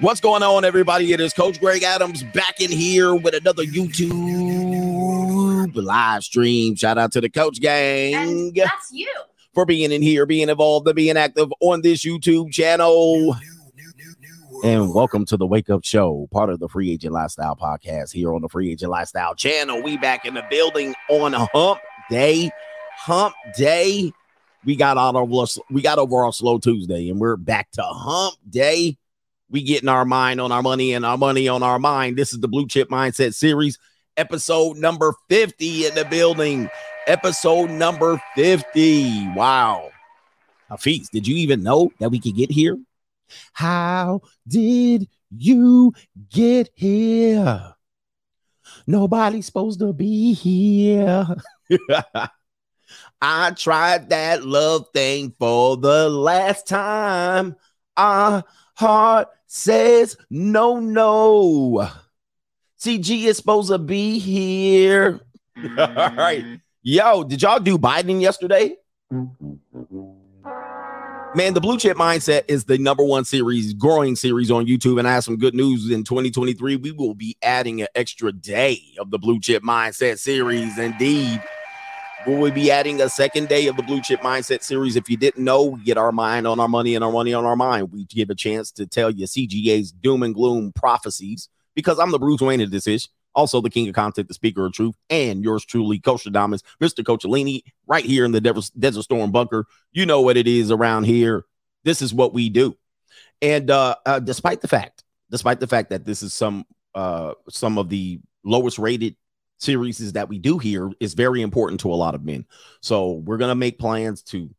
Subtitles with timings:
[0.00, 1.12] What's going on, everybody?
[1.12, 4.10] It is Coach Greg Adams back in here with another YouTube
[5.76, 6.74] live stream.
[6.76, 8.14] Shout out to the Coach Gang.
[8.14, 9.12] And that's you.
[9.52, 13.36] For being in here, being involved, and being active on this YouTube channel.
[14.64, 18.34] And welcome to the Wake Up Show, part of the Free Agent Lifestyle podcast here
[18.34, 19.82] on the Free Agent Lifestyle channel.
[19.82, 22.50] We back in the building on Hump Day.
[22.96, 24.10] Hump Day.
[24.64, 25.28] We got out of
[25.70, 28.96] we got over our slow Tuesday, and we're back to Hump Day
[29.52, 32.16] we getting our mind on our money and our money on our mind.
[32.16, 33.78] This is the Blue Chip Mindset Series,
[34.16, 36.70] episode number 50 in the building.
[37.06, 39.34] Episode number 50.
[39.34, 39.90] Wow.
[40.70, 42.78] Hafiz, did you even know that we could get here?
[43.52, 45.92] How did you
[46.30, 47.74] get here?
[48.86, 51.26] Nobody's supposed to be here.
[53.20, 57.56] I tried that love thing for the last time.
[57.96, 58.42] I
[58.82, 61.88] heart says no, no.
[62.78, 65.20] CG is supposed to be here.
[65.56, 66.44] All right.
[66.44, 66.60] Mm.
[66.82, 68.74] Yo, did y'all do Biden yesterday?
[71.34, 74.98] Man, the Blue Chip Mindset is the number one series, growing series on YouTube.
[74.98, 76.76] And I have some good news in 2023.
[76.76, 80.76] We will be adding an extra day of the Blue Chip Mindset series.
[80.76, 81.42] Indeed.
[82.24, 84.94] We will be adding a second day of the Blue Chip Mindset series.
[84.94, 87.44] If you didn't know, we get our mind on our money and our money on
[87.44, 87.90] our mind.
[87.90, 92.20] We give a chance to tell you CGA's doom and gloom prophecies because I'm the
[92.20, 93.08] Bruce Wayne of this ish.
[93.34, 97.02] Also, the king of content, the speaker of truth, and yours truly, Coach Adamas, Mr.
[97.02, 99.66] Coachellini, right here in the Desert Storm bunker.
[99.90, 101.44] You know what it is around here.
[101.82, 102.76] This is what we do.
[103.40, 107.78] And uh, uh, despite the fact, despite the fact that this is some uh, some
[107.78, 109.16] of the lowest rated
[109.62, 112.44] series that we do here is very important to a lot of men.
[112.80, 114.50] So we're going to make plans to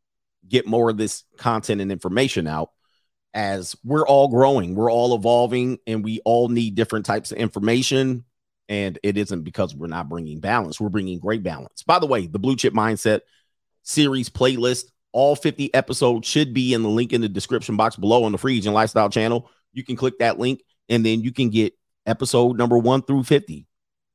[0.47, 2.71] get more of this content and information out
[3.33, 8.25] as we're all growing, we're all evolving, and we all need different types of information.
[8.69, 11.83] And it isn't because we're not bringing balance, we're bringing great balance.
[11.83, 13.21] By the way, the Blue Chip Mindset
[13.81, 18.23] series playlist, all 50 episodes should be in the link in the description box below
[18.23, 19.49] on the Free Agent Lifestyle channel.
[19.73, 21.73] You can click that link and then you can get
[22.05, 23.65] episode number one through 50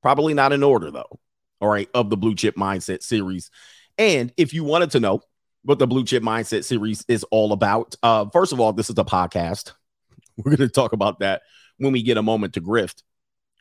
[0.03, 1.19] Probably not in order, though.
[1.61, 3.51] All right, of the Blue Chip Mindset series.
[3.97, 5.23] And if you wanted to know
[5.65, 8.99] what the Blue Chip Mindset series is all about, uh, first of all, this is
[8.99, 9.73] a podcast.
[10.37, 11.43] We're going to talk about that
[11.79, 13.03] when we get a moment to grift.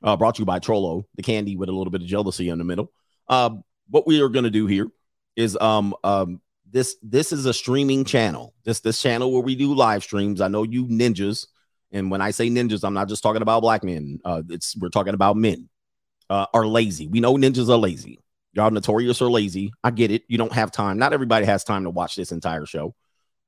[0.03, 2.59] Uh, brought to you by Trollo, the candy with a little bit of jealousy in
[2.59, 2.92] the middle.
[3.28, 3.50] Uh,
[3.90, 4.88] what we are going to do here
[5.36, 8.53] is um um this this is a streaming channel.
[8.64, 10.40] This this channel where we do live streams.
[10.40, 11.47] I know you ninjas,
[11.92, 14.20] and when I say ninjas, I'm not just talking about black men.
[14.24, 15.68] Uh, it's we're talking about men
[16.30, 17.08] uh, are lazy.
[17.08, 18.20] We know ninjas are lazy.
[18.54, 19.72] Y'all notorious are lazy.
[19.84, 20.24] I get it.
[20.28, 20.98] You don't have time.
[20.98, 22.96] Not everybody has time to watch this entire show.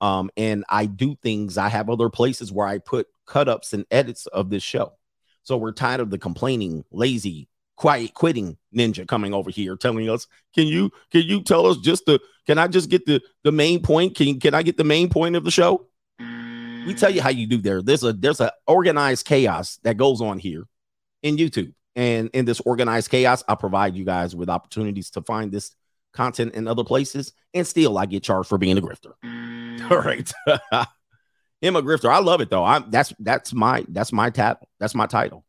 [0.02, 1.58] Um, and I do things.
[1.58, 4.94] I have other places where I put cut ups and edits of this show.
[5.44, 10.28] So we're tired of the complaining, lazy, quiet quitting ninja coming over here telling us,
[10.54, 13.82] can you can you tell us just the can I just get the the main
[13.82, 14.16] point?
[14.16, 15.88] Can can I get the main point of the show?
[16.20, 17.82] We tell you how you do there.
[17.82, 20.66] There's a there's a organized chaos that goes on here
[21.24, 21.74] in YouTube.
[21.96, 25.76] And in this organized chaos, I provide you guys with opportunities to find this
[26.14, 27.34] content in other places.
[27.54, 29.14] And still, I get charged for being a grifter.
[29.92, 30.32] All right.
[31.62, 32.10] Him a grifter.
[32.10, 32.64] I love it though.
[32.64, 34.70] I'm that's that's my that's my title.
[34.80, 35.46] That's my title.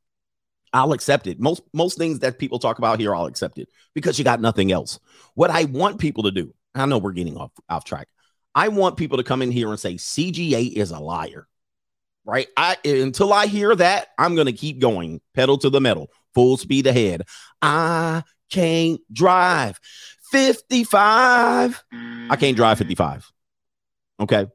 [0.73, 1.41] I'll accept it.
[1.41, 4.73] Most most things that people talk about here, I'll accept it because you got nothing
[4.73, 4.99] else.
[5.35, 8.09] What I want people to do, I know we're getting off off track.
[8.55, 11.47] I want people to come in here and say CGA is a liar.
[12.25, 12.49] Right?
[12.57, 16.87] I until I hear that, I'm gonna keep going, pedal to the metal full speed
[16.87, 17.23] ahead.
[17.63, 19.79] I can't drive
[20.31, 21.83] 55.
[21.93, 22.81] I can't drive mm.
[22.81, 23.33] 55.
[24.21, 24.47] Okay.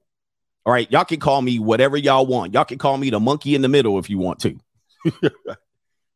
[0.65, 0.89] All right.
[0.91, 2.53] Y'all can call me whatever y'all want.
[2.53, 4.57] Y'all can call me the monkey in the middle if you want to.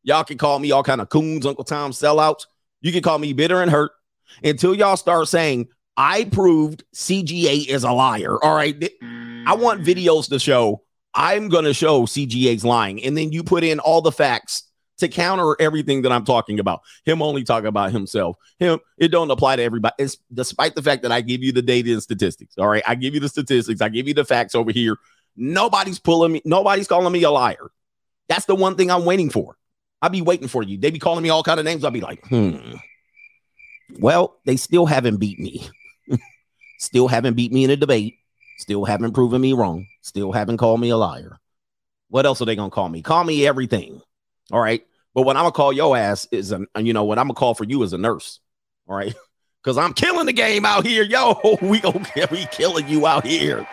[0.04, 2.46] y'all can call me all kind of coons, Uncle Tom sellouts.
[2.82, 3.92] You can call me bitter and hurt
[4.44, 8.42] until y'all start saying, I proved CGA is a liar.
[8.42, 8.76] All right.
[9.02, 9.86] I want mm.
[9.86, 10.84] videos to show
[11.14, 13.04] I'm going to show CGA's lying.
[13.04, 14.64] And then you put in all the facts
[15.00, 16.82] to counter everything that I'm talking about.
[17.06, 18.38] Him only talking about himself.
[18.60, 19.96] Him, it don't apply to everybody.
[20.00, 22.58] It's despite the fact that I give you the data and statistics.
[22.58, 22.84] All right.
[22.88, 23.82] I give you the statistics.
[23.82, 24.98] I give you the facts over here.
[25.36, 27.72] Nobody's pulling me, nobody's calling me a liar.
[28.28, 29.58] That's the one thing I'm waiting for.
[30.02, 30.78] I'll be waiting for you.
[30.78, 31.84] They be calling me all kind of names.
[31.84, 32.76] I'll be like, hmm.
[34.00, 35.68] Well, they still haven't beat me.
[36.80, 38.16] still haven't beat me in a debate.
[38.60, 39.88] Still haven't proven me wrong.
[40.02, 41.40] Still haven't called me a liar.
[42.10, 43.02] What else are they gonna call me?
[43.02, 44.02] Call me everything.
[44.52, 44.86] All right.
[45.14, 47.56] But what I'm gonna call your ass is a, you know, what I'm gonna call
[47.56, 48.40] for you is a nurse.
[48.88, 49.16] All right.
[49.64, 51.04] Cause I'm killing the game out here.
[51.04, 53.68] Yo, we gonna we killing you out here.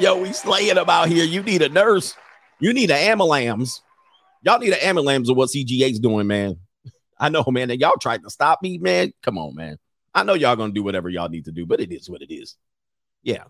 [0.00, 1.24] Yo, we slaying them out here.
[1.24, 2.16] You need a nurse.
[2.60, 3.80] You need an Amalams.
[4.42, 6.56] Y'all need an Amalams of what CGA's doing, man.
[7.18, 7.70] I know, man.
[7.70, 9.12] And y'all tried to stop me, man.
[9.22, 9.78] Come on, man.
[10.14, 12.32] I know y'all gonna do whatever y'all need to do, but it is what it
[12.32, 12.56] is.
[13.22, 13.44] Yeah.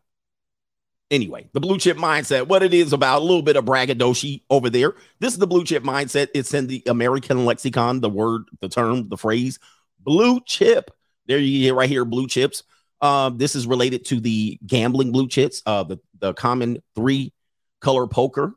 [1.10, 4.68] Anyway, the blue chip mindset, what it is about, a little bit of braggadocio over
[4.68, 4.94] there.
[5.20, 6.28] This is the blue chip mindset.
[6.34, 9.58] It's in the American lexicon, the word, the term, the phrase
[10.00, 10.90] blue chip.
[11.26, 12.62] There you get right here, blue chips.
[13.00, 17.32] Um, this is related to the gambling blue chips, uh, the, the common three
[17.80, 18.54] color poker.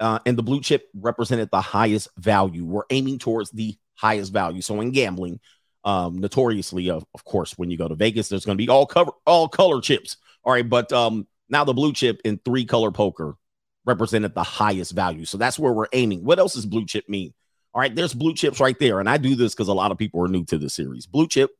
[0.00, 2.64] Uh, and the blue chip represented the highest value.
[2.64, 4.62] We're aiming towards the highest value.
[4.62, 5.40] So in gambling,
[5.84, 8.86] um, notoriously, of, of course, when you go to Vegas, there's going to be all
[8.86, 10.16] cover all color chips.
[10.44, 13.36] All right, but um, now the blue chip in three color poker
[13.84, 15.24] represented the highest value.
[15.24, 16.24] So that's where we're aiming.
[16.24, 17.32] What else does blue chip mean?
[17.74, 19.00] All right, there's blue chips right there.
[19.00, 21.06] And I do this because a lot of people are new to the series.
[21.06, 21.50] Blue chip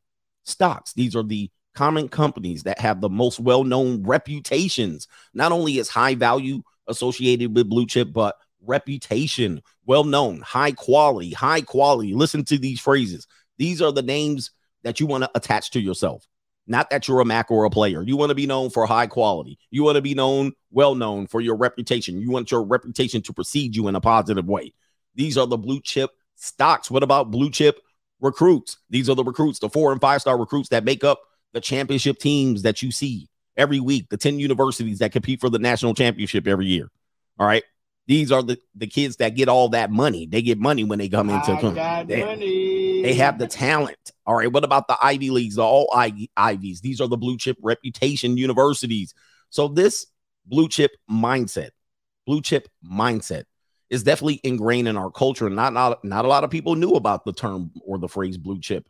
[0.45, 0.93] stocks.
[0.93, 6.15] These are the common companies that have the most well-known reputations, not only as high
[6.15, 8.37] value associated with blue chip, but
[8.67, 12.13] reputation, well known, high quality, high quality.
[12.13, 13.27] Listen to these phrases.
[13.57, 14.51] These are the names
[14.83, 16.27] that you want to attach to yourself.
[16.69, 18.03] Not that you're a Mac or a player.
[18.03, 19.59] You want to be known for high quality.
[19.71, 22.21] You want to be known, well known for your reputation.
[22.21, 24.75] You want your reputation to precede you in a positive way.
[25.15, 26.91] These are the blue chip stocks.
[26.91, 27.81] What about blue chip
[28.21, 28.77] recruits?
[28.91, 31.21] These are the recruits, the four and five star recruits that make up
[31.55, 35.59] the championship teams that you see every week, the 10 universities that compete for the
[35.59, 36.91] national championship every year.
[37.39, 37.65] All right.
[38.09, 40.25] These are the, the kids that get all that money.
[40.25, 41.75] They get money when they come into
[42.09, 43.99] they, they have the talent.
[44.25, 44.51] All right.
[44.51, 46.81] What about the Ivy Leagues, the all I, Ivies?
[46.81, 49.13] These are the blue chip reputation universities.
[49.51, 50.07] So this
[50.47, 51.71] blue chip mindset,
[52.27, 53.45] blue chip mindset
[53.91, 55.51] is definitely ingrained in our culture.
[55.51, 58.59] Not, not, not a lot of people knew about the term or the phrase blue
[58.59, 58.89] chip.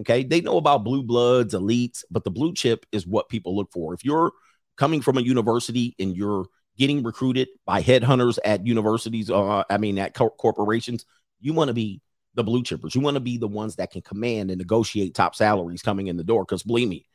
[0.00, 0.24] Okay.
[0.24, 3.94] They know about blue bloods, elites, but the blue chip is what people look for.
[3.94, 4.32] If you're
[4.76, 6.44] coming from a university and you're
[6.78, 11.04] getting recruited by headhunters at universities, uh, I mean, at co- corporations,
[11.40, 12.00] you want to be
[12.34, 12.94] the blue chippers.
[12.94, 16.16] You want to be the ones that can command and negotiate top salaries coming in
[16.16, 16.44] the door.
[16.44, 17.06] Because believe me,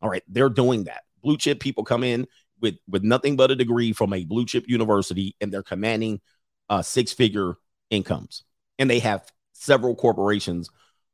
[0.00, 1.02] all right, they're doing that.
[1.22, 2.26] Blue chip people come in
[2.60, 6.20] with with nothing but a degree from a blue chip university, and they're commanding
[6.68, 7.54] uh, six figure
[7.90, 8.44] incomes,
[8.78, 10.70] and they have several corporations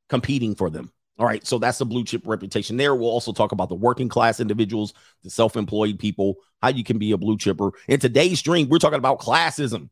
[0.09, 0.93] competing for them.
[1.19, 1.45] All right.
[1.45, 2.95] So that's the blue chip reputation there.
[2.95, 4.95] We'll also talk about the working class individuals,
[5.25, 7.73] the self employed people, how you can be a blue chipper.
[7.89, 9.91] In today's stream, we're talking about classism.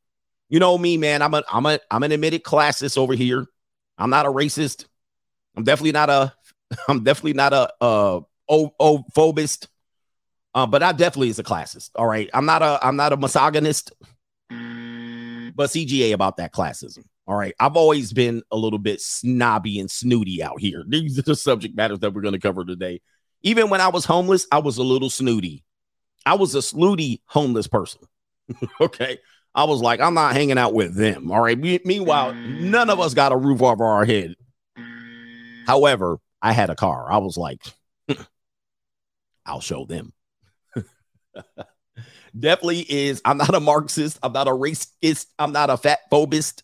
[0.49, 1.23] You know me, man.
[1.23, 3.47] I'm a I'm a I'm an admitted classist over here.
[3.99, 4.87] I'm not a racist.
[5.57, 6.33] I'm definitely not a
[6.89, 9.69] I'm definitely not a uh o, o phobist.
[10.55, 11.91] Uh, but I definitely is a classist.
[11.97, 12.31] All right.
[12.33, 13.93] I'm not a I'm not a misogynist,
[14.49, 17.05] but CGA about that classism.
[17.27, 17.55] All right.
[17.59, 20.85] I've always been a little bit snobby and snooty out here.
[20.89, 23.01] These are the subject matters that we're going to cover today.
[23.43, 25.65] Even when I was homeless, I was a little snooty.
[26.25, 28.03] I was a snooty homeless person.
[28.81, 29.19] okay.
[29.55, 31.31] I was like, I'm not hanging out with them.
[31.31, 31.59] All right.
[31.59, 34.35] Me- meanwhile, none of us got a roof over our head.
[35.67, 37.11] However, I had a car.
[37.11, 37.63] I was like,
[39.47, 40.13] I'll show them.
[42.39, 43.23] Definitely is.
[43.25, 44.19] I'm not a Marxist.
[44.23, 45.27] I'm not a racist.
[45.39, 46.63] I'm not a fat phobist.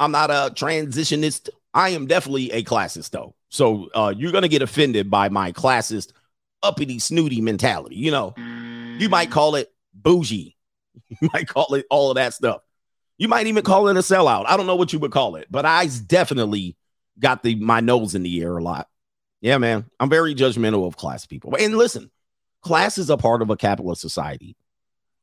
[0.00, 1.50] I'm not a transitionist.
[1.74, 3.34] I am definitely a classist, though.
[3.50, 6.12] So uh, you're gonna get offended by my classist,
[6.62, 7.96] uppity, snooty mentality.
[7.96, 8.34] You know,
[8.98, 10.56] you might call it bougie.
[11.20, 12.62] You might call it all of that stuff.
[13.18, 14.44] You might even call it a sellout.
[14.46, 16.76] I don't know what you would call it, but I definitely
[17.18, 18.88] got the my nose in the air a lot.
[19.40, 19.86] Yeah, man.
[19.98, 21.56] I'm very judgmental of class people.
[21.58, 22.10] And listen,
[22.62, 24.56] class is a part of a capitalist society.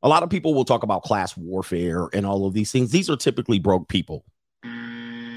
[0.02, 2.90] A lot of people will talk about class warfare and all of these things.
[2.90, 4.24] These are typically broke people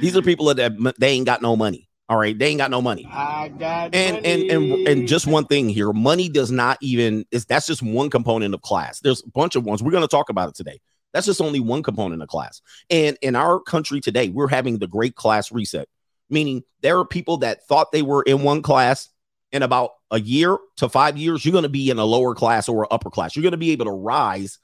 [0.02, 1.88] these are people that they ain't got no money.
[2.10, 3.08] All right, they ain't got no money.
[3.10, 4.28] I got and money.
[4.28, 8.10] and and and just one thing here, money does not even is that's just one
[8.10, 9.00] component of class.
[9.00, 9.82] There's a bunch of ones.
[9.82, 10.82] We're going to talk about it today.
[11.14, 12.62] That's just only one component of class.
[12.90, 15.88] And in our country today, we're having the great class reset,
[16.30, 19.10] meaning there are people that thought they were in one class
[19.52, 22.70] in about a year to 5 years, you're going to be in a lower class
[22.70, 23.36] or upper class.
[23.36, 24.60] You're going to be able to rise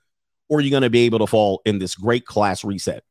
[0.49, 3.03] or you're going to be able to fall in this great class reset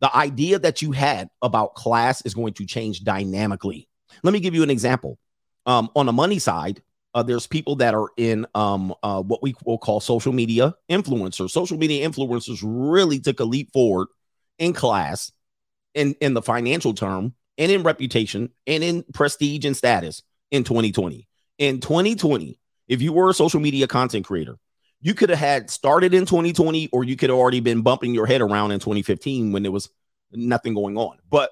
[0.00, 3.88] the idea that you had about class is going to change dynamically.
[4.22, 5.18] Let me give you an example.
[5.64, 6.82] Um, on the money side,
[7.14, 11.50] uh, there's people that are in um, uh, what we will call social media influencers.
[11.50, 14.08] Social media influencers really took a leap forward
[14.58, 15.32] in class,
[15.94, 21.26] in in the financial term, and in reputation, and in prestige and status in 2020.
[21.58, 24.58] In 2020, if you were a social media content creator,
[25.00, 28.26] you could have had started in 2020 or you could have already been bumping your
[28.26, 29.88] head around in 2015 when there was
[30.32, 31.18] nothing going on.
[31.28, 31.50] But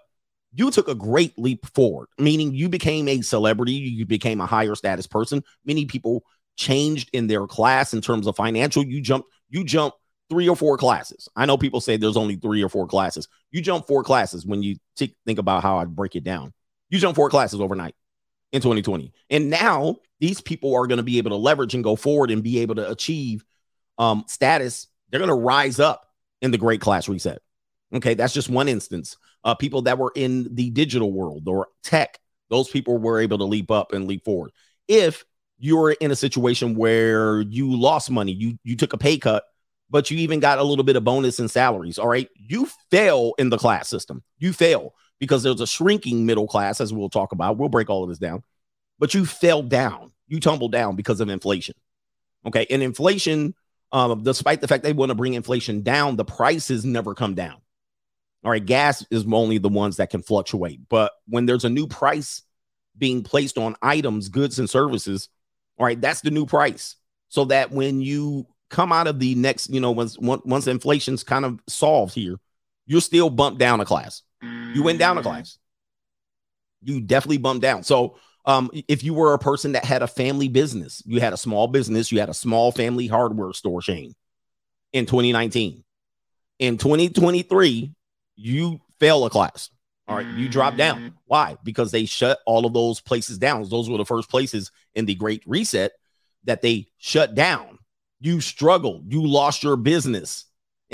[0.53, 4.75] you took a great leap forward, meaning you became a celebrity, you became a higher
[4.75, 5.43] status person.
[5.65, 6.25] Many people
[6.57, 8.85] changed in their class in terms of financial.
[8.85, 9.99] You jumped, you jumped
[10.31, 11.29] three or four classes.
[11.37, 13.29] I know people say there's only three or four classes.
[13.51, 16.53] You jump four classes when you t- think about how I break it down.
[16.89, 17.95] You jump four classes overnight
[18.55, 19.13] in 2020.
[19.31, 22.43] And now these people are going to be able to leverage and go forward and
[22.43, 23.45] be able to achieve
[23.99, 24.87] um, status.
[25.11, 26.07] They're going to rise up
[26.41, 27.43] in the great class reset.
[27.93, 29.17] Okay, that's just one instance.
[29.43, 32.19] Uh, people that were in the digital world or tech,
[32.49, 34.53] those people were able to leap up and leap forward.
[34.87, 35.25] If
[35.59, 39.45] you're in a situation where you lost money, you you took a pay cut,
[39.91, 41.99] but you even got a little bit of bonus in salaries.
[41.99, 44.23] All right, you fail in the class system.
[44.39, 47.57] You fail because there's a shrinking middle class, as we'll talk about.
[47.57, 48.43] We'll break all of this down,
[48.99, 50.13] but you fell down.
[50.29, 51.75] You tumbled down because of inflation.
[52.47, 53.55] Okay, and inflation,
[53.93, 57.57] um, despite the fact they want to bring inflation down, the prices never come down.
[58.45, 61.87] All right, gas is only the ones that can fluctuate, but when there's a new
[61.87, 62.43] price
[62.97, 65.29] being placed on items, goods, and services,
[65.79, 66.97] all right, that's the new price.
[67.29, 71.45] So that when you come out of the next, you know, once once inflation's kind
[71.45, 72.37] of solved here,
[72.87, 74.23] you're still bumped down a class.
[74.75, 75.25] You went down a mm.
[75.25, 75.59] class.
[76.83, 77.83] You definitely bumped down.
[77.83, 81.39] So um, if you were a person that had a family business, you had a
[81.39, 84.15] small business, you had a small family hardware store chain
[84.93, 85.83] in 2019.
[86.59, 87.93] In 2023,
[88.37, 89.71] you fail a class.
[90.07, 91.01] All right, you drop down.
[91.01, 91.13] Mm.
[91.25, 91.57] Why?
[91.65, 93.67] Because they shut all of those places down.
[93.69, 95.93] Those were the first places in the Great Reset
[96.45, 97.79] that they shut down.
[98.21, 99.11] You struggled.
[99.11, 100.45] You lost your business.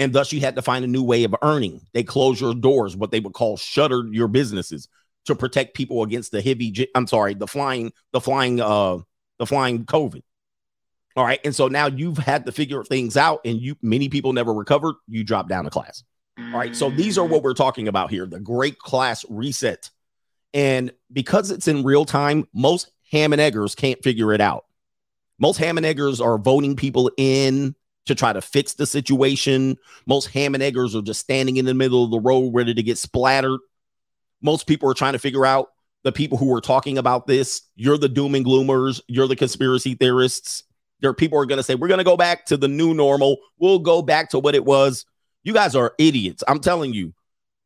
[0.01, 1.83] And thus you had to find a new way of earning.
[1.93, 4.89] They closed your doors, what they would call shuttered your businesses
[5.27, 9.01] to protect people against the heavy, I'm sorry, the flying, the flying, uh,
[9.39, 10.23] the flying COVID.
[11.17, 11.39] All right.
[11.45, 14.95] And so now you've had to figure things out and you many people never recovered.
[15.07, 16.03] You drop down a class.
[16.39, 16.75] All right.
[16.75, 19.91] So these are what we're talking about here the great class reset.
[20.55, 24.65] And because it's in real time, most ham and eggers can't figure it out.
[25.39, 27.75] Most ham and eggers are voting people in
[28.07, 29.77] to try to fix the situation.
[30.07, 32.83] Most ham and eggers are just standing in the middle of the road ready to
[32.83, 33.61] get splattered.
[34.43, 35.69] Most people are trying to figure out
[36.03, 37.63] the people who are talking about this.
[37.77, 39.01] You're the doom and gloomers.
[39.07, 40.65] You're the conspiracy theorists.
[41.01, 42.69] There are people who are going to say, we're going to go back to the
[42.69, 43.39] new normal.
[43.59, 45.05] We'll go back to what it was.
[45.43, 46.43] You guys are idiots.
[46.47, 47.15] I'm telling you,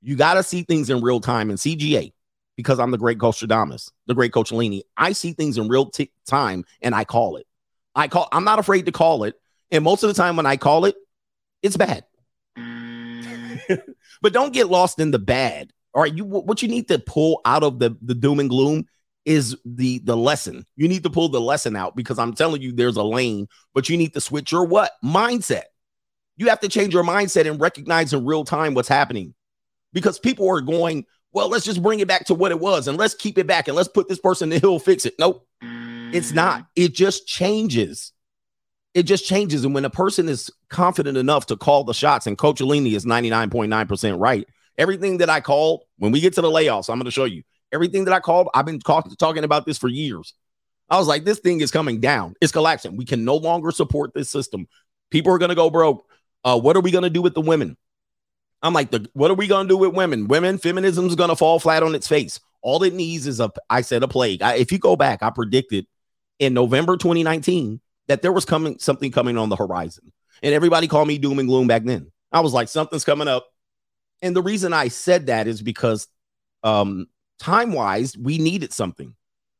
[0.03, 1.50] you got to see things in real time.
[1.50, 2.12] And CGA,
[2.57, 5.87] because I'm the great coach Adamas, the great coach Leany, I see things in real
[5.87, 7.47] t- time and I call it.
[7.95, 9.35] I call, I'm not afraid to call it.
[9.71, 10.97] And most of the time when I call it,
[11.62, 12.04] it's bad.
[12.59, 13.83] Mm.
[14.23, 15.73] but don't get lost in the bad.
[15.94, 18.87] All right, you what you need to pull out of the the doom and gloom
[19.25, 20.66] is the the lesson.
[20.76, 23.88] You need to pull the lesson out because I'm telling you there's a lane, but
[23.88, 24.92] you need to switch your what?
[25.04, 25.64] Mindset.
[26.37, 29.35] You have to change your mindset and recognize in real time what's happening.
[29.92, 32.99] Because people are going, well, let's just bring it back to what it was and
[32.99, 35.14] let's keep it back and let's put this person in the hill fix it.
[35.18, 35.47] Nope.
[36.12, 36.62] It's not.
[36.62, 36.66] Mm.
[36.76, 38.12] It just changes
[38.95, 39.65] it just changes.
[39.65, 43.05] And when a person is confident enough to call the shots, and Coach Alini is
[43.05, 44.47] 99.9% right,
[44.79, 47.43] everything that I called, when we get to the layoffs, I'm going to show you
[47.73, 48.49] everything that I called.
[48.55, 50.33] I've been talk- talking about this for years.
[50.89, 52.35] I was like, this thing is coming down.
[52.41, 52.97] It's collapsing.
[52.97, 54.69] We can no longer support this system.
[55.11, 56.07] People are going to go broke.
[56.45, 57.77] Uh, what are we going to do with the women?
[58.63, 60.29] I'm like, the, what are we going to do with women?
[60.29, 62.39] Women, feminism is going to fall flat on its face.
[62.63, 64.41] All it needs is a, I said, a plague.
[64.41, 65.87] I, if you go back, I predicted
[66.39, 70.12] in November 2019 that there was coming something coming on the horizon.
[70.42, 72.11] And everybody called me doom and gloom back then.
[72.32, 73.46] I was like, something's coming up.
[74.20, 76.08] And the reason I said that is because
[76.62, 77.06] um,
[77.38, 79.14] time wise, we needed something.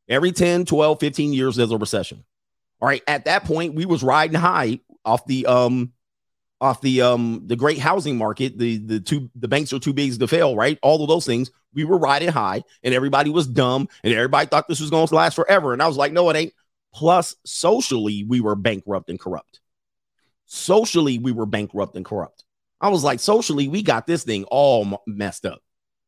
[0.08, 2.24] Every 10, 12, 15 years, there's a recession.
[2.80, 3.02] All right.
[3.06, 5.92] At that point, we was riding high off the um
[6.60, 8.58] off the um the great housing market.
[8.58, 10.78] The the two the banks are too big to fail, right?
[10.82, 11.50] All of those things.
[11.72, 15.14] We were riding high and everybody was dumb and everybody thought this was going to
[15.14, 15.72] last forever.
[15.72, 16.52] And I was like, no, it ain't.
[16.94, 19.60] Plus, socially, we were bankrupt and corrupt.
[20.46, 22.44] Socially, we were bankrupt and corrupt.
[22.80, 25.60] I was like, socially, we got this thing all messed up.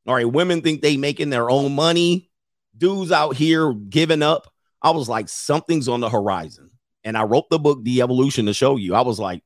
[0.07, 2.31] All right, women think they making their own money.
[2.77, 4.53] Dudes out here giving up.
[4.81, 6.71] I was like, something's on the horizon.
[7.03, 8.95] And I wrote the book, The Evolution, to show you.
[8.95, 9.43] I was like,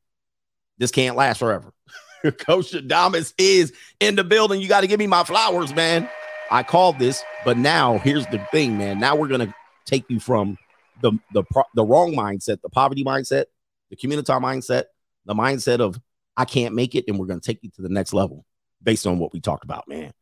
[0.79, 1.73] this can't last forever.
[2.23, 4.61] Coach Adamas is in the building.
[4.61, 6.09] You got to give me my flowers, man.
[6.51, 8.99] I called this, but now here's the thing, man.
[8.99, 9.55] Now we're gonna
[9.87, 10.59] take you from
[11.01, 13.47] the the the wrong mindset, the poverty mindset,
[13.91, 14.85] the community mindset,
[15.27, 16.01] the mindset of
[16.37, 18.45] I can't make it, and we're going to take you to the next level
[18.83, 20.13] based on what we talked about, man.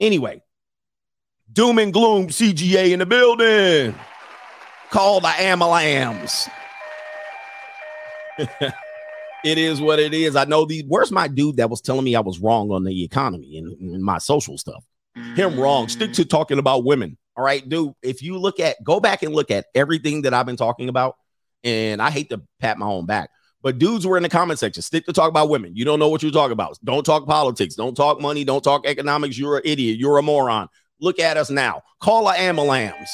[0.00, 0.42] Anyway,
[1.52, 3.94] doom and gloom CGA in the building.
[4.90, 6.48] Call the Amalams.
[8.38, 10.36] it is what it is.
[10.36, 13.04] I know the where's my dude that was telling me I was wrong on the
[13.04, 14.84] economy and, and my social stuff.
[15.34, 15.88] Him wrong.
[15.88, 17.18] Stick to talking about women.
[17.38, 17.92] All right, dude.
[18.02, 21.14] If you look at, go back and look at everything that I've been talking about,
[21.62, 23.30] and I hate to pat my own back,
[23.62, 24.82] But dudes were in the comment section.
[24.82, 25.76] Stick to talk about women.
[25.76, 26.76] You don't know what you're talking about.
[26.82, 27.76] Don't talk politics.
[27.76, 28.42] Don't talk money.
[28.42, 29.38] Don't talk economics.
[29.38, 29.98] You're an idiot.
[29.98, 30.68] You're a moron.
[31.00, 31.82] Look at us now.
[32.00, 33.08] Call a Amalams.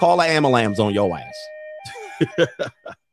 [0.00, 2.38] Call a Amalams on your ass.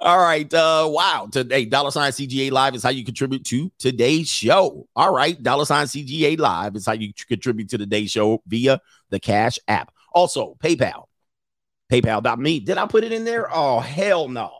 [0.00, 0.52] All right.
[0.52, 1.28] Uh, wow.
[1.30, 4.86] Today, dollar sign CGA Live is how you contribute to today's show.
[4.94, 5.40] All right.
[5.42, 9.92] Dollar sign CGA Live is how you contribute to today's show via the Cash app.
[10.12, 11.06] Also, PayPal.
[11.90, 12.60] PayPal.me.
[12.60, 13.48] Did I put it in there?
[13.52, 14.52] Oh, hell no.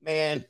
[0.00, 0.44] Man,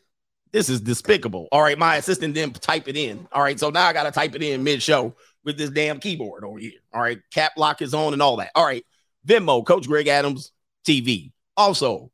[0.52, 1.48] this is despicable.
[1.50, 1.78] All right.
[1.78, 3.26] My assistant didn't type it in.
[3.32, 3.58] All right.
[3.58, 6.58] So now I got to type it in mid show with this damn keyboard over
[6.58, 6.80] here.
[6.92, 7.18] All right.
[7.30, 8.50] Cap lock is on and all that.
[8.54, 8.84] All right.
[9.26, 10.52] Venmo, Coach Greg Adams
[10.84, 11.32] TV.
[11.56, 12.11] Also,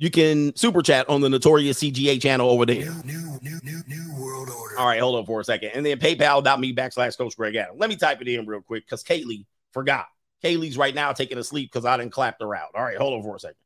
[0.00, 2.90] you can super chat on the notorious CGA channel over there.
[3.04, 4.78] New, new, new, new, world order.
[4.78, 5.72] All right, hold on for a second.
[5.74, 7.76] And then paypal.me backslash Coach Greg Adam.
[7.76, 10.06] Let me type it in real quick because Kaylee forgot.
[10.42, 12.70] Kaylee's right now taking a sleep because I didn't clap her out.
[12.74, 13.58] All right, hold on for a second.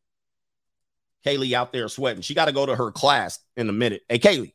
[1.25, 2.21] Kaylee out there sweating.
[2.21, 4.03] She got to go to her class in a minute.
[4.09, 4.55] Hey, Kaylee,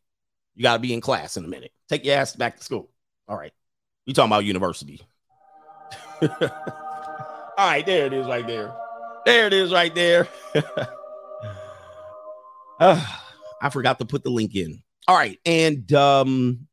[0.56, 1.72] you got to be in class in a minute.
[1.88, 2.90] Take your ass back to school.
[3.30, 3.54] All right.
[4.06, 5.00] You talking about university.
[6.22, 6.30] All
[7.58, 8.74] right, there it is right there.
[9.26, 10.28] There it is right there.
[12.80, 13.04] Uh,
[13.62, 14.82] I forgot to put the link in.
[15.08, 16.68] All right, and um,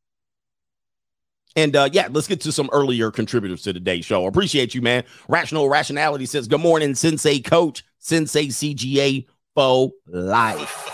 [1.57, 4.27] and uh, yeah, let's get to some earlier contributors to today's show.
[4.27, 5.03] Appreciate you, man.
[5.27, 10.93] Rational Rationality says, Good morning, Sensei Coach, Sensei CGA for life.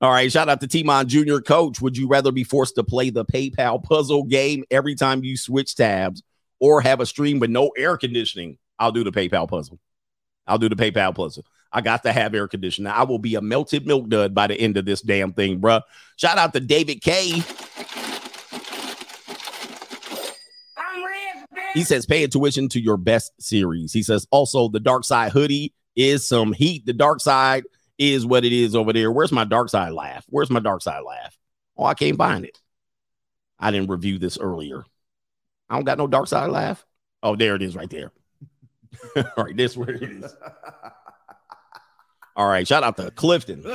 [0.00, 1.40] All right, shout out to Timon Jr.
[1.40, 1.82] Coach.
[1.82, 5.74] Would you rather be forced to play the PayPal puzzle game every time you switch
[5.74, 6.22] tabs
[6.60, 8.58] or have a stream with no air conditioning?
[8.78, 9.78] I'll do the PayPal puzzle.
[10.50, 11.46] I'll do the PayPal puzzle.
[11.72, 12.90] I got to have air conditioning.
[12.90, 15.82] I will be a melted milk dud by the end of this damn thing, bruh.
[16.16, 17.42] Shout out to David K.
[21.72, 23.92] He says, pay tuition to your best series.
[23.92, 26.84] He says, also, the Dark Side hoodie is some heat.
[26.84, 27.62] The Dark Side
[27.96, 29.12] is what it is over there.
[29.12, 30.24] Where's my Dark Side laugh?
[30.28, 31.38] Where's my Dark Side laugh?
[31.76, 32.58] Oh, I can't find it.
[33.60, 34.84] I didn't review this earlier.
[35.68, 36.84] I don't got no Dark Side laugh.
[37.22, 38.10] Oh, there it is right there.
[39.16, 40.34] All right, this where it is.
[42.36, 43.62] All right, shout out to Clifton.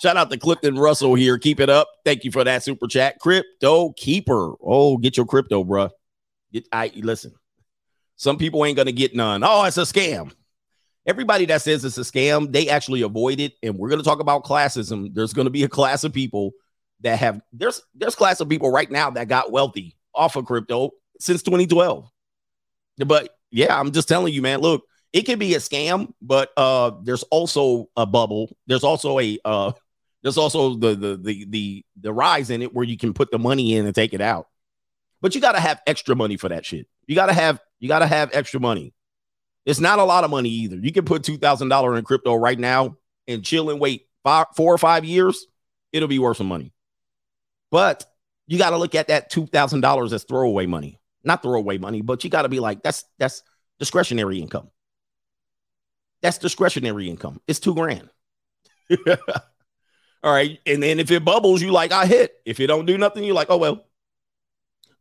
[0.00, 1.38] shout out to Clifton Russell here.
[1.38, 1.88] Keep it up.
[2.04, 3.18] Thank you for that super chat.
[3.20, 4.54] Crypto keeper.
[4.62, 5.90] Oh, get your crypto, bro.
[6.52, 7.32] Get, I listen.
[8.16, 9.42] Some people ain't gonna get none.
[9.44, 10.32] Oh, it's a scam.
[11.06, 13.54] Everybody that says it's a scam, they actually avoid it.
[13.62, 15.14] And we're gonna talk about classism.
[15.14, 16.52] There's gonna be a class of people
[17.00, 20.90] that have there's there's class of people right now that got wealthy off of crypto
[21.24, 22.10] since 2012.
[23.06, 24.60] But yeah, I'm just telling you, man.
[24.60, 28.56] Look, it can be a scam, but uh, there's also a bubble.
[28.66, 29.72] There's also a uh,
[30.22, 33.38] there's also the the the the the rise in it where you can put the
[33.38, 34.48] money in and take it out.
[35.20, 36.86] But you got to have extra money for that shit.
[37.06, 38.92] You got to have you got to have extra money.
[39.64, 40.76] It's not a lot of money either.
[40.76, 44.46] You can put two thousand dollar in crypto right now and chill and wait five,
[44.56, 45.46] four or five years.
[45.92, 46.72] It'll be worth some money.
[47.70, 48.04] But
[48.46, 52.02] you got to look at that two thousand dollars as throwaway money, not throwaway money.
[52.02, 53.42] But you got to be like that's that's
[53.78, 54.70] discretionary income.
[56.22, 57.40] That's discretionary income.
[57.46, 58.08] It's two grand.
[60.22, 60.58] All right.
[60.64, 62.32] And then if it bubbles, you like, I hit.
[62.46, 63.84] If it don't do nothing, you're like, oh, well.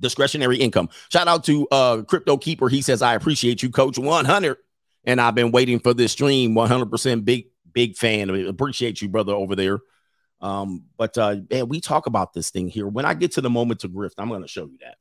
[0.01, 0.89] Discretionary income.
[1.09, 2.67] Shout out to uh Crypto Keeper.
[2.67, 4.57] He says, I appreciate you, Coach 100.
[5.05, 6.55] And I've been waiting for this stream.
[6.55, 8.29] 100% big, big fan.
[8.29, 9.79] I appreciate you, brother, over there.
[10.41, 12.85] Um, but uh, man, we talk about this thing here.
[12.85, 14.97] When I get to the moment to grift, I'm going to show you that.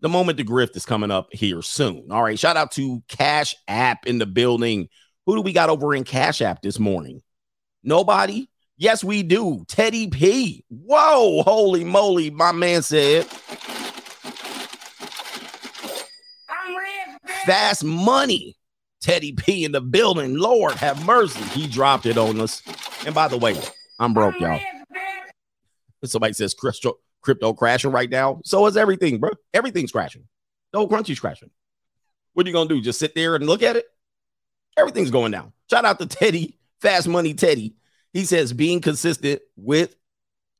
[0.00, 2.06] The moment the grift is coming up here soon.
[2.10, 2.38] All right.
[2.38, 4.88] Shout out to Cash App in the building.
[5.26, 7.20] Who do we got over in Cash App this morning?
[7.82, 8.48] Nobody?
[8.76, 9.64] Yes, we do.
[9.66, 10.64] Teddy P.
[10.68, 13.26] Whoa, holy moly, my man said.
[17.44, 18.56] Fast money.
[19.00, 20.36] Teddy P in the building.
[20.36, 21.42] Lord have mercy.
[21.58, 22.62] He dropped it on us.
[23.04, 23.60] And by the way,
[23.98, 24.60] I'm broke, y'all.
[26.04, 28.40] Somebody says crypto, crypto crashing right now.
[28.44, 29.30] So is everything, bro.
[29.52, 30.24] Everything's crashing.
[30.72, 31.50] No crunchy's crashing.
[32.34, 32.80] What are you gonna do?
[32.80, 33.86] Just sit there and look at it?
[34.76, 35.52] Everything's going down.
[35.70, 37.74] Shout out to Teddy, Fast Money Teddy.
[38.12, 39.94] He says being consistent with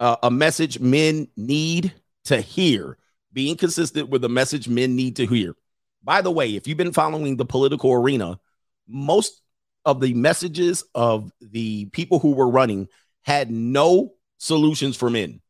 [0.01, 1.93] uh, a message men need
[2.25, 2.99] to hear.
[3.33, 5.55] Being consistent with a message men need to hear.
[6.03, 8.41] By the way, if you've been following the political arena,
[8.87, 9.43] most
[9.85, 12.89] of the messages of the people who were running
[13.23, 15.41] had no solutions for men.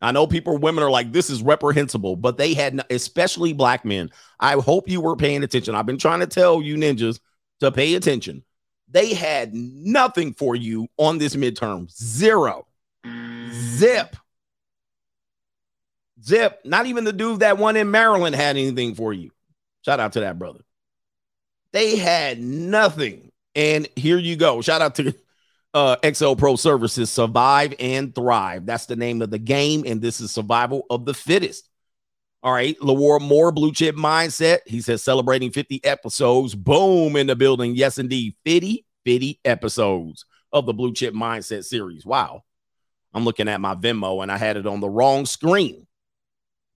[0.00, 4.10] I know people, women are like, this is reprehensible, but they had, especially black men.
[4.38, 5.74] I hope you were paying attention.
[5.74, 7.20] I've been trying to tell you ninjas
[7.60, 8.44] to pay attention.
[8.90, 11.90] They had nothing for you on this midterm.
[11.90, 12.66] Zero.
[13.50, 14.16] Zip.
[16.22, 16.60] Zip.
[16.64, 19.30] Not even the dude that one in Maryland had anything for you.
[19.84, 20.60] Shout out to that brother.
[21.72, 23.32] They had nothing.
[23.54, 24.60] And here you go.
[24.60, 25.14] Shout out to
[25.74, 28.64] uh, XL Pro Services, Survive and Thrive.
[28.64, 31.68] That's the name of the game, and this is survival of the fittest.
[32.42, 34.58] All right, Lawar Moore, Blue Chip Mindset.
[34.66, 36.54] He says celebrating 50 episodes.
[36.54, 37.74] Boom in the building.
[37.74, 38.34] Yes, indeed.
[38.44, 42.04] 50, 50 episodes of the Blue Chip Mindset series.
[42.06, 42.42] Wow.
[43.14, 45.86] I'm looking at my Venmo and I had it on the wrong screen.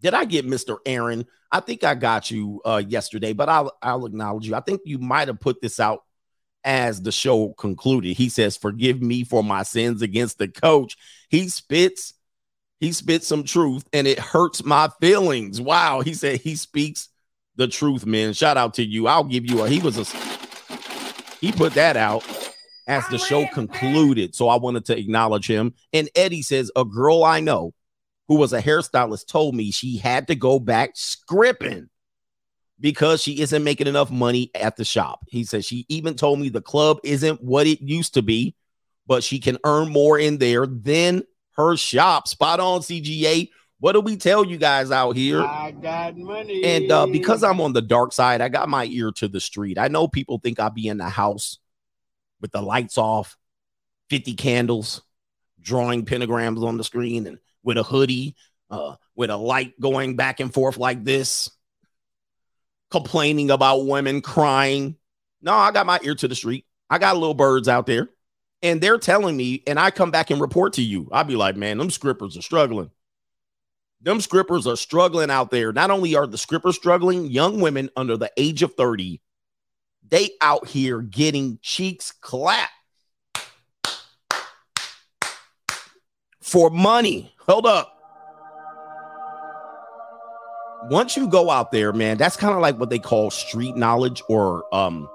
[0.01, 0.79] Did I get Mr.
[0.87, 1.27] Aaron?
[1.51, 4.55] I think I got you uh, yesterday, but I'll I'll acknowledge you.
[4.55, 6.05] I think you might have put this out
[6.69, 8.15] as the show concluded.
[8.15, 10.99] He says, "Forgive me for my sins against the coach."
[11.31, 12.13] He spits
[12.79, 15.61] he spits some truth and it hurts my feelings.
[15.61, 16.01] Wow.
[16.03, 17.09] He said he speaks
[17.57, 18.35] the truth, man.
[18.35, 19.09] Shout out to you.
[19.09, 20.05] I'll give you a he was a
[21.41, 22.23] he put that out
[22.87, 24.35] as the show concluded.
[24.35, 25.75] So I wanted to acknowledge him.
[25.93, 27.73] And Eddie says, a girl I know
[28.29, 31.89] who was a hairstylist told me she had to go back scripting
[32.81, 35.25] because she isn't making enough money at the shop.
[35.29, 38.55] He says she even told me the club isn't what it used to be,
[39.07, 41.23] but she can earn more in there than
[41.57, 42.29] her shop.
[42.29, 43.51] Spot on, CGA.
[43.81, 45.41] What do we tell you guys out here?
[45.41, 46.65] I got money.
[46.65, 49.79] And uh, because I'm on the dark side, I got my ear to the street.
[49.79, 51.59] I know people think I'll be in the house
[52.41, 53.37] with the lights off,
[54.11, 55.03] 50 candles,
[55.61, 58.35] drawing pentagrams on the screen, and with a hoodie,
[58.71, 61.51] uh, with a light going back and forth like this,
[62.91, 64.97] complaining about women crying.
[65.43, 66.65] No, I got my ear to the street.
[66.91, 68.09] I got little birds out there,
[68.63, 71.09] and they're telling me, and I come back and report to you.
[71.13, 72.91] I'll be like, man, them scrippers are struggling.
[74.01, 75.73] Them scrippers are struggling out there.
[75.73, 79.21] Not only are the scrippers struggling, young women under the age of 30,
[80.09, 82.73] they out here getting cheeks clapped
[86.41, 87.35] for money.
[87.41, 87.98] Hold up.
[90.91, 94.23] Once you go out there, man, that's kind of like what they call street knowledge
[94.29, 95.09] or um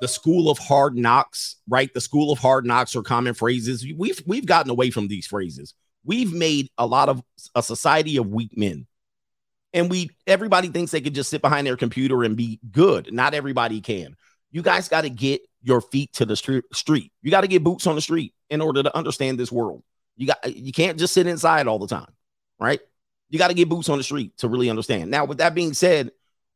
[0.00, 1.92] the school of hard knocks, right?
[1.92, 3.86] The school of hard knocks or common phrases.
[3.96, 5.74] We've we've gotten away from these phrases.
[6.04, 7.22] We've made a lot of
[7.54, 8.86] a society of weak men.
[9.72, 13.12] And we everybody thinks they can just sit behind their computer and be good.
[13.12, 14.16] Not everybody can.
[14.50, 17.12] You guys got to get your feet to the street.
[17.22, 19.82] You got to get boots on the street in order to understand this world.
[20.16, 22.12] You got you can't just sit inside all the time,
[22.58, 22.80] right?
[23.30, 25.10] You got to get boots on the street to really understand.
[25.10, 26.10] Now, with that being said,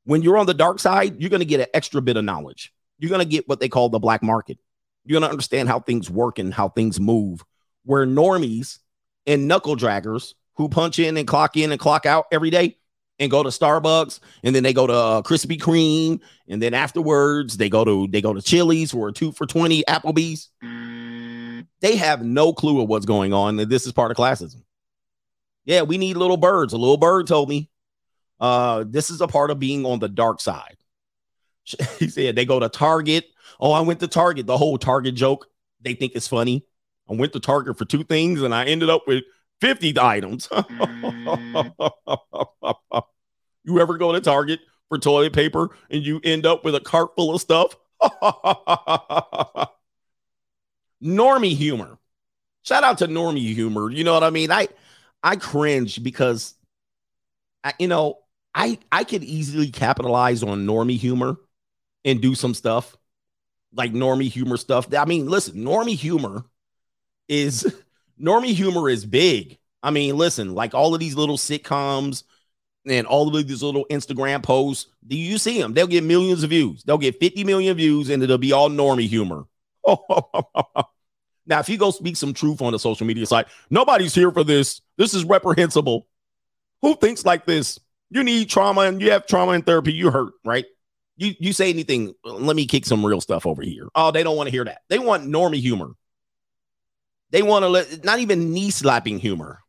[0.04, 2.72] when you're on the dark side, you're going to get an extra bit of knowledge.
[2.98, 4.58] You're going to get what they call the black market.
[5.04, 7.44] You're going to understand how things work and how things move.
[7.84, 8.78] Where normies
[9.26, 12.76] and knuckle draggers who punch in and clock in and clock out every day
[13.18, 17.56] and go to Starbucks and then they go to uh, Krispy Kreme and then afterwards
[17.56, 20.48] they go to they go to Chili's a two for 20 Applebee's.
[21.80, 23.60] They have no clue of what's going on.
[23.60, 24.62] And this is part of classism.
[25.64, 26.72] Yeah, we need little birds.
[26.72, 27.70] A little bird told me
[28.40, 30.76] uh, this is a part of being on the dark side.
[31.98, 33.24] He said they go to Target.
[33.58, 34.46] Oh, I went to Target.
[34.46, 35.46] The whole Target joke,
[35.80, 36.66] they think it's funny.
[37.08, 39.24] I went to Target for two things and I ended up with
[39.60, 40.48] 50 items.
[43.64, 47.14] you ever go to Target for toilet paper and you end up with a cart
[47.16, 47.76] full of stuff?
[51.02, 51.98] normie humor.
[52.62, 53.90] Shout out to normie humor.
[53.90, 54.50] You know what I mean?
[54.50, 54.68] I
[55.24, 56.54] I cringe because
[57.64, 58.18] I, you know,
[58.54, 61.36] I I could easily capitalize on normie humor
[62.04, 62.96] and do some stuff
[63.72, 64.92] like normie humor stuff.
[64.94, 66.44] I mean, listen, normie humor
[67.28, 67.74] is
[68.20, 69.58] normie humor is big.
[69.82, 72.22] I mean, listen, like all of these little sitcoms
[72.86, 75.74] and all of these little Instagram posts, do you see them?
[75.74, 76.84] They'll get millions of views.
[76.84, 79.44] They'll get 50 million views and it'll be all normie humor.
[81.46, 84.44] now, if you go speak some truth on the social media site, nobody's here for
[84.44, 84.80] this.
[84.96, 86.06] This is reprehensible.
[86.82, 87.78] Who thinks like this?
[88.10, 89.92] You need trauma and you have trauma and therapy.
[89.92, 90.64] You hurt, right?
[91.16, 93.88] You you say anything, let me kick some real stuff over here.
[93.94, 94.82] Oh, they don't want to hear that.
[94.88, 95.92] They want normie humor.
[97.30, 99.60] They want to let not even knee slapping humor.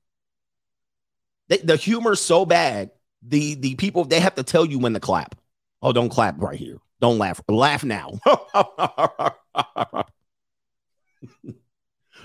[1.48, 5.00] They, the humor's so bad, the the people they have to tell you when to
[5.00, 5.36] clap.
[5.82, 6.78] Oh, don't clap right here.
[7.02, 7.42] Don't laugh.
[7.48, 8.20] Laugh now.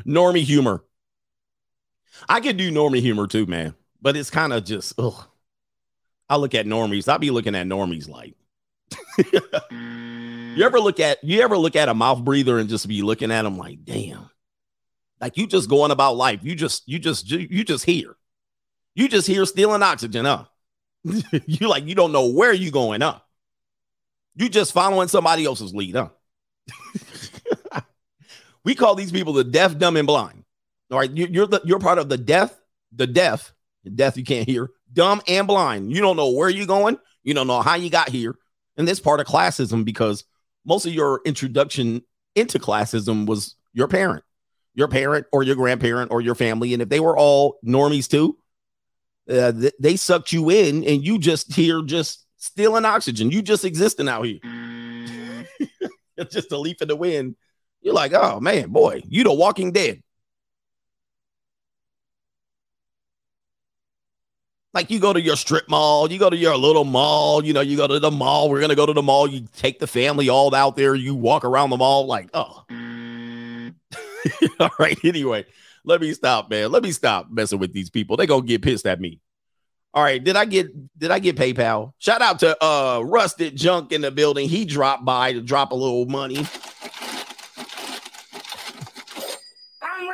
[0.06, 0.84] normie humor.
[2.28, 3.74] I could do normie humor too, man.
[4.02, 5.26] But it's kind of just ugh.
[6.28, 7.08] I look at normies.
[7.08, 8.34] I'll be looking at normies like
[9.18, 13.30] you ever look at you ever look at a mouth breather and just be looking
[13.30, 14.30] at them like, damn.
[15.20, 16.40] Like you just going about life.
[16.42, 18.16] You just you just you just here.
[18.94, 20.44] You just here stealing oxygen, huh?
[21.04, 23.18] you like you don't know where you going, huh?
[24.34, 26.08] You just following somebody else's lead, huh?
[28.64, 30.44] we call these people the deaf, dumb, and blind.
[30.90, 32.58] All right, you, are the you're part of the deaf,
[32.92, 33.52] the deaf,
[33.84, 35.92] the deaf you can't hear, dumb and blind.
[35.92, 36.98] You don't know where you're going.
[37.22, 38.34] You don't know how you got here,
[38.76, 40.24] and this part of classism because
[40.64, 42.02] most of your introduction
[42.34, 44.24] into classism was your parent,
[44.74, 46.72] your parent or your grandparent or your family.
[46.72, 48.36] And if they were all normies too,
[49.28, 53.30] uh, th- they sucked you in and you just here just stealing oxygen.
[53.30, 54.40] You just existing out here.
[56.16, 57.36] it's just a leaf in the wind.
[57.82, 60.02] You're like, oh man, boy, you the walking dead.
[64.72, 67.60] Like you go to your strip mall, you go to your little mall, you know,
[67.60, 68.48] you go to the mall.
[68.48, 69.26] We're gonna go to the mall.
[69.26, 70.94] You take the family all out there.
[70.94, 72.64] You walk around the mall like, oh.
[74.60, 74.98] all right.
[75.04, 75.44] Anyway,
[75.84, 76.70] let me stop, man.
[76.70, 78.16] Let me stop messing with these people.
[78.16, 79.20] They gonna get pissed at me.
[79.92, 81.94] All right, did I get did I get PayPal?
[81.98, 84.48] Shout out to uh Rusted Junk in the building.
[84.48, 86.46] He dropped by to drop a little money.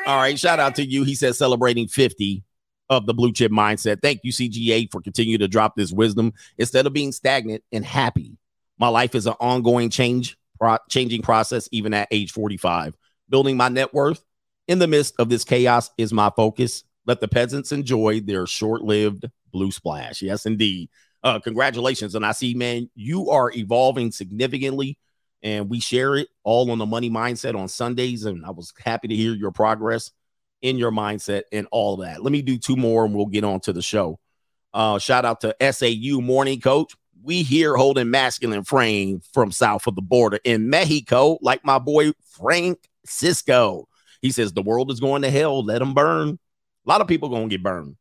[0.06, 1.02] All right, shout out to you.
[1.02, 2.44] He says celebrating 50
[2.88, 4.00] of the blue chip mindset.
[4.00, 8.38] Thank you, CGA, for continuing to drop this wisdom instead of being stagnant and happy.
[8.78, 12.96] My life is an ongoing change, pro- changing process, even at age 45.
[13.28, 14.22] Building my net worth
[14.68, 16.84] in the midst of this chaos is my focus.
[17.04, 20.22] Let the peasants enjoy their short lived blue splash.
[20.22, 20.88] Yes, indeed.
[21.24, 22.14] Uh, congratulations.
[22.14, 24.98] And I see, man, you are evolving significantly,
[25.46, 28.24] and we share it all on the money mindset on Sundays.
[28.24, 30.10] And I was happy to hear your progress
[30.60, 32.20] in your mindset and all that.
[32.20, 34.18] Let me do two more and we'll get on to the show.
[34.74, 36.96] Uh, shout out to SAU morning coach.
[37.22, 42.10] We here holding masculine frame from south of the border in Mexico, like my boy
[42.28, 43.86] Frank Cisco.
[44.22, 45.64] He says the world is going to hell.
[45.64, 46.40] Let them burn.
[46.86, 47.94] A lot of people gonna get burned.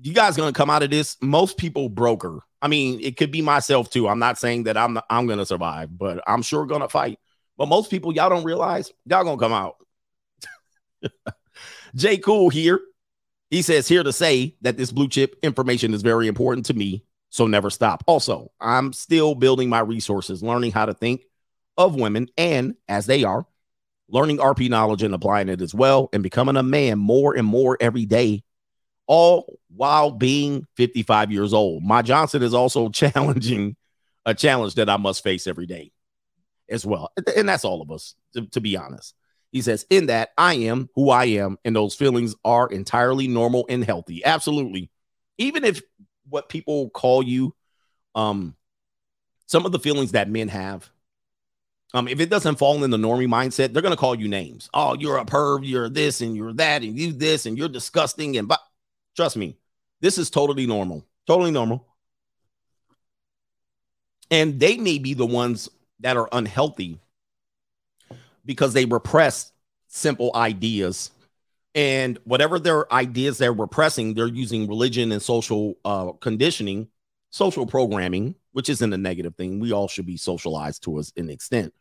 [0.00, 1.16] You guys gonna come out of this?
[1.20, 2.40] Most people broker.
[2.60, 4.08] I mean, it could be myself too.
[4.08, 7.18] I'm not saying that I'm I'm gonna survive, but I'm sure gonna fight.
[7.56, 9.76] But most people, y'all don't realize y'all gonna come out.
[11.94, 12.80] Jay Cool here.
[13.50, 17.04] He says here to say that this blue chip information is very important to me.
[17.28, 18.02] So never stop.
[18.06, 21.22] Also, I'm still building my resources, learning how to think
[21.76, 23.46] of women and as they are,
[24.08, 27.76] learning RP knowledge and applying it as well, and becoming a man more and more
[27.80, 28.42] every day,
[29.06, 31.82] all while being 55 years old.
[31.82, 33.76] My Johnson is also challenging
[34.24, 35.92] a challenge that I must face every day
[36.68, 37.12] as well.
[37.36, 39.14] And that's all of us, to, to be honest.
[39.50, 43.66] He says, in that I am who I am, and those feelings are entirely normal
[43.68, 44.24] and healthy.
[44.24, 44.90] Absolutely.
[45.36, 45.82] Even if
[46.28, 47.54] what people call you,
[48.14, 48.56] um,
[49.46, 50.90] some of the feelings that men have,
[51.94, 54.70] um, if it doesn't fall in the normie mindset, they're gonna call you names.
[54.72, 58.38] Oh, you're a perv, you're this, and you're that, and you this, and you're disgusting.
[58.38, 58.60] And but
[59.16, 59.56] trust me,
[60.00, 61.86] this is totally normal, totally normal.
[64.30, 65.68] And they may be the ones
[66.00, 66.98] that are unhealthy
[68.44, 69.52] because they repress
[69.88, 71.10] simple ideas.
[71.74, 76.88] And whatever their ideas they're repressing, they're using religion and social uh, conditioning,
[77.30, 79.60] social programming, which isn't a negative thing.
[79.60, 81.72] We all should be socialized to an extent.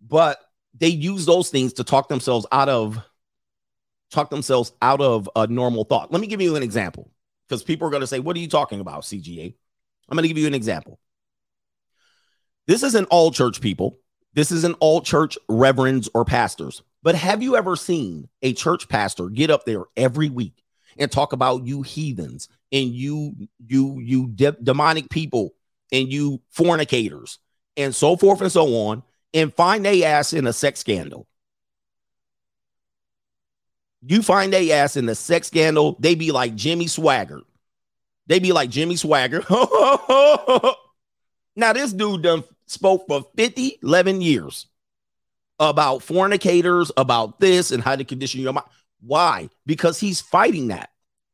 [0.00, 0.38] But
[0.74, 2.98] they use those things to talk themselves out of
[4.12, 6.12] talk themselves out of a normal thought.
[6.12, 7.10] Let me give you an example
[7.48, 9.54] because people are going to say, What are you talking about, CGA?
[10.08, 10.98] I'm going to give you an example.
[12.66, 13.98] This isn't all church people.
[14.34, 16.82] This isn't all church reverends or pastors.
[17.02, 20.62] But have you ever seen a church pastor get up there every week
[20.98, 23.34] and talk about you heathens and you
[23.66, 25.54] you you de- demonic people
[25.90, 27.38] and you fornicators
[27.76, 29.02] and so forth and so on
[29.34, 31.26] and find a ass in a sex scandal?
[34.04, 37.42] You find a ass in the sex scandal, they be like Jimmy Swaggart.
[38.26, 39.46] They be like Jimmy Swaggart.
[41.56, 44.66] now this dude done spoke for 50, 11 years
[45.60, 48.66] about fornicators, about this and how to condition your mind.
[49.00, 49.48] Why?
[49.66, 50.90] Because he's fighting that.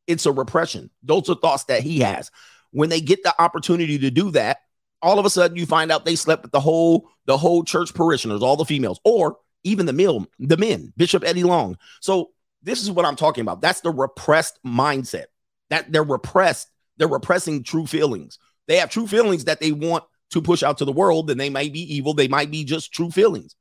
[0.06, 0.90] It's a repression.
[1.02, 2.30] Those are thoughts that he has.
[2.70, 4.58] When they get the opportunity to do that,
[5.00, 7.94] all of a sudden you find out they slept with the whole the whole church
[7.94, 11.76] parishioners, all the females, or even the male, the men, Bishop Eddie Long.
[12.00, 12.30] So
[12.62, 13.60] this is what I'm talking about.
[13.60, 15.26] That's the repressed mindset.
[15.70, 16.68] That they're repressed.
[16.96, 18.38] They're repressing true feelings.
[18.66, 21.50] They have true feelings that they want to push out to the world, and they
[21.50, 22.14] might be evil.
[22.14, 23.54] They might be just true feelings.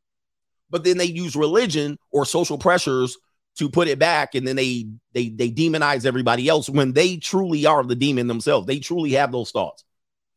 [0.70, 3.18] But then they use religion or social pressures
[3.58, 7.66] to put it back, and then they they they demonize everybody else when they truly
[7.66, 8.68] are the demon themselves.
[8.68, 9.84] They truly have those thoughts.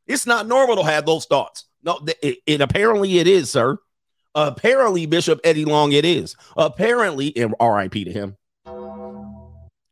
[0.06, 1.64] It's not normal to have those thoughts.
[1.82, 3.78] No, it, it apparently it is, sir.
[4.34, 6.36] Apparently, Bishop Eddie Long, it is.
[6.56, 8.36] Apparently, and RIP to him.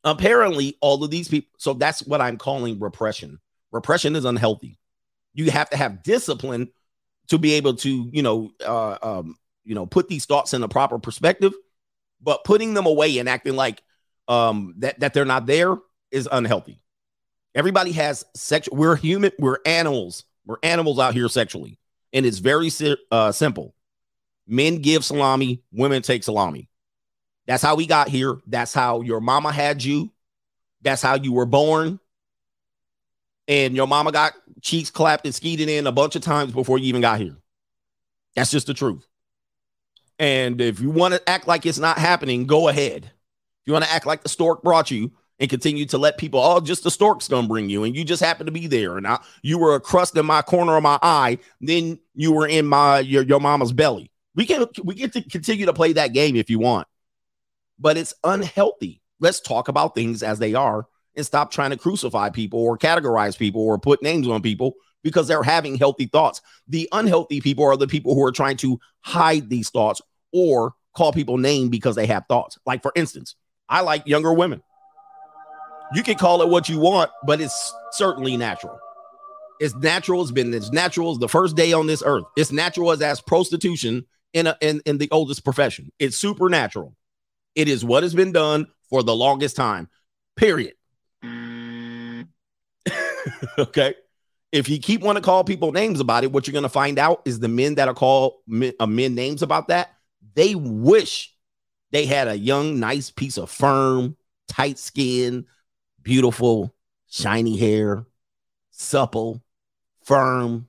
[0.09, 1.51] Apparently, all of these people.
[1.59, 3.38] So that's what I'm calling repression.
[3.71, 4.79] Repression is unhealthy
[5.38, 6.68] you have to have discipline
[7.29, 10.68] to be able to, you know, uh, um, you know, put these thoughts in a
[10.68, 11.53] proper perspective.
[12.21, 13.81] But putting them away and acting like
[14.27, 15.77] um, that that they're not there
[16.11, 16.81] is unhealthy.
[17.55, 18.68] Everybody has sex.
[18.73, 19.31] We're human.
[19.38, 20.25] We're animals.
[20.44, 21.79] We're animals out here sexually,
[22.12, 22.71] and it's very
[23.12, 23.77] uh, simple.
[24.49, 26.68] Men give salami, women take salami.
[27.49, 28.39] That's how we got here.
[28.47, 30.13] That's how your mama had you.
[30.83, 31.99] That's how you were born.
[33.49, 36.85] And your mama got cheeks clapped and skeeted in a bunch of times before you
[36.85, 37.37] even got here.
[38.37, 39.09] That's just the truth.
[40.19, 43.05] And if you want to act like it's not happening, go ahead.
[43.07, 43.13] If
[43.67, 46.61] you want to act like the stork brought you and continue to let people, oh,
[46.61, 49.21] just the stork's gonna bring you, and you just happen to be there, and I,
[49.43, 52.99] you were a crust in my corner of my eye, then you were in my
[52.99, 54.11] your, your mama's belly.
[54.35, 56.89] We can we get to continue to play that game if you want,
[57.79, 59.01] but it's unhealthy.
[59.21, 60.87] Let's talk about things as they are
[61.17, 65.29] and stop trying to crucify people or categorize people or put names on people because
[65.29, 66.41] they're having healthy thoughts.
[66.69, 70.01] The unhealthy people are the people who are trying to hide these thoughts
[70.33, 72.59] or call people name because they have thoughts.
[72.67, 73.35] Like, for instance,
[73.69, 74.62] I like younger women.
[75.95, 78.79] You can call it what you want, but it's certainly natural.
[79.61, 80.23] It's natural.
[80.23, 82.25] It's been as natural as the first day on this earth.
[82.37, 85.91] It's natural as as prostitution in a in, in the oldest profession.
[85.99, 86.95] It's supernatural.
[87.59, 89.88] It is what has been done for the longest time.
[90.37, 90.75] Period.
[93.59, 93.94] okay
[94.53, 96.99] if you keep wanting to call people names about it, what you're going to find
[96.99, 99.90] out is the men that are called men, uh, men names about that,
[100.35, 101.35] they wish
[101.90, 104.16] they had a young, nice piece of firm,
[104.49, 105.47] tight skin,
[106.03, 106.75] beautiful,
[107.11, 108.07] shiny hair,
[108.71, 109.42] supple,
[110.05, 110.68] firm,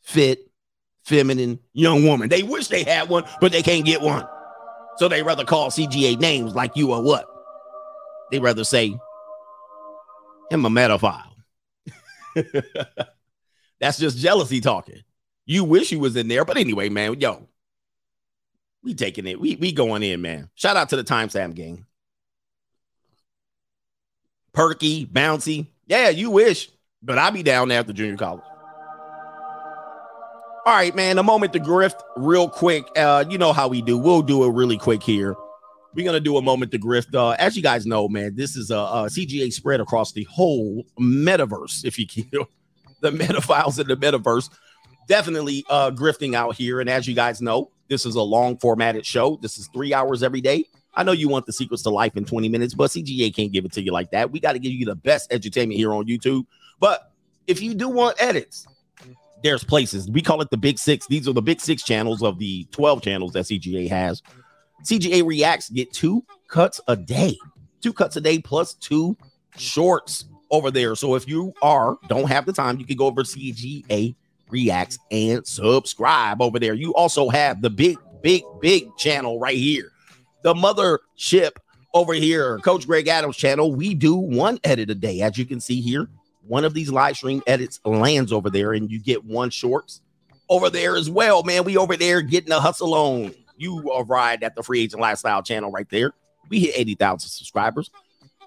[0.00, 0.50] fit,
[1.04, 2.28] feminine young woman.
[2.28, 4.26] They wish they had one, but they can't get one.
[5.00, 7.24] So they rather call CGA names like you or what?
[8.30, 8.98] They rather say,
[10.50, 11.34] him a metaphile.
[13.80, 15.00] That's just jealousy talking.
[15.46, 17.48] You wish you was in there, but anyway, man, yo,
[18.84, 19.40] we taking it.
[19.40, 20.50] We we going in, man.
[20.54, 21.86] Shout out to the Time timestamp gang.
[24.52, 25.68] Perky, bouncy.
[25.86, 26.68] Yeah, you wish,
[27.02, 28.44] but I'll be down there after junior college.
[30.66, 31.18] All right, man.
[31.18, 32.86] A moment to grift real quick.
[32.96, 33.96] Uh, you know how we do.
[33.96, 35.34] We'll do it really quick here.
[35.94, 37.14] We're gonna do a moment to grift.
[37.14, 40.84] Uh, as you guys know, man, this is a, a CGA spread across the whole
[41.00, 42.46] metaverse, if you can
[43.00, 44.50] the metaphiles in the metaverse
[45.06, 46.80] definitely uh grifting out here.
[46.80, 49.38] And as you guys know, this is a long formatted show.
[49.42, 50.64] This is three hours every day.
[50.94, 53.64] I know you want the secrets to life in 20 minutes, but CGA can't give
[53.64, 54.30] it to you like that.
[54.30, 56.46] We got to give you the best entertainment here on YouTube.
[56.78, 57.12] But
[57.46, 58.66] if you do want edits,
[59.42, 60.08] there's places.
[60.10, 61.06] We call it the Big Six.
[61.06, 64.22] These are the Big Six channels of the 12 channels that CGA has.
[64.84, 67.36] CGA Reacts get two cuts a day,
[67.80, 69.16] two cuts a day plus two
[69.56, 70.94] shorts over there.
[70.94, 74.14] So if you are don't have the time, you can go over CGA
[74.48, 76.74] Reacts and subscribe over there.
[76.74, 79.92] You also have the big, big, big channel right here,
[80.42, 81.52] the mothership
[81.94, 83.74] over here, Coach Greg Adams channel.
[83.74, 86.08] We do one edit a day, as you can see here.
[86.50, 90.00] One of these live stream edits lands over there, and you get one shorts
[90.48, 91.44] over there as well.
[91.44, 93.32] Man, we over there getting a hustle on.
[93.56, 96.12] You arrived at the Free Agent Lifestyle channel right there.
[96.48, 97.90] We hit 80,000 subscribers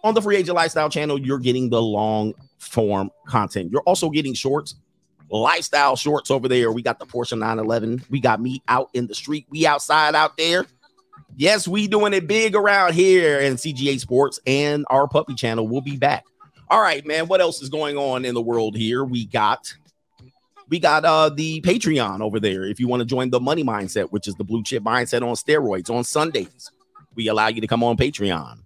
[0.03, 3.71] on the Free Agent Lifestyle channel, you're getting the long form content.
[3.71, 4.75] You're also getting shorts,
[5.29, 6.71] lifestyle shorts over there.
[6.71, 8.03] We got the Porsche 911.
[8.09, 9.47] We got me out in the street.
[9.49, 10.65] We outside out there.
[11.35, 15.81] Yes, we doing it big around here in CGA Sports and our puppy channel will
[15.81, 16.25] be back.
[16.73, 17.27] All right, man.
[17.27, 19.03] What else is going on in the world here?
[19.03, 19.71] We got
[20.69, 22.63] we got uh the Patreon over there.
[22.63, 25.35] If you want to join the money mindset, which is the blue chip mindset on
[25.35, 26.71] steroids on Sundays,
[27.13, 28.57] we allow you to come on Patreon.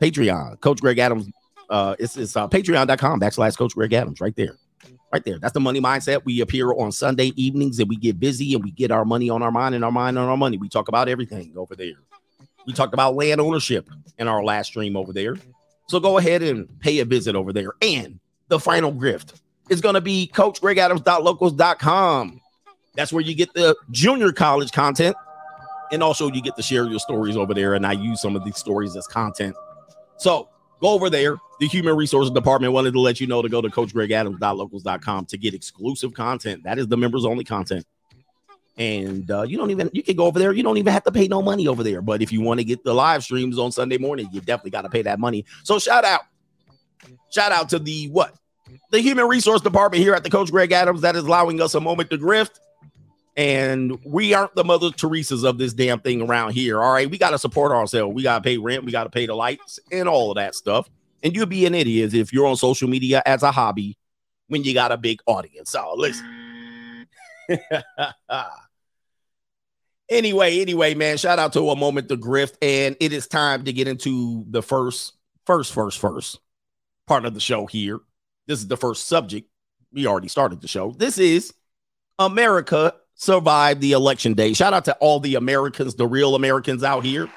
[0.00, 1.28] Patreon, Coach Greg Adams.
[1.68, 4.56] Uh, it's it's uh, patreon.com backslash Coach Greg Adams right there.
[5.12, 5.40] Right there.
[5.40, 6.24] That's the money mindset.
[6.24, 9.42] We appear on Sunday evenings and we get busy and we get our money on
[9.42, 10.56] our mind and our mind on our money.
[10.56, 11.94] We talk about everything over there.
[12.64, 15.34] We talked about land ownership in our last stream over there.
[15.88, 17.72] So go ahead and pay a visit over there.
[17.82, 22.40] And the final grift is going to be coachgregadams.locals.com.
[22.94, 25.16] That's where you get the junior college content.
[25.90, 27.74] And also you get to share your stories over there.
[27.74, 29.54] And I use some of these stories as content
[30.18, 30.48] so
[30.80, 31.36] go over there.
[31.60, 35.54] The human resources department wanted to let you know to go to coachgregadams.locals.com to get
[35.54, 36.62] exclusive content.
[36.64, 37.84] That is the members only content.
[38.78, 40.52] And uh, you don't even you can go over there.
[40.52, 42.00] You don't even have to pay no money over there.
[42.00, 44.82] But if you want to get the live streams on Sunday morning, you definitely got
[44.82, 45.44] to pay that money.
[45.64, 46.20] So shout out,
[47.30, 48.34] shout out to the what
[48.90, 51.80] the human resource department here at the Coach Greg Adams that is allowing us a
[51.80, 52.60] moment to grift.
[53.36, 56.80] And we aren't the Mother Teresa's of this damn thing around here.
[56.82, 57.08] All right.
[57.08, 58.14] We got to support ourselves.
[58.14, 58.84] We got to pay rent.
[58.84, 60.88] We got to pay the lights and all of that stuff.
[61.22, 63.96] And you'd be an idiot if you're on social media as a hobby
[64.48, 65.70] when you got a big audience.
[65.70, 67.06] So listen.
[70.08, 72.54] anyway, anyway, man, shout out to a moment to grift.
[72.62, 75.14] And it is time to get into the first,
[75.46, 76.40] first, first, first
[77.06, 77.98] part of the show here.
[78.46, 79.48] This is the first subject.
[79.92, 80.92] We already started the show.
[80.92, 81.54] This is
[82.18, 84.52] America survived the election day.
[84.52, 87.28] Shout out to all the Americans, the real Americans out here.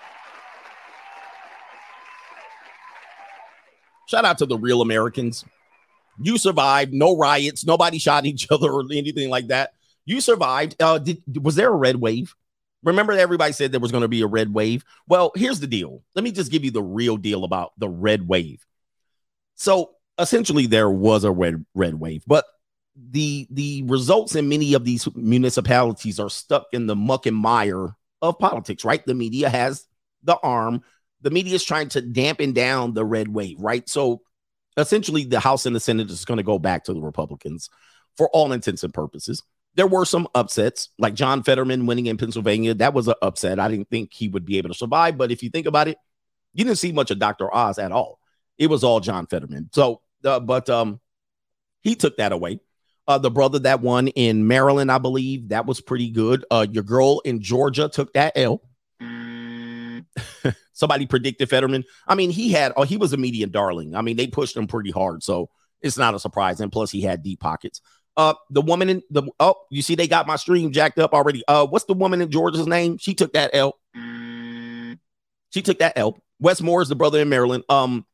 [4.08, 5.46] Shout out to the real Americans.
[6.22, 6.94] You survived.
[6.94, 7.66] No riots.
[7.66, 9.74] Nobody shot each other or anything like that.
[10.06, 10.76] You survived.
[10.82, 12.36] Uh, did, was there a red wave?
[12.84, 14.84] Remember, everybody said there was going to be a red wave.
[15.08, 16.02] Well, here's the deal.
[16.16, 18.66] Let me just give you the real deal about the red wave.
[19.56, 22.46] So essentially, there was a red red wave, but
[22.96, 27.96] the the results in many of these municipalities are stuck in the muck and mire
[28.22, 28.84] of politics.
[28.84, 29.06] Right?
[29.06, 29.86] The media has
[30.24, 30.84] the arm.
[31.22, 33.60] The media is trying to dampen down the red wave.
[33.60, 33.88] Right?
[33.88, 34.22] So
[34.76, 37.70] essentially, the House and the Senate is going to go back to the Republicans
[38.18, 39.44] for all intents and purposes
[39.76, 42.74] there were some upsets, like John Fetterman winning in Pennsylvania.
[42.74, 43.60] That was an upset.
[43.60, 45.18] I didn't think he would be able to survive.
[45.18, 45.98] But if you think about it,
[46.54, 47.54] you didn't see much of Dr.
[47.54, 48.20] Oz at all.
[48.58, 49.70] It was all John Fetterman.
[49.74, 51.00] So, uh, but um,
[51.82, 52.60] he took that away.
[53.08, 56.46] Uh, the brother that won in Maryland, I believe, that was pretty good.
[56.52, 58.62] Uh, your girl in Georgia took that L.
[60.74, 61.84] Somebody predicted Fetterman.
[62.08, 63.96] I mean, he had, oh, he was a median darling.
[63.96, 65.24] I mean, they pushed him pretty hard.
[65.24, 65.50] So
[65.82, 66.60] it's not a surprise.
[66.60, 67.82] And plus, he had deep pockets.
[68.22, 71.44] Uh, the woman in the oh, you see, they got my stream jacked up already.
[71.48, 73.00] Uh, what's the woman in Georgia's name?
[73.00, 73.80] She took that L.
[75.50, 76.20] She took that L.
[76.40, 77.64] Wes Moore is the brother in Maryland.
[77.68, 78.06] Um,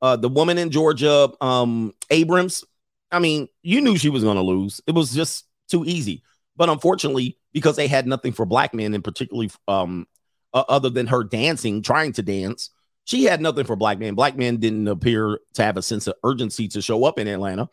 [0.00, 2.62] uh, the woman in Georgia, um, Abrams.
[3.10, 4.80] I mean, you knew she was to lose.
[4.86, 6.22] It was just too easy.
[6.54, 10.06] But unfortunately, because they had nothing for black men, and particularly um,
[10.54, 12.70] uh, other than her dancing, trying to dance,
[13.04, 14.14] she had nothing for black men.
[14.14, 17.68] Black men didn't appear to have a sense of urgency to show up in Atlanta.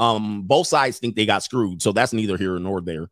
[0.00, 3.10] Um, both sides think they got screwed, so that's neither here nor there.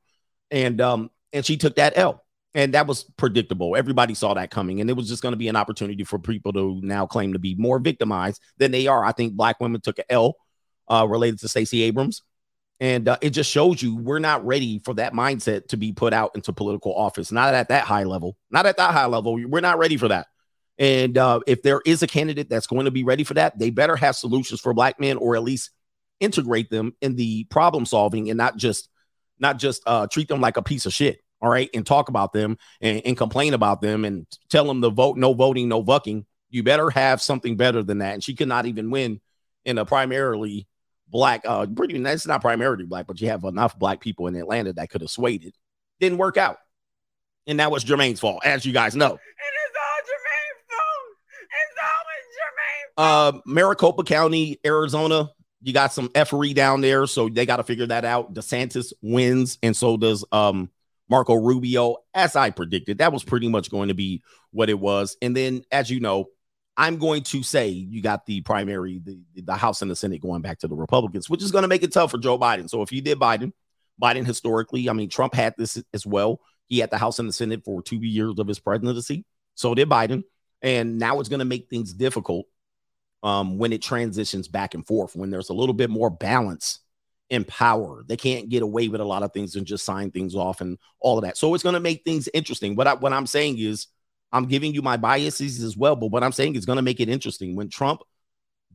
[0.50, 2.24] And um, and she took that L,
[2.54, 3.76] and that was predictable.
[3.76, 6.52] Everybody saw that coming, and it was just going to be an opportunity for people
[6.54, 9.04] to now claim to be more victimized than they are.
[9.04, 10.36] I think black women took an L
[10.88, 12.22] uh, related to Stacey Abrams.
[12.80, 16.12] And uh, it just shows you we're not ready for that mindset to be put
[16.12, 17.32] out into political office.
[17.32, 18.36] Not at that high level.
[18.50, 19.36] Not at that high level.
[19.48, 20.28] We're not ready for that.
[20.78, 23.70] And uh, if there is a candidate that's going to be ready for that, they
[23.70, 25.70] better have solutions for black men or at least
[26.20, 28.88] integrate them in the problem solving and not just
[29.38, 31.20] not just uh, treat them like a piece of shit.
[31.40, 34.90] All right, and talk about them and, and complain about them and tell them the
[34.90, 36.26] vote, no voting, no bucking.
[36.50, 38.14] You better have something better than that.
[38.14, 39.20] And she could not even win
[39.64, 40.66] in a primarily
[41.06, 41.96] black, uh, pretty.
[41.98, 45.10] That's not primarily black, but you have enough black people in Atlanta that could have
[45.10, 45.54] swayed it.
[46.00, 46.56] Didn't work out,
[47.46, 49.10] and that was Jermaine's fault, as you guys know.
[49.10, 55.30] And it's all Jermaine's fault it's always Jermaine's fault uh, Maricopa County, Arizona,
[55.60, 58.34] you got some effery down there, so they got to figure that out.
[58.34, 60.70] DeSantis wins, and so does um
[61.08, 62.98] Marco Rubio, as I predicted.
[62.98, 65.16] That was pretty much going to be what it was.
[65.22, 66.26] And then, as you know,
[66.76, 70.42] I'm going to say you got the primary, the, the House and the Senate going
[70.42, 72.68] back to the Republicans, which is going to make it tough for Joe Biden.
[72.68, 73.52] So if you did Biden,
[74.00, 76.40] Biden historically, I mean, Trump had this as well.
[76.66, 79.24] He had the House and the Senate for two years of his presidency.
[79.54, 80.22] So did Biden.
[80.62, 82.46] And now it's going to make things difficult
[83.22, 86.80] um, when it transitions back and forth, when there's a little bit more balance
[87.30, 88.04] in power.
[88.06, 90.78] They can't get away with a lot of things and just sign things off and
[91.00, 91.36] all of that.
[91.36, 92.74] So it's going to make things interesting.
[92.74, 93.86] What, I, what I'm saying is,
[94.30, 97.00] I'm giving you my biases as well, but what I'm saying is going to make
[97.00, 97.56] it interesting.
[97.56, 98.02] When Trump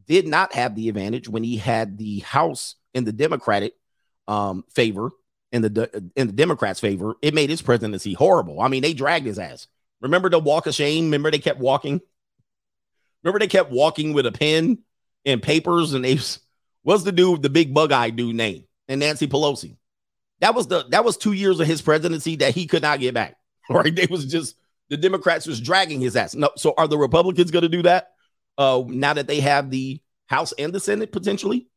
[0.07, 3.73] did not have the advantage, when he had the House in the Democratic
[4.27, 5.11] um, favor,
[5.51, 8.59] in the in the Democrats' favor, it made his presidency horrible.
[8.59, 9.67] I mean, they dragged his ass.
[10.01, 11.05] Remember the walk of shame?
[11.05, 12.01] Remember they kept walking
[13.23, 14.79] Remember they kept walking with a pen
[15.25, 16.19] and papers, and they
[16.83, 18.65] what's the dude, the big bug eye dude name?
[18.87, 19.77] And Nancy Pelosi.
[20.41, 23.13] That was the that was two years of his presidency that he could not get
[23.13, 23.35] back.
[23.69, 23.95] Right?
[23.95, 24.57] They was just
[24.89, 26.35] the Democrats was dragging his ass.
[26.35, 28.11] No, so are the Republicans going to do that?
[28.57, 31.69] Uh, now that they have the House and the Senate potentially?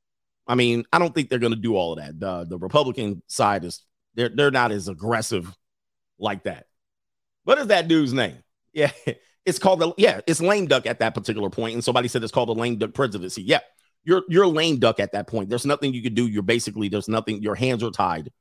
[0.47, 2.19] I mean, I don't think they're going to do all of that.
[2.19, 3.83] The, the Republican side is
[4.17, 5.55] they're they're not as aggressive
[6.19, 6.67] like that.
[7.45, 8.39] What is that dude's name?
[8.73, 8.91] Yeah,
[9.47, 11.75] it's called the yeah, it's lame duck at that particular point.
[11.75, 13.43] And somebody said it's called the lame duck presidency.
[13.43, 13.61] Yeah,
[14.05, 15.49] you're you're lame duck at that point.
[15.49, 16.27] There's nothing you can do.
[16.27, 17.43] You're basically there's nothing.
[17.43, 18.33] Your hands are tied,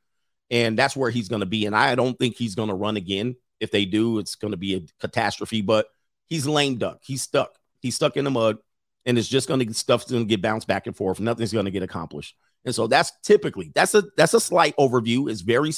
[0.49, 1.67] and that's where he's going to be.
[1.67, 3.35] And I don't think he's going to run again.
[3.59, 5.61] If they do, it's going to be a catastrophe.
[5.61, 5.87] But
[6.25, 6.99] he's lame duck.
[7.03, 7.55] He's stuck.
[7.81, 8.57] He's stuck in the mud,
[9.05, 11.19] and it's just going to stuff's going to get bounced back and forth.
[11.19, 12.35] Nothing's going to get accomplished.
[12.65, 15.29] And so that's typically that's a that's a slight overview.
[15.29, 15.71] It's very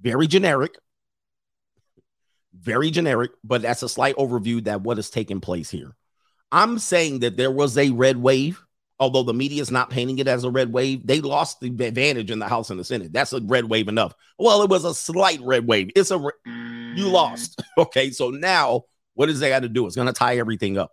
[0.00, 0.78] very generic
[2.58, 5.96] very generic, but that's a slight overview that what is taking place here.
[6.52, 8.62] I'm saying that there was a red wave,
[9.00, 11.06] although the media is not painting it as a red wave.
[11.06, 13.12] They lost the advantage in the House and the Senate.
[13.12, 14.14] That's a red wave enough.
[14.38, 15.90] Well, it was a slight red wave.
[15.96, 17.12] It's a you mm.
[17.12, 17.62] lost.
[17.76, 18.84] Okay, so now
[19.14, 19.86] what is they got to do?
[19.86, 20.92] It's going to tie everything up.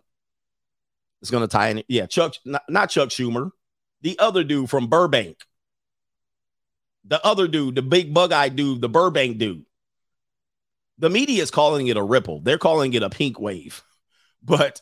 [1.20, 1.84] It's going to tie in.
[1.86, 3.50] Yeah, Chuck, not, not Chuck Schumer,
[4.00, 5.36] the other dude from Burbank.
[7.04, 9.64] the other dude, the big bug eyed dude, the Burbank dude.
[10.98, 12.40] The media is calling it a ripple.
[12.40, 13.82] They're calling it a pink wave,
[14.42, 14.80] but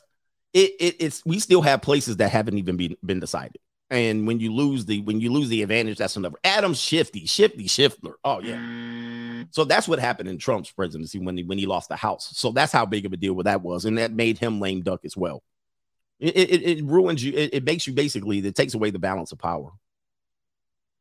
[0.52, 3.60] it, it it's we still have places that haven't even been been decided.
[3.92, 6.36] And when you lose the when you lose the advantage, that's another.
[6.44, 8.14] Adam Shifty, Shifty Schiffler.
[8.24, 9.44] Oh yeah.
[9.50, 12.30] So that's what happened in Trump's presidency when he when he lost the House.
[12.36, 15.04] So that's how big of a deal that was, and that made him lame duck
[15.04, 15.42] as well.
[16.20, 17.32] It, it, it ruins you.
[17.32, 18.38] It, it makes you basically.
[18.38, 19.72] It takes away the balance of power.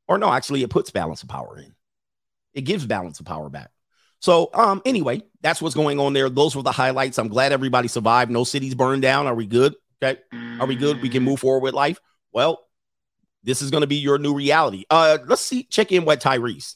[0.07, 1.75] Or no, actually, it puts balance of power in.
[2.53, 3.69] It gives balance of power back.
[4.19, 6.29] So, um, anyway, that's what's going on there.
[6.29, 7.17] Those were the highlights.
[7.17, 8.31] I'm glad everybody survived.
[8.31, 9.27] No cities burned down.
[9.27, 9.75] Are we good?
[10.03, 10.19] Okay.
[10.59, 11.01] Are we good?
[11.01, 11.99] We can move forward with life.
[12.31, 12.65] Well,
[13.43, 14.85] this is going to be your new reality.
[14.89, 15.63] Uh, let's see.
[15.63, 16.75] Check in with Tyrese.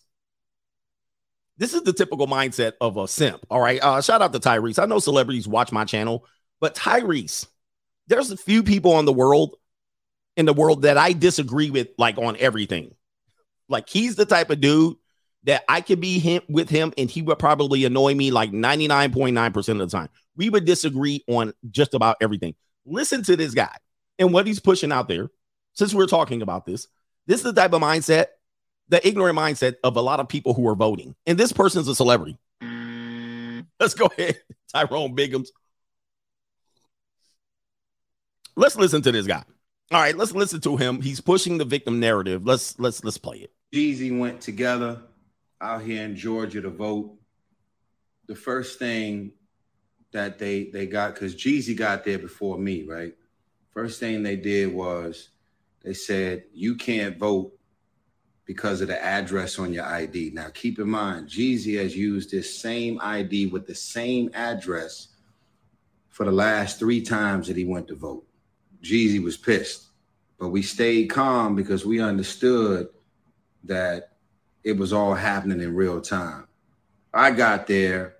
[1.58, 3.46] This is the typical mindset of a simp.
[3.50, 3.80] All right.
[3.82, 4.82] Uh, shout out to Tyrese.
[4.82, 6.26] I know celebrities watch my channel,
[6.60, 7.48] but Tyrese,
[8.08, 9.56] there's a few people in the world
[10.36, 12.96] in the world that I disagree with, like on everything.
[13.70, 14.96] Like he's the type of dude
[15.46, 19.70] that I could be him with him and he would probably annoy me like 99.9%
[19.70, 20.10] of the time.
[20.36, 22.56] We would disagree on just about everything.
[22.86, 23.76] Listen to this guy
[24.20, 25.30] and what he's pushing out there.
[25.74, 26.88] Since we're talking about this,
[27.26, 28.28] this is the type of mindset,
[28.90, 31.16] the ignorant mindset of a lot of people who are voting.
[31.26, 32.38] And this person's a celebrity.
[33.80, 34.40] Let's go ahead,
[34.74, 35.48] Tyrone Biggums.
[38.56, 39.44] Let's listen to this guy.
[39.92, 41.02] All right, let's listen to him.
[41.02, 42.46] He's pushing the victim narrative.
[42.46, 43.52] Let's let's let's play it.
[43.74, 45.02] Jeezy went together
[45.64, 47.16] out here in Georgia to vote.
[48.28, 49.32] The first thing
[50.12, 53.16] that they they got because Jeezy got there before me, right?
[53.72, 55.30] First thing they did was
[55.84, 57.58] they said you can't vote
[58.46, 60.32] because of the address on your ID.
[60.34, 65.08] Now keep in mind, Jeezy has used this same ID with the same address
[66.10, 68.26] for the last three times that he went to vote.
[68.84, 69.88] Jeezy was pissed,
[70.38, 72.90] but we stayed calm because we understood
[73.64, 74.13] that
[74.64, 76.48] it was all happening in real time.
[77.14, 78.16] I got there.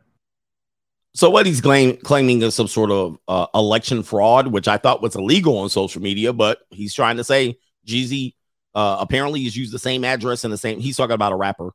[1.16, 5.02] So what he's claim, claiming is some sort of uh, election fraud, which I thought
[5.02, 8.34] was illegal on social media, but he's trying to say Jeezy
[8.74, 10.80] uh, apparently has used the same address and the same.
[10.80, 11.72] He's talking about a rapper,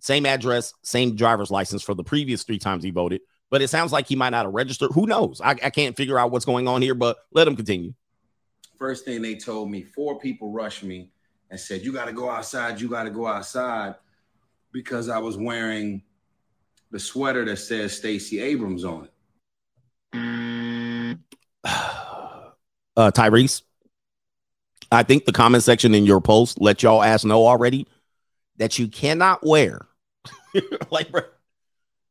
[0.00, 3.20] same address, same driver's license for the previous three times he voted.
[3.50, 4.90] But it sounds like he might not have registered.
[4.92, 5.40] Who knows?
[5.40, 7.94] I, I can't figure out what's going on here, but let him continue.
[8.78, 11.11] First thing they told me, four people rushed me
[11.52, 12.80] and said, You got to go outside.
[12.80, 13.94] You got to go outside
[14.72, 16.02] because I was wearing
[16.90, 19.08] the sweater that says Stacey Abrams on
[20.12, 21.18] it.
[22.94, 23.62] Uh, Tyrese,
[24.90, 27.86] I think the comment section in your post let y'all ask know already
[28.58, 29.86] that you cannot wear,
[30.90, 31.22] like, bro,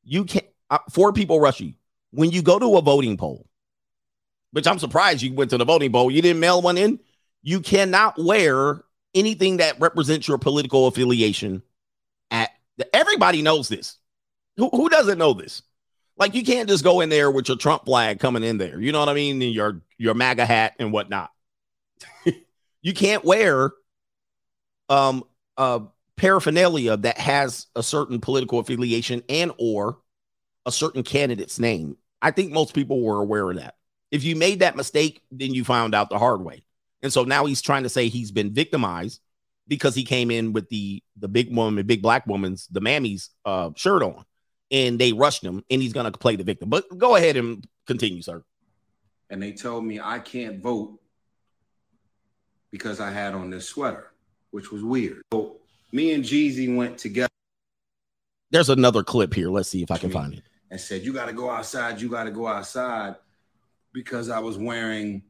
[0.04, 1.76] you can't, uh, four people rush you.
[2.10, 3.46] When you go to a voting poll,
[4.54, 7.00] which I'm surprised you went to the voting poll, you didn't mail one in.
[7.44, 8.84] You cannot wear
[9.14, 11.62] anything that represents your political affiliation
[12.30, 13.98] at the, everybody knows this.
[14.58, 15.62] Who, who doesn't know this?
[16.18, 18.80] Like you can't just go in there with your Trump flag coming in there.
[18.80, 19.42] You know what I mean?
[19.42, 21.32] And your your MAGA hat and whatnot.
[22.82, 23.72] you can't wear
[24.90, 25.24] um
[25.58, 25.80] uh
[26.18, 29.98] paraphernalia that has a certain political affiliation and or
[30.66, 31.98] a certain candidate's name.
[32.22, 33.76] I think most people were aware of that.
[34.12, 36.64] If you made that mistake, then you found out the hard way.
[37.04, 39.22] And so now he's trying to say he's been victimized
[39.68, 43.72] because he came in with the the big woman, big black woman's, the mammy's uh,
[43.76, 44.24] shirt on,
[44.70, 46.70] and they rushed him, and he's gonna play the victim.
[46.70, 48.44] But go ahead and continue, sir.
[49.30, 51.00] And they told me I can't vote
[52.72, 54.12] because I had on this sweater,
[54.52, 55.22] which was weird.
[55.32, 55.58] So
[55.92, 57.28] me and Jeezy went together.
[58.50, 59.50] There's another clip here.
[59.50, 60.44] Let's see if I can find it.
[60.70, 62.02] And said, You got to go outside.
[62.02, 63.16] You got to go outside
[63.94, 65.22] because I was wearing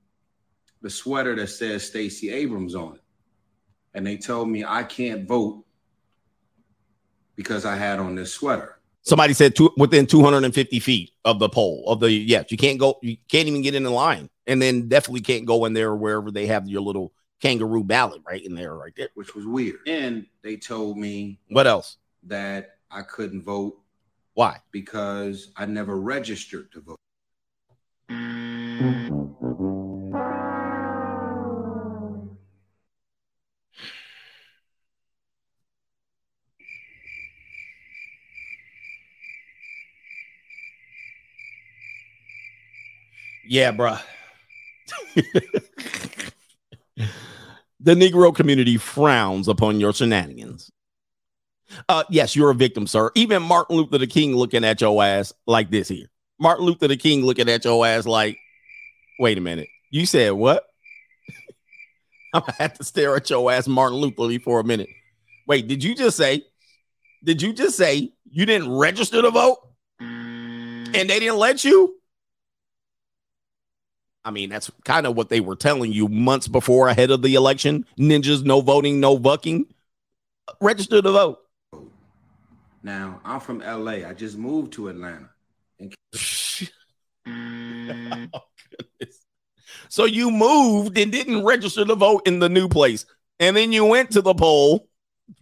[0.81, 3.01] the sweater that says Stacey Abrams on it.
[3.93, 5.65] And they told me I can't vote
[7.35, 8.77] because I had on this sweater.
[9.03, 12.99] Somebody said two, within 250 feet of the pole of the yes, you can't go,
[13.01, 16.29] you can't even get in the line, and then definitely can't go in there wherever
[16.29, 17.11] they have your little
[17.41, 19.79] kangaroo ballot right in there, right there, which was weird.
[19.87, 23.79] And they told me what else that I couldn't vote.
[24.35, 24.57] Why?
[24.71, 26.99] Because I never registered to vote.
[28.09, 29.20] Mm-hmm.
[43.51, 44.01] Yeah, bruh.
[47.81, 50.71] the Negro community frowns upon your shenanigans.
[51.89, 53.11] Uh, yes, you're a victim, sir.
[53.13, 56.09] Even Martin Luther the King looking at your ass like this here.
[56.39, 58.37] Martin Luther the King looking at your ass like,
[59.19, 59.67] wait a minute.
[59.89, 60.63] You said what?
[62.33, 64.87] I'm gonna have to stare at your ass, Martin Luther, for a minute.
[65.45, 66.45] Wait, did you just say?
[67.21, 69.57] Did you just say you didn't register to vote?
[69.99, 72.00] And they didn't let you?
[74.23, 77.35] I mean, that's kind of what they were telling you months before ahead of the
[77.35, 77.85] election.
[77.97, 79.65] Ninjas, no voting, no bucking.
[80.59, 81.39] Register to vote.
[82.83, 84.07] Now, I'm from LA.
[84.07, 85.29] I just moved to Atlanta.
[85.79, 85.95] And-
[88.33, 88.41] oh.
[89.89, 93.05] So you moved and didn't register to vote in the new place.
[93.39, 94.87] And then you went to the poll.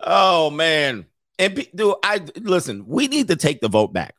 [0.00, 1.06] oh man.
[1.38, 4.16] And do I listen, we need to take the vote back.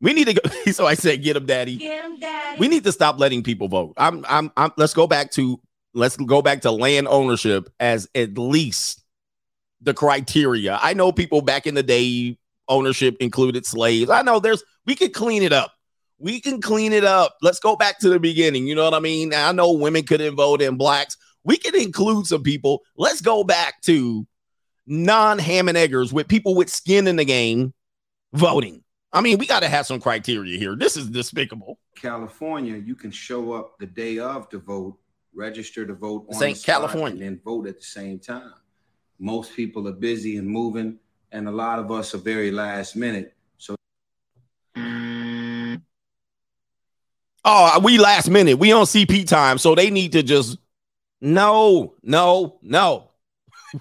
[0.00, 0.40] We need to go.
[0.72, 1.76] So I said, get him, daddy.
[1.76, 2.58] Get him, daddy.
[2.58, 3.94] We need to stop letting people vote.
[3.96, 5.60] I'm, I'm, I'm, let's go back to,
[5.94, 9.02] let's go back to land ownership as at least
[9.80, 10.78] the criteria.
[10.82, 12.36] I know people back in the day,
[12.68, 14.10] ownership included slaves.
[14.10, 15.72] I know there's, we could clean it up.
[16.18, 17.36] We can clean it up.
[17.42, 18.66] Let's go back to the beginning.
[18.66, 19.32] You know what I mean?
[19.34, 21.16] I know women couldn't vote and blacks.
[21.44, 22.82] We can include some people.
[22.96, 24.26] Let's go back to
[24.86, 27.72] non ham and eggers with people with skin in the game
[28.32, 28.82] voting.
[29.12, 30.76] I mean, we got to have some criteria here.
[30.76, 31.78] This is despicable.
[31.96, 34.98] California, you can show up the day of to vote,
[35.34, 36.62] register to vote on St.
[36.62, 37.12] California.
[37.12, 38.52] and then vote at the same time.
[39.18, 40.98] Most people are busy and moving,
[41.32, 43.34] and a lot of us are very last minute.
[43.58, 43.74] So
[47.48, 48.58] Oh, uh, we last minute.
[48.58, 50.58] We on CP time, so they need to just
[51.20, 53.05] no, no, no.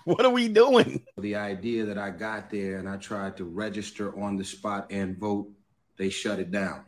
[0.06, 1.04] what are we doing?
[1.18, 5.18] the idea that I got there and I tried to register on the spot and
[5.18, 5.50] vote,
[5.98, 6.86] they shut it down.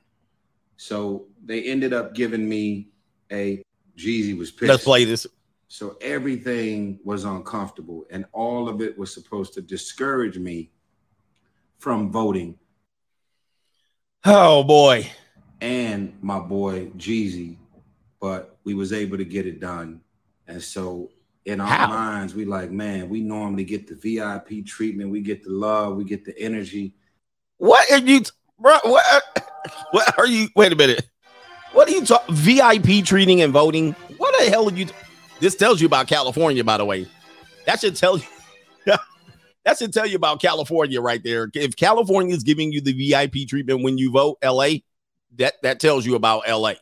[0.77, 2.89] So they ended up giving me
[3.31, 3.63] a
[3.97, 4.69] Jeezy was pissed.
[4.69, 5.25] Let's play this.
[5.69, 10.71] So everything was uncomfortable, and all of it was supposed to discourage me
[11.79, 12.57] from voting.
[14.23, 15.09] Oh boy.
[15.59, 17.57] And my boy Jeezy,
[18.21, 20.01] but we was able to get it done.
[20.47, 21.09] And so
[21.47, 21.87] in our How?
[21.87, 26.03] minds, we like, man, we normally get the VIP treatment, we get the love, we
[26.03, 26.93] get the energy.
[27.55, 28.21] What are you,
[28.59, 28.77] bro?
[28.83, 29.23] What,
[29.91, 30.49] what are you?
[30.57, 31.09] Wait a minute.
[31.71, 32.35] What are you talking?
[32.35, 33.93] VIP treating and voting?
[34.17, 34.87] What the hell are you?
[35.39, 37.07] This tells you about California, by the way.
[37.65, 38.25] That should tell you.
[39.63, 41.49] that should tell you about California right there.
[41.53, 44.79] If California is giving you the VIP treatment when you vote, LA,
[45.37, 46.73] that that tells you about LA.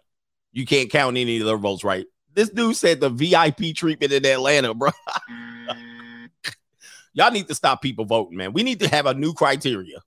[0.54, 2.06] You can't count any of their votes right.
[2.36, 4.92] This dude said the VIP treatment in Atlanta, bro.
[7.14, 8.52] Y'all need to stop people voting, man.
[8.52, 10.00] We need to have a new criteria.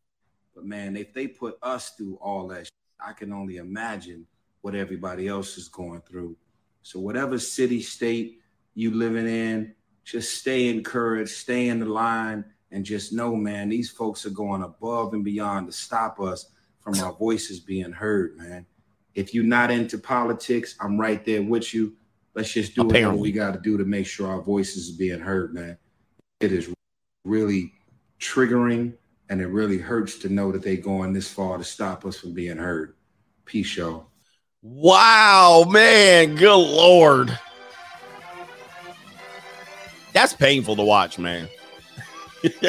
[0.54, 2.68] But man, if they put us through all that,
[3.00, 4.26] I can only imagine
[4.60, 6.36] what everybody else is going through.
[6.82, 8.40] So whatever city, state
[8.74, 9.74] you living in,
[10.04, 14.62] just stay encouraged, stay in the line, and just know, man, these folks are going
[14.62, 16.50] above and beyond to stop us
[16.80, 18.66] from our voices being heard, man.
[19.14, 21.94] If you're not into politics, I'm right there with you.
[22.38, 23.20] Let's just do Apparently.
[23.20, 25.76] we got to do to make sure our voices is being heard, man.
[26.38, 26.72] It is
[27.24, 27.72] really
[28.20, 28.92] triggering
[29.28, 32.34] and it really hurts to know that they're going this far to stop us from
[32.34, 32.94] being heard.
[33.44, 34.10] Peace, y'all.
[34.62, 36.36] Wow, man.
[36.36, 37.36] Good Lord.
[40.12, 41.48] That's painful to watch, man.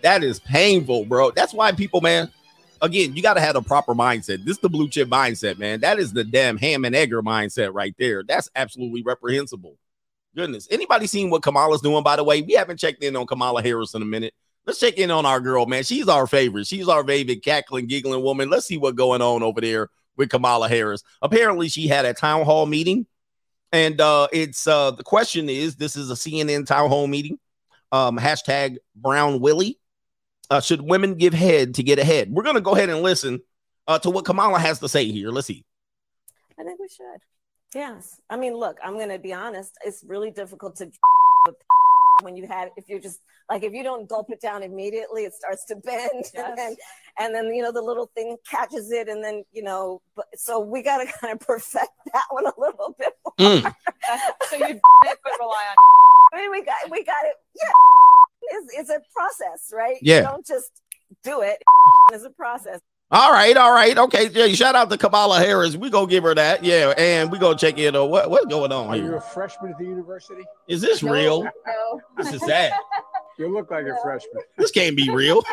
[0.00, 1.30] that is painful, bro.
[1.32, 2.30] That's why people, man,
[2.80, 4.44] again, you got to have a proper mindset.
[4.44, 5.80] This is the blue chip mindset, man.
[5.80, 8.22] That is the damn ham and egger mindset right there.
[8.22, 9.76] That's absolutely reprehensible.
[10.34, 10.68] Goodness.
[10.70, 12.42] Anybody seen what Kamala's doing, by the way?
[12.42, 14.34] We haven't checked in on Kamala Harris in a minute.
[14.66, 15.82] Let's check in on our girl, man.
[15.82, 16.66] She's our favorite.
[16.66, 18.50] She's our favorite cackling, giggling woman.
[18.50, 21.02] Let's see what's going on over there with Kamala Harris.
[21.22, 23.06] Apparently, she had a town hall meeting,
[23.72, 27.38] and uh, it's uh, the question is: This is a CNN town hall meeting.
[27.92, 29.78] Um, hashtag Brown Willie.
[30.50, 32.30] Uh, should women give head to get ahead?
[32.30, 33.40] We're gonna go ahead and listen
[33.86, 35.30] uh, to what Kamala has to say here.
[35.30, 35.64] Let's see.
[36.58, 37.22] I think we should.
[37.74, 38.20] Yes.
[38.30, 39.72] I mean, look, I'm going to be honest.
[39.84, 40.90] It's really difficult to
[42.22, 45.34] when you have if you're just like if you don't gulp it down immediately, it
[45.34, 46.32] starts to bend, Yes.
[46.34, 46.76] and then
[47.18, 50.02] and then you know the little thing catches it, and then you know.
[50.16, 53.12] But so we got to kind of perfect that one a little bit.
[53.38, 53.48] More.
[53.48, 53.74] Mm.
[54.50, 55.76] so you could rely on.
[56.32, 57.36] I mean, we got we got it.
[57.54, 57.70] Yeah,
[58.50, 59.96] it's, it's a process, right?
[60.02, 60.16] Yeah.
[60.18, 60.70] You don't just
[61.24, 61.62] do it.
[62.12, 62.80] It's a process.
[63.10, 64.28] All right, all right, okay.
[64.28, 65.76] Yeah, shout out to Kamala Harris.
[65.76, 66.62] We gonna give her that.
[66.64, 69.16] Yeah, and we gonna check in on what what's going on Are you here.
[69.16, 70.42] a freshman at the university?
[70.68, 71.44] Is this real?
[71.44, 72.00] No.
[72.16, 72.72] This is sad.
[73.38, 74.42] You look like a freshman.
[74.58, 75.44] This can't be real.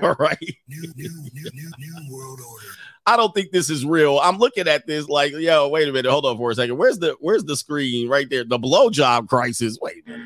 [0.00, 0.38] all right.
[0.68, 2.64] New, new, new, new, new world order.
[3.04, 4.18] I don't think this is real.
[4.18, 6.78] I'm looking at this like, yo, wait a minute, hold on for a second.
[6.78, 8.42] Where's the where's the screen right there?
[8.44, 9.78] The blowjob crisis.
[9.82, 10.18] Wait a.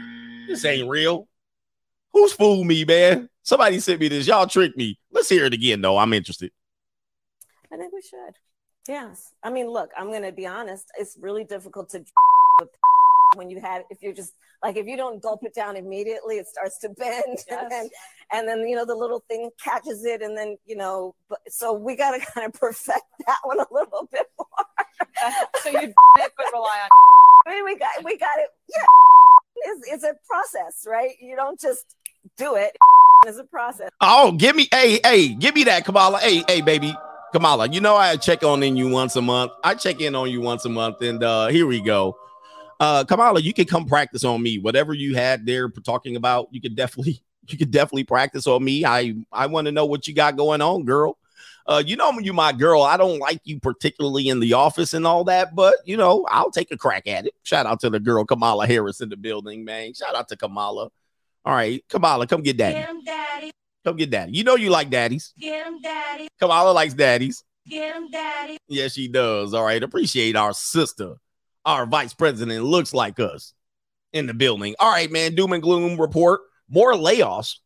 [0.47, 1.27] This ain't real.
[2.13, 3.29] Who's fooled me, man?
[3.43, 4.27] Somebody sent me this.
[4.27, 4.99] Y'all tricked me.
[5.13, 5.99] Let's hear it again, though.
[5.99, 6.53] I'm interested.
[7.73, 8.35] I think we should.
[8.89, 9.33] Yes.
[9.43, 10.87] I mean, look, I'm going to be honest.
[10.99, 12.05] It's really difficult to
[13.35, 16.47] when you have if you're just like if you don't gulp it down immediately, it
[16.47, 17.89] starts to bend, and then
[18.33, 21.15] and then you know the little thing catches it, and then you know.
[21.29, 24.67] But so we got to kind of perfect that one a little bit more.
[25.63, 26.89] so you could rely on.
[27.47, 28.49] I mean, we got we got it.
[28.69, 28.85] Yeah,
[29.57, 31.13] it's, it's a process, right?
[31.21, 31.97] You don't just
[32.37, 32.77] do it.
[33.27, 33.91] It's a process.
[34.01, 36.21] Oh, give me, hey, hey, give me that, Kamala.
[36.21, 36.97] Hey, hey, baby,
[37.33, 37.69] Kamala.
[37.69, 39.53] You know I check on in you once a month.
[39.63, 42.17] I check in on you once a month, and uh here we go.
[42.81, 44.59] Uh, Kamala, you can come practice on me.
[44.59, 48.87] Whatever you had there talking about, you could definitely, you could definitely practice on me.
[48.87, 51.19] I, I want to know what you got going on, girl.
[51.67, 52.83] Uh, you know you my girl.
[52.83, 56.51] I don't like you particularly in the office and all that, but you know I'll
[56.51, 57.35] take a crack at it.
[57.43, 59.93] Shout out to the girl Kamala Harris in the building, man.
[59.93, 60.91] Shout out to Kamala.
[61.45, 62.75] All right, Kamala, come get daddy.
[62.75, 63.51] Get him, daddy.
[63.85, 64.33] Come get daddy.
[64.33, 65.33] You know you like daddies.
[65.39, 66.29] Get him, daddy.
[66.39, 67.43] Kamala likes daddies.
[67.69, 68.59] Get him, daddy.
[68.69, 69.55] Yes, she does.
[69.55, 69.83] All right.
[69.83, 71.15] Appreciate our sister.
[71.65, 73.55] Our vice president looks like us
[74.13, 74.75] in the building.
[74.79, 75.35] All right, man.
[75.35, 76.41] Doom and gloom report.
[76.69, 77.57] More layoffs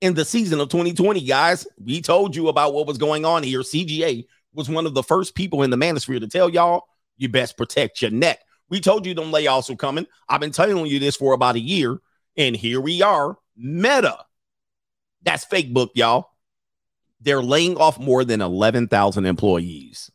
[0.00, 1.66] in the season of 2020, guys.
[1.82, 3.60] We told you about what was going on here.
[3.60, 6.84] CGA was one of the first people in the manosphere to tell y'all
[7.16, 8.40] you best protect your neck.
[8.68, 10.06] We told you them layoffs were coming.
[10.28, 11.98] I've been telling you this for about a year,
[12.36, 13.36] and here we are.
[13.56, 14.18] Meta.
[15.22, 16.30] That's fake book, y'all.
[17.20, 20.10] They're laying off more than 11,000 employees.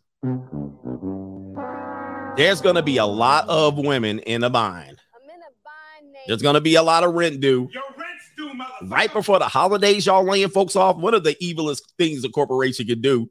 [2.38, 5.02] There's going to be a lot of women in a bind.
[5.24, 6.16] In a bind.
[6.28, 7.70] There's going to be a lot of rent due.
[7.74, 8.52] Your rent's due.
[8.88, 10.98] Right before the holidays, y'all laying folks off.
[10.98, 13.30] One of the evilest things a corporation can do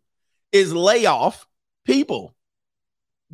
[0.51, 1.47] is lay off
[1.85, 2.35] people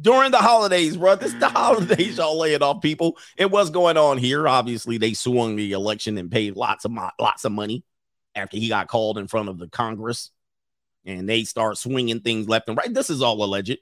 [0.01, 1.17] during the holidays, bro.
[1.17, 3.19] This is the holidays, y'all laying off people.
[3.39, 4.49] And what's going on here?
[4.49, 7.85] Obviously, they swung the election and paid lots of mo- lots of money
[8.35, 10.31] after he got called in front of the Congress,
[11.05, 12.93] and they start swinging things left and right.
[12.93, 13.79] This is all alleged.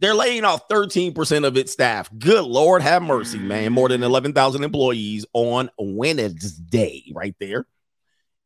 [0.00, 2.10] They're laying off 13% of its staff.
[2.18, 3.72] Good Lord, have mercy, man.
[3.72, 7.64] More than 11,000 employees on Wednesday, right there.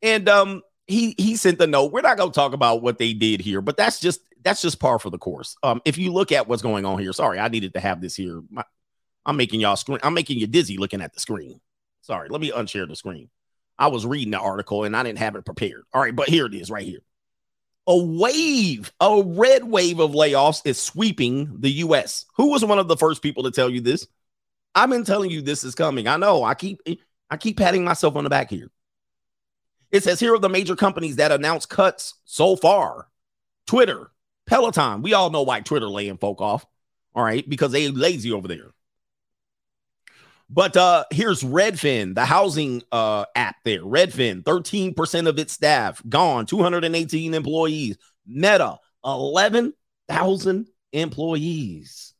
[0.03, 1.91] And um, he he sent the note.
[1.91, 4.79] We're not going to talk about what they did here, but that's just that's just
[4.79, 5.55] par for the course.
[5.63, 8.15] Um, if you look at what's going on here, sorry, I needed to have this
[8.15, 8.41] here.
[8.49, 8.63] My,
[9.25, 9.99] I'm making y'all screen.
[10.03, 11.59] I'm making you dizzy looking at the screen.
[12.01, 13.29] Sorry, let me unshare the screen.
[13.77, 15.83] I was reading the article and I didn't have it prepared.
[15.93, 16.99] All right, but here it is right here.
[17.87, 22.25] A wave, a red wave of layoffs is sweeping the US.
[22.35, 24.07] Who was one of the first people to tell you this?
[24.75, 26.07] I've been telling you this is coming.
[26.07, 26.43] I know.
[26.43, 26.81] I keep
[27.29, 28.69] I keep patting myself on the back here.
[29.91, 33.07] It says here are the major companies that announced cuts so far.
[33.65, 34.11] Twitter,
[34.49, 35.03] Peloton.
[35.03, 36.65] We all know why Twitter laying folk off.
[37.13, 38.71] All right, because they lazy over there.
[40.49, 43.81] But uh here's Redfin, the housing uh app there.
[43.81, 47.97] Redfin, 13% of its staff gone, 218 employees.
[48.25, 52.13] Meta, 11,000 employees.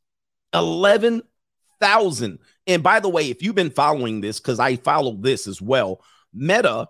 [0.54, 2.38] 11,000.
[2.66, 6.00] And by the way, if you've been following this, because I followed this as well,
[6.32, 6.88] Meta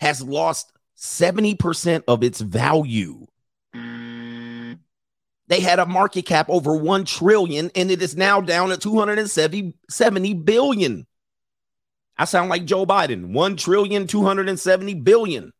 [0.00, 3.26] has lost 70% of its value.
[5.52, 9.74] They had a market cap over 1 trillion and it is now down at 270
[9.90, 11.06] 70 billion.
[12.16, 13.34] I sound like Joe Biden.
[13.34, 15.52] 1 trillion 270 billion.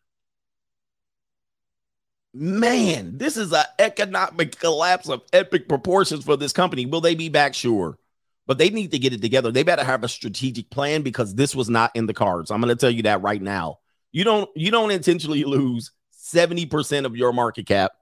[2.32, 6.86] Man, this is an economic collapse of epic proportions for this company.
[6.86, 7.52] Will they be back?
[7.52, 7.98] Sure.
[8.46, 9.52] But they need to get it together.
[9.52, 12.50] They better have a strategic plan because this was not in the cards.
[12.50, 13.80] I'm going to tell you that right now.
[14.10, 17.92] You don't you don't intentionally lose 70% of your market cap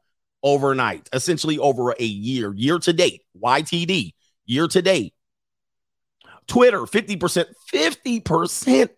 [0.43, 4.15] overnight, essentially over a year, year to date, YTD,
[4.47, 5.15] year to date.
[6.47, 8.91] Twitter, 50%, 50%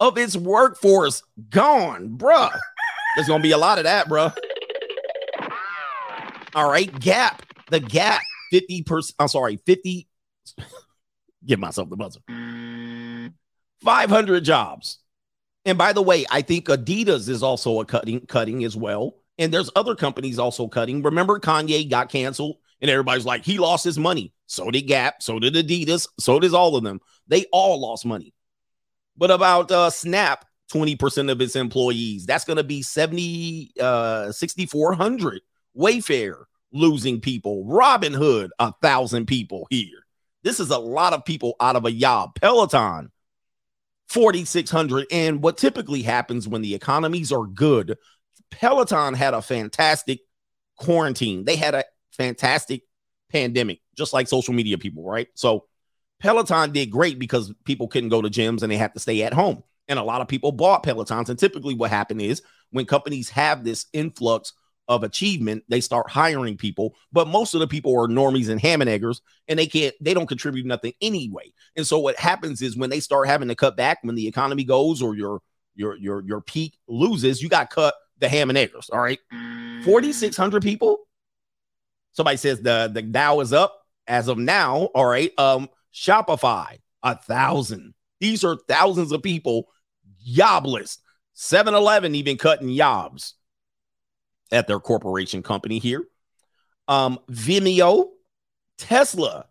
[0.00, 2.56] of its workforce gone, bruh.
[3.14, 4.34] There's gonna be a lot of that, bruh.
[6.54, 9.14] All right, Gap, the Gap, 50%.
[9.18, 10.08] I'm sorry, 50.
[11.46, 12.20] Give myself the buzzer.
[13.82, 14.98] 500 jobs.
[15.64, 19.16] And by the way, I think Adidas is also a cutting cutting as well.
[19.38, 21.02] And there's other companies also cutting.
[21.02, 24.32] Remember, Kanye got canceled, and everybody's like, he lost his money.
[24.46, 27.00] So did Gap, so did Adidas, so does all of them.
[27.26, 28.32] They all lost money.
[29.16, 35.40] But about uh, Snap, 20% of its employees, that's going to be 70, uh, 6,400.
[35.76, 37.64] Wayfair losing people.
[37.64, 40.04] Robinhood, a thousand people here.
[40.42, 42.34] This is a lot of people out of a job.
[42.40, 43.10] Peloton,
[44.08, 45.06] 4,600.
[45.10, 47.96] And what typically happens when the economies are good,
[48.50, 50.20] Peloton had a fantastic
[50.78, 51.44] quarantine.
[51.44, 52.82] They had a fantastic
[53.30, 55.28] pandemic, just like social media people, right?
[55.34, 55.66] So
[56.20, 59.34] Peloton did great because people couldn't go to gyms and they had to stay at
[59.34, 59.62] home.
[59.88, 61.28] And a lot of people bought Pelotons.
[61.28, 64.52] And typically, what happened is when companies have this influx
[64.88, 66.94] of achievement, they start hiring people.
[67.12, 70.14] But most of the people are normies and ham and eggers, and they can't, they
[70.14, 71.52] don't contribute nothing anyway.
[71.76, 74.64] And so what happens is when they start having to cut back, when the economy
[74.64, 75.40] goes or your
[75.74, 78.90] your your your peak loses, you got cut the ham and eggers.
[78.90, 79.18] All right.
[79.84, 81.00] 4,600 people.
[82.12, 84.84] Somebody says the the Dow is up as of now.
[84.94, 85.30] All right.
[85.38, 87.94] Um, Shopify, a thousand.
[88.20, 89.68] These are thousands of people
[90.24, 90.98] jobless.
[91.34, 93.34] 7 Eleven even cutting jobs
[94.50, 96.04] at their corporation company here.
[96.88, 98.08] Um, Vimeo,
[98.78, 99.46] Tesla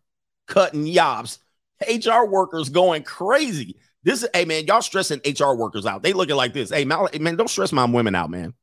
[0.47, 1.39] cutting jobs.
[1.87, 3.75] HR workers going crazy.
[4.05, 6.03] This is, hey man, y'all stressing HR workers out.
[6.03, 6.69] They looking like this.
[6.69, 8.53] Hey, hey, man, don't stress my women out, man.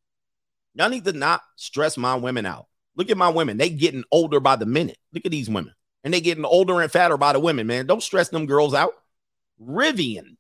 [0.74, 2.68] Y'all need to not stress my women out.
[2.95, 3.57] Look at my women.
[3.57, 4.99] They getting older by the minute.
[5.12, 5.74] Look at these women.
[6.05, 7.86] And they getting older and fatter by the women, man.
[7.86, 8.93] Don't stress them girls out.
[9.61, 10.36] Rivian,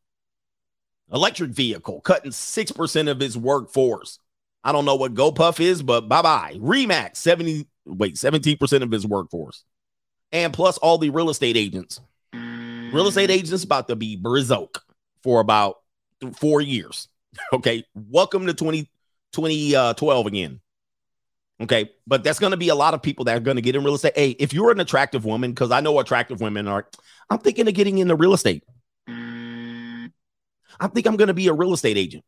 [1.12, 4.20] electric vehicle, cutting 6% of its workforce.
[4.62, 6.58] I don't know what GoPuff is, but bye-bye.
[6.60, 9.64] Remax, 70, wait, 17% of its workforce.
[10.30, 12.00] And plus all the real estate agents.
[12.32, 14.78] Real estate agents about to be brizoke
[15.22, 15.76] for about
[16.36, 17.08] four years.
[17.54, 17.82] Okay.
[17.94, 18.90] Welcome to 20,
[19.32, 20.60] 2012 again.
[21.62, 21.90] Okay.
[22.06, 23.82] But that's going to be a lot of people that are going to get in
[23.82, 24.12] real estate.
[24.14, 26.86] Hey, if you're an attractive woman, because I know attractive women are,
[27.30, 28.64] I'm thinking of getting into real estate.
[29.08, 32.22] I think I'm going to be a real estate agent.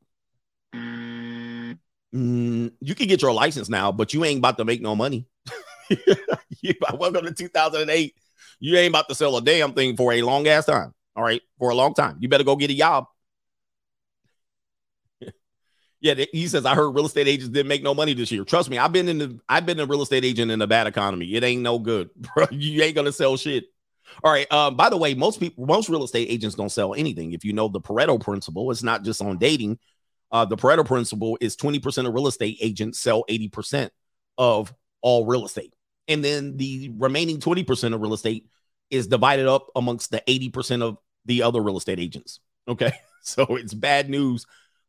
[2.14, 5.26] Mm, you can get your license now, but you ain't about to make no money.
[6.95, 8.14] Welcome to 2008.
[8.61, 10.93] You ain't about to sell a damn thing for a long ass time.
[11.16, 12.16] All right, for a long time.
[12.20, 13.06] You better go get a job.
[16.00, 18.44] yeah, he says I heard real estate agents didn't make no money this year.
[18.44, 20.86] Trust me, I've been in the I've been a real estate agent in a bad
[20.86, 21.34] economy.
[21.34, 22.46] It ain't no good, bro.
[22.50, 23.64] You ain't gonna sell shit.
[24.22, 24.50] All right.
[24.52, 27.32] Um, by the way, most people, most real estate agents don't sell anything.
[27.32, 29.78] If you know the Pareto principle, it's not just on dating.
[30.30, 33.90] Uh, the Pareto principle is 20% of real estate agents sell 80%
[34.36, 35.74] of all real estate.
[36.08, 38.46] And then the remaining 20% of real estate
[38.90, 42.40] is divided up amongst the 80% of the other real estate agents.
[42.68, 42.92] Okay.
[43.26, 44.44] So it's bad news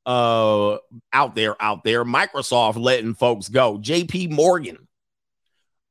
[0.06, 0.76] uh
[1.14, 2.04] out there out there.
[2.04, 3.78] Microsoft letting folks go.
[3.78, 4.90] Jp morgan.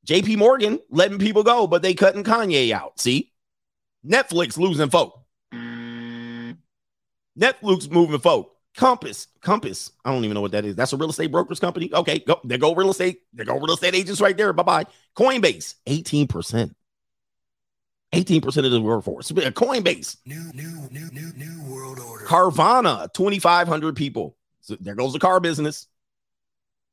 [0.07, 3.33] Jp morgan letting people go but they cutting kanye out see?
[4.07, 5.25] Netflix losing folk.
[5.55, 6.59] Netflix
[7.91, 8.55] moving folk.
[8.77, 9.91] Compass compass.
[10.05, 10.77] I don't even know what that is.
[10.77, 11.89] That's a real estate brokers company?
[11.95, 14.53] Okay go there go real estate there go real estate agents right there.
[14.53, 14.85] Bye-bye.
[15.17, 16.75] Coinbase 18%
[18.15, 22.25] 18% of the workforce coinbase New, new, new, new, new world order.
[22.25, 24.37] Carvana, 2,500 people.
[24.61, 25.87] So there goes the car business.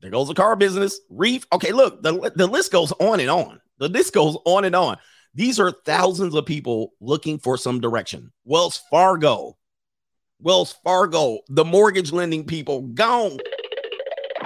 [0.01, 0.99] There goes the car business.
[1.09, 1.45] Reef.
[1.53, 3.61] Okay, look, the, the list goes on and on.
[3.77, 4.97] The list goes on and on.
[5.33, 8.31] These are thousands of people looking for some direction.
[8.43, 9.57] Wells Fargo,
[10.39, 13.37] Wells Fargo, the mortgage lending people gone.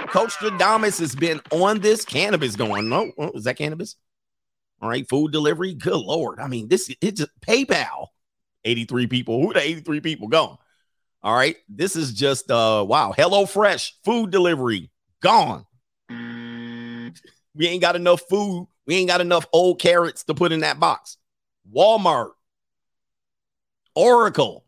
[0.08, 2.88] Coach Stradamus has been on this cannabis going.
[2.88, 3.96] No, oh, is that cannabis?
[4.80, 5.74] All right, food delivery.
[5.74, 6.38] Good lord.
[6.38, 8.08] I mean, this it's PayPal.
[8.64, 9.40] 83 people.
[9.40, 10.58] Who the 83 people gone?
[11.22, 11.56] All right.
[11.68, 13.12] This is just uh wow.
[13.16, 14.90] Hello Fresh food delivery
[15.22, 15.64] gone.
[17.54, 18.68] We ain't got enough food.
[18.86, 21.16] We ain't got enough old carrots to put in that box.
[21.72, 22.30] Walmart,
[23.94, 24.64] Oracle,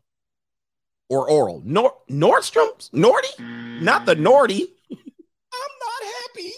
[1.07, 3.39] or Oral, Nor- Nordstrom's, Nordy,
[3.81, 4.61] not the Nordy.
[4.91, 6.51] I'm not happy.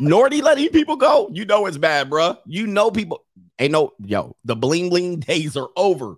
[0.00, 1.28] Nordy letting people go.
[1.32, 2.38] You know it's bad, bruh.
[2.46, 3.24] You know people
[3.58, 4.36] ain't no yo.
[4.44, 6.16] The bling bling days are over.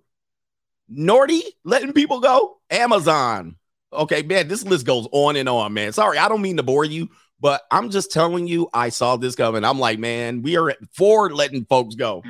[0.92, 2.58] Nordy letting people go.
[2.70, 3.56] Amazon.
[3.92, 5.92] Okay, man, this list goes on and on, man.
[5.92, 7.08] Sorry, I don't mean to bore you,
[7.40, 9.64] but I'm just telling you, I saw this coming.
[9.64, 12.22] I'm like, man, we are at Ford letting folks go.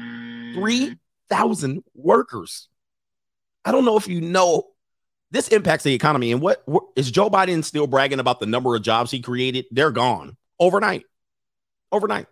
[0.54, 2.68] 3,000 workers.
[3.64, 4.68] I don't know if you know
[5.30, 6.32] this impacts the economy.
[6.32, 9.66] And what, what is Joe Biden still bragging about the number of jobs he created?
[9.70, 11.04] They're gone overnight.
[11.92, 12.26] Overnight.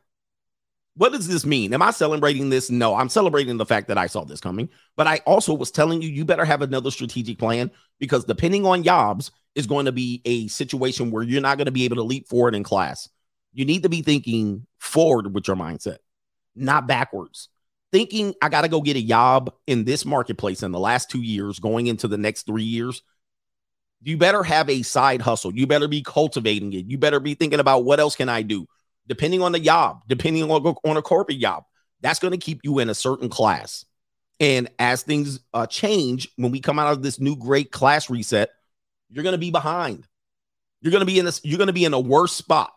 [0.99, 1.73] What does this mean?
[1.73, 2.71] Am I celebrating this?
[2.71, 4.69] No, I'm celebrating the fact that I saw this coming.
[4.97, 8.83] But I also was telling you, you better have another strategic plan because depending on
[8.83, 12.03] jobs is going to be a situation where you're not going to be able to
[12.03, 13.09] leap forward in class.
[13.53, 15.99] You need to be thinking forward with your mindset,
[16.57, 17.49] not backwards.
[17.93, 21.23] Thinking, I got to go get a job in this marketplace in the last two
[21.23, 23.03] years, going into the next three years.
[24.03, 25.55] You better have a side hustle.
[25.55, 26.87] You better be cultivating it.
[26.87, 28.69] You better be thinking about what else can I do?
[29.09, 31.65] Depending on the job, depending on, on a corporate job,
[32.01, 33.85] that's going to keep you in a certain class.
[34.39, 38.51] And as things uh, change, when we come out of this new great class reset,
[39.09, 40.07] you're going to be behind.
[40.81, 41.41] You're going to be in this.
[41.43, 42.73] You're going to be in a worse spot.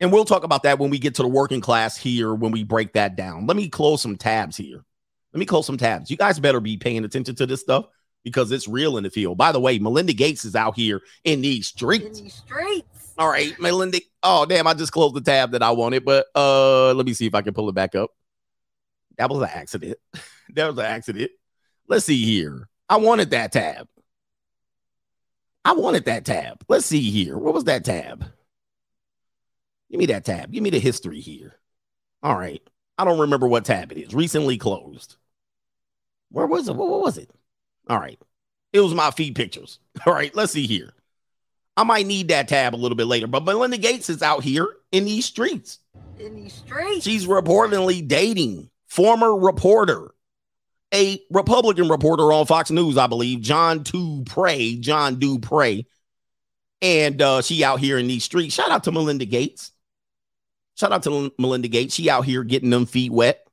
[0.00, 2.34] And we'll talk about that when we get to the working class here.
[2.34, 4.82] When we break that down, let me close some tabs here.
[5.32, 6.10] Let me close some tabs.
[6.10, 7.86] You guys better be paying attention to this stuff.
[8.24, 9.38] Because it's real in the field.
[9.38, 12.20] By the way, Melinda Gates is out here in these In streets.
[12.20, 13.14] these streets.
[13.18, 14.00] All right, Melinda.
[14.22, 17.26] Oh, damn, I just closed the tab that I wanted, but uh let me see
[17.26, 18.10] if I can pull it back up.
[19.18, 19.98] That was an accident.
[20.54, 21.30] that was an accident.
[21.88, 22.68] Let's see here.
[22.88, 23.88] I wanted that tab.
[25.64, 26.64] I wanted that tab.
[26.68, 27.36] Let's see here.
[27.36, 28.24] What was that tab?
[29.90, 30.50] Give me that tab.
[30.52, 31.56] Give me the history here.
[32.22, 32.62] All right.
[32.96, 34.14] I don't remember what tab it is.
[34.14, 35.16] Recently closed.
[36.30, 36.76] Where was it?
[36.76, 37.30] What, what was it?
[37.88, 38.18] All right.
[38.72, 39.78] It was my feed pictures.
[40.06, 40.34] All right.
[40.34, 40.92] Let's see here.
[41.76, 44.68] I might need that tab a little bit later, but Melinda Gates is out here
[44.92, 45.78] in these streets.
[46.18, 47.04] In these streets.
[47.04, 50.12] She's reportedly dating former reporter,
[50.92, 54.78] a Republican reporter on Fox News, I believe, Jon Du Pre.
[54.80, 55.86] John Dupre.
[56.82, 58.54] And uh, she out here in these streets.
[58.54, 59.72] Shout out to Melinda Gates.
[60.76, 61.94] Shout out to Melinda Gates.
[61.94, 63.46] She out here getting them feet wet.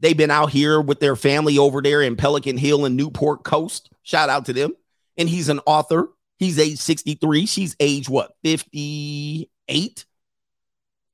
[0.00, 3.90] They've been out here with their family over there in Pelican Hill and Newport Coast.
[4.02, 4.72] Shout out to them.
[5.16, 6.10] And he's an author.
[6.38, 7.46] He's age 63.
[7.46, 8.32] She's age what?
[8.44, 10.04] 58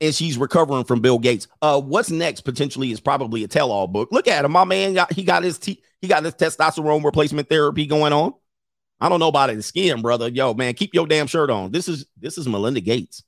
[0.03, 1.47] and she's recovering from Bill Gates.
[1.63, 4.09] Uh, what's next potentially is probably a tell-all book.
[4.11, 4.95] Look at him, my man.
[4.95, 8.35] Got he got his t- he got his testosterone replacement therapy going on.
[9.01, 10.29] I don't know about his skin, brother.
[10.29, 11.71] Yo, man, keep your damn shirt on.
[11.71, 13.23] This is this is Melinda Gates.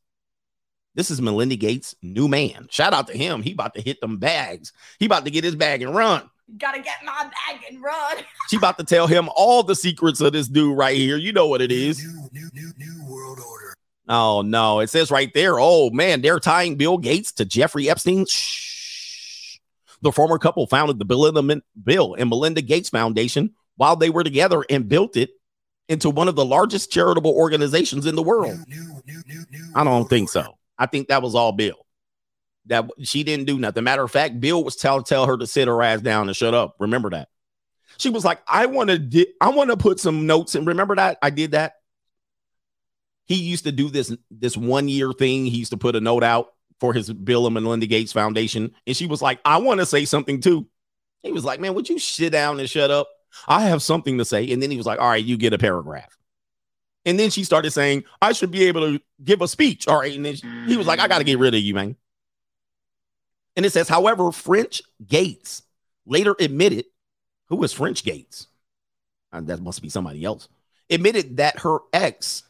[0.94, 2.68] This is Melinda Gates' new man.
[2.70, 3.42] Shout out to him.
[3.42, 4.72] He about to hit them bags.
[4.98, 6.30] He about to get his bag and run.
[6.58, 8.18] Gotta get my bag and run.
[8.50, 11.16] She about to tell him all the secrets of this dude right here.
[11.16, 12.04] You know what it is.
[12.04, 13.74] New, new, new, new world order.
[14.06, 15.58] Oh no, it says right there.
[15.58, 18.26] Oh man, they're tying Bill Gates to Jeffrey Epstein.
[18.26, 19.58] Shh.
[20.02, 24.22] The former couple founded the Bill and, Bill and Melinda Gates Foundation while they were
[24.22, 25.30] together and built it
[25.88, 28.58] into one of the largest charitable organizations in the world.
[28.68, 30.48] New, new, new, new, new I don't think order.
[30.48, 30.58] so.
[30.78, 31.86] I think that was all Bill.
[32.66, 33.84] That she didn't do nothing.
[33.84, 36.54] Matter of fact, Bill was tell tell her to sit her ass down and shut
[36.54, 36.76] up.
[36.78, 37.28] Remember that.
[37.98, 40.96] She was like, I want to di- I want to put some notes and remember
[40.96, 41.74] that I did that.
[43.26, 45.46] He used to do this this one year thing.
[45.46, 46.48] He used to put a note out
[46.80, 50.04] for his Bill and Melinda Gates Foundation, and she was like, I want to say
[50.04, 50.66] something too.
[51.22, 53.08] He was like, Man, would you sit down and shut up?
[53.48, 54.50] I have something to say.
[54.50, 56.16] And then he was like, All right, you get a paragraph.
[57.06, 59.86] And then she started saying, I should be able to give a speech.
[59.88, 60.14] All right.
[60.14, 61.96] And then she- he was like, I got to get rid of you, man.
[63.56, 65.62] And it says, however, French Gates
[66.06, 66.86] later admitted,
[67.48, 68.48] who was French Gates?
[69.32, 70.48] Uh, that must be somebody else.
[70.90, 72.42] Admitted that her ex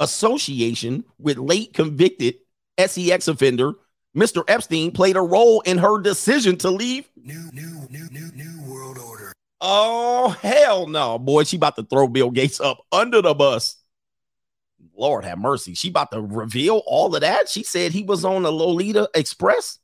[0.00, 2.36] association with late convicted
[2.78, 3.72] SEX offender
[4.16, 4.44] Mr.
[4.48, 8.96] Epstein played a role in her decision to leave New, new, new, new, new world
[8.98, 9.15] order.
[9.60, 11.18] Oh, hell no.
[11.18, 13.76] Boy, she about to throw Bill Gates up under the bus.
[14.94, 15.74] Lord have mercy.
[15.74, 17.48] She about to reveal all of that.
[17.48, 19.78] She said he was on the Lolita Express.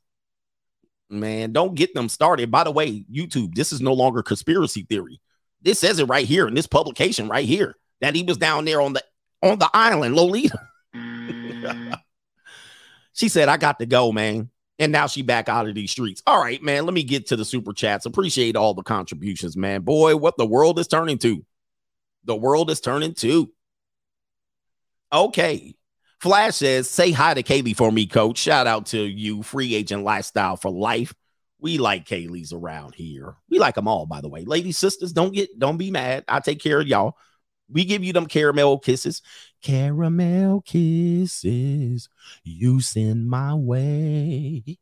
[1.09, 2.49] Man, don't get them started.
[2.49, 5.21] By the way, YouTube, this is no longer conspiracy theory.
[5.61, 8.81] This says it right here in this publication right here that he was down there
[8.81, 9.03] on the
[9.41, 10.59] on the island, Lolita.
[10.95, 11.97] Mm.
[13.13, 14.51] she said, I got to go, man.
[14.83, 16.21] And now she back out of these streets.
[16.27, 16.83] All right, man.
[16.83, 18.05] Let me get to the super chats.
[18.05, 19.83] Appreciate all the contributions, man.
[19.83, 21.45] Boy, what the world is turning to.
[22.25, 23.49] The world is turning to.
[25.13, 25.75] Okay.
[26.19, 28.37] Flash says, say hi to Kaylee for me, coach.
[28.37, 31.13] Shout out to you, free agent lifestyle for life.
[31.59, 33.35] We like Kaylee's around here.
[33.49, 34.43] We like them all, by the way.
[34.43, 36.25] Ladies, sisters, don't get don't be mad.
[36.27, 37.15] I take care of y'all.
[37.69, 39.21] We give you them caramel kisses.
[39.63, 42.09] Caramel kisses
[42.43, 44.77] you send my way.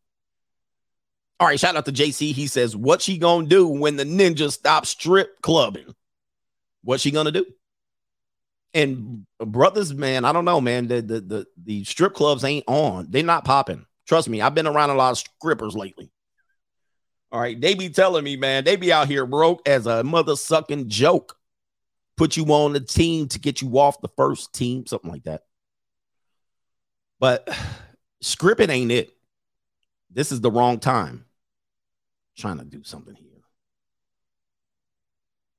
[1.40, 2.34] All right, shout out to JC.
[2.34, 5.96] He says, "What she gonna do when the ninja stops strip clubbing?
[6.84, 7.46] What she gonna do?"
[8.74, 10.88] And uh, brothers, man, I don't know, man.
[10.88, 13.08] The the the, the strip clubs ain't on.
[13.10, 13.86] They're not popping.
[14.08, 16.12] Trust me, I've been around a lot of strippers lately.
[17.32, 20.36] All right, they be telling me, man, they be out here broke as a mother
[20.36, 21.38] sucking joke.
[22.18, 25.44] Put you on the team to get you off the first team, something like that.
[27.20, 27.48] But
[28.24, 29.16] scripting ain't it.
[30.10, 31.26] This is the wrong time.
[32.38, 33.28] trying to do something here.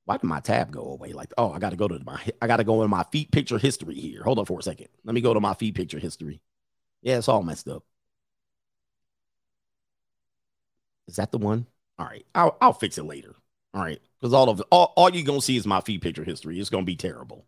[0.04, 1.12] Why did my tab go away?
[1.12, 3.30] Like, oh, I got to go to my, I got to go in my feet
[3.30, 4.22] picture history here.
[4.22, 4.88] Hold on for a second.
[5.04, 6.40] Let me go to my feet picture history.
[7.02, 7.84] Yeah, it's all messed up.
[11.08, 11.66] Is that the one?
[11.98, 13.34] All right, I'll, I'll fix it later.
[13.74, 16.60] All right, because all of all, all you're gonna see is my feed picture history.
[16.60, 17.44] It's gonna be terrible.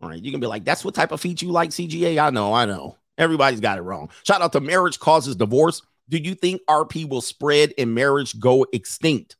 [0.00, 2.18] All right, you can be like, that's what type of feet you like, CGA.
[2.18, 2.98] I know, I know.
[3.16, 4.10] Everybody's got it wrong.
[4.24, 5.80] Shout out to marriage causes divorce.
[6.08, 9.36] Do you think RP will spread and marriage go extinct?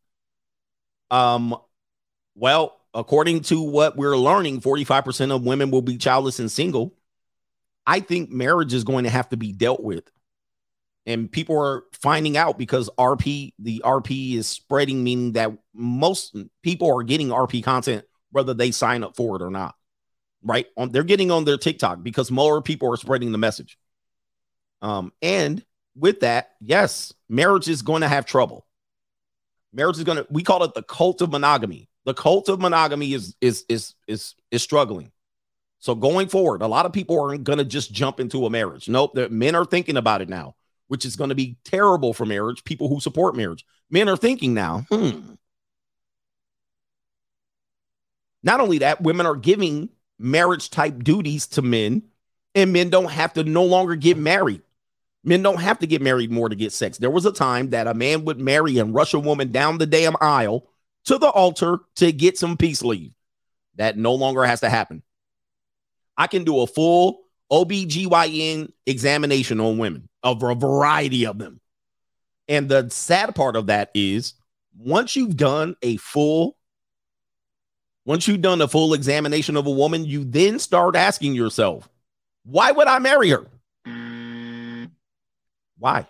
[1.10, 1.56] Um,
[2.36, 6.94] well, according to what we're learning, 45% of women will be childless and single.
[7.84, 10.08] I think marriage is going to have to be dealt with.
[11.04, 16.96] And people are finding out because RP, the RP is spreading, meaning that most people
[16.96, 19.76] are getting RP content whether they sign up for it or not.
[20.42, 20.66] Right?
[20.76, 23.78] On they're getting on their TikTok because more people are spreading the message.
[24.80, 28.66] Um, and with that, yes, marriage is going to have trouble.
[29.72, 31.88] Marriage is going to, we call it the cult of monogamy.
[32.04, 35.12] The cult of monogamy is is is is is struggling.
[35.78, 38.88] So going forward, a lot of people aren't going to just jump into a marriage.
[38.88, 40.56] Nope, the men are thinking about it now,
[40.92, 42.64] which is going to be terrible for marriage.
[42.64, 44.84] People who support marriage, men are thinking now.
[44.90, 45.36] Hmm.
[48.42, 49.88] Not only that, women are giving
[50.18, 52.02] marriage type duties to men,
[52.54, 54.60] and men don't have to no longer get married.
[55.24, 56.98] Men don't have to get married more to get sex.
[56.98, 59.86] There was a time that a man would marry and rush a woman down the
[59.86, 60.68] damn aisle
[61.06, 63.14] to the altar to get some peace leave.
[63.76, 65.02] That no longer has to happen.
[66.18, 71.60] I can do a full OBGYN examination on women of a variety of them.
[72.48, 74.34] And the sad part of that is
[74.76, 76.56] once you've done a full
[78.04, 81.88] once you've done a full examination of a woman, you then start asking yourself,
[82.44, 83.46] why would I marry her?
[85.78, 86.06] Why?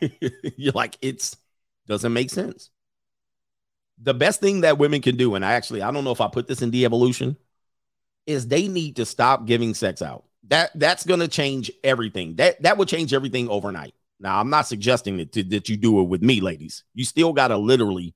[0.56, 1.36] You're like, it's
[1.86, 2.70] doesn't make sense.
[4.02, 6.28] The best thing that women can do, and I actually, I don't know if I
[6.28, 7.36] put this in de-evolution,
[8.26, 10.25] is they need to stop giving sex out.
[10.48, 12.36] That that's gonna change everything.
[12.36, 13.94] That that will change everything overnight.
[14.18, 16.84] Now, I'm not suggesting that, to, that you do it with me, ladies.
[16.94, 18.14] You still gotta literally,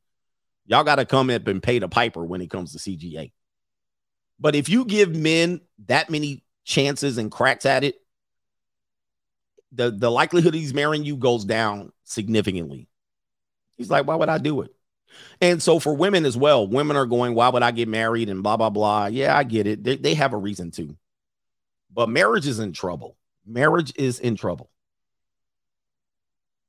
[0.66, 3.32] y'all gotta come up and pay the piper when it comes to CGA.
[4.38, 7.96] But if you give men that many chances and cracks at it,
[9.72, 12.88] the the likelihood he's marrying you goes down significantly.
[13.76, 14.74] He's like, why would I do it?
[15.40, 18.42] And so for women as well, women are going, why would I get married and
[18.42, 19.06] blah blah blah.
[19.06, 19.84] Yeah, I get it.
[19.84, 20.96] They, they have a reason to.
[21.92, 23.16] But marriage is in trouble.
[23.46, 24.70] Marriage is in trouble.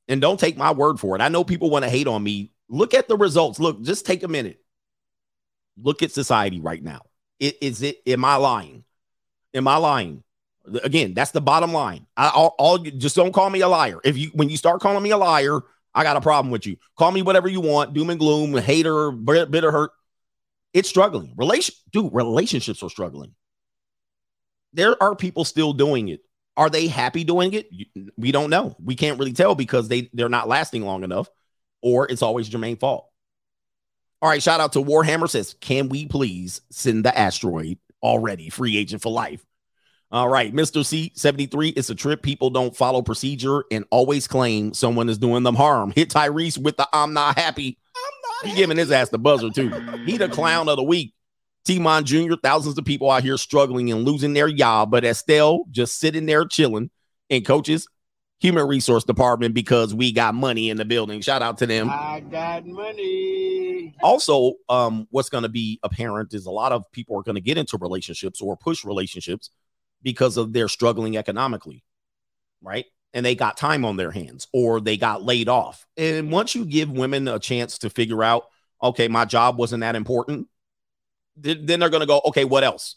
[0.08, 1.22] And don't take my word for it.
[1.22, 2.52] I know people want to hate on me.
[2.70, 3.60] Look at the results.
[3.60, 4.60] Look, just take a minute.
[5.82, 7.02] Look at society right now.
[7.40, 7.98] It, is it?
[8.08, 8.84] Am I lying?
[9.54, 10.24] Am I lying?
[10.84, 12.06] Again, that's the bottom line.
[12.16, 14.00] I all, all just don't call me a liar.
[14.04, 15.62] If you when you start calling me a liar,
[15.94, 16.78] I got a problem with you.
[16.98, 19.92] Call me whatever you want, doom and gloom, hater, bitter hurt.
[20.74, 21.34] It's struggling.
[21.36, 23.34] Relation, dude, relationships are struggling.
[24.74, 26.22] There are people still doing it.
[26.58, 27.70] Are they happy doing it?
[28.18, 28.76] We don't know.
[28.84, 31.30] We can't really tell because they they're not lasting long enough,
[31.82, 33.08] or it's always Jermaine fault.
[34.22, 38.50] All right, shout out to Warhammer says, "Can we please send the asteroid already?
[38.50, 39.46] Free agent for life."
[40.12, 40.84] All right, Mr.
[40.84, 42.22] C73, it's a trip.
[42.22, 45.94] People don't follow procedure and always claim someone is doing them harm.
[45.96, 47.78] Hit Tyrese with the I'm not happy.
[47.96, 49.70] I'm not he giving his ass the buzzer, too.
[50.06, 51.14] He the clown of the week.
[51.66, 56.00] T-Mon Jr., thousands of people out here struggling and losing their job, but Estelle just
[56.00, 56.90] sitting there chilling
[57.30, 57.88] and coaches
[58.42, 61.22] human resource department because we got money in the building.
[61.22, 61.90] Shout out to them.
[61.92, 63.96] I got money.
[64.02, 67.42] Also, um, what's going to be apparent is a lot of people are going to
[67.42, 69.52] get into relationships or push relationships
[70.02, 71.84] because of their struggling economically,
[72.64, 72.86] right?
[73.14, 75.86] And they got time on their hands or they got laid off.
[75.96, 78.46] And once you give women a chance to figure out,
[78.82, 80.48] okay, my job wasn't that important,
[81.36, 82.96] then they're going to go, okay, what else?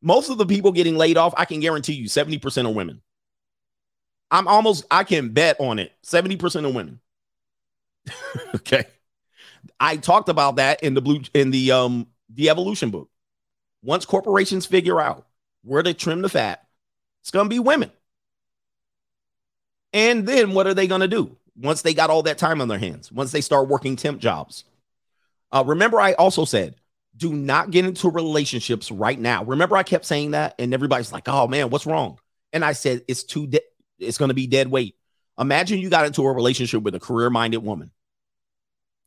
[0.00, 3.02] Most of the people getting laid off, I can guarantee you 70% are women.
[4.30, 7.00] I'm almost, I can bet on it 70% of women.
[8.54, 8.84] okay.
[9.80, 13.10] I talked about that in the blue, in the, um, the evolution book.
[13.82, 15.26] Once corporations figure out
[15.62, 16.64] where to trim the fat,
[17.22, 17.90] it's going to be women.
[19.92, 22.68] And then what are they going to do once they got all that time on
[22.68, 23.10] their hands?
[23.10, 24.64] Once they start working temp jobs?
[25.50, 26.74] Uh, remember, I also said,
[27.18, 29.44] do not get into relationships right now.
[29.44, 32.18] Remember, I kept saying that, and everybody's like, "Oh man, what's wrong?"
[32.52, 33.46] And I said, "It's too.
[33.46, 33.60] De-
[33.98, 34.94] it's going to be dead weight."
[35.38, 37.92] Imagine you got into a relationship with a career-minded woman,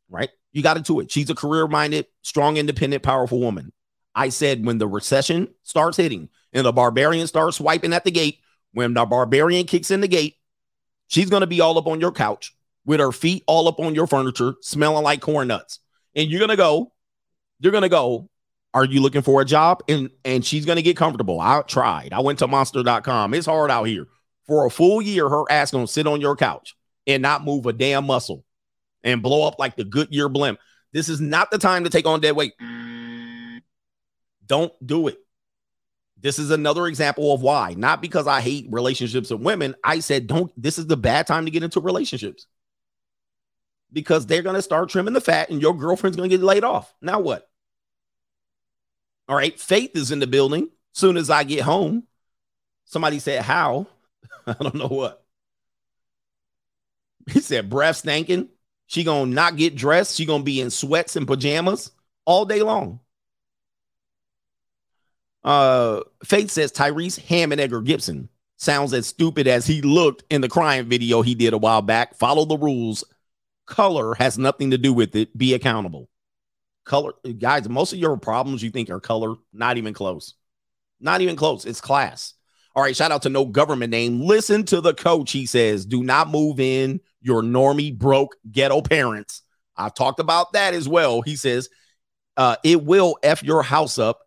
[0.10, 0.30] right?
[0.54, 1.12] You got into it.
[1.12, 3.74] She's a career-minded, strong, independent, powerful woman.
[4.16, 8.40] I said, when the recession starts hitting and the barbarian starts swiping at the gate,
[8.74, 10.38] when the barbarian kicks in the gate,
[11.08, 12.56] she's going to be all up on your couch
[12.86, 15.80] with her feet all up on your furniture, smelling like corn nuts.
[16.16, 16.91] And you're going to go,
[17.62, 18.30] you're to go,
[18.74, 19.84] are you looking for a job?
[19.88, 21.40] And and she's to get comfortable.
[21.40, 22.14] I tried.
[22.14, 23.34] I went to monster.com.
[23.34, 24.08] It's hard out here.
[24.48, 26.76] For a full year, her ass to sit on your couch
[27.08, 28.44] and not move a damn muscle
[29.04, 30.60] and blow up like the Goodyear blimp.
[30.94, 32.54] This is not the time to take on dead weight.
[34.46, 35.18] Don't do it.
[36.20, 37.74] This is another example of why.
[37.76, 39.76] Not because I hate relationships with women.
[39.84, 42.46] I said, don't, this is the bad time to get into relationships
[43.92, 46.64] because they're going to start trimming the fat and your girlfriend's going to get laid
[46.64, 46.94] off.
[47.02, 47.50] Now what?
[49.32, 49.58] All right.
[49.58, 50.68] Faith is in the building.
[50.92, 52.04] Soon as I get home,
[52.84, 53.88] somebody said, How?
[54.46, 55.24] I don't know what.
[57.30, 58.50] He said, breath stinking.
[58.88, 60.18] She gonna not get dressed.
[60.18, 61.92] She gonna be in sweats and pajamas
[62.26, 63.00] all day long.
[65.46, 68.28] Uh, Faith says Tyrese Hammond Edgar Gibson
[68.58, 72.16] sounds as stupid as he looked in the crying video he did a while back.
[72.16, 73.06] Follow the rules.
[73.66, 75.38] Color has nothing to do with it.
[75.38, 76.10] Be accountable.
[76.92, 80.34] Color, guys, most of your problems you think are color, not even close.
[81.00, 81.64] Not even close.
[81.64, 82.34] It's class.
[82.76, 84.20] All right, shout out to no government name.
[84.20, 85.32] Listen to the coach.
[85.32, 89.42] He says, do not move in your normie, broke, ghetto parents.
[89.78, 91.22] I've talked about that as well.
[91.22, 91.70] He says,
[92.36, 94.20] uh, it will F your house up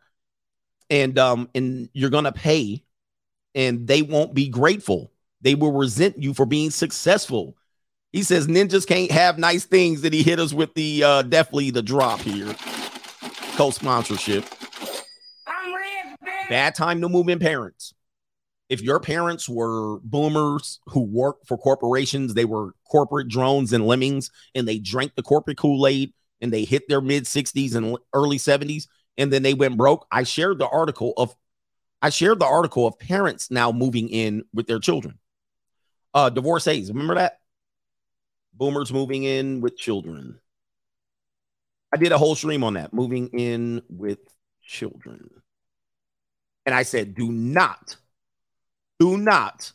[0.88, 2.82] and um, and you're gonna pay,
[3.54, 5.12] and they won't be grateful.
[5.42, 7.58] They will resent you for being successful.
[8.14, 11.72] He says ninjas can't have nice things that he hit us with the uh definitely
[11.72, 12.54] the drop here.
[13.56, 14.44] Co-sponsorship.
[15.48, 16.48] I'm rich, bitch.
[16.48, 17.92] Bad time to move in parents.
[18.68, 24.30] If your parents were boomers who worked for corporations, they were corporate drones and lemmings,
[24.54, 28.86] and they drank the corporate Kool-Aid and they hit their mid 60s and early 70s,
[29.18, 30.06] and then they went broke.
[30.12, 31.34] I shared the article of
[32.00, 35.18] I shared the article of parents now moving in with their children.
[36.14, 37.40] Uh divorcees, remember that?
[38.56, 40.38] Boomers moving in with children.
[41.92, 44.18] I did a whole stream on that, moving in with
[44.62, 45.30] children.
[46.66, 47.96] And I said, do not,
[48.98, 49.72] do not.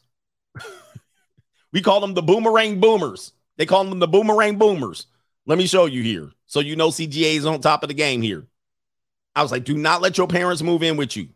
[1.74, 3.34] we call them the boomerang boomers.
[3.58, 5.08] They call them the boomerang boomers.
[5.46, 6.32] Let me show you here.
[6.46, 8.48] So you know CGA is on top of the game here.
[9.36, 11.30] I was like, do not let your parents move in with you.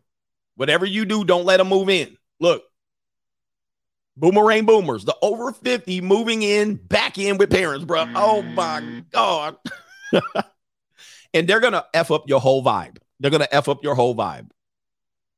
[0.56, 2.18] Whatever you do, don't let them move in.
[2.40, 2.64] Look,
[4.18, 8.06] boomerang boomers, the over 50 moving in, back in with parents, bro.
[8.15, 9.57] Oh my God.
[11.34, 12.98] and they're going to F up your whole vibe.
[13.19, 14.49] They're going to F up your whole vibe.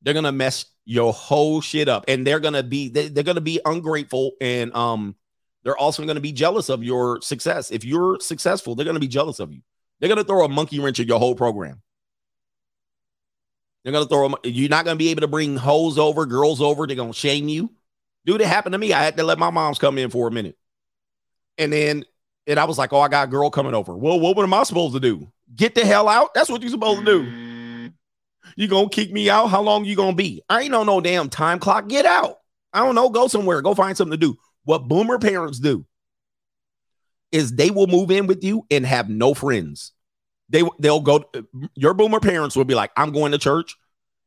[0.01, 2.05] They're going to mess your whole shit up.
[2.07, 4.31] And they're going to be, they, they're going to be ungrateful.
[4.39, 5.15] And um,
[5.63, 7.71] they're also going to be jealous of your success.
[7.71, 9.61] If you're successful, they're going to be jealous of you.
[9.99, 11.81] They're going to throw a monkey wrench at your whole program.
[13.85, 14.35] They're gonna throw them.
[14.43, 16.87] You're not gonna be able to bring hoes over, girls over.
[16.87, 17.69] They're gonna shame you.
[18.25, 18.93] Dude, it happened to me.
[18.93, 20.57] I had to let my moms come in for a minute,
[21.57, 22.05] and then
[22.47, 24.63] and I was like, "Oh, I got a girl coming over." Well, what am I
[24.63, 25.27] supposed to do?
[25.55, 26.33] Get the hell out?
[26.33, 27.91] That's what you're supposed to do.
[28.55, 29.47] You gonna kick me out?
[29.47, 30.41] How long you gonna be?
[30.49, 31.87] I ain't on no damn time clock.
[31.87, 32.37] Get out.
[32.73, 33.09] I don't know.
[33.09, 33.61] Go somewhere.
[33.61, 34.37] Go find something to do.
[34.63, 35.85] What boomer parents do
[37.31, 39.91] is they will move in with you and have no friends
[40.49, 41.23] they they'll go
[41.73, 43.75] your boomer parents will be like i'm going to church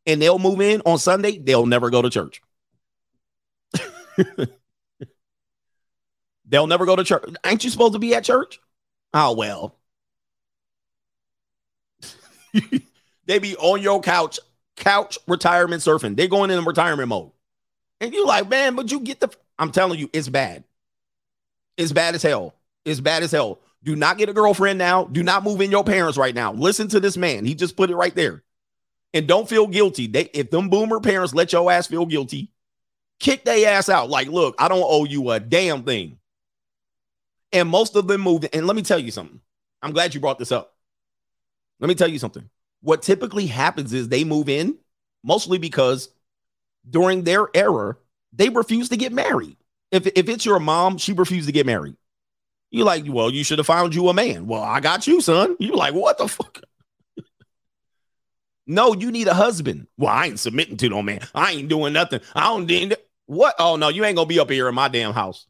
[0.06, 2.40] and they'll move in on sunday they'll never go to church
[6.48, 8.60] they'll never go to church ain't you supposed to be at church
[9.14, 9.76] oh well
[13.26, 14.38] they be on your couch
[14.76, 17.30] couch retirement surfing they're going in retirement mode
[18.00, 19.28] and you like man but you get the
[19.58, 20.64] i'm telling you it's bad
[21.76, 22.54] it's bad as hell
[22.84, 25.04] it's bad as hell do not get a girlfriend now.
[25.04, 26.52] Do not move in your parents right now.
[26.52, 27.44] Listen to this man.
[27.44, 28.42] He just put it right there.
[29.14, 30.06] And don't feel guilty.
[30.06, 32.50] They if them boomer parents let your ass feel guilty,
[33.18, 34.10] kick their ass out.
[34.10, 36.18] Like, look, I don't owe you a damn thing.
[37.52, 38.48] And most of them moved.
[38.52, 39.40] And let me tell you something.
[39.82, 40.74] I'm glad you brought this up.
[41.80, 42.48] Let me tell you something.
[42.80, 44.76] What typically happens is they move in
[45.22, 46.10] mostly because
[46.88, 47.96] during their era,
[48.32, 49.56] they refuse to get married.
[49.90, 51.96] If, if it's your mom, she refused to get married.
[52.70, 54.46] You're like, well, you should have found you a man.
[54.46, 55.56] Well, I got you, son.
[55.58, 56.60] You're like, what the fuck?
[58.66, 59.86] no, you need a husband.
[59.96, 61.20] Well, I ain't submitting to no man.
[61.34, 62.20] I ain't doing nothing.
[62.34, 62.94] I don't need
[63.28, 63.54] what?
[63.58, 65.46] Oh no, you ain't gonna be up here in my damn house.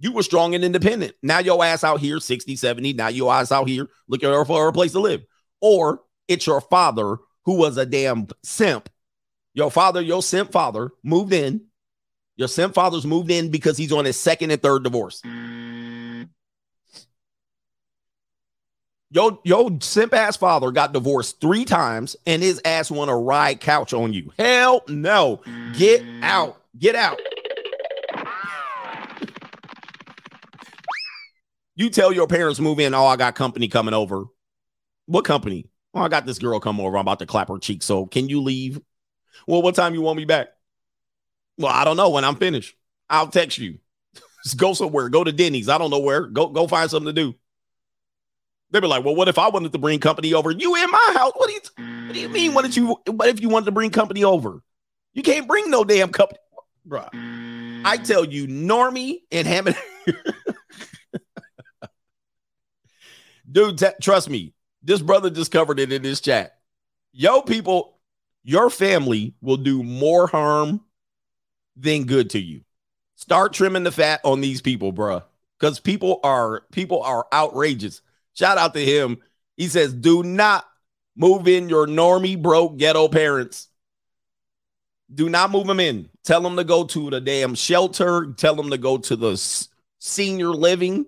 [0.00, 1.14] You were strong and independent.
[1.22, 2.92] Now your ass out here, 60, 70.
[2.92, 5.22] Now your ass out here looking for a place to live.
[5.60, 8.88] Or it's your father who was a damn simp.
[9.54, 11.62] Your father, your simp father, moved in.
[12.36, 15.22] Your simp father's moved in because he's on his second and third divorce.
[19.10, 23.58] Yo, yo, simp ass father got divorced three times and his ass want to ride
[23.58, 24.30] couch on you.
[24.38, 25.40] Hell no.
[25.72, 26.60] Get out.
[26.78, 27.18] Get out.
[31.74, 32.92] You tell your parents move in.
[32.92, 34.24] Oh, I got company coming over.
[35.06, 35.70] What company?
[35.94, 36.98] Oh, I got this girl come over.
[36.98, 37.82] I'm about to clap her cheek.
[37.82, 38.78] So can you leave?
[39.46, 40.48] Well, what time you want me back?
[41.56, 42.10] Well, I don't know.
[42.10, 42.76] When I'm finished,
[43.08, 43.78] I'll text you.
[44.44, 45.08] Just go somewhere.
[45.08, 45.70] Go to Denny's.
[45.70, 46.26] I don't know where.
[46.26, 47.34] Go go find something to do.
[48.70, 50.50] They'd be like, "Well, what if I wanted to bring company over?
[50.50, 51.32] You in my house?
[51.36, 51.60] What do you
[52.06, 52.54] What do you mean?
[52.54, 52.98] What did you?
[53.06, 54.62] What if you wanted to bring company over?
[55.14, 56.38] You can't bring no damn company,
[56.84, 57.06] bro.
[57.12, 59.76] I tell you, Normie and Hammond,
[63.50, 63.78] dude.
[63.78, 66.58] T- trust me, this brother just covered it in this chat.
[67.12, 67.98] Yo, people,
[68.44, 70.80] your family will do more harm
[71.76, 72.62] than good to you.
[73.16, 75.24] Start trimming the fat on these people, bruh.
[75.58, 78.02] because people are people are outrageous.
[78.38, 79.18] Shout out to him.
[79.56, 80.64] He says, "Do not
[81.16, 83.66] move in your normie broke ghetto parents.
[85.12, 86.08] Do not move them in.
[86.22, 88.32] Tell them to go to the damn shelter.
[88.36, 89.36] Tell them to go to the
[89.98, 91.06] senior living."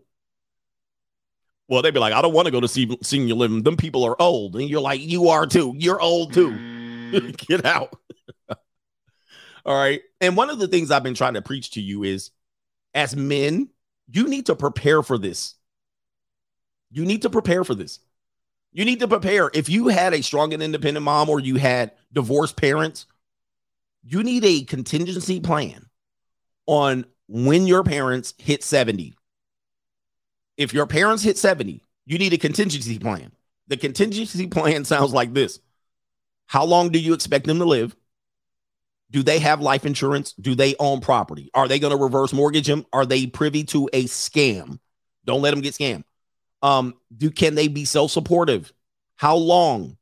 [1.69, 3.63] Well, they'd be like, "I don't want to go to se- senior living.
[3.63, 5.75] Them people are old," and you're like, "You are too.
[5.79, 7.31] You're old too.
[7.47, 7.97] Get out."
[9.65, 10.01] All right.
[10.21, 12.33] And one of the things I've been trying to preach to you is
[12.93, 13.69] as men,
[14.11, 15.55] you need to prepare for this.
[16.91, 18.01] You need to prepare for this.
[18.73, 19.51] You need to prepare.
[19.53, 23.07] If you had a strong and independent mom or you had divorced parents,
[24.03, 25.87] you need a contingency plan
[26.67, 29.15] on when your parents hit 70.
[30.57, 33.33] If your parents hit 70, you need a contingency plan.
[33.69, 35.61] The contingency plan sounds like this
[36.47, 37.97] How long do you expect them to live?
[39.11, 40.33] Do they have life insurance?
[40.35, 41.51] Do they own property?
[41.55, 42.87] Are they going to reverse mortgage them?
[42.93, 44.79] Are they privy to a scam?
[45.25, 46.05] Don't let them get scammed.
[46.63, 48.73] Um, do can they be self-supportive?
[49.17, 49.97] How long?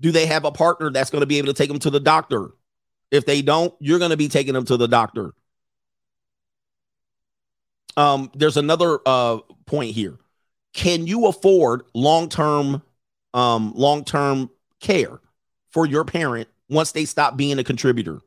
[0.00, 2.00] Do they have a partner that's going to be able to take them to the
[2.00, 2.50] doctor?
[3.10, 5.34] If they don't, you're going to be taking them to the doctor.
[7.96, 10.16] Um, there's another uh point here.
[10.72, 12.82] Can you afford long-term
[13.34, 14.50] um long-term
[14.80, 15.20] care
[15.70, 18.20] for your parent once they stop being a contributor?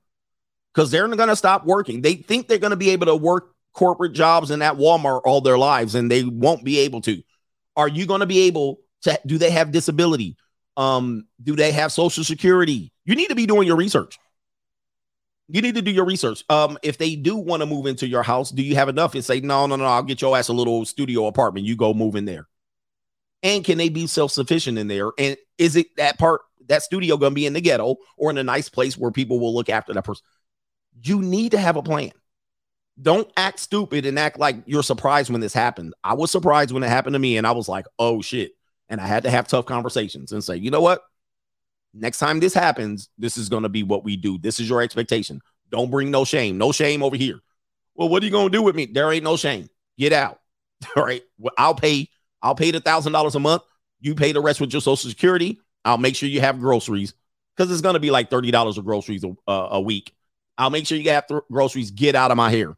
[0.74, 2.02] because they're going to stop working.
[2.02, 5.42] They think they're going to be able to work corporate jobs and at Walmart all
[5.42, 7.22] their lives, and they won't be able to.
[7.76, 9.20] Are you going to be able to?
[9.26, 10.38] Do they have disability?
[10.78, 12.92] Um, do they have social security?
[13.06, 14.18] You need to be doing your research.
[15.50, 16.44] You need to do your research.
[16.50, 19.14] Um, if they do want to move into your house, do you have enough?
[19.14, 21.66] And say, no, no, no, I'll get your ass a little studio apartment.
[21.66, 22.48] You go move in there.
[23.44, 25.12] And can they be self-sufficient in there?
[25.20, 28.38] And is it that part that studio going to be in the ghetto or in
[28.38, 30.26] a nice place where people will look after that person?
[31.04, 32.12] You need to have a plan.
[33.02, 35.94] Don't act stupid and act like you're surprised when this happened.
[36.04, 38.52] I was surprised when it happened to me, and I was like, oh shit.
[38.90, 41.04] And I had to have tough conversations and say, you know what?
[41.94, 44.38] Next time this happens, this is going to be what we do.
[44.38, 45.42] This is your expectation.
[45.70, 46.58] Don't bring no shame.
[46.58, 47.40] No shame over here.
[47.96, 48.86] Well, what are you going to do with me?
[48.86, 49.70] There ain't no shame.
[49.98, 50.40] Get out.
[50.96, 51.24] All right.
[51.38, 52.10] Well, I'll pay.
[52.42, 53.64] I'll pay the thousand dollars a month.
[54.02, 55.60] You pay the rest with your social security.
[55.86, 57.14] I'll make sure you have groceries
[57.56, 60.14] because it's going to be like thirty dollars of groceries a, uh, a week.
[60.58, 61.92] I'll make sure you have th- groceries.
[61.92, 62.76] Get out of my hair.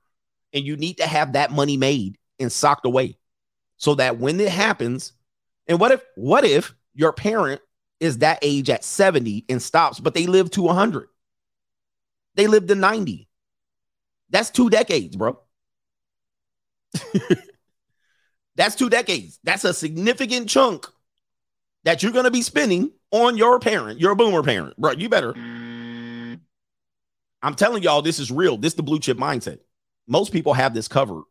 [0.54, 3.18] And you need to have that money made and socked away
[3.78, 5.14] so that when it happens,
[5.68, 7.62] and what if, what if your parent
[8.00, 11.08] is that age at 70 and stops, but they live to 100?
[12.36, 13.28] They lived to 90.
[14.30, 15.40] That's two decades, bro.
[18.56, 19.40] That's two decades.
[19.44, 20.88] That's a significant chunk
[21.84, 24.92] that you're going to be spending on your parent, your boomer parent, bro.
[24.92, 25.34] You better.
[25.34, 26.40] Mm.
[27.42, 28.58] I'm telling y'all, this is real.
[28.58, 29.60] This is the blue chip mindset.
[30.08, 31.24] Most people have this covered.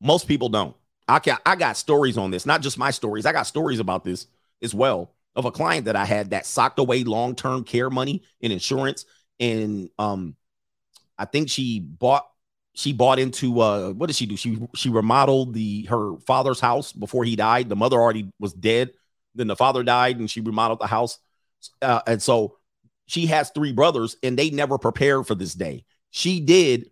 [0.00, 0.76] Most people don't.
[1.08, 3.26] I got I got stories on this, not just my stories.
[3.26, 4.26] I got stories about this
[4.62, 8.52] as well of a client that I had that socked away long-term care money in
[8.52, 9.06] insurance.
[9.40, 10.36] And um,
[11.18, 12.26] I think she bought
[12.74, 14.36] she bought into uh what did she do?
[14.36, 17.68] She she remodeled the her father's house before he died.
[17.68, 18.92] The mother already was dead.
[19.34, 21.18] Then the father died and she remodeled the house.
[21.80, 22.58] Uh, and so
[23.06, 25.84] she has three brothers and they never prepared for this day.
[26.10, 26.90] She did.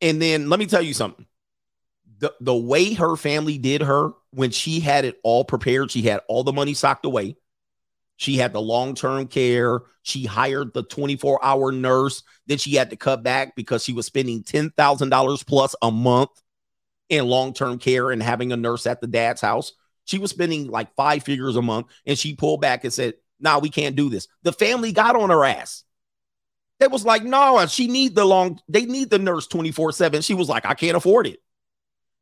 [0.00, 1.26] And then let me tell you something.
[2.18, 6.20] The, the way her family did her when she had it all prepared, she had
[6.28, 7.36] all the money socked away.
[8.16, 9.80] She had the long term care.
[10.02, 12.22] She hired the 24 hour nurse.
[12.46, 16.30] Then she had to cut back because she was spending $10,000 plus a month
[17.08, 19.72] in long term care and having a nurse at the dad's house.
[20.04, 23.58] She was spending like five figures a month and she pulled back and said, nah,
[23.58, 24.28] we can't do this.
[24.42, 25.84] The family got on her ass.
[26.78, 30.22] They was like, no, she need the long, they need the nurse 24 7.
[30.22, 31.40] She was like, I can't afford it.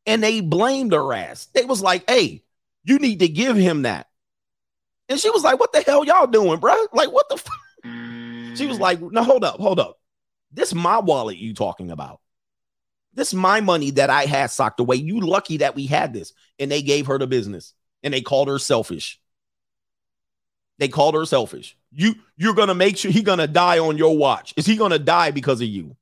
[0.05, 1.47] And they blamed her ass.
[1.53, 2.43] They was like, hey,
[2.83, 4.07] you need to give him that.
[5.09, 6.75] And she was like, what the hell y'all doing, bro?
[6.93, 8.57] Like, what the f-?
[8.57, 9.99] She was like, no, hold up, hold up.
[10.51, 12.21] This my wallet you talking about.
[13.13, 14.97] This my money that I had socked away.
[14.97, 16.33] You lucky that we had this.
[16.59, 17.73] And they gave her the business
[18.03, 19.19] and they called her selfish.
[20.77, 21.77] They called her selfish.
[21.95, 24.53] You you're gonna make sure he gonna die on your watch.
[24.57, 25.95] Is he gonna die because of you?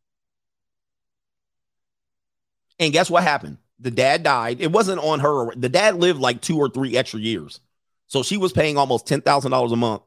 [2.80, 3.60] And guess what happened?
[3.80, 4.60] The dad died.
[4.60, 5.54] It wasn't on her.
[5.56, 7.60] The dad lived like two or three extra years.
[8.08, 10.02] So she was paying almost ten thousand dollars a month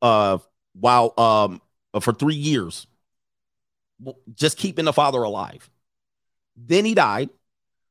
[0.00, 0.38] uh
[0.72, 1.60] while um
[2.00, 2.86] for three years.
[4.34, 5.68] Just keeping the father alive.
[6.56, 7.28] Then he died.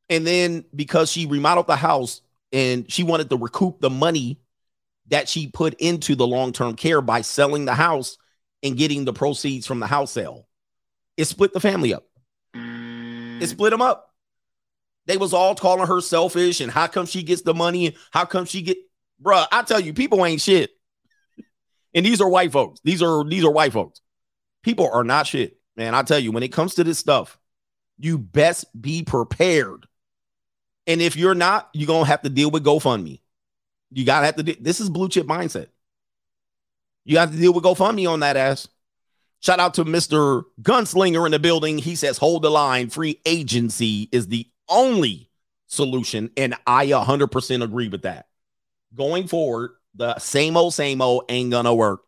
[0.10, 2.22] And then because she remodeled the house
[2.52, 4.40] and she wanted to recoup the money
[5.10, 8.18] that she put into the long-term care by selling the house
[8.64, 10.48] and getting the proceeds from the house sale.
[11.16, 12.06] It split the family up.
[12.56, 13.42] Mm.
[13.42, 14.14] It split them up.
[15.06, 18.26] They was all calling her selfish and how come she gets the money and how
[18.26, 18.78] come she get
[19.24, 19.48] bruh.
[19.52, 20.72] I tell you, people ain't shit.
[21.94, 22.80] And these are white folks.
[22.84, 24.02] These are these are white folks.
[24.62, 25.58] People are not shit.
[25.78, 27.40] Man, I tell you, when it comes to this stuff,
[27.98, 29.88] you best be prepared.
[30.86, 33.22] And if you're not, you're gonna have to deal with GoFundMe.
[33.92, 35.68] You gotta have to do this is blue chip mindset.
[37.06, 38.68] You have to deal with GoFundMe on that ass.
[39.40, 40.44] Shout out to Mr.
[40.62, 41.78] Gunslinger in the building.
[41.78, 42.90] He says, hold the line.
[42.90, 45.30] Free agency is the only
[45.68, 46.32] solution.
[46.36, 48.26] And I 100% agree with that.
[48.94, 52.02] Going forward, the same old, same old ain't gonna work.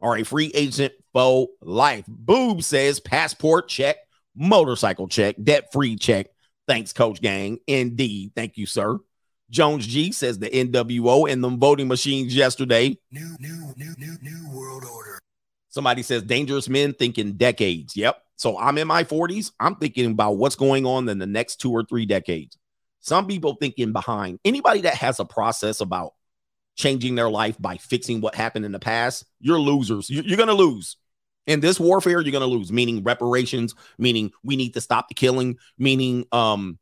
[0.00, 2.04] All right, free agent for life.
[2.06, 3.96] Boob says, passport check,
[4.36, 6.28] motorcycle check, debt free check.
[6.68, 7.58] Thanks, Coach Gang.
[7.66, 8.32] Indeed.
[8.36, 8.98] Thank you, sir.
[9.50, 12.98] Jones G says the NWO and the voting machines yesterday.
[13.10, 15.18] New, new, new, new, new world order.
[15.70, 17.96] Somebody says dangerous men thinking decades.
[17.96, 18.20] Yep.
[18.36, 19.52] So I'm in my 40s.
[19.58, 22.56] I'm thinking about what's going on in the next two or three decades.
[23.00, 24.38] Some people thinking behind.
[24.44, 26.12] Anybody that has a process about
[26.76, 30.08] changing their life by fixing what happened in the past, you're losers.
[30.10, 30.96] You- You're going to lose.
[31.46, 35.14] In this warfare, you're going to lose, meaning reparations, meaning we need to stop the
[35.14, 36.78] killing, meaning um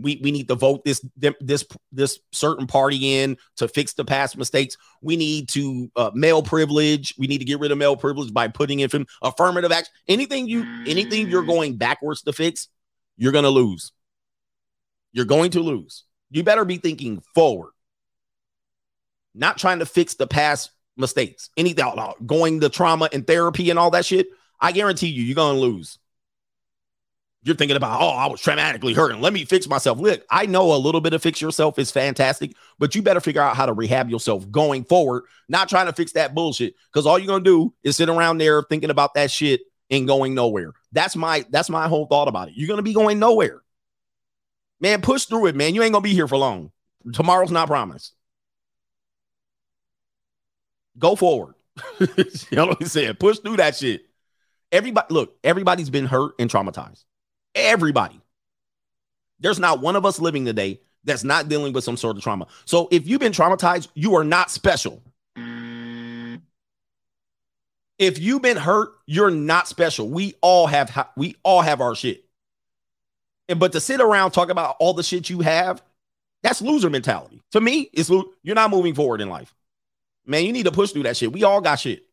[0.00, 4.36] we, we need to vote this this this certain party in to fix the past
[4.36, 4.76] mistakes.
[5.00, 7.14] We need to uh, male privilege.
[7.18, 9.92] We need to get rid of male privilege by putting in affirmative action.
[10.08, 12.68] Anything you anything you're going backwards to fix,
[13.16, 13.92] you're gonna lose.
[15.12, 16.04] You're going to lose.
[16.30, 17.72] You better be thinking forward,
[19.34, 21.50] not trying to fix the past mistakes.
[21.56, 24.28] Anything uh, going the trauma and therapy and all that shit.
[24.60, 25.98] I guarantee you, you're gonna lose.
[27.42, 29.98] You're thinking about, oh, I was traumatically hurt and let me fix myself.
[29.98, 33.40] Look, I know a little bit of fix yourself is fantastic, but you better figure
[33.40, 36.74] out how to rehab yourself going forward, not trying to fix that bullshit.
[36.92, 40.34] Because all you're gonna do is sit around there thinking about that shit and going
[40.34, 40.72] nowhere.
[40.92, 42.54] That's my that's my whole thought about it.
[42.56, 43.62] You're gonna be going nowhere.
[44.80, 45.74] Man, push through it, man.
[45.74, 46.72] You ain't gonna be here for long.
[47.12, 48.14] Tomorrow's not promised.
[50.98, 51.54] Go forward.
[52.00, 53.14] you know what I'm saying?
[53.14, 54.02] Push through that shit.
[54.72, 57.04] Everybody, look, everybody's been hurt and traumatized.
[57.54, 58.20] Everybody.
[59.40, 62.46] There's not one of us living today that's not dealing with some sort of trauma.
[62.64, 65.02] So if you've been traumatized, you are not special.
[67.98, 70.08] If you've been hurt, you're not special.
[70.08, 72.24] We all have we all have our shit.
[73.48, 75.82] And but to sit around talk about all the shit you have,
[76.42, 77.42] that's loser mentality.
[77.52, 79.54] To me, it's you're not moving forward in life.
[80.24, 81.32] Man, you need to push through that shit.
[81.32, 82.06] We all got shit.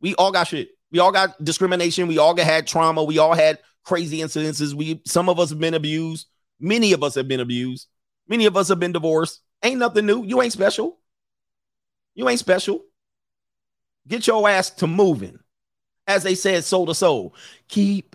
[0.00, 0.70] We all got shit.
[0.90, 2.06] We all got discrimination.
[2.06, 3.04] We all got had trauma.
[3.04, 3.58] We all had
[3.88, 4.74] crazy incidences.
[4.74, 6.26] We some of us have been abused.
[6.60, 7.88] Many of us have been abused.
[8.28, 9.40] Many of us have been divorced.
[9.62, 10.24] Ain't nothing new.
[10.24, 10.98] You ain't special.
[12.14, 12.84] You ain't special.
[14.06, 15.38] Get your ass to moving.
[16.06, 17.34] As they said, Soul II Soul.
[17.68, 18.14] Keep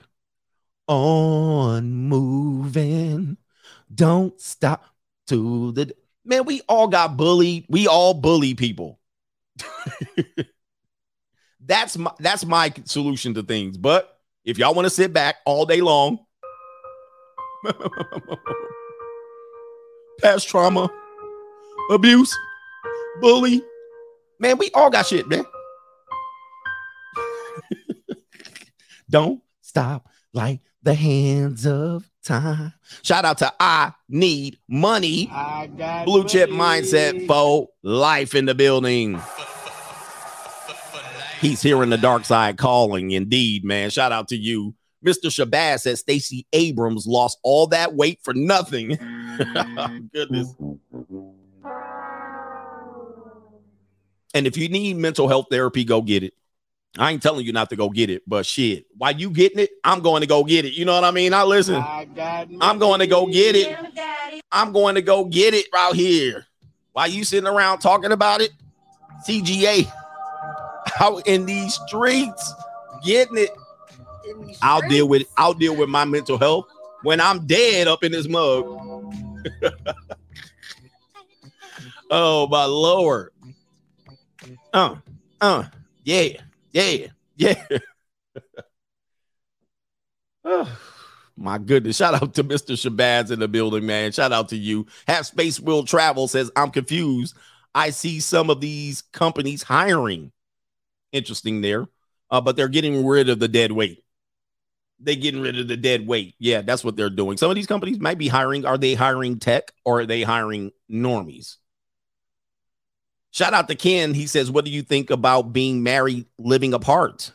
[0.88, 3.38] on moving.
[3.94, 4.86] Don't stop
[5.28, 6.46] to the man.
[6.46, 7.66] We all got bullied.
[7.68, 9.00] We all bully people.
[11.66, 13.78] that's my that's my solution to things.
[13.78, 14.13] But
[14.46, 16.20] if y'all want to sit back all day long,
[20.22, 20.90] past trauma,
[21.90, 22.38] abuse,
[23.22, 23.62] bully,
[24.40, 25.46] man, we all got shit, man.
[29.10, 32.74] Don't stop like the hands of time.
[33.02, 35.30] Shout out to I Need Money.
[35.32, 39.22] I got Blue chip mindset for life in the building.
[41.44, 43.12] He's hearing the dark side calling.
[43.12, 43.90] Indeed, man.
[43.90, 44.74] Shout out to you.
[45.06, 45.26] Mr.
[45.26, 48.98] Shabazz says Stacey Abrams lost all that weight for nothing.
[50.14, 50.56] Goodness.
[54.34, 56.34] And if you need mental health therapy, go get it.
[56.98, 59.72] I ain't telling you not to go get it, but shit, while you getting it,
[59.84, 60.74] I'm going to go get it.
[60.74, 61.34] You know what I mean?
[61.34, 61.76] I listen.
[61.76, 63.76] I got I'm going to go get it.
[64.50, 66.46] I'm going to go get it right here.
[66.94, 68.52] While you sitting around talking about it,
[69.28, 69.92] CGA
[71.00, 72.54] out in these streets
[73.04, 73.50] getting it.
[74.62, 76.68] I'll deal with I'll deal with my mental health
[77.04, 78.66] when I'm dead up in this mug.
[82.12, 83.32] oh my lord.
[84.74, 84.96] Uh,
[85.40, 85.66] uh,
[86.04, 86.40] yeah,
[86.72, 87.64] yeah, yeah.
[90.46, 90.70] Oh,
[91.38, 91.98] my goodness.
[91.98, 92.74] Shout out to Mr.
[92.74, 94.12] Shabazz in the building, man.
[94.12, 94.86] Shout out to you.
[95.08, 97.36] Have Space Will Travel says, I'm confused.
[97.74, 100.32] I see some of these companies hiring.
[101.14, 101.88] Interesting there.
[102.30, 104.04] Uh, but they're getting rid of the dead weight.
[105.00, 106.36] They're getting rid of the dead weight.
[106.40, 107.38] Yeah, that's what they're doing.
[107.38, 108.66] Some of these companies might be hiring.
[108.66, 111.58] Are they hiring tech or are they hiring normies?
[113.32, 114.14] Shout out to Ken.
[114.14, 117.32] He says, What do you think about being married, living apart?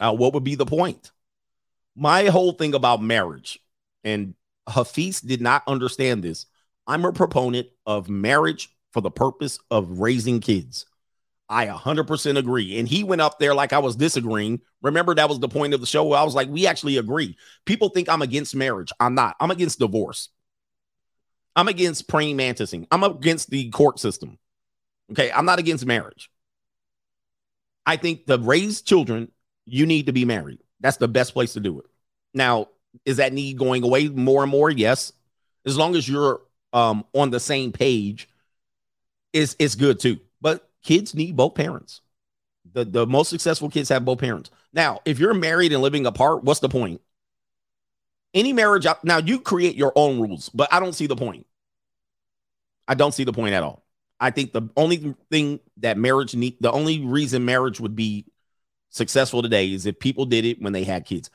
[0.00, 1.12] Uh, what would be the point?
[1.94, 3.60] My whole thing about marriage,
[4.02, 4.34] and
[4.68, 6.46] Hafiz did not understand this.
[6.86, 10.86] I'm a proponent of marriage for the purpose of raising kids.
[11.52, 12.78] I 100% agree.
[12.78, 14.60] And he went up there like I was disagreeing.
[14.80, 16.12] Remember, that was the point of the show.
[16.12, 17.36] I was like, we actually agree.
[17.66, 18.90] People think I'm against marriage.
[18.98, 19.36] I'm not.
[19.38, 20.30] I'm against divorce.
[21.54, 22.86] I'm against praying mantising.
[22.90, 24.38] I'm against the court system.
[25.10, 25.30] Okay.
[25.30, 26.30] I'm not against marriage.
[27.84, 29.30] I think to raise children,
[29.66, 30.60] you need to be married.
[30.80, 31.86] That's the best place to do it.
[32.32, 32.68] Now,
[33.04, 34.70] is that need going away more and more?
[34.70, 35.12] Yes.
[35.66, 36.40] As long as you're
[36.72, 38.28] um, on the same page,
[39.34, 40.18] is it's good too.
[40.82, 42.00] Kids need both parents.
[42.72, 44.50] The the most successful kids have both parents.
[44.72, 47.00] Now, if you're married and living apart, what's the point?
[48.34, 51.46] Any marriage now you create your own rules, but I don't see the point.
[52.88, 53.84] I don't see the point at all.
[54.18, 58.26] I think the only thing that marriage need the only reason marriage would be
[58.90, 61.30] successful today is if people did it when they had kids.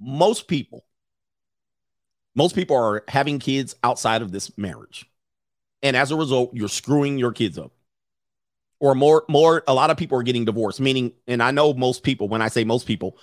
[0.00, 0.84] Most people
[2.34, 5.06] most people are having kids outside of this marriage.
[5.82, 7.72] And as a result, you're screwing your kids up.
[8.80, 12.02] Or more, more, a lot of people are getting divorced, meaning, and I know most
[12.02, 13.18] people, when I say most people,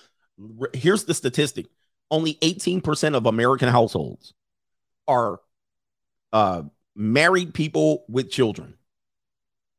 [0.73, 1.65] here's the statistic
[2.09, 4.33] only 18% of American households
[5.07, 5.41] are
[6.31, 6.63] uh,
[6.95, 8.75] married people with children.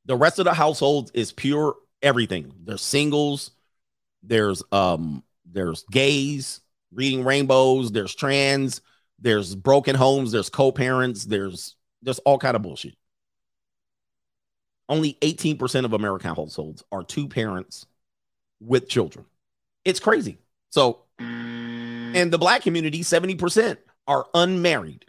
[0.05, 2.53] The rest of the households is pure everything.
[2.65, 3.53] There's singles,
[4.23, 6.61] there's um, there's gays
[6.93, 8.81] reading rainbows, there's trans,
[9.19, 12.95] there's broken homes, there's co-parents, there's there's all kind of bullshit.
[14.89, 17.87] Only 18% of American households are two parents
[18.61, 19.27] with children.
[19.85, 20.39] It's crazy.
[20.71, 25.05] So, in the black community, 70% are unmarried.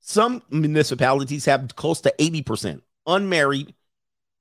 [0.00, 3.74] Some municipalities have close to 80% unmarried.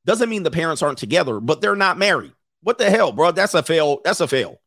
[0.05, 2.33] Doesn't mean the parents aren't together, but they're not married.
[2.63, 3.31] What the hell, bro?
[3.31, 4.01] That's a fail.
[4.03, 4.59] That's a fail.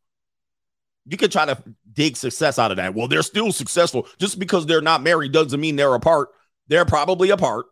[1.06, 1.62] You could try to
[1.92, 2.94] dig success out of that.
[2.94, 4.06] Well, they're still successful.
[4.18, 6.30] Just because they're not married doesn't mean they're apart.
[6.68, 7.66] They're probably apart.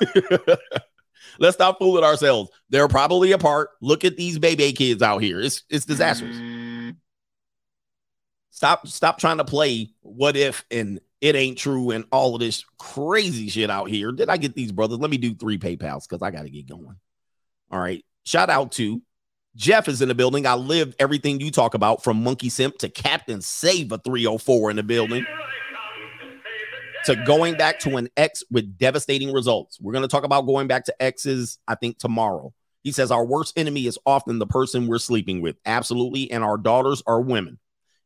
[1.38, 2.50] Let's stop fooling ourselves.
[2.70, 3.70] They're probably apart.
[3.80, 5.40] Look at these baby kids out here.
[5.40, 6.36] It's it's disastrous.
[6.36, 6.96] Mm.
[8.50, 12.64] Stop stop trying to play what if and it ain't true and all of this
[12.78, 14.12] crazy shit out here.
[14.12, 14.98] Did I get these brothers?
[14.98, 16.96] Let me do three PayPals because I got to get going.
[17.70, 18.04] All right.
[18.24, 19.02] Shout out to
[19.56, 20.46] Jeff is in the building.
[20.46, 24.76] I lived everything you talk about from Monkey Simp to Captain Save a 304 in
[24.76, 25.26] the building
[27.08, 29.80] to going back to an ex with devastating results.
[29.80, 32.52] We're going to talk about going back to exes, I think, tomorrow.
[32.82, 35.56] He says our worst enemy is often the person we're sleeping with.
[35.66, 36.30] Absolutely.
[36.30, 37.58] And our daughters are women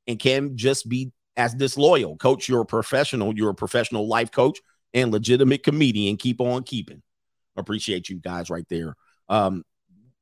[0.07, 2.17] and can just be as disloyal.
[2.17, 3.37] Coach, you're a professional.
[3.37, 4.59] You're a professional life coach
[4.95, 6.17] and legitimate comedian.
[6.17, 7.03] Keep on keeping.
[7.57, 8.97] Appreciate you guys right there.
[9.29, 9.65] Um,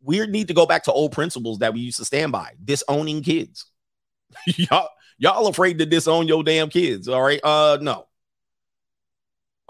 [0.03, 3.23] we need to go back to old principles that we used to stand by disowning
[3.23, 3.67] kids
[4.47, 4.89] y'all
[5.19, 8.07] y'all afraid to disown your damn kids all right uh no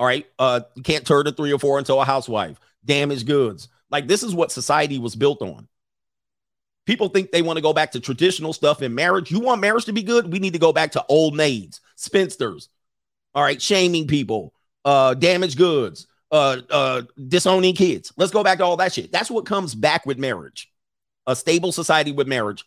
[0.00, 3.68] all right uh you can't turn a three or four into a housewife damaged goods
[3.90, 5.68] like this is what society was built on
[6.86, 9.84] people think they want to go back to traditional stuff in marriage you want marriage
[9.84, 12.68] to be good we need to go back to old maids spinsters
[13.34, 14.52] all right shaming people
[14.84, 18.12] uh damaged goods uh, uh, disowning kids.
[18.16, 19.12] Let's go back to all that shit.
[19.12, 20.70] That's what comes back with marriage.
[21.26, 22.64] A stable society with marriage.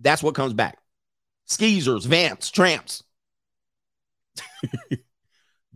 [0.00, 0.78] That's what comes back.
[1.48, 3.04] Skeezers, vamps, tramps.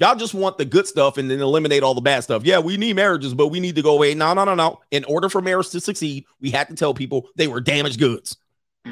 [0.00, 2.44] Y'all just want the good stuff and then eliminate all the bad stuff.
[2.44, 4.14] Yeah, we need marriages, but we need to go away.
[4.14, 4.80] No, no, no, no.
[4.92, 8.36] In order for marriage to succeed, we had to tell people they were damaged goods.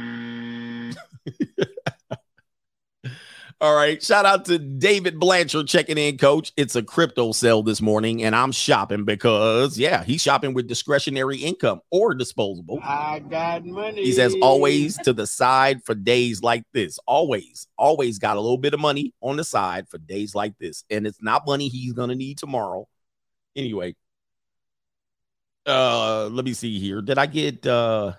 [3.58, 4.02] All right.
[4.02, 6.52] Shout out to David Blanchard checking in, coach.
[6.58, 11.38] It's a crypto sell this morning, and I'm shopping because, yeah, he's shopping with discretionary
[11.38, 12.80] income or disposable.
[12.82, 14.04] I got money.
[14.04, 16.98] He says, always to the side for days like this.
[17.06, 20.84] Always, always got a little bit of money on the side for days like this.
[20.90, 22.86] And it's not money he's going to need tomorrow.
[23.56, 23.96] Anyway,
[25.64, 27.00] uh, let me see here.
[27.00, 28.12] Did I get, uh,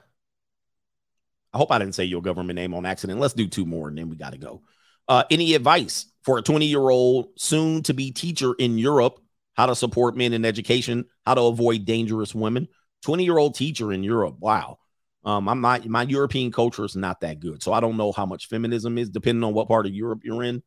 [1.54, 3.20] I hope I didn't say your government name on accident.
[3.20, 4.64] Let's do two more and then we got to go.
[5.08, 9.20] Uh, any advice for a 20 year old soon to be teacher in Europe?
[9.54, 11.06] How to support men in education?
[11.26, 12.68] How to avoid dangerous women?
[13.04, 14.38] 20 year old teacher in Europe.
[14.40, 14.80] Wow.
[15.24, 17.62] Um, I'm not, my European culture is not that good.
[17.62, 20.44] So I don't know how much feminism is depending on what part of Europe you're
[20.44, 20.64] in.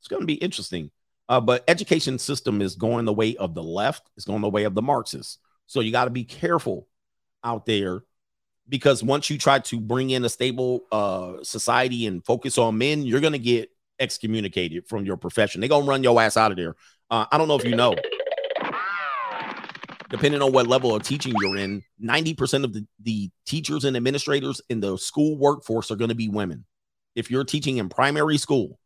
[0.00, 0.90] It's going to be interesting.
[1.28, 4.08] Uh, but education system is going the way of the left.
[4.16, 5.38] It's going the way of the Marxists.
[5.66, 6.88] So you got to be careful
[7.42, 8.02] out there
[8.68, 13.02] because once you try to bring in a stable uh, society and focus on men,
[13.02, 15.60] you're going to get excommunicated from your profession.
[15.60, 16.74] They're going to run your ass out of there.
[17.10, 17.94] Uh, I don't know if you know.
[20.08, 24.60] Depending on what level of teaching you're in, 90% of the, the teachers and administrators
[24.68, 26.64] in the school workforce are going to be women.
[27.16, 28.78] If you're teaching in primary school,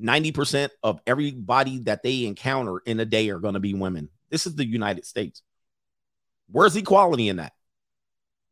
[0.00, 4.08] 90% of everybody that they encounter in a day are going to be women.
[4.30, 5.42] This is the United States.
[6.50, 7.52] Where's equality in that?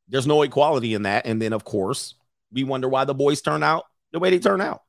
[0.09, 1.27] There's no equality in that.
[1.27, 2.15] And then, of course,
[2.53, 4.83] we wonder why the boys turn out the way they turn out.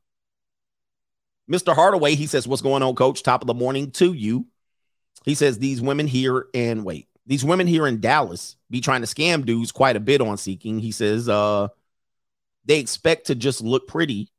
[1.49, 1.73] Mr.
[1.73, 3.23] Hardaway, he says, What's going on, coach?
[3.23, 4.45] Top of the morning to you.
[5.25, 9.07] He says, These women here and wait, these women here in Dallas be trying to
[9.07, 10.79] scam dudes quite a bit on seeking.
[10.79, 11.67] He says, uh,
[12.65, 14.31] they expect to just look pretty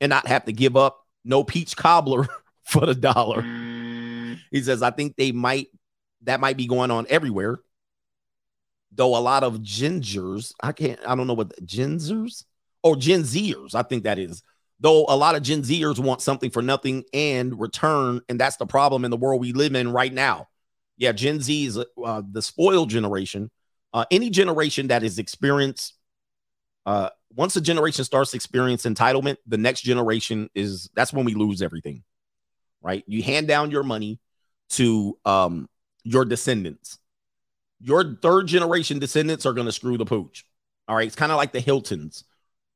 [0.00, 2.28] and not have to give up no peach cobbler
[2.62, 3.42] for the dollar.
[3.42, 5.68] He says, I think they might,
[6.22, 7.58] that might be going on everywhere.
[8.92, 12.44] Though a lot of gingers, I can't, I don't know what gingers
[12.82, 14.42] or Gen Zers, I think that is.
[14.80, 18.20] Though a lot of Gen Zers want something for nothing and return.
[18.28, 20.48] And that's the problem in the world we live in right now.
[20.96, 23.50] Yeah, Gen Z is uh, the spoiled generation.
[23.92, 25.94] Uh, any generation that is experienced,
[26.86, 31.62] uh, once a generation starts experience entitlement, the next generation is that's when we lose
[31.62, 32.02] everything,
[32.82, 33.04] right?
[33.06, 34.18] You hand down your money
[34.70, 35.68] to um,
[36.02, 36.98] your descendants.
[37.80, 40.44] Your third generation descendants are going to screw the pooch.
[40.88, 42.24] All right, it's kind of like the Hiltons.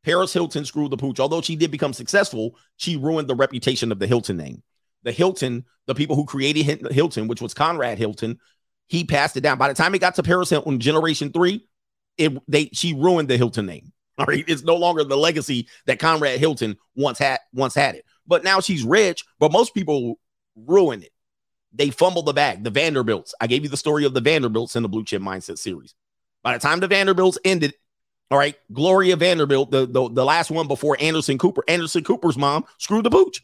[0.04, 1.18] Paris Hilton screwed the pooch.
[1.18, 4.62] Although she did become successful, she ruined the reputation of the Hilton name.
[5.02, 8.38] The Hilton, the people who created Hilton, which was Conrad Hilton,
[8.86, 9.58] he passed it down.
[9.58, 11.66] By the time it got to Paris Hilton, generation three,
[12.18, 13.92] it they she ruined the Hilton name.
[14.18, 18.04] All right, it's no longer the legacy that Conrad Hilton once had once had it.
[18.26, 20.20] But now she's rich, but most people
[20.54, 21.10] ruin it.
[21.74, 22.64] They fumbled the bag.
[22.64, 23.34] The Vanderbilts.
[23.40, 25.94] I gave you the story of the Vanderbilts in the Blue Chip Mindset series.
[26.42, 27.74] By the time the Vanderbilts ended,
[28.30, 31.64] all right, Gloria Vanderbilt, the, the, the last one before Anderson Cooper.
[31.68, 33.42] Anderson Cooper's mom screwed the pooch.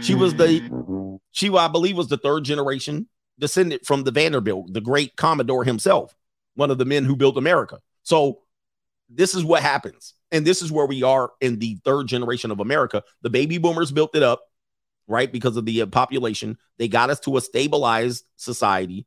[0.00, 3.08] She was the she, I believe, was the third generation
[3.38, 6.14] descendant from the Vanderbilt, the great Commodore himself,
[6.54, 7.78] one of the men who built America.
[8.02, 8.40] So
[9.08, 10.14] this is what happens.
[10.32, 13.02] And this is where we are in the third generation of America.
[13.22, 14.42] The baby boomers built it up,
[15.08, 15.30] right?
[15.30, 16.58] Because of the uh, population.
[16.78, 19.06] They got us to a stabilized society.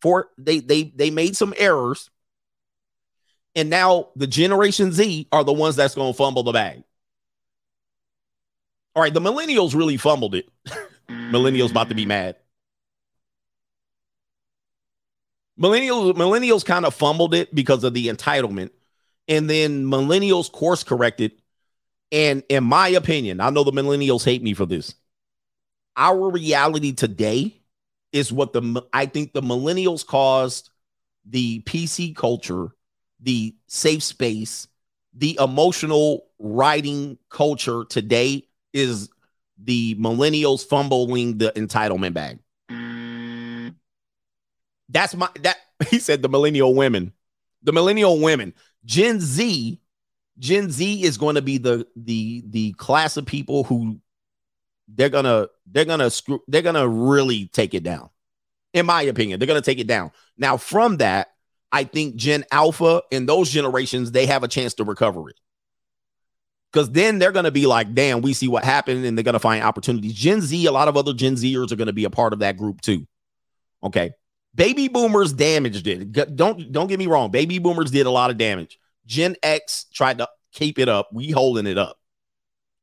[0.00, 2.10] For they they they made some errors
[3.54, 6.82] and now the Generation Z are the ones that's going to fumble the bag.
[8.94, 10.48] All right, the millennials really fumbled it.
[11.08, 12.36] millennials about to be mad.
[15.60, 18.70] Millennials, millennials kind of fumbled it because of the entitlement.
[19.28, 21.32] And then millennials course corrected.
[22.10, 24.94] And in my opinion, I know the millennials hate me for this.
[25.96, 27.60] Our reality today
[28.12, 30.70] is what the I think the millennials caused
[31.24, 32.72] the PC culture
[33.22, 34.68] the safe space,
[35.14, 39.08] the emotional writing culture today is
[39.62, 42.38] the millennials fumbling the entitlement bag.
[44.88, 45.56] That's my that
[45.88, 47.12] he said the millennial women.
[47.62, 48.54] The millennial women.
[48.84, 49.80] Gen Z,
[50.38, 54.00] Gen Z is going to be the the the class of people who
[54.88, 58.10] they're gonna they're gonna screw they're gonna really take it down.
[58.72, 60.12] In my opinion, they're gonna take it down.
[60.36, 61.28] Now, from that,
[61.70, 65.40] I think Gen Alpha and those generations, they have a chance to recover it.
[66.72, 69.62] Because then they're to be like, damn, we see what happened and they're to find
[69.62, 70.14] opportunities.
[70.14, 72.56] Gen Z, a lot of other Gen Zers are to be a part of that
[72.56, 73.06] group too.
[73.82, 74.12] Okay.
[74.54, 76.12] Baby boomers damaged it.
[76.36, 77.30] Don't don't get me wrong.
[77.30, 78.78] Baby boomers did a lot of damage.
[79.06, 81.08] Gen X tried to keep it up.
[81.12, 81.98] We holding it up.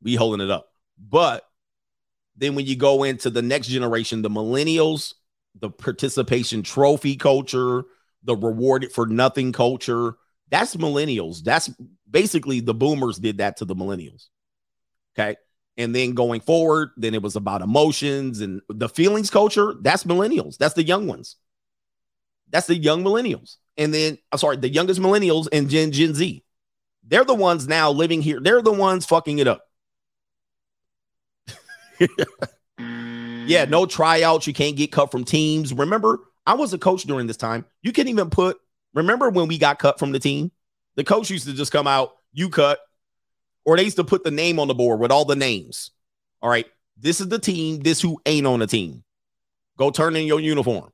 [0.01, 0.67] We holding it up.
[0.97, 1.43] But
[2.39, 5.13] then when you go into the next generation, the millennials,
[5.59, 7.83] the participation trophy culture,
[8.23, 10.13] the rewarded for nothing culture.
[10.49, 11.43] That's millennials.
[11.43, 11.69] That's
[12.09, 14.27] basically the boomers did that to the millennials.
[15.17, 15.37] Okay.
[15.77, 19.75] And then going forward, then it was about emotions and the feelings culture.
[19.81, 20.57] That's millennials.
[20.57, 21.35] That's the young ones.
[22.49, 23.57] That's the young millennials.
[23.77, 26.43] And then, I'm sorry, the youngest millennials and Gen Gen Z.
[27.05, 28.39] They're the ones now living here.
[28.39, 29.68] They're the ones fucking it up.
[31.99, 33.69] Yeah, mm.
[33.69, 34.47] no tryouts.
[34.47, 35.73] You can't get cut from teams.
[35.73, 37.65] Remember, I was a coach during this time.
[37.81, 38.57] You can even put,
[38.93, 40.51] remember when we got cut from the team?
[40.95, 42.79] The coach used to just come out, you cut,
[43.65, 45.91] or they used to put the name on the board with all the names.
[46.41, 46.65] All right,
[46.97, 49.03] this is the team, this who ain't on the team.
[49.77, 50.91] Go turn in your uniform.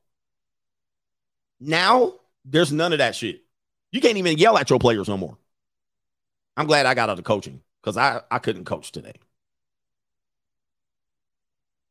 [1.58, 2.14] Now,
[2.44, 3.42] there's none of that shit.
[3.90, 5.38] You can't even yell at your players no more.
[6.56, 9.14] I'm glad I got out of coaching because I, I couldn't coach today.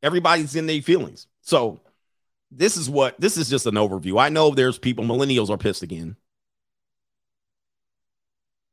[0.06, 1.26] Everybody's in their feelings.
[1.41, 1.82] So
[2.52, 4.22] this is what this is just an overview.
[4.22, 6.15] I know there's people, millennials are pissed again.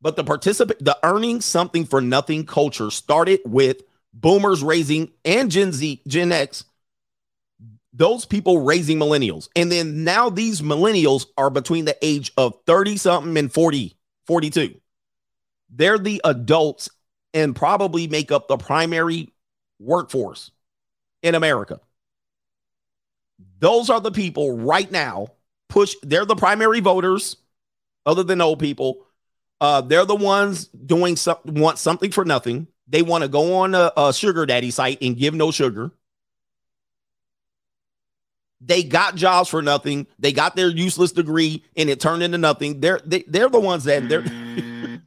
[0.03, 3.83] But the participant, the earning something for nothing culture started with
[4.13, 6.67] boomers raising and Gen Z, Gen X,
[7.95, 9.49] those people raising millennials.
[9.57, 13.97] And then now these millennials are between the age of 30 something and 40,
[14.27, 14.75] 42.
[15.71, 16.91] They're the adults
[17.33, 19.33] and probably make up the primary
[19.79, 20.51] workforce
[21.23, 21.81] in America.
[23.59, 25.29] Those are the people right now
[25.69, 27.37] push they're the primary voters
[28.05, 29.07] other than old people.
[29.61, 32.67] Uh, they're the ones doing some, want something for nothing.
[32.89, 35.93] They want to go on a, a sugar daddy site and give no sugar.
[38.61, 40.07] They got jobs for nothing.
[40.19, 42.81] They got their useless degree and it turned into nothing.
[42.81, 44.23] They're they, they're the ones that they're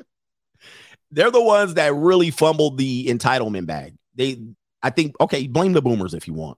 [1.12, 3.94] they're the ones that really fumbled the entitlement bag.
[4.16, 4.40] They
[4.82, 6.58] I think okay, blame the boomers if you want.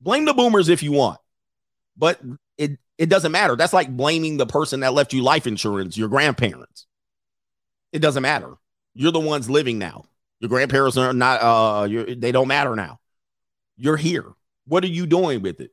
[0.00, 1.20] Blame the boomers if you want.
[1.96, 2.20] But
[2.58, 3.56] it it doesn't matter.
[3.56, 6.86] That's like blaming the person that left you life insurance, your grandparents.
[7.92, 8.54] It doesn't matter.
[8.94, 10.04] You're the ones living now.
[10.40, 11.86] Your grandparents are not uh
[12.16, 13.00] they don't matter now.
[13.76, 14.26] You're here.
[14.66, 15.72] What are you doing with it?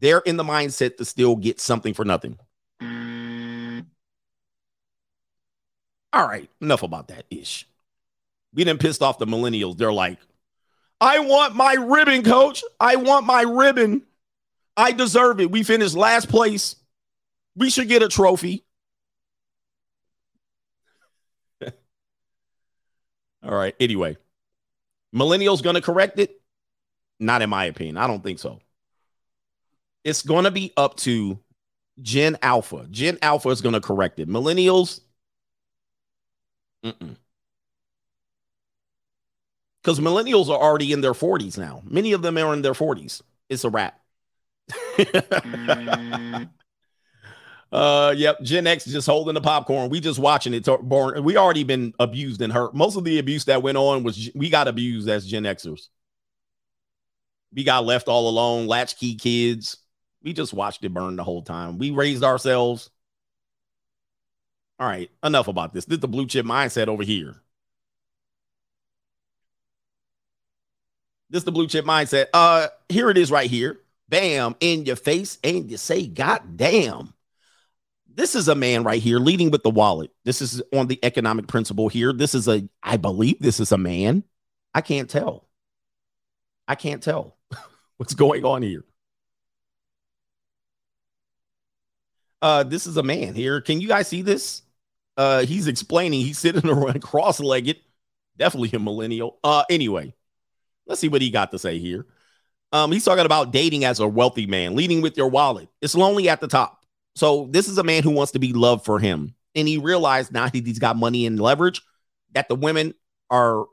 [0.00, 2.38] They're in the mindset to still get something for nothing.
[6.12, 7.68] All right, enough about that ish.
[8.54, 9.76] We didn't pissed off the millennials.
[9.76, 10.18] They're like,
[11.00, 12.64] I want my ribbon, coach.
[12.80, 14.02] I want my ribbon.
[14.76, 15.50] I deserve it.
[15.50, 16.76] We finished last place.
[17.54, 18.64] We should get a trophy.
[23.42, 23.74] All right.
[23.80, 24.16] Anyway,
[25.14, 26.40] millennials going to correct it?
[27.18, 27.96] Not in my opinion.
[27.96, 28.60] I don't think so.
[30.04, 31.38] It's going to be up to
[32.00, 32.86] Gen Alpha.
[32.90, 34.28] Gen Alpha is going to correct it.
[34.28, 35.00] Millennials,
[36.84, 37.16] mm-mm.
[39.86, 41.80] Because millennials are already in their 40s now.
[41.84, 43.22] Many of them are in their 40s.
[43.48, 44.00] It's a wrap.
[47.70, 49.88] uh yep gen x just holding the popcorn.
[49.88, 50.66] We just watching it.
[50.82, 52.74] Born we already been abused and hurt.
[52.74, 55.86] Most of the abuse that went on was we got abused as gen xers.
[57.54, 59.76] We got left all alone latchkey kids.
[60.20, 61.78] We just watched it burn the whole time.
[61.78, 62.90] We raised ourselves.
[64.80, 65.84] All right enough about this.
[65.84, 67.40] This is the blue chip mindset over here
[71.30, 72.26] this is the blue chip mindset.
[72.32, 73.80] Uh here it is right here.
[74.08, 77.12] Bam in your face and you say god damn.
[78.14, 80.10] This is a man right here leading with the wallet.
[80.24, 82.12] This is on the economic principle here.
[82.12, 84.24] This is a i believe this is a man.
[84.74, 85.48] I can't tell.
[86.68, 87.36] I can't tell
[87.96, 88.84] what's going on here.
[92.40, 93.60] Uh this is a man here.
[93.60, 94.62] Can you guys see this?
[95.16, 96.20] Uh he's explaining.
[96.20, 97.80] He's sitting around cross-legged.
[98.36, 99.38] Definitely a millennial.
[99.42, 100.14] Uh anyway
[100.86, 102.06] let's see what he got to say here
[102.72, 105.68] um, he's talking about dating as a wealthy man, leading with your wallet.
[105.80, 106.84] It's lonely at the top.
[107.14, 109.34] So this is a man who wants to be loved for him.
[109.54, 111.80] And he realized now that he's got money and leverage
[112.32, 112.94] that the women
[113.30, 113.66] are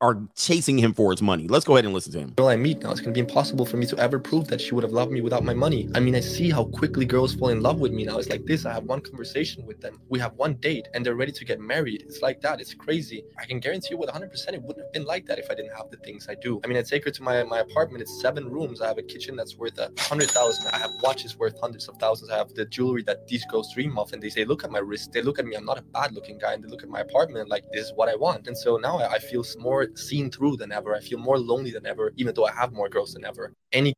[0.00, 1.46] are chasing him for his money.
[1.46, 2.30] Let's go ahead and listen to him.
[2.30, 4.74] girl I meet now, it's gonna be impossible for me to ever prove that she
[4.74, 5.90] would have loved me without my money.
[5.94, 8.18] I mean, I see how quickly girls fall in love with me now.
[8.18, 8.64] It's like this.
[8.64, 10.00] I have one conversation with them.
[10.08, 12.02] We have one date and they're ready to get married.
[12.06, 12.60] It's like that.
[12.60, 13.24] It's crazy.
[13.38, 15.76] I can guarantee you with 100% it wouldn't have been like that if I didn't
[15.76, 16.60] have the things I do.
[16.64, 18.00] I mean, I take her to my, my apartment.
[18.00, 18.80] It's seven rooms.
[18.80, 20.68] I have a kitchen that's worth a hundred thousand.
[20.68, 22.30] I have watches worth hundreds of thousands.
[22.30, 24.14] I have the jewelry that these girls dream of.
[24.14, 25.12] And they say, look at my wrist.
[25.12, 25.56] They look at me.
[25.56, 26.54] I'm not a bad looking guy.
[26.54, 28.46] And they look at my apartment like this is what I want.
[28.46, 30.94] And so now I, I feel more seen through than ever.
[30.94, 33.54] I feel more lonely than ever, even though I have more girls than ever.
[33.72, 33.94] Any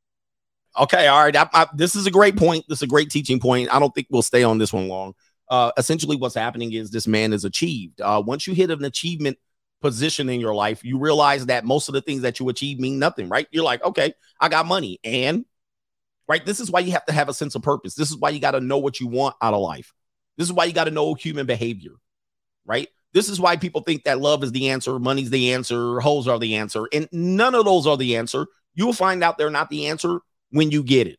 [0.79, 1.37] Okay, all right.
[1.37, 2.65] I, I, this is a great point.
[2.69, 3.73] This is a great teaching point.
[3.73, 5.15] I don't think we'll stay on this one long.
[5.49, 8.01] Uh, essentially, what's happening is this man is achieved.
[8.01, 9.37] Uh, once you hit an achievement
[9.83, 12.99] position in your life, you realize that most of the things that you achieve mean
[12.99, 13.47] nothing, right?
[13.51, 15.45] You're like, okay, I got money, and
[16.27, 16.45] right.
[16.45, 17.95] This is why you have to have a sense of purpose.
[17.95, 19.93] This is why you got to know what you want out of life.
[20.39, 21.93] This is why you got to know human behavior,
[22.65, 22.89] right?
[23.13, 26.39] This is why people think that love is the answer, money's the answer, holes are
[26.39, 28.47] the answer, and none of those are the answer.
[28.75, 30.21] You'll find out they're not the answer
[30.51, 31.19] when you get it.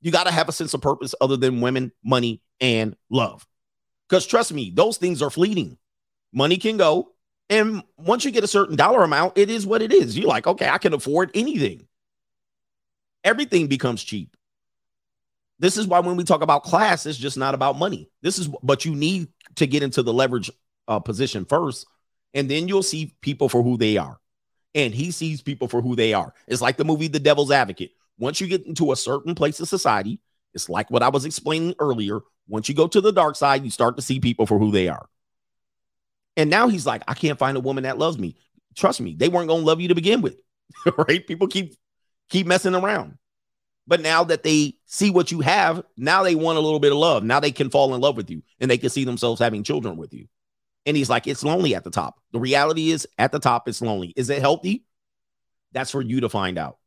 [0.00, 3.46] You got to have a sense of purpose other than women, money, and love.
[4.08, 5.78] Because trust me, those things are fleeting.
[6.32, 7.10] Money can go.
[7.50, 10.16] And once you get a certain dollar amount, it is what it is.
[10.16, 11.86] You're like, okay, I can afford anything.
[13.24, 14.36] Everything becomes cheap.
[15.58, 18.10] This is why when we talk about class, it's just not about money.
[18.22, 20.50] This is, but you need to get into the leverage
[20.88, 21.86] uh, position first,
[22.32, 24.18] and then you'll see people for who they are.
[24.74, 26.34] And he sees people for who they are.
[26.48, 27.92] It's like the movie The Devil's Advocate.
[28.18, 30.20] Once you get into a certain place of society,
[30.52, 32.20] it's like what I was explaining earlier.
[32.48, 34.88] Once you go to the dark side, you start to see people for who they
[34.88, 35.08] are.
[36.36, 38.36] And now he's like, I can't find a woman that loves me.
[38.74, 40.36] Trust me, they weren't going to love you to begin with.
[41.08, 41.26] right?
[41.26, 41.74] People keep
[42.28, 43.18] keep messing around.
[43.86, 46.98] But now that they see what you have, now they want a little bit of
[46.98, 47.22] love.
[47.22, 49.96] Now they can fall in love with you and they can see themselves having children
[49.96, 50.26] with you.
[50.86, 52.20] And he's like, it's lonely at the top.
[52.32, 54.12] The reality is, at the top, it's lonely.
[54.16, 54.84] Is it healthy?
[55.72, 56.78] That's for you to find out.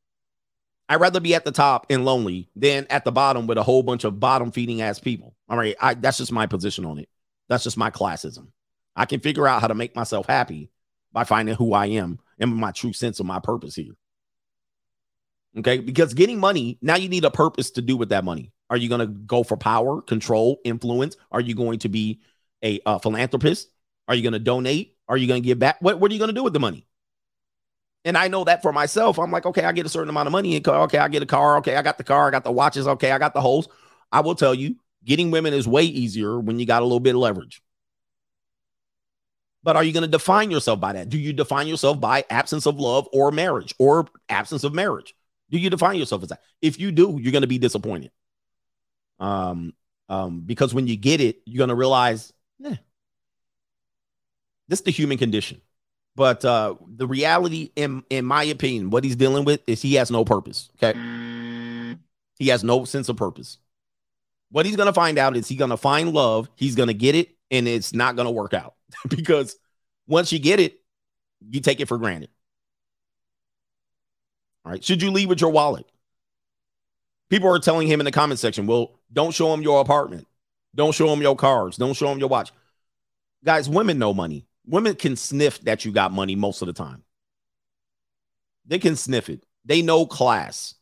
[0.90, 3.84] I'd rather be at the top and lonely than at the bottom with a whole
[3.84, 5.36] bunch of bottom feeding ass people.
[5.50, 5.76] All right.
[5.82, 7.10] I, that's just my position on it.
[7.50, 8.48] That's just my classism.
[8.96, 10.70] I can figure out how to make myself happy
[11.12, 13.94] by finding who I am and my true sense of my purpose here.
[15.58, 15.80] Okay.
[15.80, 18.54] Because getting money, now you need a purpose to do with that money.
[18.70, 21.18] Are you going to go for power, control, influence?
[21.32, 22.22] Are you going to be
[22.64, 23.70] a, uh, philanthropist?
[24.08, 24.96] Are you going to donate?
[25.08, 25.78] Are you going to give back?
[25.82, 26.86] What, what are you going to do with the money?
[28.06, 29.20] And I know that for myself.
[29.20, 30.56] I'm like, okay, I get a certain amount of money.
[30.56, 31.58] And okay, I get a car.
[31.58, 32.28] Okay, I got the car.
[32.28, 32.88] I got the watches.
[32.88, 33.68] Okay, I got the holes.
[34.12, 37.16] I will tell you, getting women is way easier when you got a little bit
[37.16, 37.62] of leverage.
[39.64, 41.10] But are you going to define yourself by that?
[41.10, 45.14] Do you define yourself by absence of love or marriage or absence of marriage?
[45.50, 46.42] Do you define yourself as that?
[46.62, 48.12] If you do, you're going to be disappointed.
[49.20, 49.74] Um,
[50.08, 52.32] um, because when you get it, you're going to realize,
[52.64, 52.76] eh,
[54.68, 55.62] this is the human condition.
[56.16, 60.10] But uh, the reality, in in my opinion, what he's dealing with is he has
[60.10, 60.70] no purpose.
[60.76, 60.98] Okay,
[62.40, 63.60] he has no sense of purpose.
[64.50, 66.50] What he's gonna find out is he's gonna find love.
[66.56, 68.74] He's gonna get it, and it's not gonna work out
[69.10, 69.58] because
[70.08, 70.80] once you get it,
[71.52, 72.30] you take it for granted.
[74.66, 74.84] All right.
[74.84, 75.86] Should you leave with your wallet?
[77.30, 80.28] People are telling him in the comment section, well, don't show him your apartment.
[80.74, 81.78] Don't show him your cars.
[81.78, 82.52] Don't show him your watch.
[83.44, 87.04] Guys, women know money women can sniff that you got money most of the time.
[88.66, 89.44] They can sniff it.
[89.66, 90.76] They know class.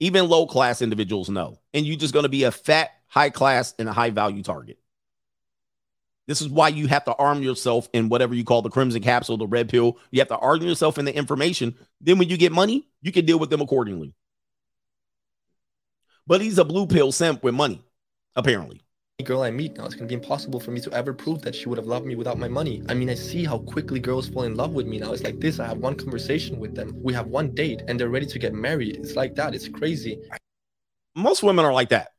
[0.00, 1.58] Even low class individuals know.
[1.72, 4.78] And you're just going to be a fat, high class, and a high value target.
[6.26, 9.36] This is why you have to arm yourself in whatever you call the crimson capsule,
[9.36, 9.98] the red pill.
[10.10, 11.74] You have to arm yourself in the information.
[12.00, 14.14] Then when you get money, you can deal with them accordingly.
[16.26, 17.82] But he's a blue pill simp with money,
[18.36, 18.82] apparently
[19.22, 21.68] girl I meet now, it's gonna be impossible for me to ever prove that she
[21.68, 22.82] would have loved me without my money.
[22.88, 25.12] I mean, I see how quickly girls fall in love with me now.
[25.12, 25.58] It's like this.
[25.60, 28.52] I have one conversation with them, we have one date, and they're ready to get
[28.52, 28.96] married.
[28.96, 29.54] It's like that.
[29.54, 30.20] It's crazy.
[31.14, 32.10] Most women are like that.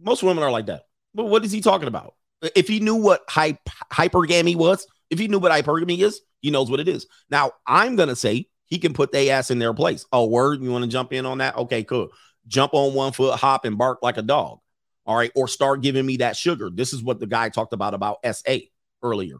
[0.00, 0.82] Most women are like that.
[1.14, 2.14] But what is he talking about?
[2.54, 3.58] If he knew what hype,
[3.92, 7.06] hypergamy was, if he knew what hypergamy is, he knows what it is.
[7.30, 10.06] Now, I'm gonna say he can put their ass in their place.
[10.12, 11.56] Oh, word, you want to jump in on that?
[11.56, 12.10] Okay, cool.
[12.46, 14.60] Jump on one foot, hop, and bark like a dog.
[15.08, 15.32] All right.
[15.34, 16.68] Or start giving me that sugar.
[16.70, 18.58] This is what the guy talked about about SA
[19.02, 19.36] earlier.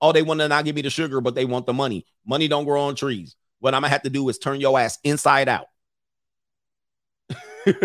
[0.00, 2.06] Oh, they want to not give me the sugar, but they want the money.
[2.24, 3.34] Money don't grow on trees.
[3.58, 5.66] What I'm gonna have to do is turn your ass inside out.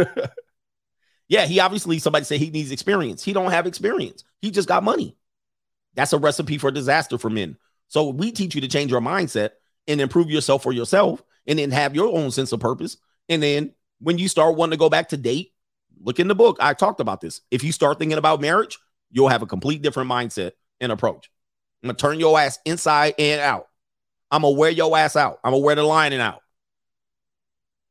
[1.27, 3.23] yeah, he obviously somebody said he needs experience.
[3.23, 4.23] He don't have experience.
[4.39, 5.17] He just got money.
[5.95, 7.57] That's a recipe for disaster for men.
[7.87, 9.51] So we teach you to change your mindset
[9.87, 12.97] and improve yourself for yourself, and then have your own sense of purpose.
[13.29, 15.53] And then when you start wanting to go back to date
[16.01, 16.57] Look in the book.
[16.59, 17.41] I talked about this.
[17.51, 18.77] If you start thinking about marriage,
[19.11, 21.29] you'll have a complete different mindset and approach.
[21.83, 23.67] I'm gonna turn your ass inside and out.
[24.31, 25.39] I'm gonna wear your ass out.
[25.43, 26.41] I'm gonna wear the lining out.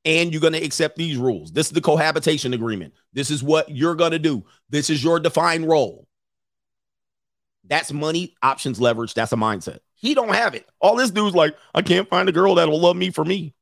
[0.04, 1.52] And you're gonna accept these rules.
[1.52, 2.94] This is the cohabitation agreement.
[3.12, 4.44] This is what you're gonna do.
[4.68, 6.06] This is your defined role.
[7.66, 9.14] That's money, options, leverage.
[9.14, 9.78] That's a mindset.
[9.94, 10.68] He don't have it.
[10.80, 13.54] All this dude's like, I can't find a girl that'll love me for me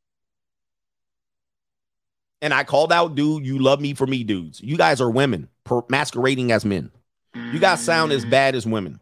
[2.42, 4.60] and I called out, dude, you love me for me, dudes.
[4.60, 6.90] You guys are women per- masquerading as men.
[7.34, 8.30] You guys sound as mm.
[8.30, 9.00] bad as women.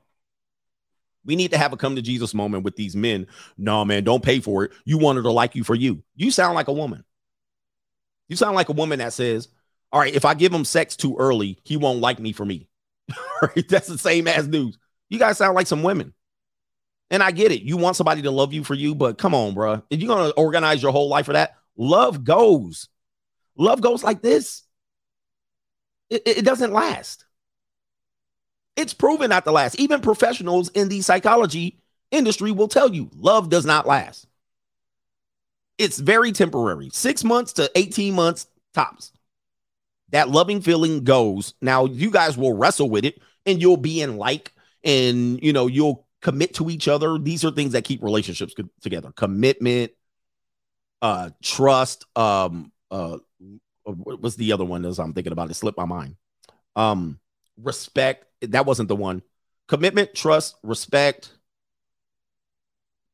[1.24, 3.26] We need to have a come to Jesus moment with these men.
[3.56, 4.72] No, man, don't pay for it.
[4.84, 6.02] You wanted to like you for you.
[6.14, 7.02] You sound like a woman.
[8.28, 9.48] You sound like a woman that says,
[9.90, 12.68] All right, if I give him sex too early, he won't like me for me.
[13.42, 13.66] right?
[13.68, 14.78] That's the same as dudes.
[15.08, 16.12] You guys sound like some women.
[17.10, 17.62] And I get it.
[17.62, 19.82] You want somebody to love you for you, but come on, bro.
[19.90, 22.88] If you're going to organize your whole life for that, love goes.
[23.60, 24.62] Love goes like this.
[26.08, 27.26] It, it doesn't last.
[28.74, 29.78] It's proven not to last.
[29.78, 31.78] Even professionals in the psychology
[32.10, 34.26] industry will tell you love does not last.
[35.76, 39.12] It's very temporary, six months to 18 months tops.
[40.08, 41.52] That loving feeling goes.
[41.60, 45.66] Now, you guys will wrestle with it and you'll be in like, and you know,
[45.66, 47.18] you'll commit to each other.
[47.18, 49.92] These are things that keep relationships together commitment,
[51.02, 53.18] uh, trust, um, uh,
[53.92, 56.16] what's the other one as I'm thinking about it slipped my mind.
[56.76, 57.18] Um,
[57.56, 58.26] respect.
[58.42, 59.22] That wasn't the one.
[59.68, 61.32] Commitment, trust, respect.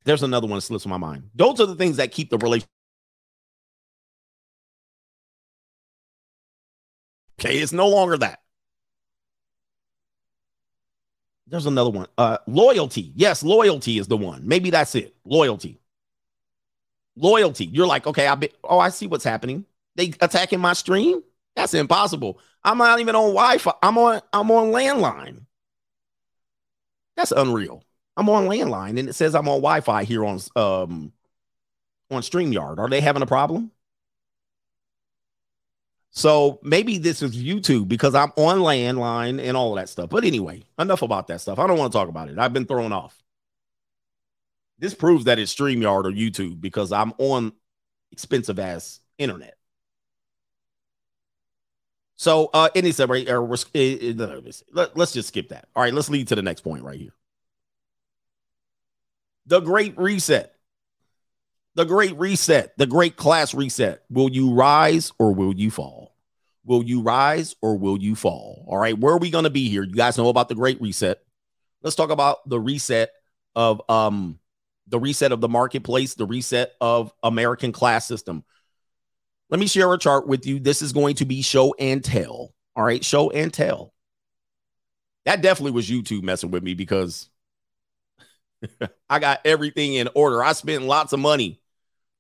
[0.05, 1.31] There's another one that slips my mind.
[1.35, 2.71] Those are the things that keep the relationship.
[7.39, 8.41] Okay, it's no longer that.
[11.49, 12.07] There's another one.
[12.19, 13.13] Uh, loyalty.
[13.15, 14.47] Yes, loyalty is the one.
[14.47, 15.15] Maybe that's it.
[15.25, 15.81] Loyalty.
[17.17, 17.67] Loyalty.
[17.67, 19.65] You're like, okay, I be, oh, I see what's happening.
[19.97, 21.23] They attacking my stream?
[21.57, 22.39] That's impossible.
[22.63, 23.73] I'm not even on Wi-Fi.
[23.83, 25.47] I'm on I'm on landline.
[27.17, 27.83] That's unreal.
[28.17, 31.13] I'm on landline and it says I'm on Wi-Fi here on um
[32.11, 32.79] on StreamYard.
[32.79, 33.73] Are they having a problem?
[36.11, 40.09] So maybe this is YouTube because I'm on landline and all of that stuff.
[40.09, 41.59] But anyway, enough about that stuff.
[41.59, 42.39] I don't want to talk about it.
[42.39, 43.23] I've been thrown off.
[44.79, 47.53] This proves that it's StreamYard or YouTube because I'm on
[48.13, 49.56] expensive ass internet.
[52.17, 54.41] So, uh, any summary, or uh, uh,
[54.73, 55.69] let, let's just skip that.
[55.77, 57.15] All right, let's lead to the next point right here.
[59.47, 60.53] The Great Reset.
[61.75, 62.77] The Great Reset.
[62.79, 64.03] The Great Class Reset.
[64.09, 66.17] Will you rise or will you fall?
[66.65, 68.65] Will you rise or will you fall?
[68.67, 69.85] All right, where are we going to be here?
[69.85, 71.19] You guys know about the Great Reset.
[71.83, 73.11] Let's talk about the reset
[73.55, 74.39] of um
[74.89, 78.45] the reset of the marketplace, the reset of American class system.
[79.49, 80.59] Let me share a chart with you.
[80.59, 82.53] This is going to be show and tell.
[82.75, 83.93] All right, show and tell.
[85.25, 87.29] That definitely was YouTube messing with me because
[89.11, 90.43] I got everything in order.
[90.43, 91.61] I spent lots of money.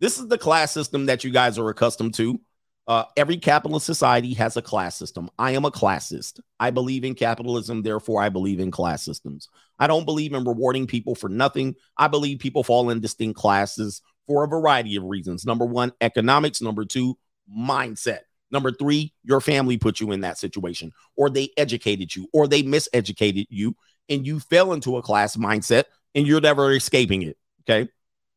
[0.01, 2.41] This is the class system that you guys are accustomed to.
[2.89, 5.29] Uh, every capitalist society has a class system.
[5.39, 6.39] I am a classist.
[6.61, 9.49] I believe in capitalism, therefore, I believe in class systems.
[9.79, 11.75] I don't believe in rewarding people for nothing.
[11.97, 15.45] I believe people fall in distinct classes for a variety of reasons.
[15.45, 16.61] Number one, economics.
[16.61, 17.17] Number two,
[17.51, 18.21] mindset.
[18.51, 22.63] Number three, your family put you in that situation, or they educated you, or they
[22.63, 23.77] miseducated you,
[24.09, 25.85] and you fell into a class mindset
[26.15, 27.37] and you're never escaping it.
[27.63, 27.91] Okay.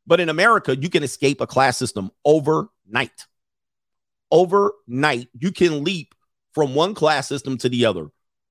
[0.08, 3.28] But in America, you can escape a class system overnight
[4.32, 6.14] overnight, you can leap
[6.54, 8.08] from one class system to the other.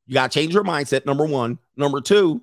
[0.06, 1.58] You got to change your mindset, number one.
[1.76, 2.42] Number two,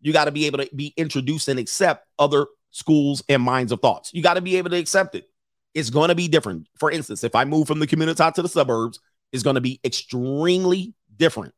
[0.00, 3.80] you got to be able to be introduced and accept other schools and minds of
[3.80, 4.10] thoughts.
[4.12, 5.26] You got to be able to accept it.
[5.74, 6.68] It's going to be different.
[6.78, 9.00] For instance, if I move from the community to the suburbs,
[9.32, 11.54] it's going to be extremely different.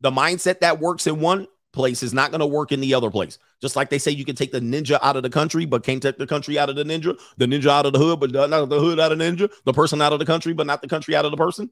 [0.00, 3.10] The mindset that works in one place is not going to work in the other
[3.10, 3.38] place.
[3.60, 6.02] Just like they say you can take the ninja out of the country, but can't
[6.02, 8.68] take the country out of the ninja, the ninja out of the hood, but not
[8.68, 11.16] the hood out of ninja, the person out of the country, but not the country
[11.16, 11.68] out of the person.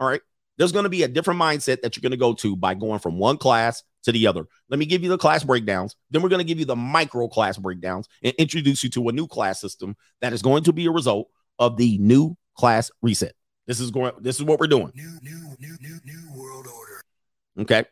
[0.00, 0.20] All right.
[0.58, 2.98] There's going to be a different mindset that you're going to go to by going
[2.98, 4.46] from one class to the other.
[4.68, 5.96] Let me give you the class breakdowns.
[6.10, 9.12] Then we're going to give you the micro class breakdowns and introduce you to a
[9.12, 11.28] new class system that is going to be a result
[11.58, 13.34] of the new class reset.
[13.66, 14.90] This is going this is what we're doing.
[14.94, 17.00] New, new, new, new, new world order.
[17.60, 17.84] Okay.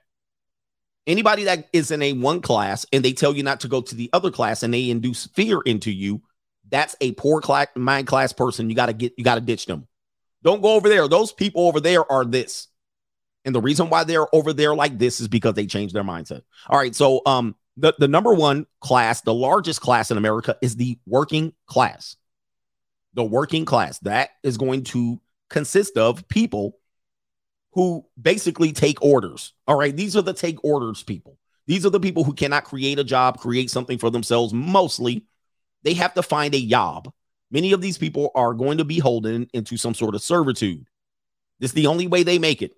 [1.07, 3.95] Anybody that is in a one class and they tell you not to go to
[3.95, 6.21] the other class and they induce fear into you,
[6.69, 8.69] that's a poor class, mind class person.
[8.69, 9.87] You got to get, you got to ditch them.
[10.43, 11.09] Don't go over there.
[11.09, 12.68] Those people over there are this.
[13.49, 16.43] And the reason why they're over there like this is because they changed their mindset.
[16.69, 16.95] All right.
[16.95, 21.55] So, um, the, the number one class, the largest class in America is the working
[21.67, 22.17] class.
[23.15, 25.19] The working class that is going to
[25.49, 26.77] consist of people
[27.73, 29.55] who basically take orders.
[29.67, 29.97] All right.
[29.97, 31.39] These are the take orders people.
[31.67, 34.53] These are the people who cannot create a job, create something for themselves.
[34.53, 35.25] Mostly,
[35.85, 37.11] they have to find a job.
[37.51, 40.87] Many of these people are going to be holding into some sort of servitude.
[41.61, 42.73] This is the only way they make it.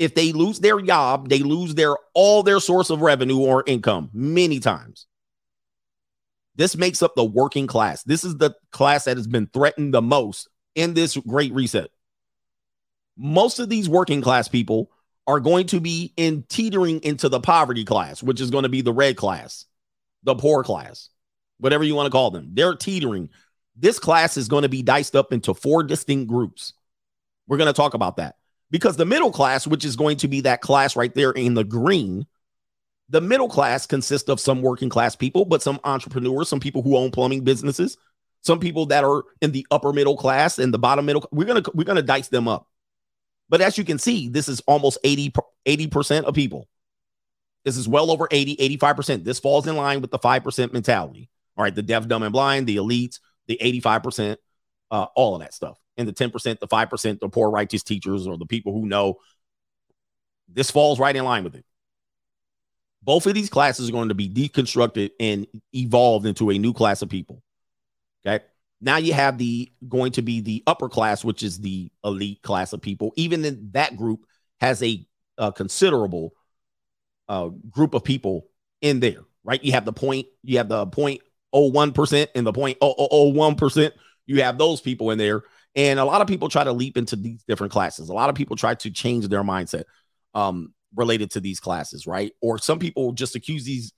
[0.00, 4.10] If they lose their job, they lose their all their source of revenue or income
[4.12, 5.06] many times.
[6.56, 8.02] This makes up the working class.
[8.02, 11.90] This is the class that has been threatened the most in this great reset
[13.20, 14.90] most of these working class people
[15.26, 18.80] are going to be in teetering into the poverty class, which is going to be
[18.80, 19.66] the red class,
[20.24, 21.10] the poor class,
[21.58, 22.50] whatever you want to call them.
[22.54, 23.28] They're teetering.
[23.76, 26.72] This class is going to be diced up into four distinct groups.
[27.46, 28.36] We're going to talk about that
[28.70, 31.64] because the middle class, which is going to be that class right there in the
[31.64, 32.26] green,
[33.08, 36.96] the middle class consists of some working class people, but some entrepreneurs, some people who
[36.96, 37.96] own plumbing businesses,
[38.42, 41.28] some people that are in the upper middle class and the bottom middle.
[41.32, 42.66] We're gonna we're gonna dice them up.
[43.48, 45.32] But as you can see, this is almost 80,
[45.66, 46.68] 80% of people.
[47.64, 49.24] This is well over 80, 85%.
[49.24, 51.28] This falls in line with the 5% mentality.
[51.56, 53.18] All right, the deaf, dumb, and blind, the elites,
[53.48, 54.36] the 85%,
[54.92, 55.78] uh, all of that stuff.
[56.00, 59.18] And the 10%, the 5%, the poor righteous teachers or the people who know.
[60.48, 61.64] This falls right in line with it.
[63.02, 67.02] Both of these classes are going to be deconstructed and evolved into a new class
[67.02, 67.42] of people.
[68.26, 68.42] Okay.
[68.80, 72.72] Now you have the going to be the upper class, which is the elite class
[72.72, 73.12] of people.
[73.16, 74.24] Even in that group
[74.58, 75.06] has a,
[75.36, 76.32] a considerable
[77.28, 78.48] uh, group of people
[78.80, 79.62] in there, right?
[79.62, 81.20] You have the point, you have the point
[81.52, 83.94] oh one percent and the point oh oh one percent.
[84.26, 85.42] You have those people in there,
[85.76, 88.08] and a lot of people try to leap into these different classes.
[88.08, 89.84] A lot of people try to change their mindset
[90.34, 92.32] um, related to these classes, right?
[92.40, 93.92] Or some people just accuse these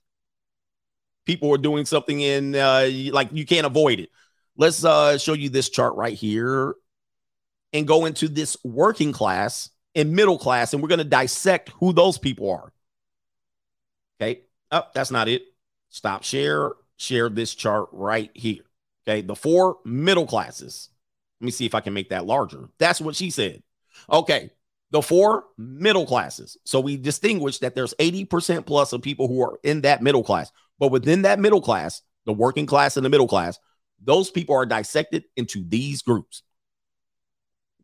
[1.25, 4.09] people are doing something in uh, like you can't avoid it.
[4.57, 6.75] Let's uh, show you this chart right here
[7.71, 11.93] and go into this working class and middle class, and we're going to dissect who
[11.93, 12.71] those people are.
[14.21, 14.41] Okay.
[14.71, 15.43] Oh, that's not it.
[15.89, 16.71] Stop share.
[16.97, 18.63] Share this chart right here.
[19.07, 19.21] Okay.
[19.21, 20.89] The four middle classes.
[21.43, 22.69] Let me see if I can make that larger.
[22.79, 23.63] That's what she said.
[24.09, 24.49] Okay.
[24.91, 26.55] The four middle classes.
[26.63, 30.53] So we distinguish that there's 80% plus of people who are in that middle class.
[30.79, 33.59] But within that middle class, the working class and the middle class,
[34.01, 36.43] those people are dissected into these groups.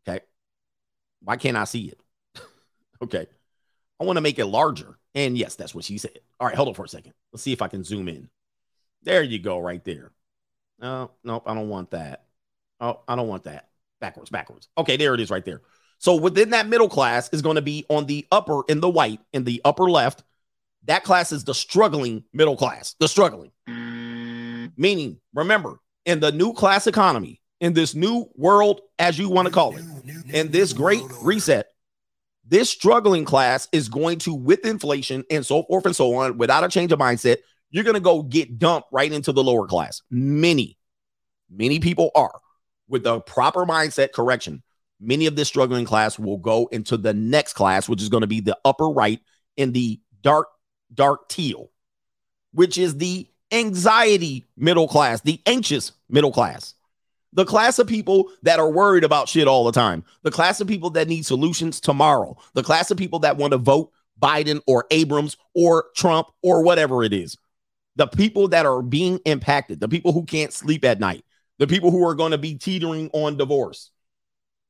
[0.08, 0.24] Okay.
[1.22, 2.00] Why can't I see it?
[3.02, 3.26] okay.
[4.00, 4.98] I want to make it larger.
[5.14, 6.18] And yes, that's what she said.
[6.38, 7.12] All right, hold on for a second.
[7.30, 8.30] Let's see if I can zoom in.
[9.02, 10.12] There you go, right there.
[10.78, 12.24] No, nope, I don't want that.
[12.80, 13.68] Oh, I don't want that.
[14.00, 14.68] Backwards, backwards.
[14.78, 15.60] Okay, there it is right there.
[15.98, 19.20] So within that middle class is going to be on the upper in the white,
[19.32, 20.24] in the upper left.
[20.84, 23.52] That class is the struggling middle class, the struggling.
[23.66, 29.52] Meaning, remember, in the new class economy, in this new world, as you want to
[29.52, 29.84] call it,
[30.32, 31.66] in this great reset,
[32.46, 36.64] this struggling class is going to, with inflation and so forth and so on, without
[36.64, 37.36] a change of mindset,
[37.70, 40.00] you're going to go get dumped right into the lower class.
[40.10, 40.78] Many,
[41.50, 42.40] many people are
[42.90, 44.62] with the proper mindset correction.
[45.00, 48.26] Many of this struggling class will go into the next class, which is going to
[48.26, 49.20] be the upper right
[49.56, 50.48] in the dark,
[50.92, 51.70] dark teal,
[52.52, 56.74] which is the anxiety middle class, the anxious middle class,
[57.32, 60.68] the class of people that are worried about shit all the time, the class of
[60.68, 63.90] people that need solutions tomorrow, the class of people that want to vote
[64.20, 67.38] Biden or Abrams or Trump or whatever it is,
[67.96, 71.24] the people that are being impacted, the people who can't sleep at night,
[71.60, 73.90] the people who are going to be teetering on divorce,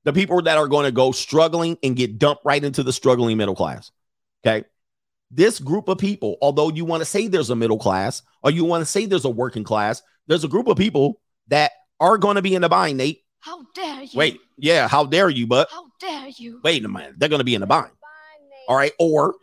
[0.03, 3.39] the people that are going to go struggling and get dumped right into the struggling
[3.39, 3.93] middle class.
[4.45, 4.67] Okay.
[5.31, 8.65] This group of people, although you want to say there's a middle class or you
[8.65, 12.35] want to say there's a working class, there's a group of people that are going
[12.35, 13.23] to be in the bind, Nate.
[13.39, 14.19] How dare you?
[14.19, 15.47] Wait, yeah, how dare you?
[15.47, 16.61] But How dare you?
[16.65, 17.93] wait a minute, they're going to be in the bind.
[18.67, 18.93] All right.
[18.99, 19.37] Or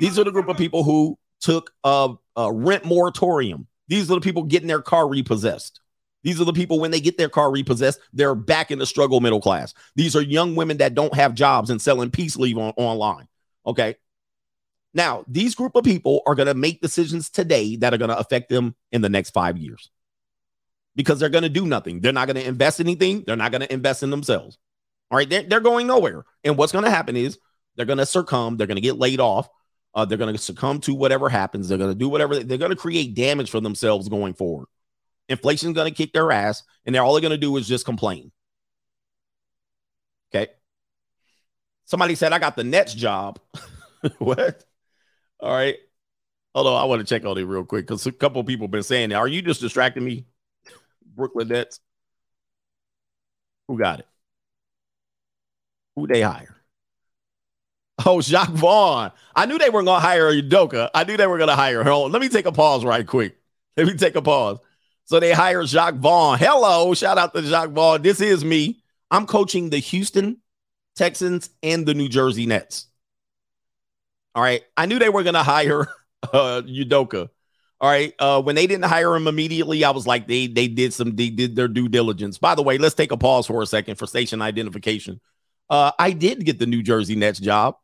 [0.00, 3.66] these are the group of people who took a, a rent moratorium.
[3.88, 5.80] These are the people getting their car repossessed.
[6.24, 9.20] These are the people when they get their car repossessed, they're back in the struggle
[9.20, 9.74] middle class.
[9.94, 13.28] These are young women that don't have jobs and selling peace leave on, online.
[13.66, 13.96] Okay.
[14.94, 18.18] Now, these group of people are going to make decisions today that are going to
[18.18, 19.90] affect them in the next five years
[20.96, 22.00] because they're going to do nothing.
[22.00, 23.24] They're not going to invest anything.
[23.26, 24.56] They're not going to invest in themselves.
[25.10, 25.28] All right.
[25.28, 26.24] They're, they're going nowhere.
[26.42, 27.38] And what's going to happen is
[27.76, 28.56] they're going to succumb.
[28.56, 29.48] They're going to get laid off.
[29.94, 31.68] Uh, they're going to succumb to whatever happens.
[31.68, 32.42] They're going to do whatever.
[32.42, 34.66] They're going to create damage for themselves going forward.
[35.28, 38.30] Inflation's going to kick their ass, and they're all going to do is just complain.
[40.34, 40.50] Okay.
[41.84, 43.38] Somebody said I got the Nets job.
[44.18, 44.64] what?
[45.40, 45.76] All right.
[46.54, 46.80] Hold on.
[46.80, 49.12] I want to check on it real quick because a couple people been saying.
[49.12, 50.26] Are you just distracting me?
[51.14, 51.80] Brooklyn Nets.
[53.68, 54.06] Who got it?
[55.96, 56.56] Who they hire?
[58.04, 59.12] Oh, Jacques Vaughn.
[59.36, 60.90] I knew they were going to hire Udoka.
[60.94, 61.92] I knew they were going to hire her.
[61.94, 63.36] Let me take a pause right quick.
[63.76, 64.58] Let me take a pause.
[65.06, 66.38] So they hire Jacques Vaughn.
[66.38, 66.94] Hello.
[66.94, 68.02] Shout out to Jacques Vaughn.
[68.02, 68.82] This is me.
[69.10, 70.38] I'm coaching the Houston
[70.96, 72.86] Texans and the New Jersey Nets.
[74.34, 74.62] All right.
[74.76, 75.88] I knew they were going to hire
[76.22, 77.28] uh, Udoka.
[77.80, 78.14] All right.
[78.18, 81.28] Uh, when they didn't hire him immediately, I was like, they they did some they
[81.28, 82.38] did their due diligence.
[82.38, 85.20] By the way, let's take a pause for a second for station identification.
[85.68, 87.76] Uh, I did get the New Jersey Nets job.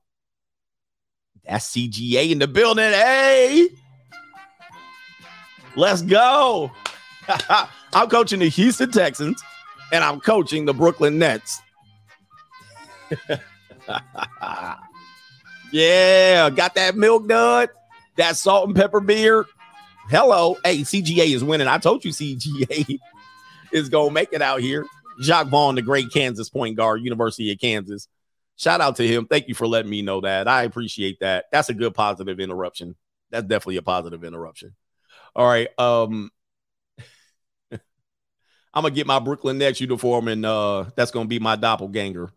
[1.44, 2.92] That's CGA in the building.
[2.92, 3.68] Hey,
[5.76, 6.70] let's go.
[7.94, 9.42] I'm coaching the Houston Texans
[9.92, 11.60] and I'm coaching the Brooklyn Nets.
[15.72, 17.70] yeah, got that milk dud,
[18.16, 19.46] that salt and pepper beer.
[20.08, 20.56] Hello.
[20.64, 21.68] Hey, CGA is winning.
[21.68, 22.98] I told you CGA
[23.72, 24.86] is going to make it out here.
[25.22, 28.08] Jacques Vaughn, the great Kansas point guard, University of Kansas.
[28.56, 29.26] Shout out to him.
[29.26, 30.48] Thank you for letting me know that.
[30.48, 31.46] I appreciate that.
[31.52, 32.96] That's a good positive interruption.
[33.30, 34.74] That's definitely a positive interruption.
[35.34, 35.68] All right.
[35.78, 36.30] Um,
[38.72, 42.30] I'm gonna get my Brooklyn Nets uniform, and uh, that's gonna be my doppelganger.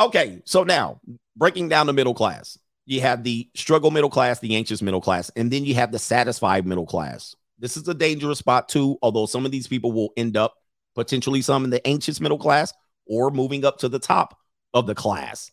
[0.00, 1.00] Okay, so now
[1.36, 5.30] breaking down the middle class, you have the struggle middle class, the anxious middle class,
[5.36, 7.34] and then you have the satisfied middle class.
[7.58, 10.54] This is a dangerous spot too, although some of these people will end up
[10.94, 12.72] potentially some in the anxious middle class
[13.06, 14.38] or moving up to the top
[14.72, 15.50] of the class.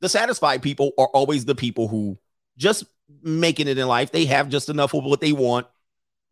[0.00, 2.18] The satisfied people are always the people who
[2.56, 2.84] just
[3.22, 4.12] making it in life.
[4.12, 5.66] They have just enough of what they want.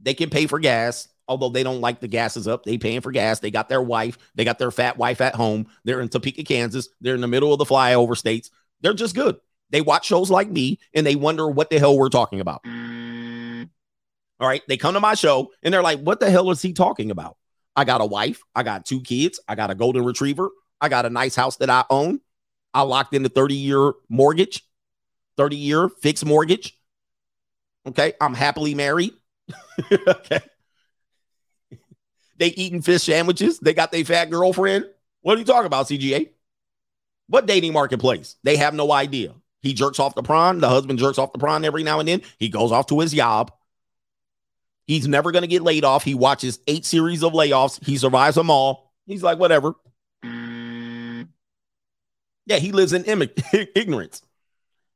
[0.00, 2.64] They can pay for gas, although they don't like the gas is up.
[2.64, 3.40] They paying for gas.
[3.40, 4.18] They got their wife.
[4.34, 5.66] They got their fat wife at home.
[5.84, 6.88] They're in Topeka, Kansas.
[7.00, 8.50] They're in the middle of the flyover states.
[8.80, 9.36] They're just good.
[9.70, 12.60] They watch shows like me and they wonder what the hell we're talking about.
[12.66, 14.62] All right.
[14.68, 17.36] They come to my show and they're like, what the hell is he talking about?
[17.74, 18.42] I got a wife.
[18.54, 19.40] I got two kids.
[19.48, 20.50] I got a golden retriever.
[20.80, 22.20] I got a nice house that I own.
[22.74, 24.62] I locked in the 30 year mortgage,
[25.36, 26.78] 30 year fixed mortgage.
[27.86, 28.12] Okay.
[28.20, 29.12] I'm happily married.
[29.92, 30.40] okay.
[32.42, 33.60] They eating fish sandwiches.
[33.60, 34.86] They got their fat girlfriend.
[35.20, 36.30] What are you talking about, CGA?
[37.28, 38.34] What dating marketplace?
[38.42, 39.34] They have no idea.
[39.60, 40.58] He jerks off the prawn.
[40.58, 42.22] The husband jerks off the prawn every now and then.
[42.40, 43.52] He goes off to his job.
[44.88, 46.02] He's never going to get laid off.
[46.02, 47.80] He watches eight series of layoffs.
[47.86, 48.92] He survives them all.
[49.06, 49.74] He's like, whatever.
[50.24, 51.26] Yeah,
[52.56, 53.22] he lives in Im-
[53.76, 54.20] ignorance.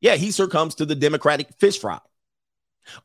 [0.01, 2.01] Yeah, he succumbs to the Democratic fish fry.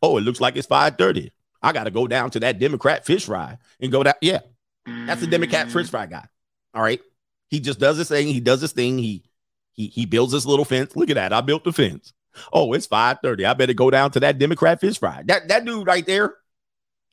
[0.01, 1.29] Oh, it looks like it's 5:30.
[1.61, 4.15] I got to go down to that Democrat fish fry and go down.
[4.21, 4.39] Yeah,
[4.85, 6.25] that's the Democrat fish fry guy.
[6.73, 7.01] All right.
[7.49, 8.27] He just does his thing.
[8.27, 8.97] He does his thing.
[8.97, 9.23] He
[9.73, 10.95] he he builds this little fence.
[10.95, 11.33] Look at that.
[11.33, 12.13] I built the fence.
[12.53, 13.45] Oh, it's 5:30.
[13.45, 15.23] I better go down to that Democrat fish fry.
[15.25, 16.35] That that dude right there,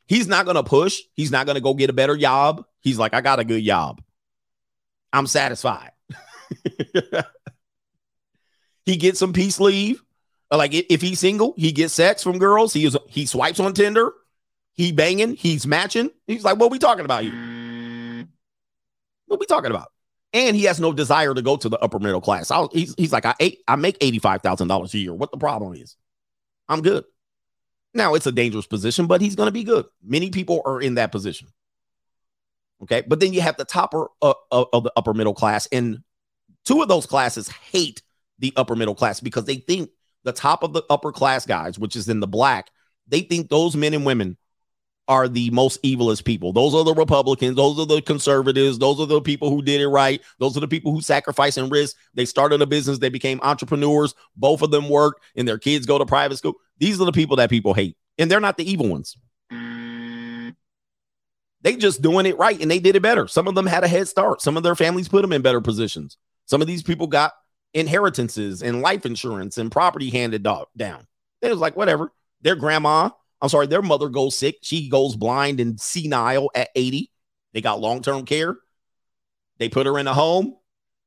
[0.07, 1.01] he's not gonna push.
[1.15, 2.65] He's not gonna go get a better job.
[2.81, 4.01] He's like, I got a good job.
[5.13, 5.91] I'm satisfied.
[8.87, 10.03] he gets some peace leave.
[10.51, 12.73] Like if he's single, he gets sex from girls.
[12.73, 14.13] He is he swipes on Tinder.
[14.79, 15.35] He banging.
[15.35, 16.09] He's matching.
[16.29, 18.27] He's like, what we talking about here?
[19.27, 19.89] What we talking about?
[20.33, 22.53] And he has no desire to go to the upper middle class.
[22.53, 25.13] I, he's, he's like, I eight, I make eighty five thousand dollars a year.
[25.13, 25.97] What the problem is?
[26.69, 27.05] I'm good.
[27.93, 29.87] Now it's a dangerous position, but he's going to be good.
[30.01, 31.49] Many people are in that position.
[32.85, 36.05] Okay, but then you have the topper uh, of the upper middle class, and
[36.65, 38.01] two of those classes hate
[38.39, 39.91] the upper middle class because they think
[40.23, 42.71] the top of the upper class guys, which is in the black,
[43.09, 44.37] they think those men and women
[45.09, 46.53] are the most evilest people.
[46.53, 47.57] Those are the Republicans.
[47.57, 48.79] Those are the conservatives.
[48.79, 50.21] Those are the people who did it right.
[50.39, 51.97] Those are the people who sacrifice and risk.
[52.15, 52.99] They started a business.
[52.99, 54.15] They became entrepreneurs.
[54.37, 56.55] Both of them work and their kids go to private school.
[56.79, 57.97] These are the people that people hate.
[58.19, 59.17] And they're not the evil ones.
[61.63, 63.27] They just doing it right and they did it better.
[63.27, 64.41] Some of them had a head start.
[64.43, 66.17] Some of their families put them in better positions.
[66.45, 67.33] Some of these people got
[67.75, 71.07] inheritances and life insurance and property handed down.
[71.43, 72.13] It was like, whatever.
[72.43, 73.11] Their grandma
[73.41, 74.59] I'm sorry, their mother goes sick.
[74.63, 77.11] She goes blind and senile at 80.
[77.53, 78.57] They got long term care.
[79.59, 80.57] They put her in a home.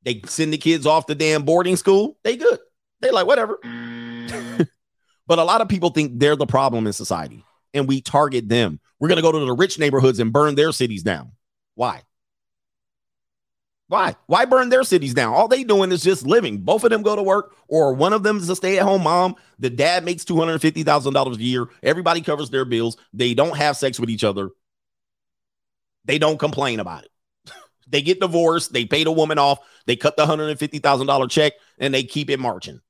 [0.02, 2.18] They send the kids off to damn boarding school.
[2.24, 2.58] They good.
[3.00, 3.58] They like whatever.
[5.26, 8.80] but a lot of people think they're the problem in society, and we target them.
[8.98, 11.32] We're gonna go to the rich neighborhoods and burn their cities down.
[11.74, 12.02] Why?
[13.92, 14.16] Why?
[14.24, 15.34] Why burn their cities down?
[15.34, 16.60] All they doing is just living.
[16.60, 19.34] Both of them go to work, or one of them is a stay-at-home mom.
[19.58, 21.66] The dad makes two hundred fifty thousand dollars a year.
[21.82, 22.96] Everybody covers their bills.
[23.12, 24.48] They don't have sex with each other.
[26.06, 27.10] They don't complain about it.
[27.86, 28.72] they get divorced.
[28.72, 29.58] They pay the woman off.
[29.84, 32.80] They cut the hundred and fifty thousand dollar check, and they keep it marching.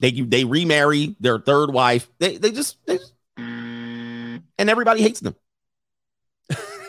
[0.00, 2.10] They they remarry their third wife.
[2.18, 5.36] They they just, they just and everybody hates them.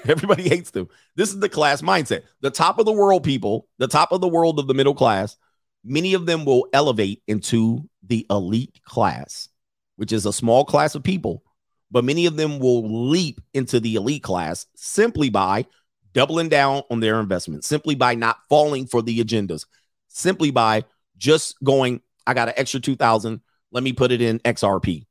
[0.09, 0.87] Everybody hates them.
[1.15, 2.23] This is the class mindset.
[2.41, 5.35] The top of the world people, the top of the world of the middle class,
[5.83, 9.49] many of them will elevate into the elite class,
[9.95, 11.43] which is a small class of people,
[11.89, 15.65] but many of them will leap into the elite class simply by
[16.13, 19.65] doubling down on their investment, simply by not falling for the agendas,
[20.07, 20.83] simply by
[21.17, 23.41] just going, I got an extra 2000,
[23.71, 25.05] let me put it in XRP.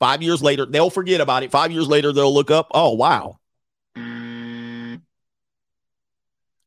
[0.00, 1.50] 5 years later, they'll forget about it.
[1.50, 3.38] 5 years later they'll look up, oh wow,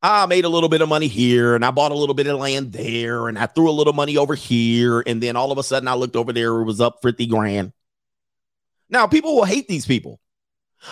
[0.01, 2.39] I made a little bit of money here and I bought a little bit of
[2.39, 5.03] land there and I threw a little money over here.
[5.05, 7.73] And then all of a sudden I looked over there, it was up 50 grand.
[8.89, 10.19] Now people will hate these people.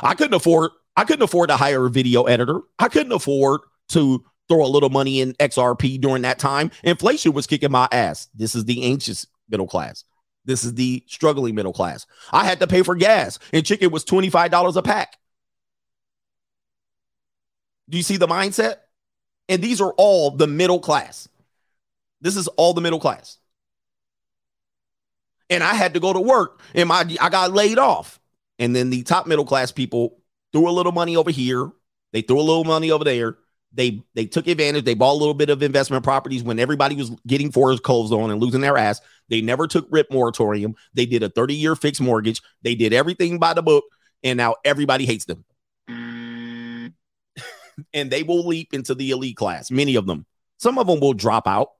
[0.01, 2.61] I couldn't afford, I couldn't afford to hire a video editor.
[2.79, 6.71] I couldn't afford to throw a little money in XRP during that time.
[6.83, 8.27] Inflation was kicking my ass.
[8.33, 10.03] This is the anxious middle class.
[10.45, 12.07] This is the struggling middle class.
[12.31, 15.17] I had to pay for gas and chicken was $25 a pack.
[17.87, 18.77] Do you see the mindset?
[19.47, 21.27] And these are all the middle class.
[22.21, 23.37] This is all the middle class.
[25.49, 28.19] And I had to go to work and my I got laid off.
[28.57, 30.17] And then the top middle class people
[30.51, 31.69] threw a little money over here.
[32.13, 33.37] They threw a little money over there.
[33.71, 34.85] They they took advantage.
[34.85, 38.41] They bought a little bit of investment properties when everybody was getting foreclosed on and
[38.41, 39.01] losing their ass.
[39.29, 40.75] They never took rip moratorium.
[40.93, 42.41] They did a 30 year fixed mortgage.
[42.63, 43.83] They did everything by the book.
[44.23, 45.45] And now everybody hates them
[47.93, 49.71] and they will leap into the elite class.
[49.71, 50.25] Many of them.
[50.57, 51.71] Some of them will drop out.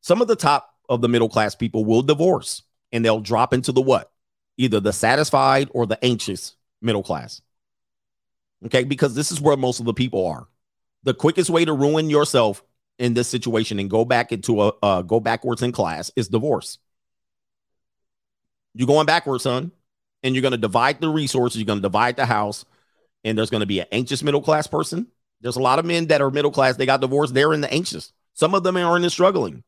[0.00, 3.72] Some of the top of the middle class people will divorce and they'll drop into
[3.72, 4.10] the what?
[4.56, 7.42] Either the satisfied or the anxious middle class.
[8.64, 10.48] Okay, because this is where most of the people are.
[11.02, 12.62] The quickest way to ruin yourself
[12.98, 16.78] in this situation and go back into a uh, go backwards in class is divorce.
[18.74, 19.72] You're going backwards, son,
[20.22, 21.60] and you're going to divide the resources.
[21.60, 22.64] You're going to divide the house,
[23.24, 25.06] and there's going to be an anxious middle class person
[25.40, 26.76] there's a lot of men that are middle class.
[26.76, 27.34] They got divorced.
[27.34, 28.12] They're in the anxious.
[28.34, 29.64] Some of them are in the struggling.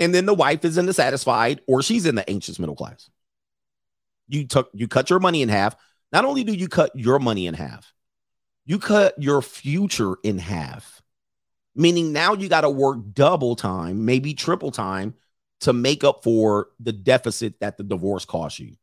[0.00, 3.10] And then the wife is in the satisfied or she's in the anxious middle class.
[4.28, 5.76] You took you cut your money in half.
[6.12, 7.92] Not only do you cut your money in half,
[8.64, 11.02] you cut your future in half.
[11.74, 15.14] Meaning now you got to work double time, maybe triple time
[15.60, 18.74] to make up for the deficit that the divorce cost you.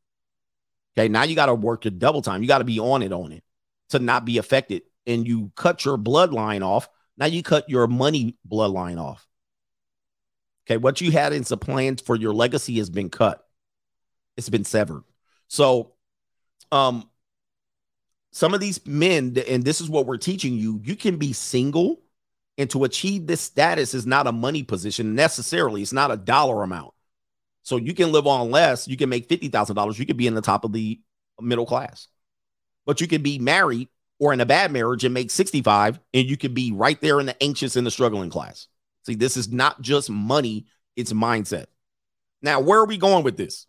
[0.98, 2.42] Okay, now you got to work your double time.
[2.42, 3.44] You got to be on it on it
[3.90, 8.38] to not be affected and you cut your bloodline off Now you cut your money
[8.48, 9.28] bloodline off.
[10.68, 13.46] Okay, what you had in some plans for your legacy has been cut.
[14.36, 15.04] It's been severed.
[15.48, 15.94] So,
[16.72, 17.10] um,
[18.32, 22.02] some of these men, and this is what we're teaching you, you can be single,
[22.58, 25.82] and to achieve this status is not a money position necessarily.
[25.82, 26.94] It's not a dollar amount.
[27.62, 28.88] So you can live on less.
[28.88, 29.98] You can make fifty thousand dollars.
[30.00, 31.00] You could be in the top of the
[31.40, 32.08] middle class,
[32.86, 33.88] but you can be married
[34.20, 37.26] or in a bad marriage and make sixty-five, and you could be right there in
[37.26, 38.68] the anxious and the struggling class.
[39.06, 41.66] See, this is not just money; it's mindset.
[42.42, 43.68] Now, where are we going with this?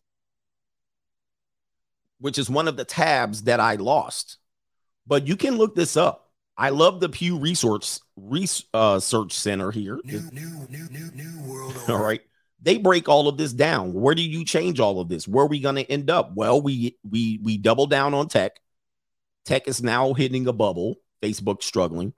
[2.18, 4.39] Which is one of the tabs that I lost,
[5.06, 6.31] but you can look this up.
[6.56, 10.01] I love the Pew Resource Research uh, Center here.
[10.05, 12.20] New, new, new, new, new world All order.
[12.62, 13.93] They break all of this down.
[13.93, 15.28] Where do you change all of this?
[15.28, 16.32] Where are we going to end up?
[16.35, 18.59] Well, we we we double down on tech.
[19.47, 20.97] Tech is now hitting a bubble.
[21.23, 22.12] Facebook struggling,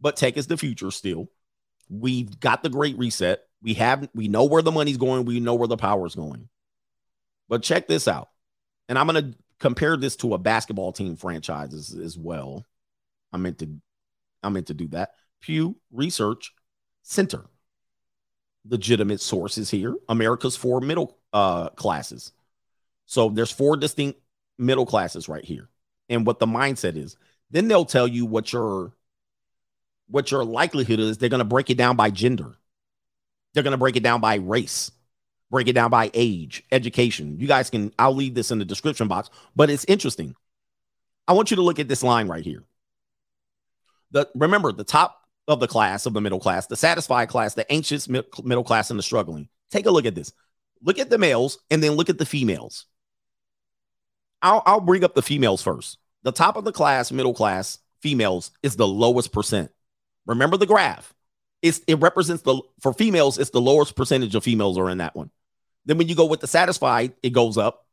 [0.00, 1.28] but tech is the future still.
[1.90, 3.40] We've got the great reset.
[3.62, 5.24] We have we know where the money's going.
[5.24, 6.48] We know where the power's going.
[7.48, 8.28] But check this out.
[8.88, 12.64] And I'm going to compare this to a basketball team franchise as, as well.
[13.32, 13.68] I meant to
[14.42, 15.10] I meant to do that.
[15.40, 16.52] Pew Research
[17.02, 17.44] Center.
[18.64, 19.94] Legitimate sources here.
[20.08, 22.32] America's four middle uh, classes.
[23.06, 24.20] So there's four distinct
[24.58, 25.68] middle classes right here,
[26.08, 27.16] and what the mindset is.
[27.50, 28.92] Then they'll tell you what your
[30.08, 31.18] what your likelihood is.
[31.18, 32.56] They're going to break it down by gender.
[33.54, 34.90] They're going to break it down by race,
[35.50, 37.38] break it down by age, education.
[37.38, 37.92] You guys can.
[37.98, 40.34] I'll leave this in the description box, but it's interesting.
[41.26, 42.64] I want you to look at this line right here.
[44.10, 47.70] The remember the top of the class of the middle class, the satisfied class, the
[47.72, 49.48] anxious mid- middle class, and the struggling.
[49.70, 50.32] Take a look at this.
[50.82, 52.86] Look at the males and then look at the females.
[54.42, 55.98] I'll, I'll bring up the females first.
[56.22, 59.70] The top of the class, middle class, females is the lowest percent.
[60.26, 61.14] Remember the graph.
[61.62, 65.16] It's, it represents the for females, it's the lowest percentage of females are in that
[65.16, 65.30] one.
[65.86, 67.86] Then when you go with the satisfied, it goes up.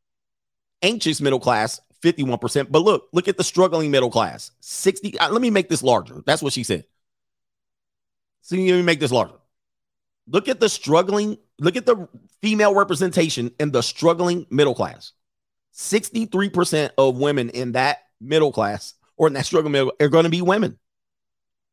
[0.82, 2.68] Anxious middle class, 51%.
[2.70, 4.52] But look, look at the struggling middle class.
[4.60, 5.18] 60.
[5.18, 6.22] uh, let me make this larger.
[6.26, 6.86] That's what she said.
[8.42, 9.36] So let me make this larger.
[10.28, 12.08] Look at the struggling, look at the
[12.42, 15.14] female representation in the struggling middle class.
[15.76, 20.30] 63% of women in that middle class or in that struggling middle are going to
[20.30, 20.80] be women,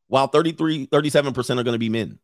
[0.08, 2.18] while 33, 37% are going to be men.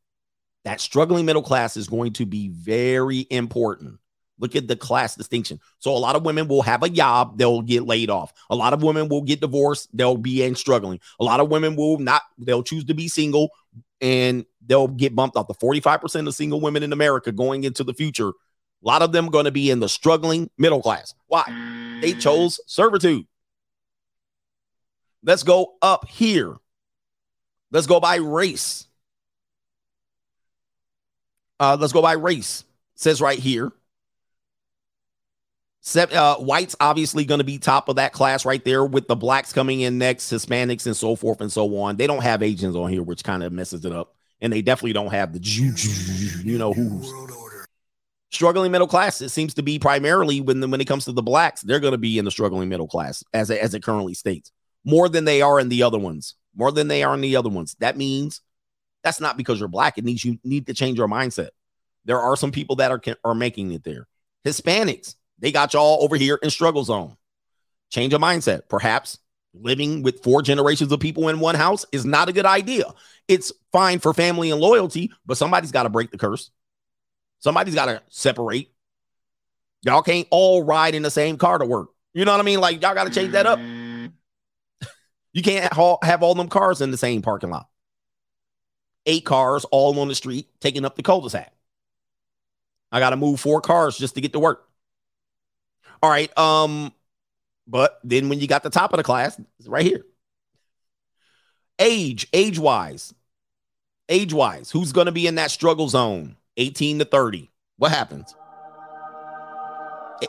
[0.64, 3.98] That struggling middle class is going to be very important.
[4.40, 5.60] Look at the class distinction.
[5.78, 8.32] So a lot of women will have a job, they'll get laid off.
[8.50, 11.00] A lot of women will get divorced, they'll be in struggling.
[11.20, 13.50] A lot of women will not, they'll choose to be single
[14.00, 15.48] and they'll get bumped off.
[15.48, 18.32] The 45% of single women in America going into the future,
[18.82, 21.14] a lot of them going to be in the struggling middle class.
[21.26, 21.98] Why?
[22.00, 23.26] They chose servitude.
[25.22, 26.56] Let's go up here.
[27.70, 28.86] Let's go by race.
[31.60, 32.64] Uh, let's go by race.
[32.94, 33.72] says right here.
[35.80, 39.16] Seven, uh, whites obviously going to be top of that class right there, with the
[39.16, 41.96] blacks coming in next, Hispanics and so forth and so on.
[41.96, 44.92] They don't have Asians on here, which kind of messes it up, and they definitely
[44.92, 45.40] don't have the
[46.44, 47.10] you know who's.
[48.30, 49.20] Struggling middle class.
[49.20, 51.92] It seems to be primarily when the, when it comes to the blacks, they're going
[51.92, 54.52] to be in the struggling middle class as it, as it currently states,
[54.84, 57.48] more than they are in the other ones, more than they are in the other
[57.48, 57.76] ones.
[57.80, 58.40] That means
[59.02, 59.98] that's not because you're black.
[59.98, 61.50] It means you need to change your mindset.
[62.05, 64.06] There are some people that are are making it there.
[64.44, 67.16] Hispanics, they got y'all over here in struggle zone.
[67.90, 68.62] Change your mindset.
[68.68, 69.18] Perhaps
[69.55, 72.84] living with four generations of people in one house is not a good idea.
[73.28, 76.50] It's fine for family and loyalty, but somebody's got to break the curse.
[77.40, 78.70] Somebody's got to separate.
[79.82, 81.90] Y'all can't all ride in the same car to work.
[82.15, 82.60] You know what I mean?
[82.60, 83.60] Like y'all got to change that up.
[85.32, 87.69] You can't ha- have all them cars in the same parking lot.
[89.06, 91.52] Eight cars all on the street taking up the cul-de-sac.
[92.90, 94.66] I got to move four cars just to get to work.
[96.02, 96.36] All right.
[96.36, 96.93] Um,
[97.66, 100.05] but then when you got the top of the class, it's right here.
[101.78, 103.15] Age, age wise,
[104.09, 106.36] age wise, who's going to be in that struggle zone?
[106.59, 107.51] 18 to 30.
[107.76, 108.35] What happens?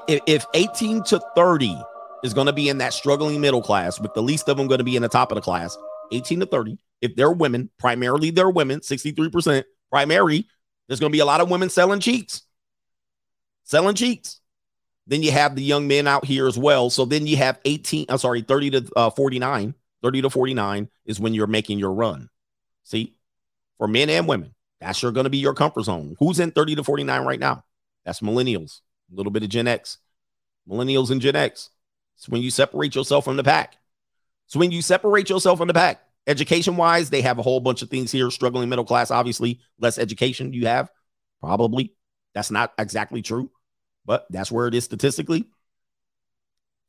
[0.07, 1.75] If 18 to 30
[2.23, 4.77] is going to be in that struggling middle class, with the least of them going
[4.77, 5.77] to be in the top of the class,
[6.11, 6.77] 18 to 30.
[7.01, 10.45] If they're women, primarily they're women, 63% primary,
[10.87, 12.43] there's going to be a lot of women selling cheats.
[13.63, 14.41] Selling cheats.
[15.07, 16.91] Then you have the young men out here as well.
[16.91, 19.73] So then you have 18, I'm sorry, 30 to uh, 49.
[20.03, 22.29] 30 to 49 is when you're making your run.
[22.83, 23.15] See,
[23.77, 26.15] for men and women, that's your going to be your comfort zone.
[26.19, 27.63] Who's in 30 to 49 right now?
[28.05, 28.81] That's millennials,
[29.11, 29.97] a little bit of Gen X.
[30.67, 31.69] Millennials and Gen X.
[32.17, 33.77] It's when you separate yourself from the pack.
[34.47, 37.81] So when you separate yourself from the pack, Education wise, they have a whole bunch
[37.81, 38.29] of things here.
[38.29, 40.91] Struggling middle class, obviously, less education you have,
[41.39, 41.95] probably.
[42.35, 43.49] That's not exactly true,
[44.05, 45.45] but that's where it is statistically.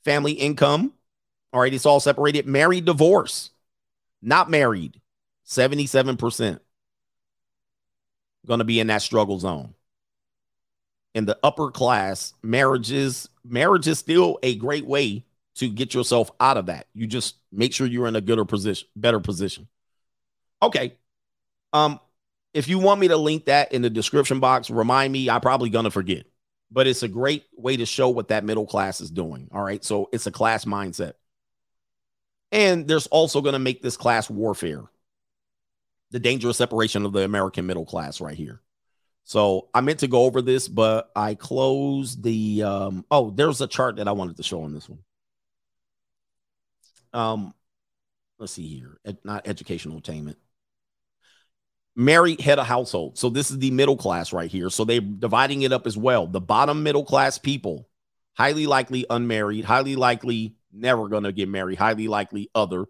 [0.04, 0.92] Family income,
[1.54, 2.46] all right, it's all separated.
[2.46, 3.48] Married, divorce,
[4.20, 5.00] not married,
[5.46, 6.60] 77%
[8.46, 9.74] going to be in that struggle zone.
[11.14, 15.24] In the upper class, marriages, marriage is still a great way
[15.56, 16.86] to get yourself out of that.
[16.94, 19.68] You just make sure you're in a gooder position, better position.
[20.62, 20.94] Okay.
[21.72, 22.00] Um,
[22.54, 25.28] if you want me to link that in the description box, remind me.
[25.28, 26.26] I'm probably gonna forget,
[26.70, 29.48] but it's a great way to show what that middle class is doing.
[29.52, 29.84] All right.
[29.84, 31.14] So it's a class mindset.
[32.52, 34.84] And there's also to make this class warfare
[36.10, 38.60] the dangerous separation of the American middle class right here.
[39.24, 43.66] So I meant to go over this, but I closed the um oh, there's a
[43.66, 45.00] chart that I wanted to show on this one.
[47.12, 47.54] Um
[48.38, 48.98] let's see here.
[49.04, 50.38] Ed, not educational attainment.
[51.94, 53.18] Married head of household.
[53.18, 54.70] So this is the middle class right here.
[54.70, 56.26] So they're dividing it up as well.
[56.26, 57.88] The bottom middle class people,
[58.34, 62.86] highly likely unmarried, highly likely never going to get married, highly likely other,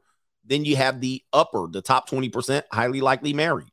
[0.51, 3.69] then you have the upper, the top 20%, highly likely married.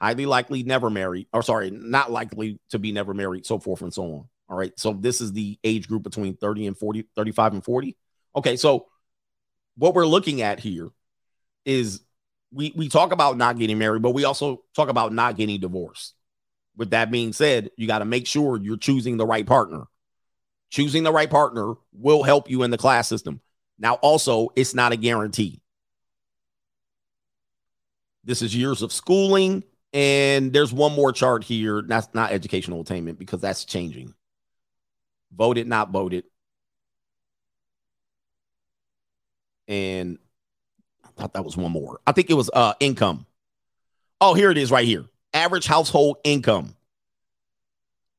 [0.00, 3.92] Highly likely never married, or sorry, not likely to be never married, so forth and
[3.92, 4.28] so on.
[4.48, 4.72] All right.
[4.78, 7.96] So this is the age group between 30 and 40, 35 and 40.
[8.36, 8.56] Okay.
[8.56, 8.86] So
[9.76, 10.88] what we're looking at here
[11.64, 12.00] is
[12.52, 16.14] we we talk about not getting married, but we also talk about not getting divorced.
[16.76, 19.84] With that being said, you got to make sure you're choosing the right partner.
[20.70, 23.40] Choosing the right partner will help you in the class system.
[23.80, 25.60] Now, also, it's not a guarantee.
[28.22, 29.64] This is years of schooling.
[29.92, 31.82] And there's one more chart here.
[31.82, 34.14] That's not educational attainment because that's changing.
[35.36, 36.24] Voted, not voted.
[39.66, 40.18] And
[41.04, 42.00] I thought that was one more.
[42.06, 43.26] I think it was uh income.
[44.20, 45.06] Oh, here it is right here.
[45.32, 46.76] Average household income.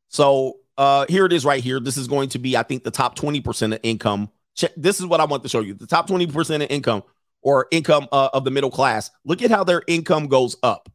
[0.09, 1.79] So uh here it is right here.
[1.79, 4.29] This is going to be, I think, the top 20% of income
[4.77, 5.73] This is what I want to show you.
[5.73, 7.03] The top 20% of income
[7.41, 9.11] or income uh, of the middle class.
[9.25, 10.89] Look at how their income goes up.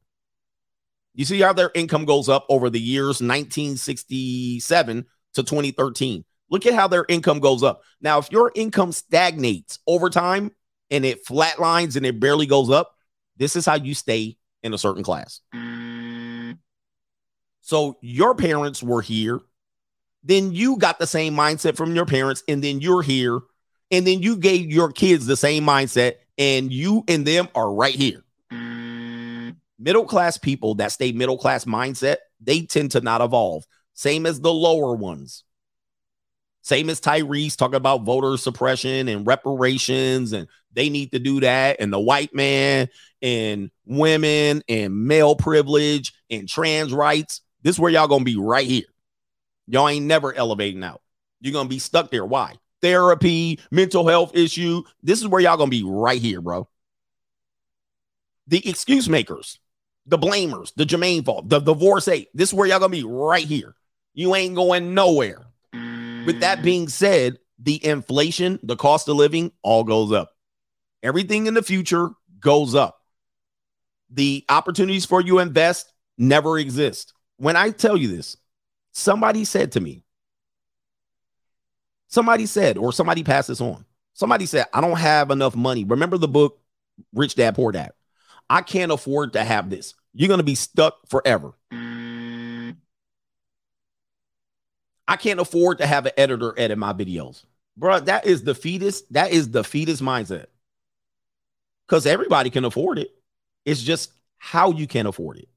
[1.15, 6.25] You see how their income goes up over the years 1967 to 2013.
[6.51, 7.83] Look at how their income goes up.
[8.01, 10.53] Now, if your income stagnates over time
[10.91, 12.95] and it flatlines and it barely goes up,
[13.37, 15.41] this is how you stay in a certain class.
[17.61, 19.41] So your parents were here
[20.27, 23.41] then you got the same mindset from your parents, and then you're here,
[23.91, 27.95] and then you gave your kids the same mindset, and you and them are right
[27.95, 28.25] here.
[29.79, 33.65] Middle class people that stay middle class mindset, they tend to not evolve.
[33.95, 35.45] Same as the lower ones.
[36.63, 41.77] Same as Tyrese talking about voter suppression and reparations, and they need to do that.
[41.79, 42.89] And the white man
[43.23, 47.43] and women and male privilege and trans rights.
[47.63, 48.87] This is where y'all gonna be right here.
[49.67, 51.03] Y'all ain't never elevating out.
[51.41, 52.25] You're gonna be stuck there.
[52.25, 52.57] Why?
[52.83, 54.83] Therapy, mental health issue.
[55.03, 56.69] This is where y'all gonna be right here, bro.
[58.47, 59.59] The excuse makers,
[60.07, 62.29] the blamers, the Jermaine fault, the divorcee.
[62.33, 63.75] This is where y'all gonna be right here.
[64.15, 65.43] You ain't going nowhere.
[65.73, 70.33] With that being said, the inflation, the cost of living, all goes up.
[71.03, 72.11] Everything in the future
[72.41, 72.99] goes up.
[74.11, 77.13] The opportunities for you to invest never exist.
[77.37, 78.37] When I tell you this,
[78.99, 80.05] Somebody said to me,
[82.07, 83.85] somebody said, or somebody passed this on.
[84.15, 85.85] Somebody said, I don't have enough money.
[85.85, 86.61] Remember the book,
[87.13, 87.93] Rich Dad Poor Dad?
[88.49, 89.93] I can't afford to have this.
[90.15, 91.53] You're going to be stuck forever.
[95.07, 97.45] I can't afford to have an editor edit my videos.
[97.77, 99.03] Bro, that is the fetus.
[99.11, 100.47] That is the fetus mindset.
[101.87, 103.11] Because everybody can afford it.
[103.67, 105.51] It's just how you can afford it.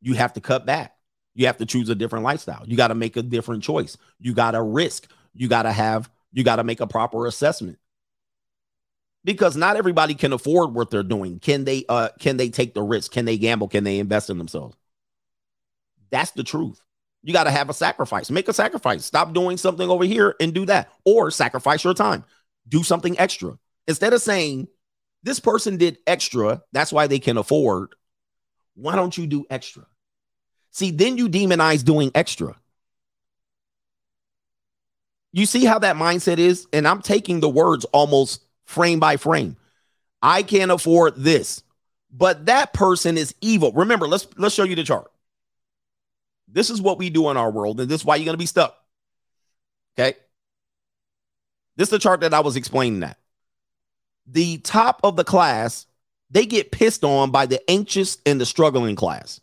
[0.00, 0.91] You have to cut back.
[1.34, 2.64] You have to choose a different lifestyle.
[2.66, 3.96] You got to make a different choice.
[4.18, 5.10] You got to risk.
[5.34, 7.78] You got to have, you got to make a proper assessment.
[9.24, 11.38] Because not everybody can afford what they're doing.
[11.38, 13.12] Can they uh can they take the risk?
[13.12, 13.68] Can they gamble?
[13.68, 14.76] Can they invest in themselves?
[16.10, 16.80] That's the truth.
[17.22, 18.30] You got to have a sacrifice.
[18.30, 19.04] Make a sacrifice.
[19.04, 22.24] Stop doing something over here and do that or sacrifice your time.
[22.68, 23.56] Do something extra.
[23.86, 24.66] Instead of saying
[25.22, 27.94] this person did extra, that's why they can afford.
[28.74, 29.86] Why don't you do extra?
[30.72, 32.56] See, then you demonize doing extra.
[35.32, 36.66] You see how that mindset is?
[36.72, 39.56] And I'm taking the words almost frame by frame.
[40.22, 41.62] I can't afford this,
[42.10, 43.72] but that person is evil.
[43.72, 45.10] Remember, let's let's show you the chart.
[46.48, 48.46] This is what we do in our world, and this is why you're gonna be
[48.46, 48.76] stuck.
[49.98, 50.16] Okay.
[51.76, 53.18] This is the chart that I was explaining that.
[54.26, 55.86] The top of the class
[56.30, 59.40] they get pissed on by the anxious and the struggling class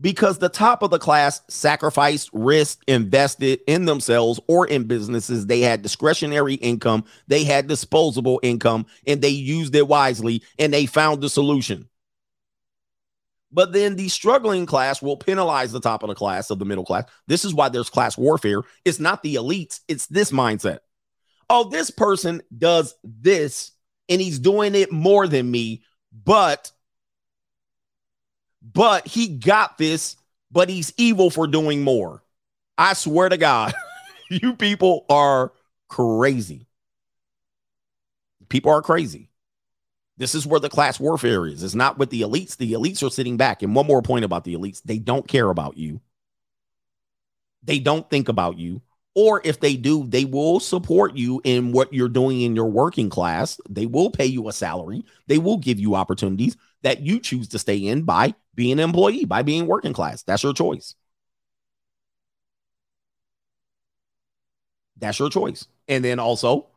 [0.00, 5.46] because the top of the class sacrificed, risked, invested in themselves or in businesses.
[5.46, 10.86] They had discretionary income, they had disposable income, and they used it wisely and they
[10.86, 11.88] found the solution.
[13.52, 16.84] But then the struggling class will penalize the top of the class of the middle
[16.84, 17.04] class.
[17.26, 18.62] This is why there's class warfare.
[18.84, 20.78] It's not the elites, it's this mindset.
[21.48, 23.72] Oh, this person does this
[24.08, 25.82] and he's doing it more than me,
[26.12, 26.70] but
[28.62, 30.16] but he got this,
[30.50, 32.22] but he's evil for doing more.
[32.76, 33.74] I swear to God,
[34.30, 35.52] you people are
[35.88, 36.66] crazy.
[38.48, 39.30] People are crazy.
[40.16, 41.62] This is where the class warfare is.
[41.62, 42.56] It's not with the elites.
[42.56, 43.62] The elites are sitting back.
[43.62, 46.00] And one more point about the elites they don't care about you,
[47.62, 48.82] they don't think about you.
[49.16, 53.10] Or if they do, they will support you in what you're doing in your working
[53.10, 53.60] class.
[53.68, 55.04] They will pay you a salary.
[55.26, 59.24] They will give you opportunities that you choose to stay in by being an employee,
[59.24, 60.22] by being working class.
[60.22, 60.94] That's your choice.
[64.98, 65.66] That's your choice.
[65.88, 66.68] And then also,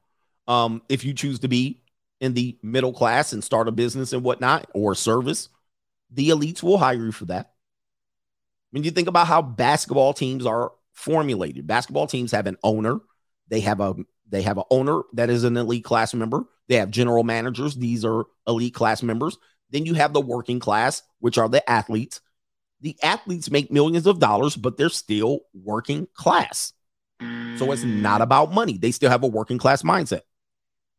[0.47, 1.81] um, if you choose to be
[2.21, 5.49] in the middle class and start a business and whatnot or service,
[6.09, 7.51] the elites will hire you for that.
[8.71, 12.99] When you think about how basketball teams are formulated, basketball teams have an owner.
[13.49, 13.95] They have a
[14.29, 16.45] they have an owner that is an elite class member.
[16.69, 17.75] They have general managers.
[17.75, 19.37] These are elite class members.
[19.69, 22.21] Then you have the working class, which are the athletes.
[22.81, 26.73] The athletes make millions of dollars, but they're still working class.
[27.57, 28.23] So it's not mm.
[28.23, 28.77] about money.
[28.77, 30.21] They still have a working class mindset,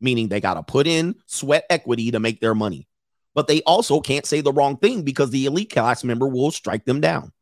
[0.01, 2.89] meaning they got to put in sweat equity to make their money.
[3.35, 6.85] But they also can't say the wrong thing because the elite class member will strike
[6.85, 7.33] them down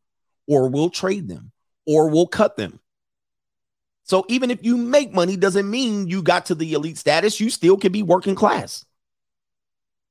[0.47, 1.51] or will trade them
[1.85, 2.79] or will cut them.
[4.03, 7.39] So even if you make money, doesn't mean you got to the elite status.
[7.39, 8.85] You still can be working class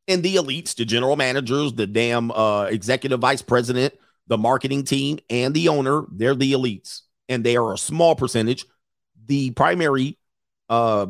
[0.08, 3.94] and the elites, the general managers, the damn uh, executive vice president,
[4.26, 7.02] the marketing team, and the owner, they're the elites.
[7.28, 8.64] And they are a small percentage.
[9.26, 10.18] The primary
[10.68, 11.06] uh,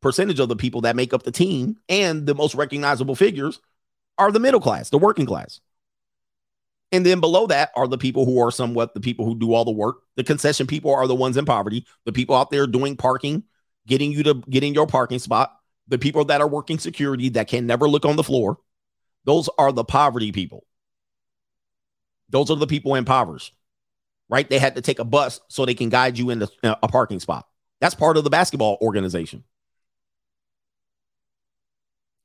[0.00, 3.60] percentage of the people that make up the team and the most recognizable figures
[4.18, 5.60] are the middle class, the working class.
[6.92, 9.64] And then below that are the people who are somewhat the people who do all
[9.64, 9.96] the work.
[10.14, 13.42] The concession people are the ones in poverty, the people out there doing parking,
[13.86, 15.55] getting you to get in your parking spot,
[15.88, 18.58] the people that are working security that can never look on the floor,
[19.24, 20.64] those are the poverty people.
[22.28, 23.54] Those are the people impoverished,
[24.28, 24.48] right?
[24.48, 27.20] They had to take a bus so they can guide you into uh, a parking
[27.20, 27.46] spot.
[27.80, 29.44] That's part of the basketball organization.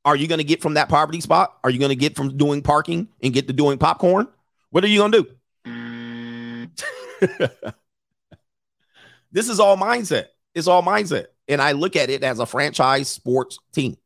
[0.03, 1.57] Are you going to get from that poverty spot?
[1.63, 4.27] Are you going to get from doing parking and get to doing popcorn?
[4.71, 5.27] What are you going to do?
[9.31, 10.27] this is all mindset.
[10.55, 11.27] It's all mindset.
[11.47, 13.97] And I look at it as a franchise sports team.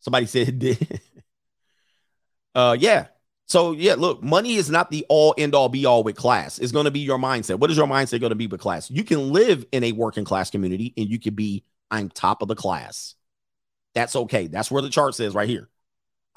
[0.00, 0.64] Somebody said,
[2.54, 3.06] uh, yeah.
[3.46, 6.58] So, yeah, look, money is not the all end all be all with class.
[6.58, 7.58] It's going to be your mindset.
[7.58, 8.90] What is your mindset going to be with class?
[8.90, 12.48] You can live in a working class community and you can be, I'm top of
[12.48, 13.14] the class.
[13.94, 14.46] That's okay.
[14.46, 15.68] That's where the chart says right here.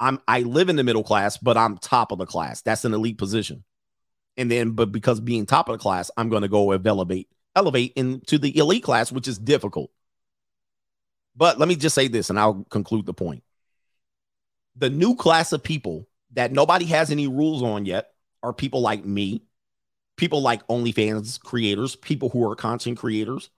[0.00, 2.62] I'm I live in the middle class, but I'm top of the class.
[2.62, 3.64] That's an elite position.
[4.36, 7.28] And then, but because being top of the class, I'm going to go elevate
[7.58, 9.90] elevate into the elite class, which is difficult.
[11.36, 13.42] But let me just say this and I'll conclude the point.
[14.76, 18.10] The new class of people that nobody has any rules on yet
[18.42, 19.42] are people like me,
[20.16, 23.50] people like OnlyFans creators, people who are content creators,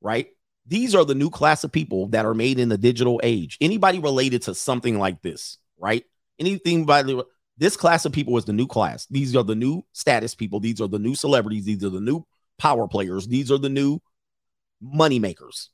[0.00, 0.28] right?
[0.66, 3.58] These are the new class of people that are made in the digital age.
[3.60, 6.04] Anybody related to something like this, right?
[6.38, 7.26] Anything by the
[7.58, 9.06] this class of people is the new class.
[9.06, 10.60] These are the new status people.
[10.60, 11.64] These are the new celebrities.
[11.64, 12.24] These are the new
[12.58, 13.26] power players.
[13.26, 14.00] These are the new
[14.80, 15.70] money makers.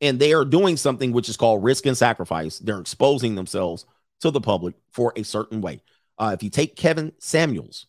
[0.00, 2.58] And they are doing something which is called risk and sacrifice.
[2.58, 3.86] They're exposing themselves
[4.20, 5.82] to the public for a certain way.
[6.18, 7.86] Uh, if you take Kevin Samuels,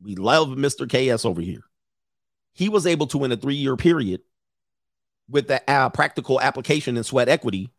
[0.00, 0.88] we love Mr.
[0.88, 1.62] KS over here.
[2.52, 4.22] He was able to, in a three year period,
[5.28, 7.70] with the uh, practical application and sweat equity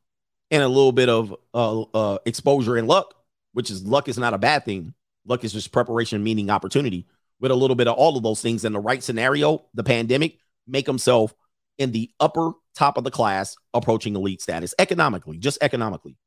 [0.51, 3.13] and a little bit of uh, uh, exposure and luck,
[3.53, 4.93] which is luck is not a bad thing.
[5.25, 7.05] Luck is just preparation, meaning opportunity
[7.39, 10.37] with a little bit of all of those things in the right scenario, the pandemic,
[10.67, 11.33] make himself
[11.77, 16.17] in the upper top of the class approaching elite status economically, just economically.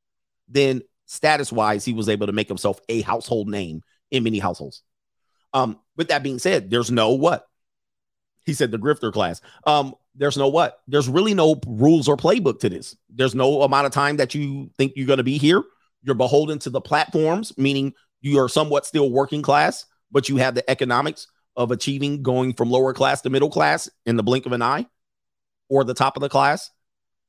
[0.48, 4.82] Then status wise, he was able to make himself a household name in many households.
[5.52, 7.47] Um, with that being said, there's no what
[8.44, 9.40] he said the grifter class.
[9.66, 12.97] Um, there's no what there's really no rules or playbook to this.
[13.09, 15.62] There's no amount of time that you think you're going to be here.
[16.02, 20.55] You're beholden to the platforms, meaning you are somewhat still working class but you have
[20.55, 21.26] the economics
[21.56, 24.86] of achieving going from lower class to middle class in the blink of an eye
[25.68, 26.70] or the top of the class.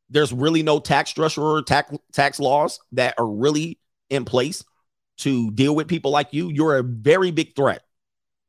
[0.10, 3.80] There's really no tax structure or tax tax laws that are really
[4.10, 4.64] in place
[5.18, 6.50] to deal with people like you.
[6.50, 7.84] You're a very big threat.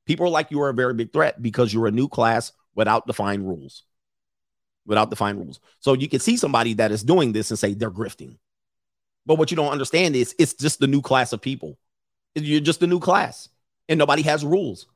[0.06, 3.47] People like you are a very big threat because you're a new class without defined
[3.47, 3.85] rules.
[4.86, 5.61] Without defined rules.
[5.81, 8.36] So you can see somebody that is doing this and say they're grifting.
[9.24, 11.78] But what you don't understand is it's just the new class of people.
[12.35, 13.48] You're just a new class
[13.89, 14.86] and nobody has rules.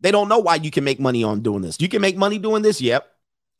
[0.00, 1.80] They don't know why you can make money on doing this.
[1.80, 2.80] You can make money doing this.
[2.80, 3.06] Yep.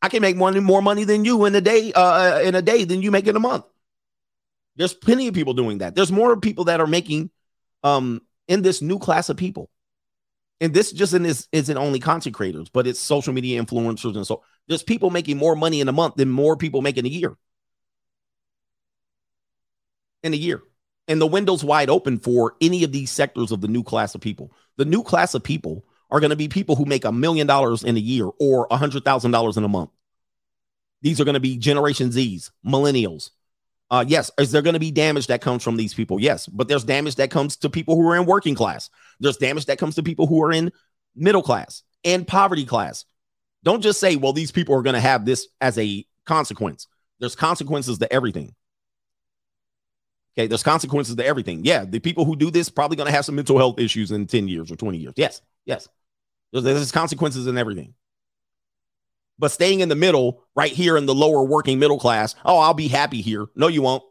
[0.01, 2.83] I can make money more money than you in a day uh in a day
[2.83, 3.65] than you make in a month.
[4.75, 5.95] There's plenty of people doing that.
[5.95, 7.29] There's more people that are making
[7.83, 9.69] um in this new class of people.
[10.59, 14.27] And this just in this isn't only content creators, but it's social media influencers and
[14.27, 17.09] so there's people making more money in a month than more people make in a
[17.09, 17.37] year.
[20.23, 20.61] In a year.
[21.07, 24.21] And the window's wide open for any of these sectors of the new class of
[24.21, 24.51] people.
[24.77, 27.83] The new class of people are going to be people who make a million dollars
[27.83, 29.89] in a year or a hundred thousand dollars in a month.
[31.01, 33.31] These are going to be Generation Zs, millennials.
[33.91, 36.19] Uh, yes, is there going to be damage that comes from these people?
[36.19, 38.89] Yes, but there's damage that comes to people who are in working class.
[39.19, 40.71] There's damage that comes to people who are in
[41.15, 43.05] middle class and poverty class.
[43.63, 46.87] Don't just say, well, these people are going to have this as a consequence.
[47.19, 48.55] There's consequences to everything.
[50.35, 51.63] Okay, there's consequences to everything.
[51.63, 54.25] Yeah, the people who do this probably going to have some mental health issues in
[54.25, 55.13] 10 years or 20 years.
[55.15, 55.87] Yes, yes.
[56.51, 57.93] There's, there's consequences in everything.
[59.37, 62.73] But staying in the middle, right here in the lower working middle class, oh, I'll
[62.73, 63.45] be happy here.
[63.55, 64.03] No, you won't.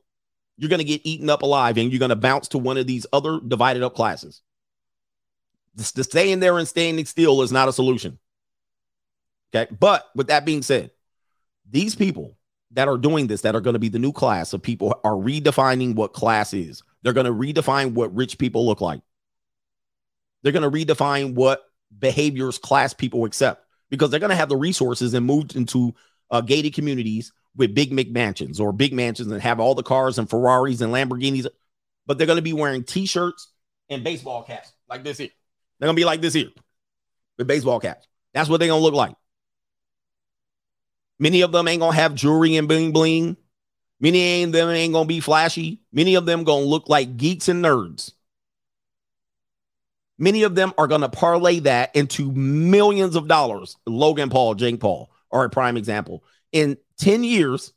[0.56, 2.86] You're going to get eaten up alive and you're going to bounce to one of
[2.86, 4.42] these other divided up classes.
[5.76, 8.18] Just, just staying there and standing still is not a solution.
[9.54, 9.72] Okay.
[9.74, 10.90] But with that being said,
[11.68, 12.36] these people
[12.72, 15.12] that are doing this, that are going to be the new class of people, are
[15.12, 16.82] redefining what class is.
[17.02, 19.02] They're going to redefine what rich people look like.
[20.42, 21.62] They're going to redefine what
[21.96, 25.94] behaviors class people accept because they're going to have the resources and move into
[26.30, 30.28] uh, gated communities with big McMansions or big mansions and have all the cars and
[30.28, 31.46] Ferraris and Lamborghinis,
[32.06, 33.52] but they're going to be wearing t-shirts
[33.90, 35.28] and baseball caps like this here.
[35.78, 36.50] They're going to be like this here
[37.36, 38.06] with baseball caps.
[38.32, 39.14] That's what they're going to look like.
[41.22, 43.36] Many of them ain't to have jewelry and bling bling.
[44.00, 45.80] Many of them ain't to be flashy.
[45.92, 48.10] Many of them to look like geeks and nerds.
[50.18, 53.76] Many of them are to parlay that into millions of dollars.
[53.86, 56.24] Logan Paul, Jake Paul are a prime example.
[56.50, 57.72] In 10 years,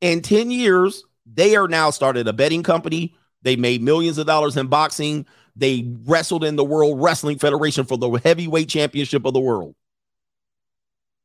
[0.00, 3.14] in 10 years, they are now started a betting company.
[3.42, 5.26] They made millions of dollars in boxing.
[5.54, 9.76] They wrestled in the World Wrestling Federation for the heavyweight championship of the world.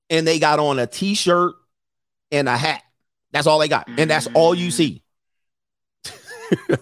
[0.09, 1.56] And they got on a t shirt
[2.32, 2.84] and a hat.
[3.32, 3.88] That's all they got.
[3.98, 5.03] And that's all you see.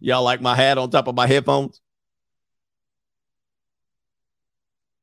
[0.00, 1.80] Y'all like my hat on top of my headphones?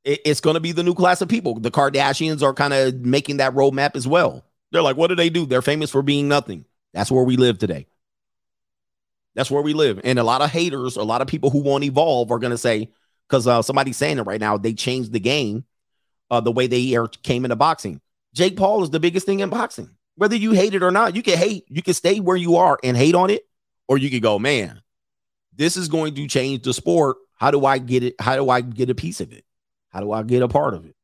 [0.04, 1.60] It, it's going to be the new class of people.
[1.60, 4.46] The Kardashians are kind of making that roadmap as well.
[4.72, 5.46] They're like, what do they do?
[5.46, 6.66] They're famous for being nothing.
[6.94, 7.88] That's where we live today.
[9.36, 10.00] That's where we live.
[10.04, 12.58] And a lot of haters, a lot of people who won't evolve are going to
[12.58, 12.92] say,
[13.28, 15.66] because uh, somebody's saying it right now, they changed the game
[16.34, 18.02] uh, the way they are, came into boxing.
[18.34, 19.92] Jake Paul is the biggest thing in boxing.
[20.16, 22.80] Whether you hate it or not, you can hate, you can stay where you are
[22.84, 23.48] and hate on it,
[23.88, 24.82] or you could go, man,
[25.56, 27.18] this is going to change the sport.
[27.36, 28.16] How do I get it?
[28.20, 29.46] How do I get a piece of it?
[29.90, 30.96] How do I get a part of it?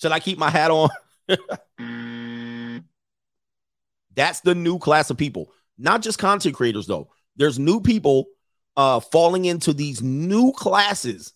[0.00, 0.88] Should I keep my hat on?
[4.14, 7.10] That's the new class of people, not just content creators, though.
[7.36, 8.28] There's new people
[8.74, 11.34] uh, falling into these new classes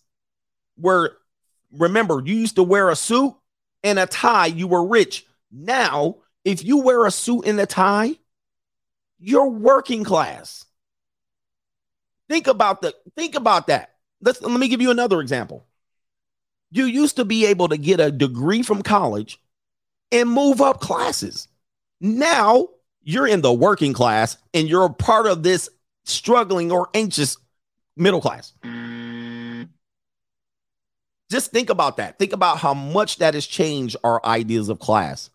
[0.75, 1.17] where,
[1.73, 3.35] remember, you used to wear a suit
[3.83, 5.25] and a tie, you were rich.
[5.51, 8.17] Now, if you wear a suit and a tie,
[9.19, 10.65] you're working class.
[12.29, 13.95] Think about the think about that.
[14.21, 15.65] Let's let me give you another example.
[16.71, 19.39] You used to be able to get a degree from college
[20.11, 21.47] and move up classes.
[22.01, 22.69] Now
[23.03, 25.69] you're in the working class and you're a part of this
[26.05, 27.37] struggling or anxious
[27.95, 28.53] middle class.
[31.33, 32.19] Just think about that.
[32.19, 35.31] Think about how much that has changed our ideas of class.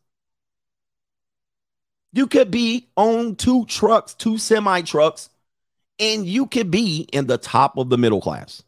[2.12, 5.28] You could be on two trucks, two semi trucks,
[5.98, 8.62] and you could be in the top of the middle class.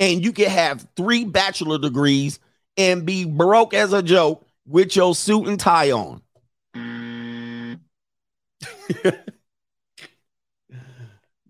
[0.00, 2.38] And you could have three bachelor degrees
[2.78, 6.22] and be broke as a joke with your suit and tie on.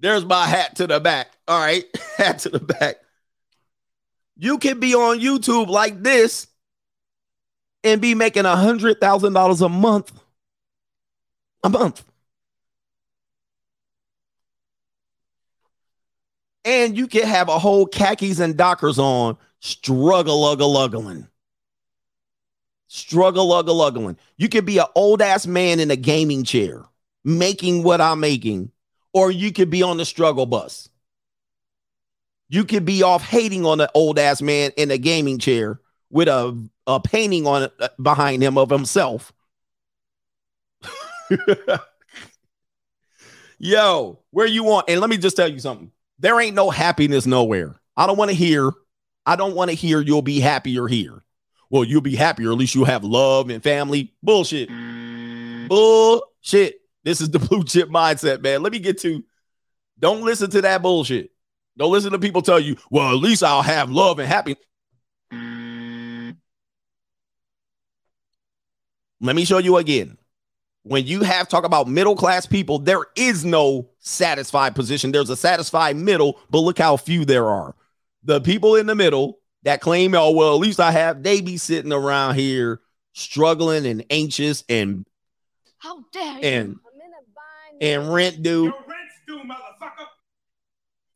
[0.00, 1.28] There's my hat to the back.
[1.46, 1.84] All right,
[2.16, 2.96] hat to the back.
[4.36, 6.46] You can be on YouTube like this
[7.84, 10.12] and be making a hundred thousand dollars a month.
[11.64, 12.04] A month.
[16.64, 21.28] and you can have a whole khakis and dockers on, struggle uggle uggling.
[22.86, 24.16] struggle uggle uggling.
[24.36, 26.84] You could be an old ass man in a gaming chair
[27.24, 28.70] making what I'm making,
[29.12, 30.88] or you could be on the struggle bus.
[32.52, 36.28] You could be off hating on an old ass man in a gaming chair with
[36.28, 39.32] a, a painting on it uh, behind him of himself.
[43.58, 44.90] Yo, where you want?
[44.90, 45.90] And let me just tell you something.
[46.18, 47.80] There ain't no happiness nowhere.
[47.96, 48.70] I don't want to hear.
[49.24, 51.24] I don't want to hear you'll be happier here.
[51.70, 52.52] Well, you'll be happier.
[52.52, 54.12] At least you have love and family.
[54.22, 54.68] Bullshit.
[55.68, 56.80] Bullshit.
[57.02, 58.62] This is the blue chip mindset, man.
[58.62, 59.24] Let me get to.
[59.98, 61.31] Don't listen to that bullshit.
[61.76, 64.62] Don't listen to people tell you, well, at least I'll have love and happiness.
[69.20, 70.18] Let me show you again.
[70.84, 75.12] When you have talk about middle class people, there is no satisfied position.
[75.12, 77.76] There's a satisfied middle, but look how few there are.
[78.24, 81.56] The people in the middle that claim, oh, well, at least I have, they be
[81.56, 82.80] sitting around here
[83.12, 85.06] struggling and anxious and
[85.78, 86.40] How dare you?
[86.40, 86.76] and
[87.80, 88.72] and rent due.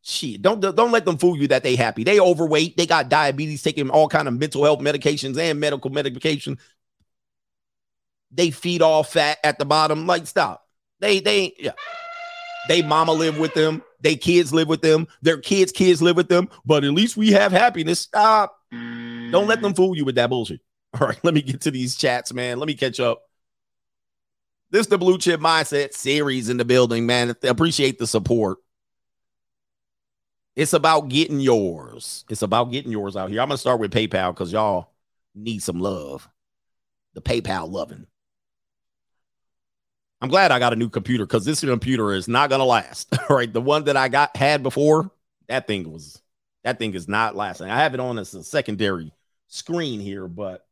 [0.08, 2.04] Shit, don't don't let them fool you that they happy.
[2.04, 2.76] They overweight.
[2.76, 6.58] They got diabetes, taking all kind of mental health medications and medical medication.
[8.30, 10.06] They feed all fat at the bottom.
[10.06, 10.64] Like stop.
[11.00, 11.72] They they yeah.
[12.68, 13.82] They mama live with them.
[14.00, 15.08] They kids live with them.
[15.22, 16.50] Their kids kids live with them.
[16.64, 17.98] But at least we have happiness.
[17.98, 18.56] Stop.
[18.70, 20.60] Don't let them fool you with that bullshit.
[21.00, 22.60] All right, let me get to these chats, man.
[22.60, 23.22] Let me catch up.
[24.70, 27.34] This the blue chip mindset series in the building, man.
[27.42, 28.58] Appreciate the support.
[30.56, 32.24] It's about getting yours.
[32.30, 33.42] It's about getting yours out here.
[33.42, 34.90] I'm gonna start with PayPal because y'all
[35.34, 36.26] need some love.
[37.14, 38.06] The PayPal loving.
[40.22, 43.14] I'm glad I got a new computer because this computer is not gonna last.
[43.28, 45.10] All right, the one that I got had before,
[45.48, 46.22] that thing was
[46.64, 47.68] that thing is not lasting.
[47.68, 49.12] I have it on as a secondary
[49.48, 50.66] screen here, but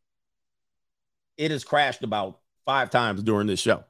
[1.37, 3.85] it has crashed about five times during this show.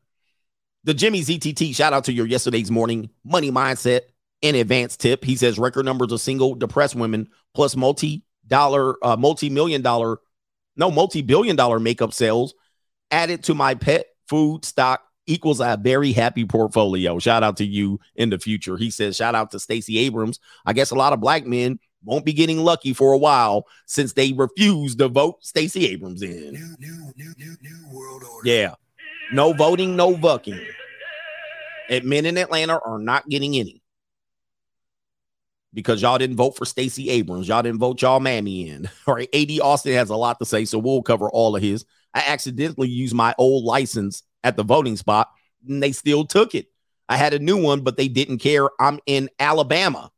[0.82, 4.00] The Jimmy ZTT, shout out to your yesterday's morning money mindset
[4.44, 5.24] and advanced tip.
[5.24, 10.18] He says record numbers of single depressed women plus multi dollar, uh, multi million dollar,
[10.76, 12.54] no, multi billion dollar makeup sales
[13.10, 17.18] added to my pet food stock equals a very happy portfolio.
[17.18, 18.76] Shout out to you in the future.
[18.76, 20.38] He says, shout out to Stacey Abrams.
[20.66, 24.12] I guess a lot of black men won't be getting lucky for a while since
[24.12, 26.52] they refuse to vote Stacey Abrams in.
[26.52, 28.46] New, new, new, new, new world order.
[28.46, 28.74] Yeah.
[29.32, 30.60] No voting, no bucking.
[31.88, 33.82] And men in Atlanta are not getting any.
[35.74, 37.48] Because y'all didn't vote for Stacey Abrams.
[37.48, 38.88] Y'all didn't vote y'all mammy in.
[39.06, 39.28] All right.
[39.34, 41.84] AD Austin has a lot to say, so we'll cover all of his.
[42.14, 45.30] I accidentally used my old license at the voting spot,
[45.68, 46.68] and they still took it.
[47.08, 48.68] I had a new one, but they didn't care.
[48.80, 50.12] I'm in Alabama.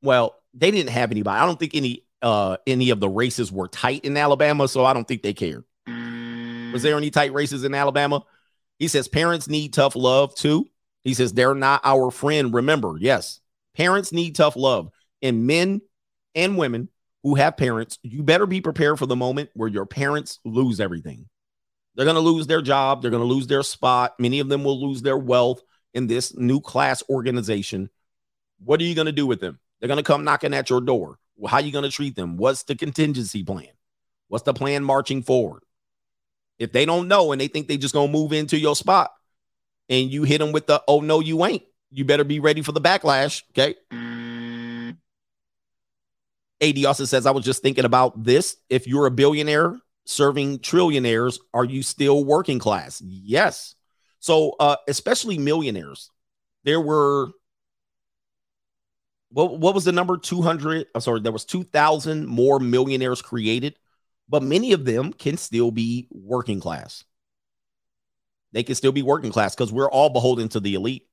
[0.00, 1.40] Well, they didn't have anybody.
[1.40, 4.92] I don't think any uh any of the races were tight in Alabama, so I
[4.92, 5.64] don't think they cared.
[6.72, 8.22] Was there any tight races in Alabama?
[8.78, 10.68] He says parents need tough love too.
[11.04, 12.52] He says they're not our friend.
[12.52, 13.40] Remember, yes,
[13.76, 14.90] parents need tough love.
[15.22, 15.80] And men
[16.34, 16.88] and women
[17.22, 21.28] who have parents, you better be prepared for the moment where your parents lose everything.
[21.94, 23.02] They're going to lose their job.
[23.02, 24.14] They're going to lose their spot.
[24.18, 25.62] Many of them will lose their wealth
[25.94, 27.90] in this new class organization.
[28.62, 29.58] What are you going to do with them?
[29.80, 31.18] They're going to come knocking at your door.
[31.46, 32.36] How are you going to treat them?
[32.36, 33.68] What's the contingency plan?
[34.28, 35.62] What's the plan marching forward?
[36.58, 39.10] If they don't know and they think they just going to move into your spot
[39.88, 42.72] and you hit them with the, oh, no, you ain't, you better be ready for
[42.72, 43.42] the backlash.
[43.50, 43.74] Okay.
[46.60, 48.56] AD also says, I was just thinking about this.
[48.68, 53.02] If you're a billionaire serving trillionaires, are you still working class?
[53.04, 53.74] Yes.
[54.20, 56.10] So, uh, especially millionaires,
[56.64, 57.30] there were
[59.30, 63.76] what, what was the number 200 i'm sorry there was 2000 more millionaires created
[64.28, 67.04] but many of them can still be working class
[68.52, 71.06] they can still be working class because we're all beholden to the elite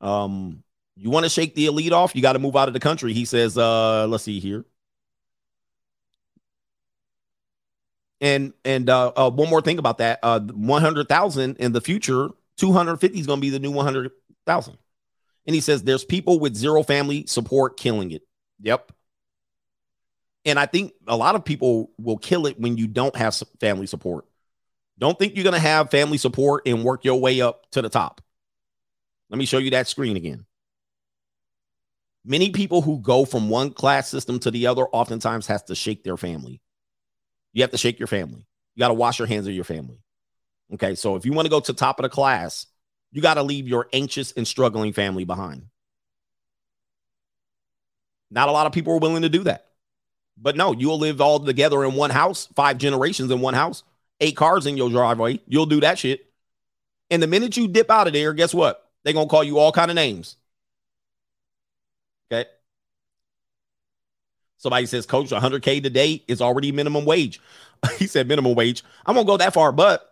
[0.00, 0.62] um
[0.96, 3.12] you want to shake the elite off you got to move out of the country
[3.12, 4.64] he says uh let's see here
[8.20, 13.20] and and uh, uh one more thing about that uh 100000 in the future 250
[13.20, 14.78] is going to be the new 100000
[15.46, 18.22] and he says there's people with zero family support killing it.
[18.60, 18.92] Yep.
[20.44, 23.86] And I think a lot of people will kill it when you don't have family
[23.86, 24.26] support.
[24.98, 27.88] Don't think you're going to have family support and work your way up to the
[27.88, 28.20] top.
[29.30, 30.46] Let me show you that screen again.
[32.24, 36.02] Many people who go from one class system to the other oftentimes has to shake
[36.02, 36.60] their family.
[37.52, 38.46] You have to shake your family.
[38.74, 39.98] You got to wash your hands of your family.
[40.74, 42.66] Okay, so if you want to go to top of the class,
[43.12, 45.66] you got to leave your anxious and struggling family behind.
[48.30, 49.66] Not a lot of people are willing to do that.
[50.36, 53.84] But no, you'll live all together in one house, five generations in one house,
[54.20, 55.40] eight cars in your driveway.
[55.46, 56.26] You'll do that shit.
[57.10, 58.85] And the minute you dip out of there, guess what?
[59.06, 60.36] They're gonna call you all kind of names.
[62.26, 62.50] Okay.
[64.56, 67.40] Somebody says, Coach, 100K today is already minimum wage.
[67.98, 68.82] he said minimum wage.
[69.06, 70.10] I won't go that far, but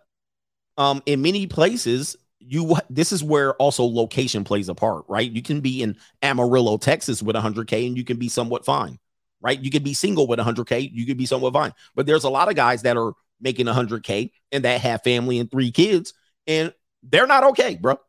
[0.77, 5.29] um, in many places, you this is where also location plays a part, right?
[5.29, 8.97] You can be in Amarillo, Texas with 100K and you can be somewhat fine,
[9.41, 9.59] right?
[9.59, 11.73] You could be single with 100K, you could be somewhat fine.
[11.95, 15.51] But there's a lot of guys that are making 100K and that have family and
[15.51, 16.13] three kids,
[16.47, 17.99] and they're not okay, bro.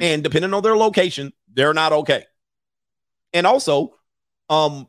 [0.00, 2.24] And depending on their location, they're not okay.
[3.32, 3.94] And also,
[4.48, 4.88] um,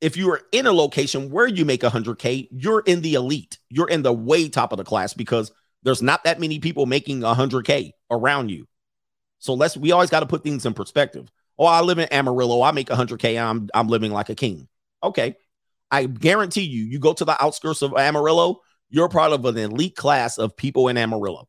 [0.00, 3.58] if you are in a location where you make 100K, you're in the elite.
[3.68, 7.20] You're in the way top of the class because there's not that many people making
[7.20, 8.66] 100K around you.
[9.38, 11.30] So let's, we always got to put things in perspective.
[11.58, 12.62] Oh, I live in Amarillo.
[12.62, 13.42] I make 100K.
[13.42, 14.68] I'm, I'm living like a king.
[15.02, 15.36] Okay.
[15.90, 19.94] I guarantee you, you go to the outskirts of Amarillo, you're part of an elite
[19.94, 21.48] class of people in Amarillo.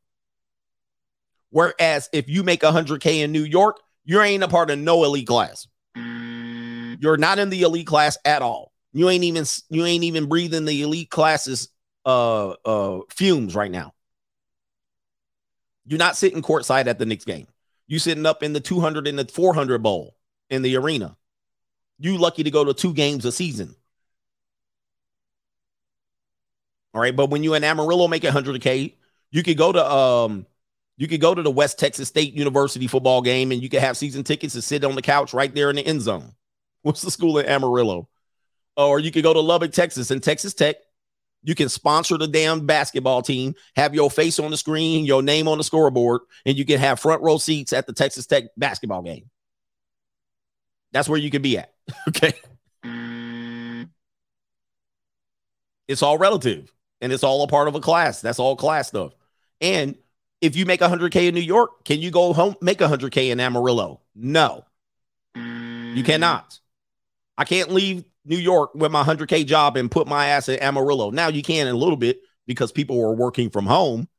[1.54, 5.28] Whereas if you make 100K in New York, you ain't a part of no elite
[5.28, 5.68] class.
[5.96, 8.72] You're not in the elite class at all.
[8.92, 11.70] You ain't even you ain't even breathing the elite classes
[12.06, 13.94] uh uh fumes right now.
[15.86, 17.46] You're not sitting courtside at the Knicks game.
[17.86, 20.16] You sitting up in the 200 and the 400 bowl
[20.50, 21.16] in the arena.
[22.00, 23.76] You lucky to go to two games a season.
[26.96, 28.96] All right, but when you in Amarillo make 100k,
[29.30, 30.48] you could go to um
[30.98, 33.98] you could go to the West Texas State University football game and you could have
[33.98, 36.34] season tickets to sit on the couch right there in the end zone.
[36.82, 38.10] What's the school in Amarillo?
[38.76, 40.78] Or you could go to Lubbock, Texas, and Texas Tech.
[41.44, 45.48] You can sponsor the damn basketball team, have your face on the screen, your name
[45.48, 49.02] on the scoreboard, and you can have front row seats at the Texas Tech basketball
[49.02, 49.30] game.
[50.94, 51.74] That's where you can be at.
[52.08, 52.34] okay.
[55.88, 58.22] It's all relative and it's all a part of a class.
[58.22, 59.14] That's all class stuff.
[59.60, 59.96] And
[60.44, 64.02] if you make 100K in New York, can you go home make 100K in Amarillo?
[64.14, 64.66] No,
[65.36, 66.06] you mm.
[66.06, 66.60] cannot.
[67.38, 71.12] I can't leave New York with my 100K job and put my ass in Amarillo.
[71.12, 74.10] Now you can in a little bit because people are working from home,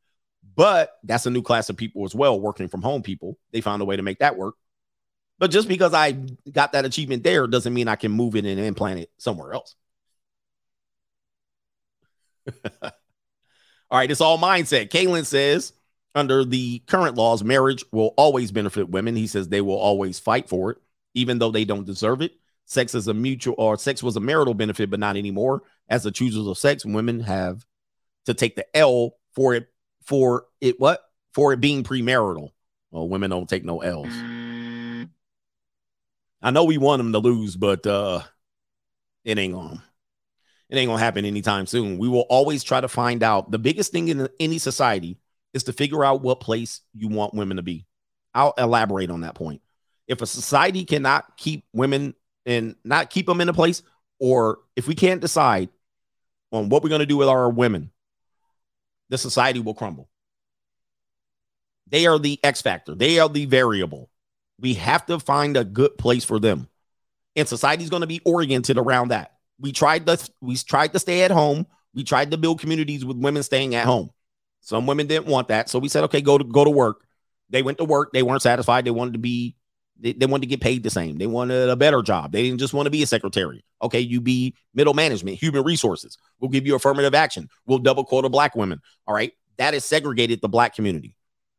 [0.56, 3.38] but that's a new class of people as well, working from home people.
[3.52, 4.54] They found a way to make that work.
[5.38, 6.12] But just because I
[6.50, 9.76] got that achievement there doesn't mean I can move it and implant it somewhere else.
[12.82, 12.90] all
[13.92, 14.88] right, it's all mindset.
[14.88, 15.74] Kalen says
[16.14, 19.16] under the current laws, marriage will always benefit women.
[19.16, 20.78] He says they will always fight for it,
[21.14, 22.32] even though they don't deserve it.
[22.66, 25.62] Sex is a mutual or sex was a marital benefit, but not anymore.
[25.88, 27.66] As the choosers of sex, women have
[28.26, 29.68] to take the L for it
[30.02, 31.02] for it what?
[31.32, 32.50] For it being premarital.
[32.90, 34.12] Well, women don't take no L's.
[36.40, 38.20] I know we want them to lose, but uh
[39.24, 39.82] it ain't gonna
[40.70, 41.98] it ain't gonna happen anytime soon.
[41.98, 45.18] We will always try to find out the biggest thing in any society
[45.54, 47.86] is to figure out what place you want women to be.
[48.34, 49.62] I'll elaborate on that point.
[50.06, 53.82] If a society cannot keep women and not keep them in a place,
[54.18, 55.70] or if we can't decide
[56.52, 57.90] on what we're going to do with our women,
[59.08, 60.08] the society will crumble.
[61.86, 64.10] They are the X factor, they are the variable.
[64.60, 66.68] We have to find a good place for them.
[67.36, 69.32] And society's going to be oriented around that.
[69.58, 71.66] We tried to we tried to stay at home.
[71.92, 74.10] We tried to build communities with women staying at home.
[74.64, 75.68] Some women didn't want that.
[75.68, 77.04] So we said, okay, go to go to work.
[77.50, 78.12] They went to work.
[78.12, 78.86] They weren't satisfied.
[78.86, 79.56] They wanted to be
[80.00, 81.18] they, they wanted to get paid the same.
[81.18, 82.32] They wanted a better job.
[82.32, 83.62] They didn't just want to be a secretary.
[83.82, 86.16] Okay, you be middle management, human resources.
[86.40, 87.48] We'll give you affirmative action.
[87.66, 88.80] We'll double quota black women.
[89.06, 89.32] All right.
[89.58, 91.14] That has segregated the black community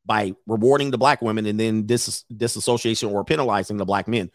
[0.06, 4.32] by rewarding the black women and then dis- disassociation or penalizing the black men.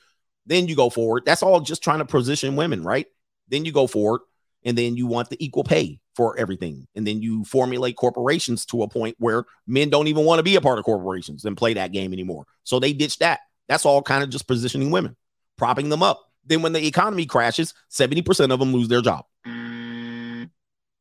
[0.46, 1.24] Then you go forward.
[1.26, 3.06] That's all just trying to position women, right?
[3.48, 4.22] Then you go forward
[4.64, 6.86] and then you want the equal pay for everything.
[6.94, 10.54] And then you formulate corporations to a point where men don't even want to be
[10.54, 12.44] a part of corporations and play that game anymore.
[12.62, 13.40] So they ditch that.
[13.68, 15.16] That's all kind of just positioning women,
[15.56, 16.20] propping them up.
[16.44, 19.24] Then when the economy crashes, 70% of them lose their job.
[19.46, 20.50] And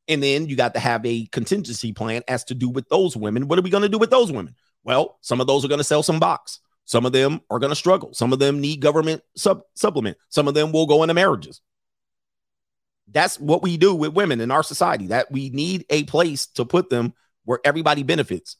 [0.08, 3.50] then you got to have a contingency plan as to do with those women.
[3.50, 4.56] What are we going to do with those women?
[4.86, 6.62] Well, some of those are going to sell some box.
[6.86, 8.14] Some of them are going to struggle.
[8.14, 10.16] Some of them need government sub- supplement.
[10.30, 11.60] Some of them will go into marriages.
[13.12, 15.08] That's what we do with women in our society.
[15.08, 17.14] That we need a place to put them
[17.46, 18.58] where everybody benefits.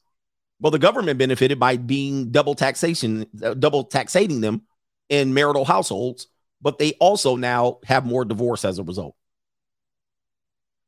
[0.60, 4.62] Well, the government benefited by being double taxation, uh, double taxating them
[5.08, 6.26] in marital households,
[6.60, 9.14] but they also now have more divorce as a result.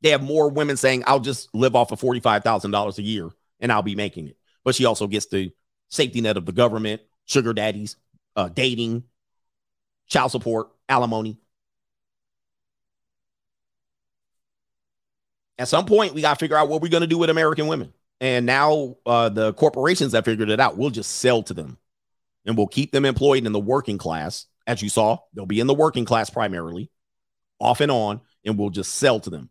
[0.02, 3.82] They have more women saying, I'll just live off of $45,000 a year and I'll
[3.82, 4.36] be making it.
[4.64, 5.52] But she also gets the
[5.88, 7.96] safety net of the government, sugar daddies,
[8.36, 9.04] uh, dating,
[10.08, 11.38] child support, alimony.
[15.62, 17.68] At some point, we got to figure out what we're going to do with American
[17.68, 17.92] women.
[18.20, 20.76] And now uh, the corporations have figured it out.
[20.76, 21.78] We'll just sell to them
[22.44, 24.46] and we'll keep them employed in the working class.
[24.66, 26.90] As you saw, they'll be in the working class primarily,
[27.60, 29.50] off and on, and we'll just sell to them.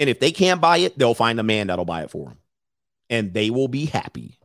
[0.00, 2.38] And if they can't buy it, they'll find a man that'll buy it for them.
[3.08, 4.36] And they will be happy.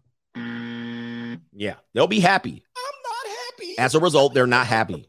[1.51, 2.64] Yeah, they'll be happy.
[2.77, 3.80] I'm not happy.
[3.80, 5.07] As a result, they're not happy.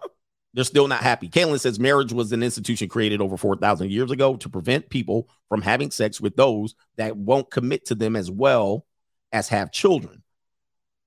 [0.55, 1.29] They're still not happy.
[1.29, 5.63] Caitlin says marriage was an institution created over 4,000 years ago to prevent people from
[5.63, 8.87] having sex with those that won't commit to them as well
[9.31, 10.23] as have children.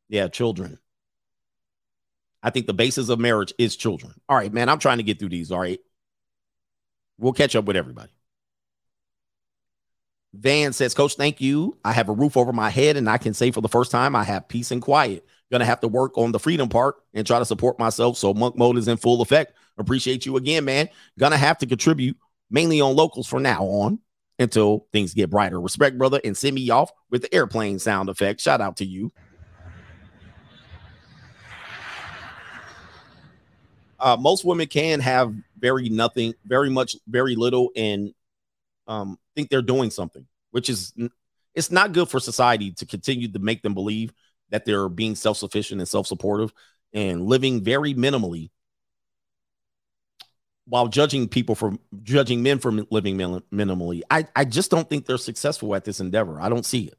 [0.10, 0.78] Yeah, children.
[2.44, 4.14] I think the basis of marriage is children.
[4.28, 5.52] All right, man, I'm trying to get through these.
[5.52, 5.80] All right.
[7.18, 8.12] We'll catch up with everybody.
[10.34, 11.78] Van says, Coach, thank you.
[11.84, 14.16] I have a roof over my head, and I can say for the first time,
[14.16, 15.26] I have peace and quiet.
[15.52, 18.58] Gonna have to work on the freedom part and try to support myself so monk
[18.58, 19.54] mode is in full effect.
[19.78, 20.90] Appreciate you again, man.
[21.20, 22.18] Gonna have to contribute
[22.50, 24.00] mainly on locals from now on
[24.40, 25.60] until things get brighter.
[25.60, 28.40] Respect, brother, and send me off with the airplane sound effect.
[28.40, 29.12] Shout out to you.
[34.00, 38.14] Uh, most women can have very nothing, very much, very little, and
[38.88, 40.94] um, think they're doing something, which is
[41.54, 44.12] it's not good for society to continue to make them believe
[44.52, 46.54] that they're being self-sufficient and self-supportive
[46.94, 48.50] and living very minimally
[50.66, 54.02] while judging people for judging men for living minimally.
[54.10, 56.40] I, I just don't think they're successful at this endeavor.
[56.40, 56.98] I don't see it.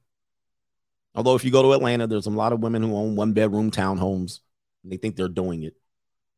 [1.15, 3.71] Although if you go to Atlanta, there's a lot of women who own one bedroom
[3.71, 4.41] townhomes
[4.83, 5.75] and they think they're doing it.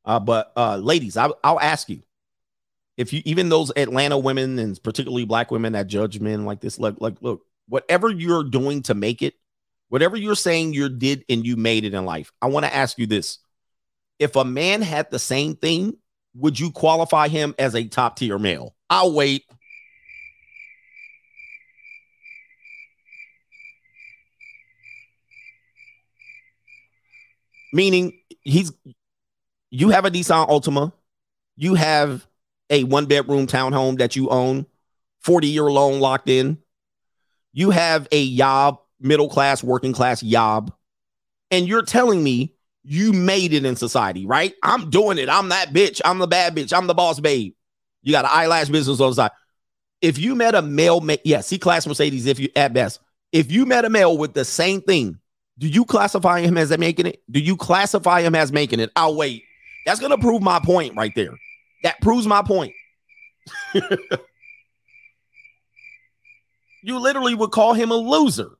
[0.05, 2.02] Uh, but uh, ladies, I, I'll ask you
[2.97, 6.78] if you even those Atlanta women and particularly black women that judge men like this,
[6.78, 9.34] like like look, whatever you're doing to make it,
[9.88, 12.32] whatever you're saying you did and you made it in life.
[12.42, 13.38] I want to ask you this:
[14.18, 15.96] if a man had the same thing,
[16.34, 18.74] would you qualify him as a top tier male?
[18.90, 19.44] I'll wait.
[27.72, 28.72] Meaning he's
[29.70, 30.92] you have a Nissan Altima,
[31.56, 32.24] you have
[32.70, 34.66] a one bedroom townhome that you own,
[35.22, 36.58] 40 year loan locked in,
[37.52, 40.73] you have a job, middle class, working class job,
[41.50, 44.55] and you're telling me you made it in society, right?
[44.62, 45.28] I'm doing it.
[45.28, 46.00] I'm that bitch.
[46.05, 46.76] I'm the bad bitch.
[46.76, 47.55] I'm the boss babe.
[48.02, 49.31] You got an eyelash business on the side.
[50.02, 53.00] If you met a male, ma- yeah, C class Mercedes, if you at best,
[53.33, 55.18] if you met a male with the same thing,
[55.58, 57.23] do you classify him as making it?
[57.31, 58.91] Do you classify him as making it?
[58.97, 59.44] I'll wait.
[59.86, 61.33] That's going to prove my point right there.
[61.83, 62.73] That proves my point.
[66.83, 68.50] you literally would call him a loser.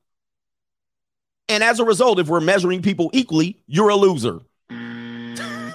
[1.47, 4.39] And as a result, if we're measuring people equally, you're a loser.
[4.71, 5.73] Mm.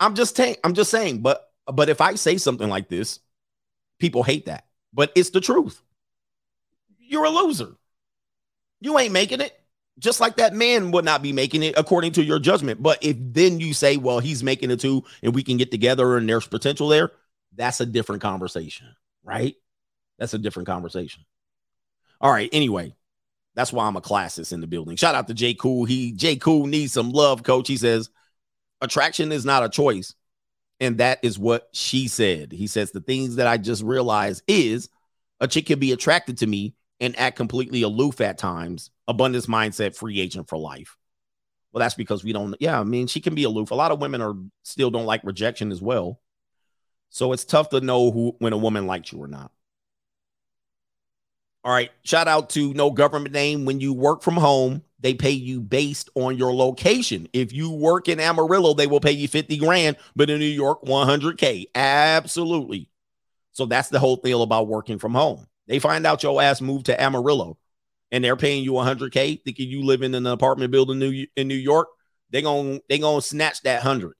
[0.00, 3.20] I'm just ta- I'm just saying, but but if I say something like this,
[3.98, 4.66] people hate that.
[4.94, 5.82] But it's the truth.
[6.98, 7.76] You're a loser.
[8.80, 9.60] You ain't making it
[10.00, 12.82] just like that man would not be making it according to your judgment.
[12.82, 16.16] But if then you say, well, he's making it too, and we can get together
[16.16, 17.12] and there's potential there,
[17.54, 18.86] that's a different conversation,
[19.22, 19.54] right?
[20.18, 21.24] That's a different conversation.
[22.20, 22.50] All right.
[22.52, 22.94] Anyway,
[23.54, 24.96] that's why I'm a classist in the building.
[24.96, 25.84] Shout out to Jay Cool.
[25.84, 27.68] He Jay Cool needs some love, coach.
[27.68, 28.10] He says,
[28.80, 30.14] attraction is not a choice.
[30.78, 32.52] And that is what she said.
[32.52, 34.88] He says, the things that I just realized is
[35.38, 38.90] a chick can be attracted to me and act completely aloof at times.
[39.06, 40.96] Abundance mindset, free agent for life.
[41.72, 42.56] Well, that's because we don't.
[42.60, 43.70] Yeah, I mean, she can be aloof.
[43.70, 46.20] A lot of women are still don't like rejection as well.
[47.10, 49.52] So it's tough to know who when a woman likes you or not.
[51.62, 51.90] All right.
[52.02, 53.64] Shout out to no government name.
[53.64, 57.28] When you work from home, they pay you based on your location.
[57.32, 60.82] If you work in Amarillo, they will pay you 50 grand, but in New York,
[60.82, 61.66] 100K.
[61.74, 62.88] Absolutely.
[63.52, 65.46] So that's the whole deal about working from home.
[65.66, 67.58] They find out your ass moved to Amarillo
[68.10, 71.88] and they're paying you 100k thinking you live in an apartment building in New York.
[72.30, 74.14] They going they to snatch that 100.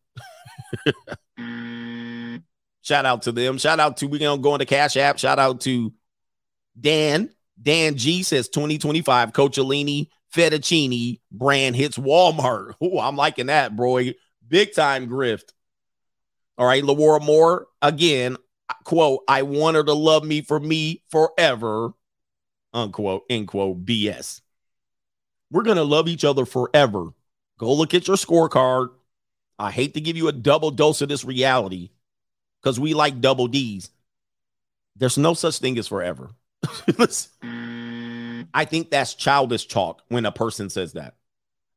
[2.82, 3.58] Shout out to them.
[3.58, 5.18] Shout out to we going to go into Cash App.
[5.18, 5.92] Shout out to
[6.78, 7.30] Dan.
[7.60, 12.74] Dan G says 2025 Coachellini fettuccine brand hits Walmart.
[12.80, 14.00] Oh, I'm liking that, bro.
[14.48, 15.52] Big time grift.
[16.56, 18.36] All right, Laura Moore again
[18.84, 21.92] quote, I want her to love me for me forever,
[22.72, 24.40] unquote, end quote, BS.
[25.50, 27.08] We're going to love each other forever.
[27.58, 28.90] Go look at your scorecard.
[29.58, 31.90] I hate to give you a double dose of this reality
[32.62, 33.90] because we like double D's.
[34.96, 36.30] There's no such thing as forever.
[38.54, 41.14] I think that's childish talk when a person says that.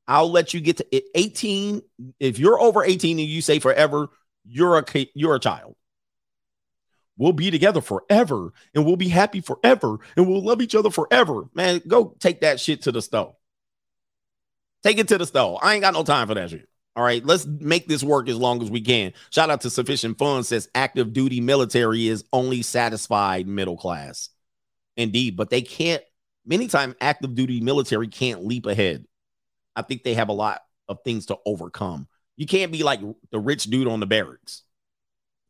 [0.08, 1.82] I'll let you get to 18.
[2.20, 4.10] If you're over 18 and you say forever,
[4.46, 5.76] you're a you're a child.
[7.18, 11.46] we'll be together forever and we'll be happy forever and we'll love each other forever.
[11.54, 13.36] Man, go take that shit to the stove.
[14.84, 15.60] Take it to the stove.
[15.62, 16.68] I ain't got no time for that shit.
[16.96, 19.14] All right, let's make this work as long as we can.
[19.32, 24.30] Shout out to Sufficient Funds says active duty military is only satisfied middle class.
[24.96, 26.04] Indeed, but they can't,
[26.46, 29.06] many times, active duty military can't leap ahead.
[29.76, 32.08] I think they have a lot of things to overcome.
[32.38, 33.00] You can't be like
[33.32, 34.64] the rich dude on the barracks.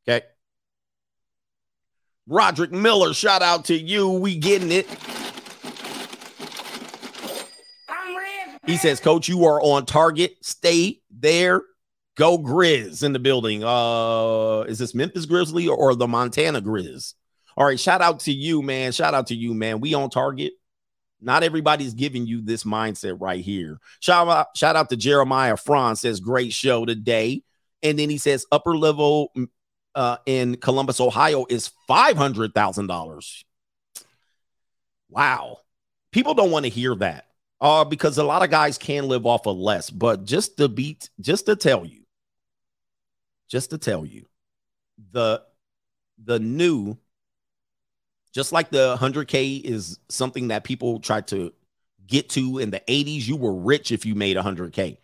[0.08, 0.26] Okay.
[2.28, 4.10] Roderick Miller, shout out to you.
[4.10, 4.88] We getting it.
[8.66, 10.38] He says, Coach, you are on target.
[10.42, 11.62] Stay there.
[12.16, 13.64] Go Grizz in the building.
[13.64, 17.14] Uh, is this Memphis Grizzly or the Montana Grizz?
[17.58, 18.92] All right, shout out to you, man.
[18.92, 19.80] Shout out to you, man.
[19.80, 20.54] We on target.
[21.22, 23.80] Not everybody's giving you this mindset right here.
[24.02, 27.44] Shout out, shout out to Jeremiah Franz says, great show today.
[27.82, 29.32] And then he says, upper level
[29.96, 33.44] uh, in Columbus, Ohio is $500,000.
[35.10, 35.60] Wow.
[36.12, 37.28] People don't want to hear that
[37.62, 39.90] uh, because a lot of guys can live off of less.
[39.90, 42.04] But just to beat, just to tell you,
[43.50, 44.26] just to tell you,
[45.12, 45.42] the
[46.24, 46.98] the new,
[48.34, 51.54] just like the 100K is something that people try to
[52.08, 53.28] get to in the 80s.
[53.28, 54.98] You were rich if you made 100K.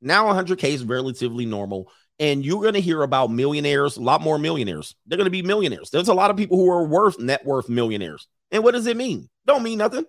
[0.00, 4.38] Now 100K is relatively normal and you're going to hear about millionaires, a lot more
[4.38, 4.94] millionaires.
[5.06, 5.90] They're going to be millionaires.
[5.90, 8.28] There's a lot of people who are worth net worth millionaires.
[8.50, 9.28] And what does it mean?
[9.46, 10.04] Don't mean nothing.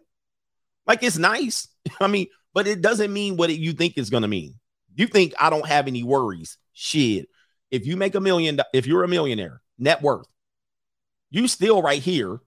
[0.85, 1.67] Like it's nice.
[1.99, 4.55] I mean, but it doesn't mean what you think it's going to mean.
[4.93, 6.57] You think I don't have any worries.
[6.73, 7.27] Shit.
[7.71, 10.27] If you make a million, if you're a millionaire, net worth,
[11.31, 12.39] you still right here,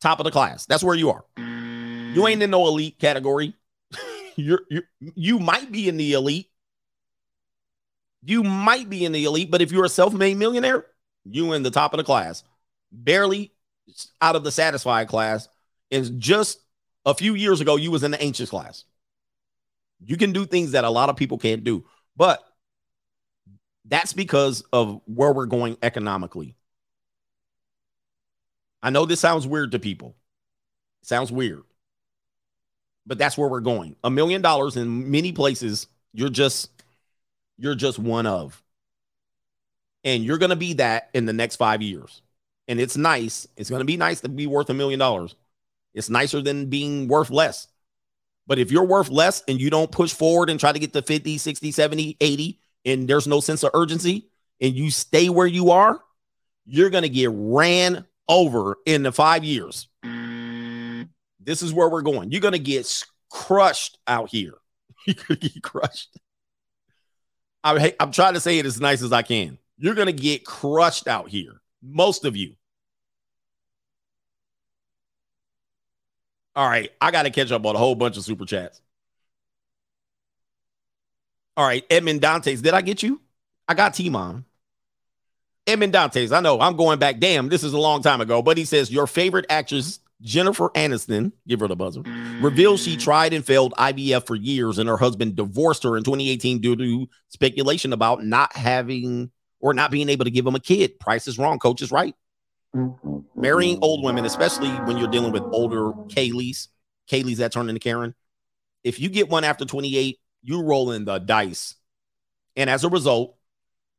[0.00, 0.66] top of the class.
[0.66, 1.24] That's where you are.
[1.36, 3.54] You ain't in no elite category.
[4.36, 4.82] you're, you
[5.14, 6.50] you might be in the elite,
[8.22, 10.86] you might be in the elite, but if you're a self-made millionaire,
[11.24, 12.42] you in the top of the class,
[12.92, 13.52] barely
[14.20, 15.48] out of the satisfied class.
[15.90, 16.60] Is just
[17.04, 18.84] a few years ago, you was in the anxious class.
[20.04, 21.84] You can do things that a lot of people can't do,
[22.16, 22.40] but
[23.86, 26.54] that's because of where we're going economically.
[28.82, 30.16] I know this sounds weird to people.
[31.02, 31.62] It sounds weird.
[33.06, 33.96] But that's where we're going.
[34.04, 36.70] A million dollars in many places, you're just
[37.58, 38.62] you're just one of.
[40.02, 42.22] And you're going to be that in the next five years.
[42.68, 43.46] And it's nice.
[43.56, 45.34] It's going to be nice to be worth a million dollars.
[45.92, 47.68] It's nicer than being worth less.
[48.46, 51.02] But if you're worth less and you don't push forward and try to get to
[51.02, 54.28] 50, 60, 70, 80, and there's no sense of urgency,
[54.60, 56.00] and you stay where you are,
[56.64, 59.88] you're going to get ran over in the five years.
[61.40, 62.30] This is where we're going.
[62.30, 64.54] You're going to get crushed out here.
[65.06, 66.16] You're going to get crushed.
[67.64, 69.58] I, I'm trying to say it as nice as I can.
[69.76, 71.60] You're going to get crushed out here.
[71.82, 72.54] Most of you.
[76.54, 76.90] All right.
[77.00, 78.80] I got to catch up on a whole bunch of super chats.
[81.56, 81.84] All right.
[81.90, 82.62] Edmund Dantes.
[82.62, 83.20] Did I get you?
[83.66, 84.44] I got T Mom.
[85.66, 86.32] Edmund Dantes.
[86.32, 87.18] I know I'm going back.
[87.18, 88.42] Damn, this is a long time ago.
[88.42, 92.02] But he says, Your favorite actress Jennifer Aniston, give her the buzzer,
[92.40, 93.00] reveals she mm.
[93.00, 97.08] tried and failed IVF for years and her husband divorced her in 2018 due to
[97.28, 99.30] speculation about not having
[99.60, 100.98] or not being able to give him a kid.
[101.00, 101.58] Price is wrong.
[101.58, 102.14] Coach is right.
[103.34, 106.68] Marrying old women, especially when you're dealing with older Kayleys,
[107.10, 108.14] Kayleys that turn into Karen.
[108.84, 111.74] If you get one after 28, you roll in the dice.
[112.56, 113.36] And as a result,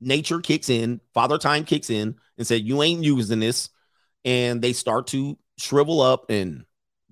[0.01, 3.69] nature kicks in, father time kicks in and said, You ain't using this.
[4.25, 6.65] And they start to shrivel up and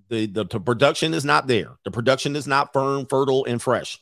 [0.09, 1.77] the, the, the production is not there.
[1.85, 3.99] The production is not firm, fertile, and fresh.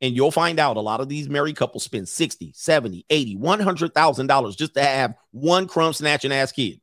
[0.00, 4.56] And you'll find out a lot of these married couples spend 60, 70, 80, $100,000
[4.56, 6.80] just to have one crumb snatching ass kid.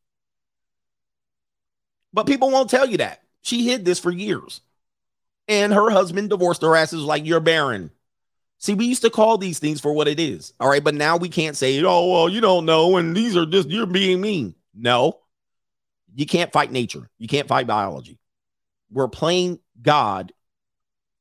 [2.14, 3.22] But people won't tell you that.
[3.42, 4.62] She hid this for years.
[5.48, 7.92] And her husband divorced her ass is like, you're barren.
[8.60, 10.54] See, we used to call these things for what it is.
[10.60, 10.84] All right.
[10.84, 12.98] But now we can't say, oh, well, you don't know.
[12.98, 14.56] And these are just, you're being mean.
[14.74, 15.20] No,
[16.16, 17.10] you can't fight nature.
[17.18, 18.20] You can't fight biology.
[18.92, 20.32] We're playing God,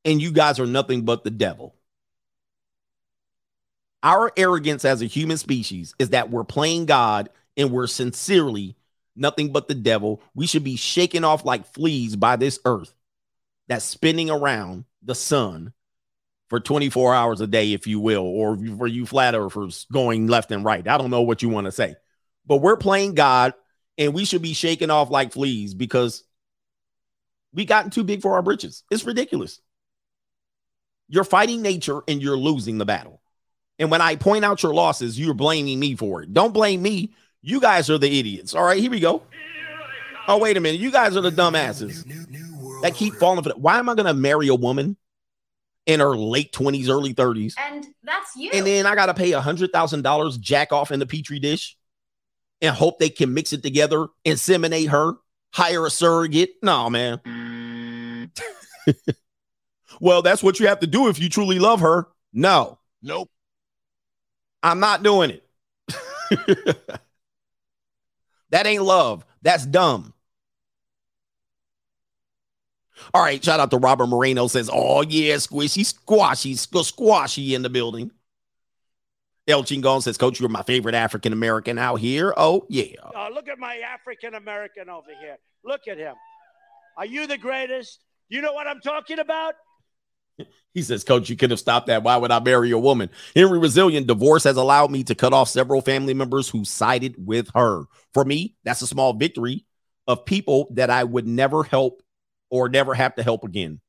[0.04, 1.74] and you guys are nothing but the devil.
[4.02, 8.76] Our arrogance as a human species is that we're playing God and we're sincerely
[9.16, 10.22] nothing but the devil.
[10.34, 12.94] We should be shaken off like fleas by this earth
[13.68, 15.72] that's spinning around the sun
[16.48, 20.50] for 24 hours a day, if you will, or for you flat earthers going left
[20.52, 20.86] and right.
[20.86, 21.96] I don't know what you want to say,
[22.46, 23.54] but we're playing God
[23.98, 26.22] and we should be shaken off like fleas because
[27.52, 28.84] we gotten too big for our britches.
[28.90, 29.60] It's ridiculous.
[31.08, 33.20] You're fighting nature and you're losing the battle.
[33.78, 36.32] And when I point out your losses, you're blaming me for it.
[36.32, 37.12] Don't blame me.
[37.42, 38.54] You guys are the idiots.
[38.54, 39.22] All right, here we go.
[40.28, 40.80] Oh, wait a minute.
[40.80, 42.04] You guys are the dumbasses
[42.82, 43.60] that keep falling for that.
[43.60, 44.96] Why am I going to marry a woman
[45.86, 47.54] in her late 20s, early 30s?
[47.58, 48.50] And that's you.
[48.52, 51.76] And then I got to pay a $100,000 jack off in the petri dish
[52.60, 55.14] and hope they can mix it together, inseminate her,
[55.52, 56.54] hire a surrogate.
[56.62, 58.30] No, man.
[60.00, 62.08] well, that's what you have to do if you truly love her.
[62.32, 63.30] No, Nope.
[64.62, 65.44] I'm not doing it.
[68.50, 69.24] that ain't love.
[69.42, 70.12] That's dumb.
[73.14, 77.62] All right, shout out to Robert Moreno says, "Oh yeah, squishy, squashy, squ- squashy in
[77.62, 78.10] the building."
[79.48, 83.48] El Chingon says, "Coach, you're my favorite African American out here." Oh yeah, Oh, look
[83.48, 85.36] at my African American over here.
[85.64, 86.14] Look at him.
[86.96, 88.00] Are you the greatest?
[88.28, 89.54] You know what I'm talking about?
[90.74, 92.02] He says, Coach, you could have stopped that.
[92.02, 93.08] Why would I marry a woman?
[93.34, 97.48] Henry Resilient, divorce has allowed me to cut off several family members who sided with
[97.54, 97.84] her.
[98.12, 99.64] For me, that's a small victory
[100.06, 102.02] of people that I would never help
[102.50, 103.80] or never have to help again.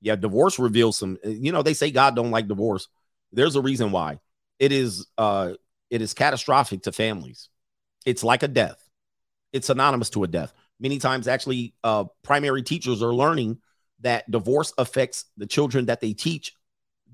[0.00, 2.88] Yeah, divorce reveals some, you know, they say God don't like divorce.
[3.32, 4.20] There's a reason why.
[4.58, 5.54] It is uh
[5.90, 7.48] it is catastrophic to families.
[8.04, 8.82] It's like a death.
[9.52, 10.52] It's synonymous to a death.
[10.80, 13.58] Many times actually uh primary teachers are learning
[14.00, 16.54] that divorce affects the children that they teach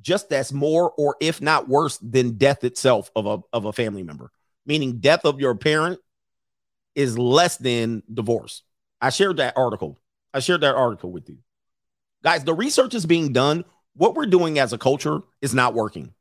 [0.00, 4.02] just as more or if not worse than death itself of a, of a family
[4.02, 4.32] member
[4.66, 6.00] meaning death of your parent
[6.94, 8.62] is less than divorce
[9.00, 9.98] i shared that article
[10.34, 11.38] i shared that article with you
[12.22, 16.12] guys the research is being done what we're doing as a culture is not working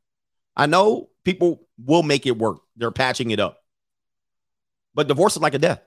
[0.56, 3.62] i know people will make it work they're patching it up
[4.94, 5.82] but divorce is like a death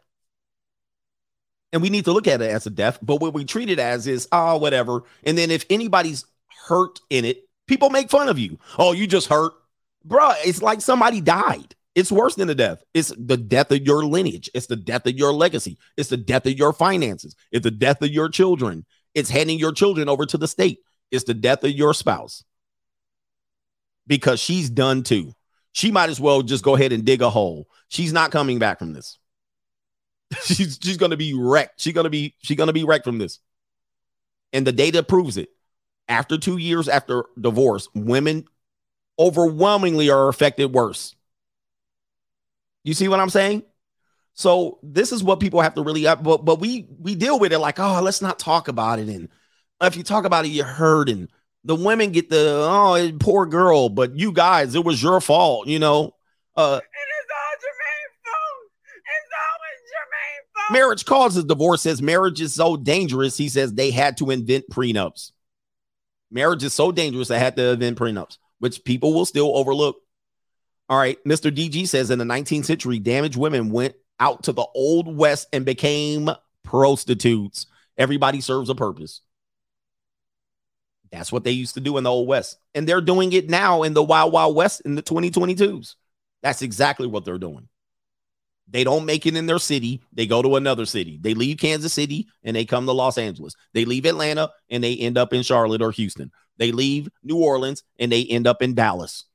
[1.76, 3.00] and we need to look at it as a death.
[3.02, 5.04] But what we treat it as is, oh, whatever.
[5.26, 6.24] And then if anybody's
[6.68, 8.60] hurt in it, people make fun of you.
[8.80, 9.52] Oh, you just hurt.
[10.08, 11.76] Bruh, it's like somebody died.
[11.96, 12.84] It's worse than the death.
[12.94, 14.50] It's the death of your lineage.
[14.54, 15.78] It's the death of your legacy.
[15.98, 17.36] It's the death of your finances.
[17.52, 18.86] It's the death of your children.
[19.14, 20.80] It's handing your children over to the state.
[21.10, 22.44] It's the death of your spouse
[24.08, 25.34] because she's done too.
[25.72, 27.68] She might as well just go ahead and dig a hole.
[27.88, 29.18] She's not coming back from this
[30.44, 31.82] she's she's gonna be wrecked.
[31.82, 33.40] She's gonna be she's gonna be wrecked from this.
[34.54, 35.50] And the data proves it.
[36.08, 38.46] After two years after divorce, women
[39.18, 41.16] overwhelmingly are affected worse.
[42.86, 43.64] You see what I'm saying?
[44.36, 47.52] So this is what people have to really uh, but but we we deal with
[47.52, 49.10] it like, oh, let's not talk about it.
[49.10, 49.28] And
[49.82, 51.30] if you talk about it, you're hurting.
[51.64, 55.80] The women get the oh poor girl, but you guys, it was your fault, you
[55.80, 56.14] know.
[56.56, 58.72] Uh it's all Jermaine's fault.
[58.94, 60.72] It's always Jermaine's fault.
[60.72, 65.32] marriage causes divorce says marriage is so dangerous he says they had to invent prenups
[66.30, 69.98] marriage is so dangerous they had to invent prenups which people will still overlook
[70.90, 74.66] all right mr dg says in the 19th century damaged women went out to the
[74.76, 76.30] old west and became
[76.64, 79.22] prostitutes everybody serves a purpose
[81.12, 83.84] that's what they used to do in the old west and they're doing it now
[83.84, 85.96] in the wild wild west in the 2022s
[86.42, 87.68] that's exactly what they're doing
[88.68, 90.02] they don't make it in their city.
[90.12, 91.20] They go to another city.
[91.22, 93.56] They leave Kansas City and they come to Los Angeles.
[93.74, 96.32] They leave Atlanta and they end up in Charlotte or Houston.
[96.58, 99.26] They leave New Orleans and they end up in Dallas.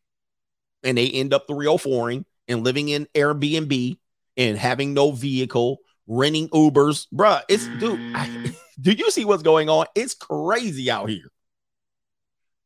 [0.82, 3.98] And they end up 304ing and living in Airbnb
[4.36, 7.06] and having no vehicle, renting Ubers.
[7.14, 8.00] Bruh, it's dude.
[8.14, 9.86] I, do you see what's going on?
[9.94, 11.30] It's crazy out here.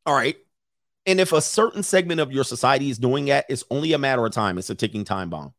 [0.07, 0.37] All right.
[1.07, 4.25] And if a certain segment of your society is doing that, it's only a matter
[4.25, 4.57] of time.
[4.59, 5.53] It's a ticking time bomb.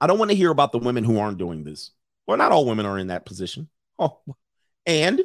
[0.00, 1.92] I don't want to hear about the women who aren't doing this.
[2.26, 3.68] Well, not all women are in that position.
[3.98, 4.20] Oh,
[4.86, 5.20] and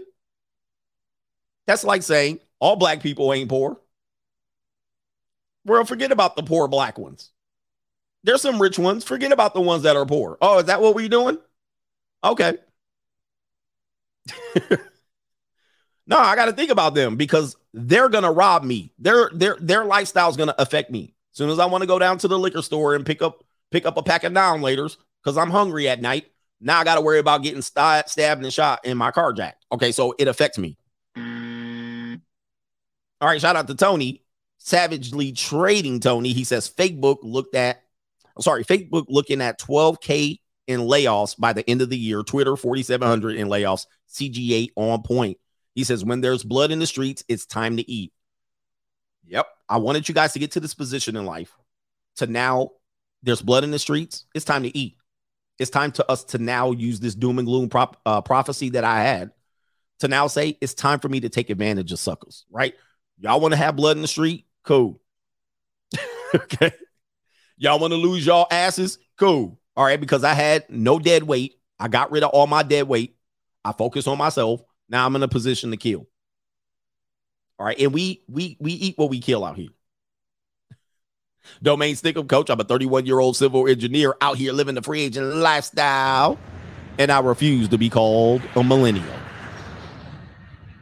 [1.65, 3.79] that's like saying all black people ain't poor.
[5.67, 7.31] Well, forget about the poor black ones.
[8.23, 9.03] There's some rich ones.
[9.03, 10.37] Forget about the ones that are poor.
[10.41, 11.37] Oh, is that what we're doing?
[12.23, 12.57] Okay.
[16.07, 18.91] no, I got to think about them because they're gonna rob me.
[18.97, 21.13] Their their their lifestyle is gonna affect me.
[21.31, 23.43] As soon as I want to go down to the liquor store and pick up
[23.69, 26.31] pick up a pack of down laters because I'm hungry at night.
[26.59, 29.57] Now I got to worry about getting st- stabbed and shot in my car jack.
[29.71, 30.77] Okay, so it affects me.
[31.15, 32.21] Mm.
[33.21, 34.23] All right, shout out to Tony,
[34.57, 36.33] savagely trading Tony.
[36.33, 37.83] He says Facebook looked at,
[38.35, 42.23] I'm sorry, Facebook looking at 12K in layoffs by the end of the year.
[42.23, 43.85] Twitter 4,700 in layoffs.
[44.09, 45.37] CGA on point.
[45.75, 48.11] He says when there's blood in the streets, it's time to eat.
[49.27, 51.55] Yep, I wanted you guys to get to this position in life.
[52.17, 52.71] To now
[53.21, 54.25] there's blood in the streets.
[54.33, 54.97] It's time to eat.
[55.59, 58.83] It's time to us to now use this doom and gloom prop, uh, prophecy that
[58.83, 59.31] I had
[59.99, 62.73] to now say it's time for me to take advantage of suckers, right?
[63.19, 64.45] Y'all want to have blood in the street?
[64.67, 64.99] Cool.
[66.35, 66.73] okay.
[67.55, 68.99] Y'all want to lose y'all asses?
[69.17, 69.57] Cool.
[69.77, 71.55] All right, because I had no dead weight.
[71.79, 73.15] I got rid of all my dead weight.
[73.63, 74.61] I focus on myself.
[74.89, 76.05] Now I'm in a position to kill.
[77.57, 79.69] All right, and we we we eat what we kill out here.
[81.63, 82.49] Domain Stickum, coach.
[82.49, 86.37] I'm a 31 year old civil engineer out here living the free agent lifestyle,
[86.97, 89.05] and I refuse to be called a millennial.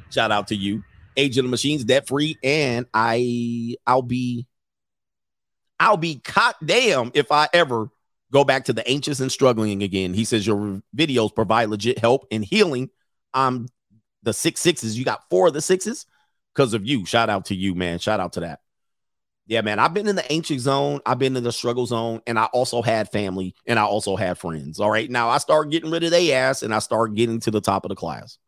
[0.09, 0.83] Shout out to you,
[1.17, 4.47] Age of the Machines, debt free, and I I'll be
[5.79, 7.89] I'll be caught damn if I ever
[8.31, 10.13] go back to the anxious and struggling again.
[10.13, 12.89] He says your videos provide legit help and healing.
[13.33, 13.67] Um,
[14.23, 16.05] the six sixes, you got four of the sixes
[16.53, 17.05] because of you.
[17.05, 17.99] Shout out to you, man.
[17.99, 18.59] Shout out to that.
[19.47, 19.77] Yeah, man.
[19.77, 21.01] I've been in the anxious zone.
[21.05, 24.39] I've been in the struggle zone, and I also had family and I also had
[24.39, 24.79] friends.
[24.79, 25.09] All right.
[25.09, 27.85] Now I start getting rid of their ass and I start getting to the top
[27.85, 28.39] of the class.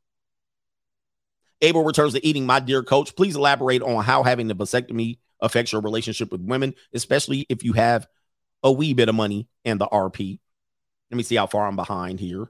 [1.61, 2.45] Abel returns to eating.
[2.45, 6.73] My dear coach, please elaborate on how having the vasectomy affects your relationship with women,
[6.93, 8.07] especially if you have
[8.63, 10.39] a wee bit of money and the RP.
[11.11, 12.49] Let me see how far I'm behind here.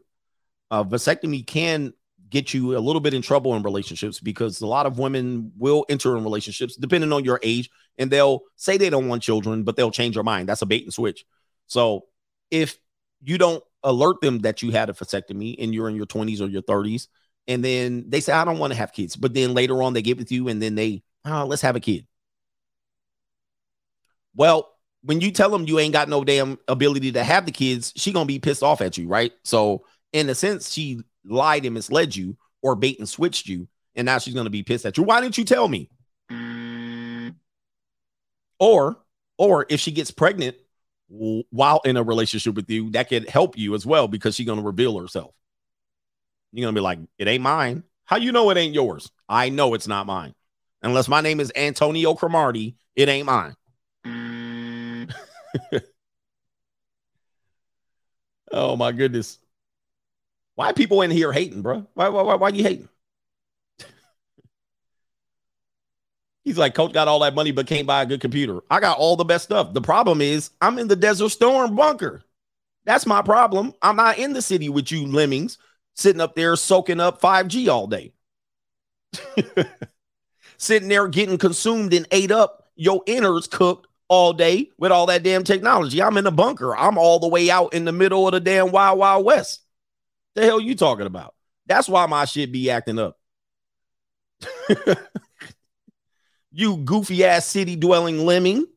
[0.71, 1.93] Uh, vasectomy can
[2.29, 5.85] get you a little bit in trouble in relationships because a lot of women will
[5.87, 9.75] enter in relationships depending on your age and they'll say they don't want children, but
[9.75, 10.49] they'll change their mind.
[10.49, 11.25] That's a bait and switch.
[11.67, 12.05] So
[12.51, 12.77] if
[13.21, 16.47] you don't alert them that you had a vasectomy and you're in your 20s or
[16.47, 17.07] your 30s,
[17.48, 20.01] and then they say, I don't want to have kids, but then later on they
[20.01, 22.06] get with you and then they, oh, let's have a kid.
[24.35, 24.69] Well,
[25.03, 28.11] when you tell them you ain't got no damn ability to have the kids, she
[28.11, 29.32] gonna be pissed off at you, right?
[29.43, 34.06] So in a sense, she lied and misled you or bait and switched you, and
[34.06, 35.03] now she's gonna be pissed at you.
[35.03, 35.90] Why didn't you tell me?
[38.59, 38.98] Or,
[39.38, 40.58] or if she gets pregnant
[41.08, 44.61] while in a relationship with you, that could help you as well because she's gonna
[44.61, 45.34] reveal herself.
[46.51, 47.84] You're gonna be like, it ain't mine.
[48.06, 49.11] How you know it ain't yours?
[49.27, 50.34] I know it's not mine.
[50.82, 53.56] Unless my name is Antonio Cromartie, it ain't mine.
[58.51, 59.40] oh my goodness.
[60.56, 61.85] Why people in here hating, bro?
[61.93, 62.90] Why why why, why you hating?
[66.43, 68.61] He's like, Coach got all that money but can't buy a good computer.
[68.69, 69.74] I got all the best stuff.
[69.74, 72.24] The problem is, I'm in the Desert Storm bunker.
[72.85, 73.74] That's my problem.
[73.82, 75.58] I'm not in the city with you lemmings
[75.98, 78.14] sitting up there soaking up 5G all day.
[80.58, 85.24] sitting there getting consumed and ate up, your innards cooked all day with all that
[85.24, 86.01] damn technology.
[86.01, 86.77] I'm in a bunker.
[86.77, 89.61] I'm all the way out in the middle of the damn wild, wild west.
[90.35, 91.34] The hell you talking about?
[91.66, 93.17] That's why my shit be acting up.
[96.51, 98.67] you goofy ass city dwelling lemming.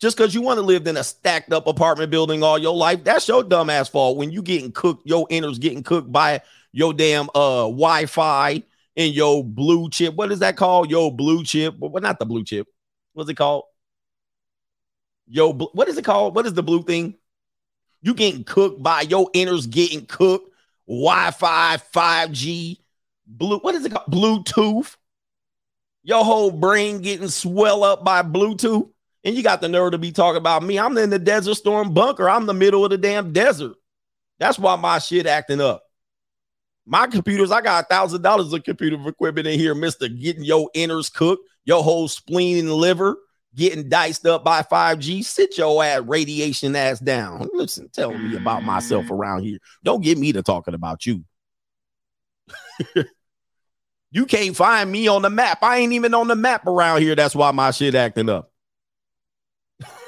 [0.00, 3.02] Just because you want to live in a stacked up apartment building all your life,
[3.02, 4.18] that's your dumb ass fault.
[4.18, 6.42] When you getting cooked, your innards getting cooked by
[6.72, 8.62] your damn uh Wi-Fi
[8.96, 10.14] and your blue chip.
[10.14, 10.90] What is that called?
[10.90, 11.76] Your blue chip.
[11.78, 12.66] Well, not the blue chip.
[13.14, 13.64] What's it called?
[15.28, 16.34] Yo, what is it called?
[16.34, 17.14] What is the blue thing?
[18.02, 20.50] You getting cooked by your inners getting cooked.
[20.86, 22.78] Wi-Fi, 5G,
[23.26, 23.58] blue.
[23.58, 24.10] What is it called?
[24.10, 24.94] Bluetooth.
[26.02, 28.90] Your whole brain getting swell up by Bluetooth.
[29.26, 30.78] And you got the nerve to be talking about me.
[30.78, 32.30] I'm in the desert storm bunker.
[32.30, 33.76] I'm the middle of the damn desert.
[34.38, 35.82] That's why my shit acting up.
[36.86, 40.08] My computers, I got a thousand dollars of computer equipment in here, Mister.
[40.08, 43.18] Getting your inners cooked, your whole spleen and liver
[43.56, 47.48] getting diced up by 5G, sit your ass radiation ass down.
[47.54, 49.58] Listen, tell me about myself around here.
[49.82, 51.24] Don't get me to talking about you.
[54.10, 55.58] you can't find me on the map.
[55.62, 57.14] I ain't even on the map around here.
[57.16, 58.52] That's why my shit acting up.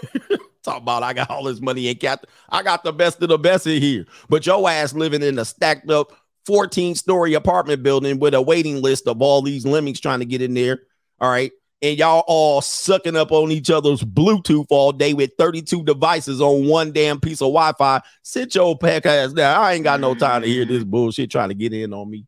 [0.62, 3.38] Talk about I got all this money and got I got the best of the
[3.38, 4.06] best in here.
[4.28, 6.12] But your ass living in a stacked up
[6.46, 10.42] 14 story apartment building with a waiting list of all these lemmings trying to get
[10.42, 10.80] in there.
[11.20, 15.84] All right and y'all all sucking up on each other's Bluetooth all day with 32
[15.84, 18.00] devices on one damn piece of Wi-Fi.
[18.22, 19.60] Sit your pack ass down.
[19.60, 22.26] I ain't got no time to hear this bullshit trying to get in on me.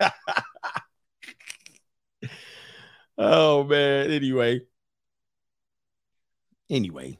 [3.18, 4.10] oh man.
[4.10, 4.60] Anyway.
[6.72, 7.18] Anyway.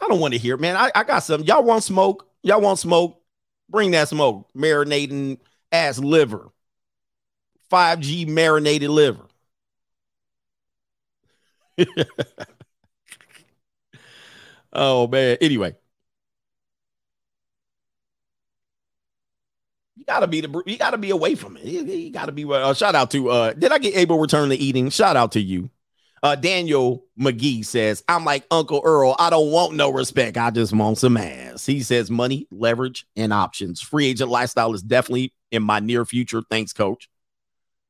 [0.00, 0.74] I don't want to hear, man.
[0.76, 1.46] I, I got something.
[1.46, 2.26] Y'all want smoke?
[2.42, 3.20] Y'all want smoke?
[3.68, 4.48] Bring that smoke.
[4.56, 5.38] Marinating
[5.70, 6.50] ass liver.
[7.70, 9.26] 5G marinated liver.
[14.72, 15.36] oh man.
[15.40, 15.76] Anyway.
[19.96, 21.64] You gotta be the you gotta be away from it.
[21.64, 24.56] You, you gotta be uh, shout out to uh did I get able return to
[24.56, 24.90] eating?
[24.90, 25.70] Shout out to you.
[26.22, 29.16] Uh Daniel McGee says, I'm like Uncle Earl.
[29.18, 30.36] I don't want no respect.
[30.36, 31.66] I just want some ass.
[31.66, 33.80] He says money, leverage, and options.
[33.80, 36.42] Free agent lifestyle is definitely in my near future.
[36.48, 37.08] Thanks, coach.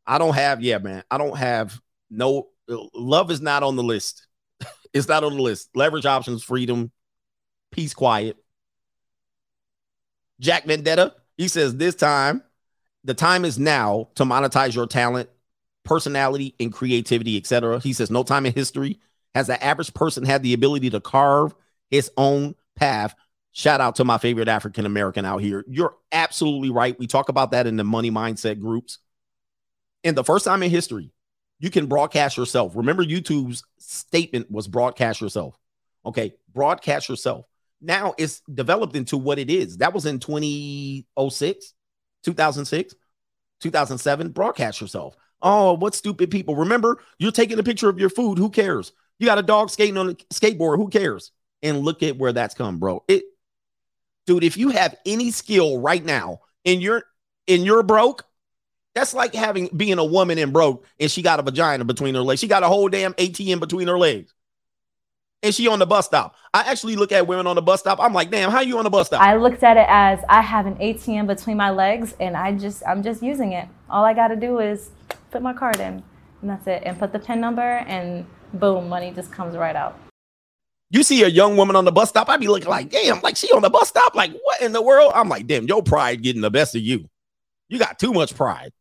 [0.07, 1.05] I don't have, yeah, man.
[1.11, 1.78] I don't have
[2.11, 2.49] no
[2.94, 4.27] love is not on the list.
[4.94, 5.69] it's not on the list.
[5.75, 6.91] Leverage options, freedom,
[7.73, 8.36] Peace, quiet.
[10.39, 12.43] Jack Vendetta, he says this time,
[13.02, 15.31] the time is now to monetize your talent,
[15.85, 17.81] personality, and creativity, etc.
[17.81, 19.01] He says, no time in history
[19.35, 21.55] has the average person had the ability to carve
[21.91, 23.15] his own path.
[23.52, 25.65] Shout out to my favorite African American out here.
[25.69, 26.99] You're absolutely right.
[26.99, 28.99] We talk about that in the money mindset groups.
[30.05, 31.12] And the first time in history,
[31.59, 32.75] you can broadcast yourself.
[32.75, 35.57] Remember, YouTube's statement was broadcast yourself.
[36.05, 37.47] Okay, broadcast yourself.
[37.81, 39.78] Now it's developed into what it is.
[39.78, 41.75] That was in 2006,
[42.25, 42.94] 2006,
[43.61, 44.28] 2007.
[44.31, 45.17] Broadcast yourself.
[45.42, 46.54] Oh, what stupid people.
[46.54, 48.38] Remember, you're taking a picture of your food.
[48.38, 48.92] Who cares?
[49.18, 50.76] You got a dog skating on a skateboard.
[50.76, 51.32] Who cares?
[51.62, 53.04] And look at where that's come, bro.
[53.08, 53.24] It,
[54.26, 57.04] dude, if you have any skill right now and you're
[57.48, 58.24] and you're broke,
[58.94, 62.22] that's like having being a woman and broke and she got a vagina between her
[62.22, 62.40] legs.
[62.40, 64.34] She got a whole damn ATM between her legs.
[65.44, 66.36] And she on the bus stop.
[66.54, 67.98] I actually look at women on the bus stop.
[68.00, 69.20] I'm like, damn, how you on the bus stop?
[69.20, 72.82] I looked at it as I have an ATM between my legs and I just
[72.86, 73.68] I'm just using it.
[73.90, 74.90] All I gotta do is
[75.33, 76.02] put my card in
[76.43, 76.83] and that's it.
[76.85, 79.99] And put the PIN number and boom, money just comes right out.
[80.91, 83.36] You see a young woman on the bus stop, I'd be looking like, damn, like
[83.36, 84.15] she on the bus stop.
[84.15, 85.12] Like, what in the world?
[85.15, 87.09] I'm like, damn, your pride getting the best of you.
[87.69, 88.73] You got too much pride.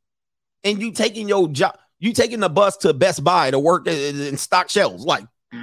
[0.65, 4.35] And you taking your job, you taking the bus to Best Buy to work in
[4.37, 5.05] stock shelves.
[5.05, 5.23] Like,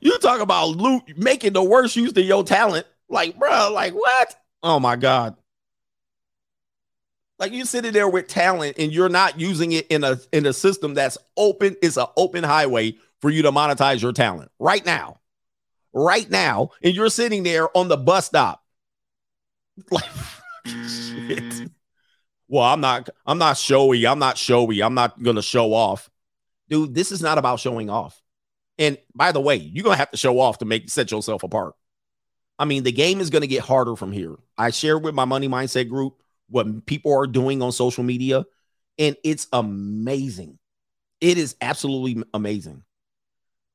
[0.00, 2.86] you talk about loot making the worst use of your talent.
[3.10, 4.36] Like, bro, like what?
[4.62, 5.36] Oh my God.
[7.38, 10.52] Like you sitting there with talent and you're not using it in a in a
[10.52, 11.76] system that's open.
[11.82, 15.18] It's an open highway for you to monetize your talent right now.
[15.92, 16.70] Right now.
[16.82, 18.62] And you're sitting there on the bus stop.
[19.90, 20.04] Like
[20.66, 21.38] shit.
[21.38, 21.70] Mm.
[22.48, 24.06] Well, I'm not I'm not showy.
[24.06, 24.82] I'm not showy.
[24.82, 26.10] I'm not gonna show off.
[26.68, 28.20] Dude, this is not about showing off.
[28.78, 31.74] And by the way, you're gonna have to show off to make set yourself apart.
[32.60, 34.36] I mean, the game is gonna get harder from here.
[34.58, 38.44] I shared with my money mindset group what people are doing on social media,
[38.98, 40.58] and it's amazing.
[41.22, 42.84] It is absolutely amazing.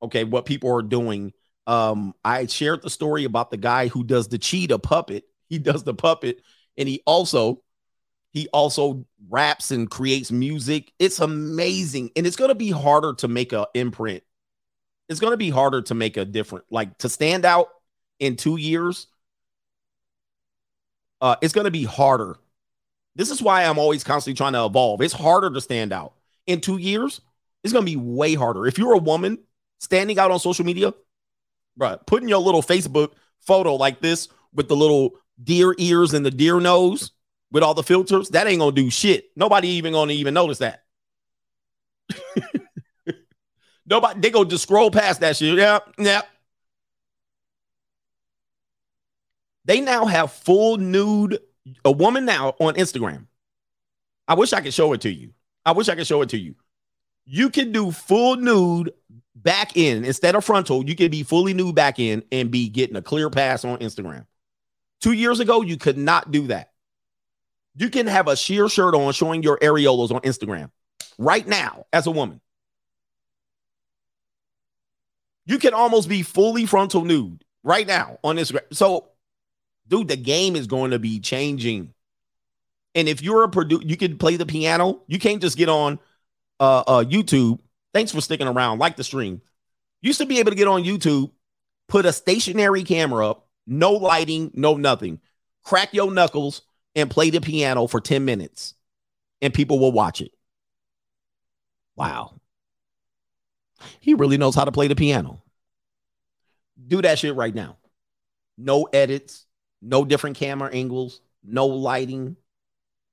[0.03, 1.33] Okay, what people are doing.
[1.65, 5.23] Um, I shared the story about the guy who does the cheetah puppet.
[5.49, 6.43] He does the puppet,
[6.77, 7.63] and he also
[8.33, 10.91] he also raps and creates music.
[10.99, 14.21] It's amazing, and it's gonna be harder to make a imprint.
[15.09, 17.69] It's gonna be harder to make a different, like to stand out
[18.19, 19.07] in two years.
[21.21, 22.37] Uh, it's gonna be harder
[23.15, 25.01] this is why I'm always constantly trying to evolve.
[25.01, 26.13] It's harder to stand out.
[26.47, 27.21] In two years,
[27.63, 28.67] it's going to be way harder.
[28.67, 29.39] If you're a woman
[29.79, 30.93] standing out on social media,
[31.77, 36.31] bro, putting your little Facebook photo like this with the little deer ears and the
[36.31, 37.11] deer nose
[37.51, 39.29] with all the filters, that ain't going to do shit.
[39.35, 40.83] Nobody even going to even notice that.
[43.87, 45.57] Nobody, they go just scroll past that shit.
[45.57, 46.23] Yeah, yeah.
[49.65, 51.39] They now have full nude
[51.83, 53.25] a woman now on Instagram.
[54.27, 55.33] I wish I could show it to you.
[55.65, 56.55] I wish I could show it to you.
[57.25, 58.93] You can do full nude
[59.35, 60.87] back in instead of frontal.
[60.87, 64.25] You can be fully nude back in and be getting a clear pass on Instagram.
[65.01, 66.71] Two years ago, you could not do that.
[67.75, 70.69] You can have a sheer shirt on showing your areolas on Instagram
[71.17, 72.41] right now as a woman.
[75.45, 78.61] You can almost be fully frontal nude right now on Instagram.
[78.71, 79.09] So
[79.87, 81.93] dude, the game is going to be changing.
[82.93, 85.01] And if you're a producer, you can play the piano.
[85.07, 85.99] You can't just get on
[86.59, 87.59] uh, uh, YouTube.
[87.93, 88.79] Thanks for sticking around.
[88.79, 89.41] Like the stream.
[90.01, 91.31] Used to be able to get on YouTube,
[91.87, 95.19] put a stationary camera up, no lighting, no nothing.
[95.63, 96.61] Crack your knuckles
[96.95, 98.75] and play the piano for 10 minutes,
[99.41, 100.31] and people will watch it.
[101.95, 102.39] Wow.
[103.99, 105.41] He really knows how to play the piano.
[106.87, 107.77] Do that shit right now.
[108.57, 109.44] No edits,
[109.85, 112.35] no different camera angles, no lighting,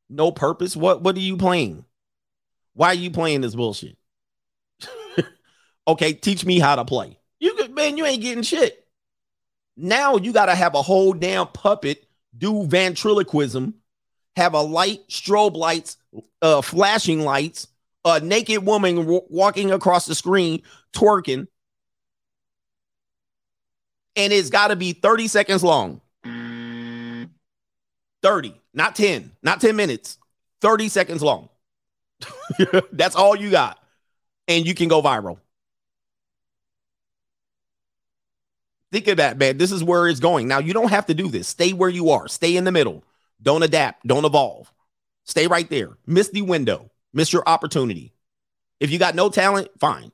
[0.08, 0.76] no purpose.
[0.76, 1.84] What what are you playing?
[2.74, 3.96] Why are you playing this bullshit?
[5.86, 7.18] okay, teach me how to play.
[7.38, 8.86] You could, man, you ain't getting shit.
[9.76, 13.74] Now you got to have a whole damn puppet do ventriloquism,
[14.36, 15.98] have a light, strobe lights,
[16.40, 17.68] uh, flashing lights,
[18.04, 20.62] a naked woman w- walking across the screen
[20.94, 21.46] twerking,
[24.16, 26.00] and it's got to be 30 seconds long.
[28.22, 30.18] 30, not 10, not 10 minutes,
[30.60, 31.48] 30 seconds long.
[32.92, 33.78] That's all you got.
[34.48, 35.38] And you can go viral.
[38.90, 39.56] Think of that, man.
[39.56, 40.48] This is where it's going.
[40.48, 41.48] Now, you don't have to do this.
[41.48, 43.04] Stay where you are, stay in the middle.
[43.40, 44.70] Don't adapt, don't evolve.
[45.24, 45.90] Stay right there.
[46.06, 48.12] Miss the window, miss your opportunity.
[48.80, 50.12] If you got no talent, fine.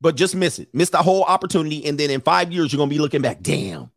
[0.00, 0.68] But just miss it.
[0.72, 1.84] Miss the whole opportunity.
[1.84, 3.40] And then in five years, you're gonna be looking back.
[3.42, 3.90] Damn,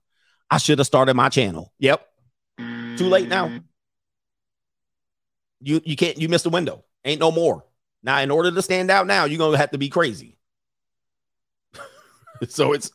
[0.52, 1.72] I should have started my channel.
[1.80, 2.06] Yep.
[2.98, 3.48] Too late now.
[3.48, 3.58] Mm-hmm.
[5.62, 6.84] You you can't you missed the window.
[7.04, 7.66] Ain't no more.
[8.04, 10.38] Now, in order to stand out now, you're gonna have to be crazy.
[12.50, 12.92] so it's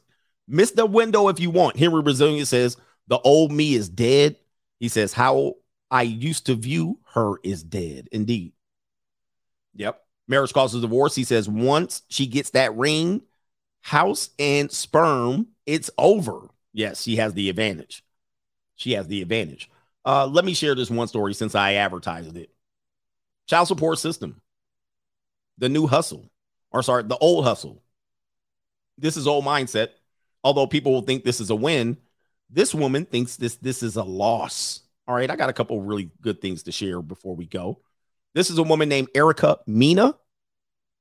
[0.46, 1.76] miss the window if you want.
[1.76, 2.76] Henry Brazilian says
[3.08, 4.36] the old me is dead.
[4.78, 5.54] He says how
[5.90, 8.08] I used to view her is dead.
[8.12, 8.52] Indeed.
[9.74, 10.00] Yep.
[10.28, 11.16] Marriage causes divorce.
[11.16, 13.22] He says once she gets that ring,
[13.80, 16.48] house, and sperm, it's over.
[16.72, 18.04] Yes, she has the advantage.
[18.76, 19.68] She has the advantage.
[20.04, 22.50] Uh, let me share this one story since I advertised it.
[23.46, 24.40] Child support system,
[25.58, 26.30] the new hustle,
[26.70, 27.82] or sorry, the old hustle.
[28.96, 29.88] This is old mindset.
[30.42, 31.98] Although people will think this is a win,
[32.48, 34.80] this woman thinks this this is a loss.
[35.06, 37.80] All right, I got a couple really good things to share before we go.
[38.34, 40.14] This is a woman named Erica Mina.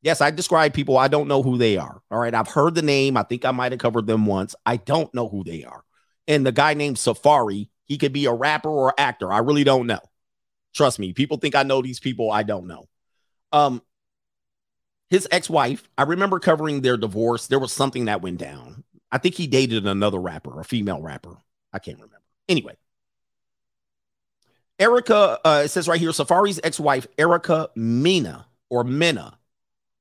[0.02, 0.98] Yes, I describe people.
[0.98, 2.02] I don't know who they are.
[2.10, 3.18] All right, I've heard the name.
[3.18, 4.56] I think I might have covered them once.
[4.66, 5.84] I don't know who they are.
[6.28, 9.34] And the guy named Safaree, he could be a rapper or actor.
[9.34, 10.00] I really don't know.
[10.74, 12.32] Trust me, people think I know these people.
[12.32, 12.88] I don't know.
[13.52, 13.82] Um,
[15.10, 17.48] his ex-wife, I remember covering their divorce.
[17.48, 18.84] There was something that went down.
[19.12, 21.36] I think he dated another rapper, a female rapper.
[21.74, 22.22] I can't remember.
[22.48, 22.78] Anyway,
[24.78, 29.40] Erica, uh, it says right here, Safaree's ex-wife, Erica Mina or Mena,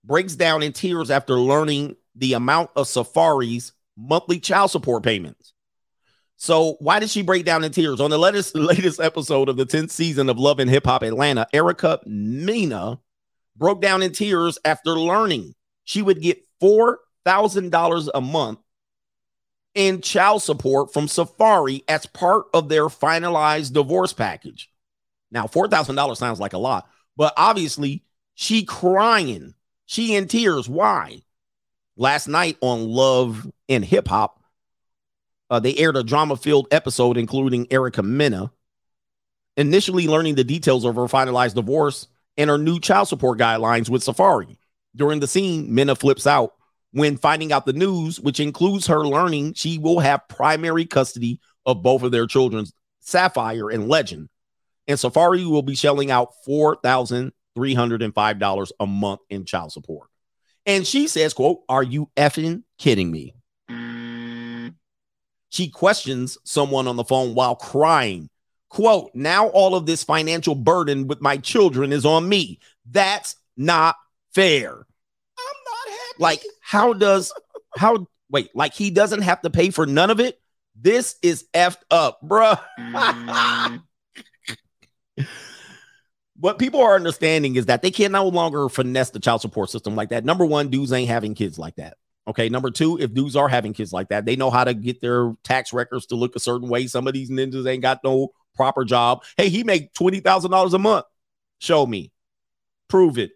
[0.05, 5.55] breaks down in tears after learning the amount of Safaree's monthly child support payments.
[6.39, 8.00] So why did she break down in tears?
[8.00, 11.47] On the latest, latest episode of the 10th season of Love and Hip Hop Atlanta,
[11.52, 13.00] Erica Mina
[13.57, 18.60] broke down in tears after learning she would get $4,000 a month
[19.75, 24.70] in child support from Safaree as part of their finalized divorce package.
[25.31, 29.55] Now, $4,000 sounds like a lot, but obviously she crying,
[29.86, 30.68] she in tears.
[30.68, 31.23] Why?
[31.97, 34.38] Last night on Love and Hip Hop,
[35.51, 38.51] uh, they aired a drama filled episode including Erica Mena
[39.57, 44.05] initially learning the details of her finalized divorce and her new child support guidelines with
[44.05, 44.57] Safaree.
[44.94, 46.55] During the scene, Mena flips out
[46.93, 51.83] when finding out the news, which includes her learning she will have primary custody of
[51.83, 52.65] both of their children,
[53.05, 54.28] Safire and Legend.
[54.86, 60.09] And Safaree will be shelling out $4,305 a month in child support.
[60.65, 63.35] And she says, quote, are you effing kidding me?
[65.51, 68.28] She questions someone on the phone while crying.
[68.68, 72.59] Quote, now all of this financial burden with my children is on me.
[72.91, 73.97] That's not
[74.35, 74.70] fair.
[74.70, 76.18] I'm not happy.
[76.18, 77.33] Like, how does,
[77.77, 80.39] how, wait, like he doesn't have to pay for none of it?
[80.81, 82.60] This is effed up, bruh.
[86.39, 89.97] what people are understanding is that they can no longer finesse the child support system
[89.97, 90.25] like that.
[90.25, 91.97] Number one, dudes ain't having kids like that.
[92.28, 92.48] Okay.
[92.48, 95.32] Number two, if dudes are having kids like that, they know how to get their
[95.42, 96.86] tax records to look a certain way.
[96.86, 99.24] Some of these ninjas ain't got no proper job.
[99.36, 101.07] Hey, he make twenty thousand dollars a month.
[101.58, 102.12] Show me,
[102.89, 103.32] prove it.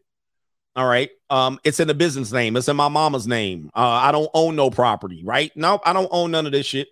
[0.76, 1.10] All right.
[1.28, 2.56] Um, it's in the business name.
[2.56, 3.70] It's in my mama's name.
[3.74, 5.22] Uh, I don't own no property.
[5.24, 5.50] Right?
[5.56, 6.88] No, I don't own none of this shit.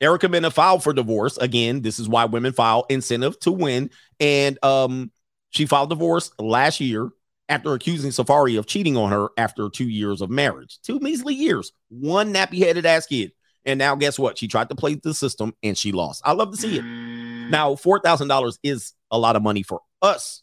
[0.00, 1.36] Erica Mena filed for divorce.
[1.36, 3.90] Again, this is why women file incentive to win.
[4.18, 5.10] And um,
[5.50, 7.10] she filed divorce last year
[7.50, 10.78] after accusing Safaree of cheating on her after two years of marriage.
[10.82, 13.32] Two measly years, one nappy headed ass kid.
[13.66, 14.38] And now, guess what?
[14.38, 16.22] She tried to play the system and she lost.
[16.24, 16.84] I love to see it.
[16.84, 17.50] Mm.
[17.50, 20.42] Now, $4,000 is a lot of money for us.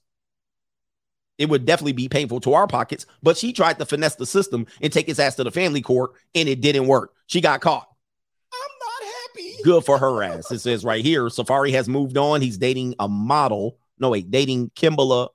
[1.38, 4.68] It would definitely be painful to our pockets, but she tried to finesse the system
[4.82, 7.14] and take his ass to the family court, and it didn't work.
[7.27, 7.88] She got caught.
[8.53, 9.64] I'm not happy.
[9.64, 10.52] Good for her ass.
[10.52, 12.42] It says right here Safaree has moved on.
[12.42, 13.77] He's dating a model.
[14.00, 15.30] No, wait, dating Kimbella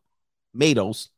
[0.52, 1.08] Matos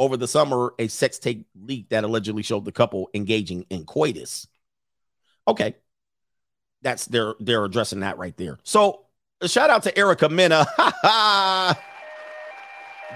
[0.00, 4.48] over the summer, a sex tape leak that allegedly showed the couple engaging in coitus.
[5.46, 5.76] Okay.
[6.82, 8.58] That's they're they're addressing that right there.
[8.64, 9.04] So
[9.44, 10.66] shout out to Erica Mena.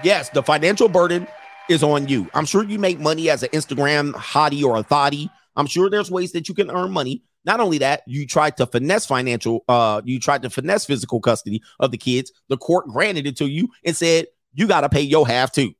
[0.03, 1.27] yes, the financial burden
[1.67, 2.29] is on you.
[2.35, 5.31] I'm sure you make money as an Instagram hottie or a thottie.
[5.55, 7.23] I'm sure there's ways that you can earn money.
[7.45, 11.63] Not only that, you tried to finesse financial, uh, you tried to finesse physical custody
[11.79, 12.31] of the kids.
[12.49, 15.73] The court granted it to you and said you got to pay your half too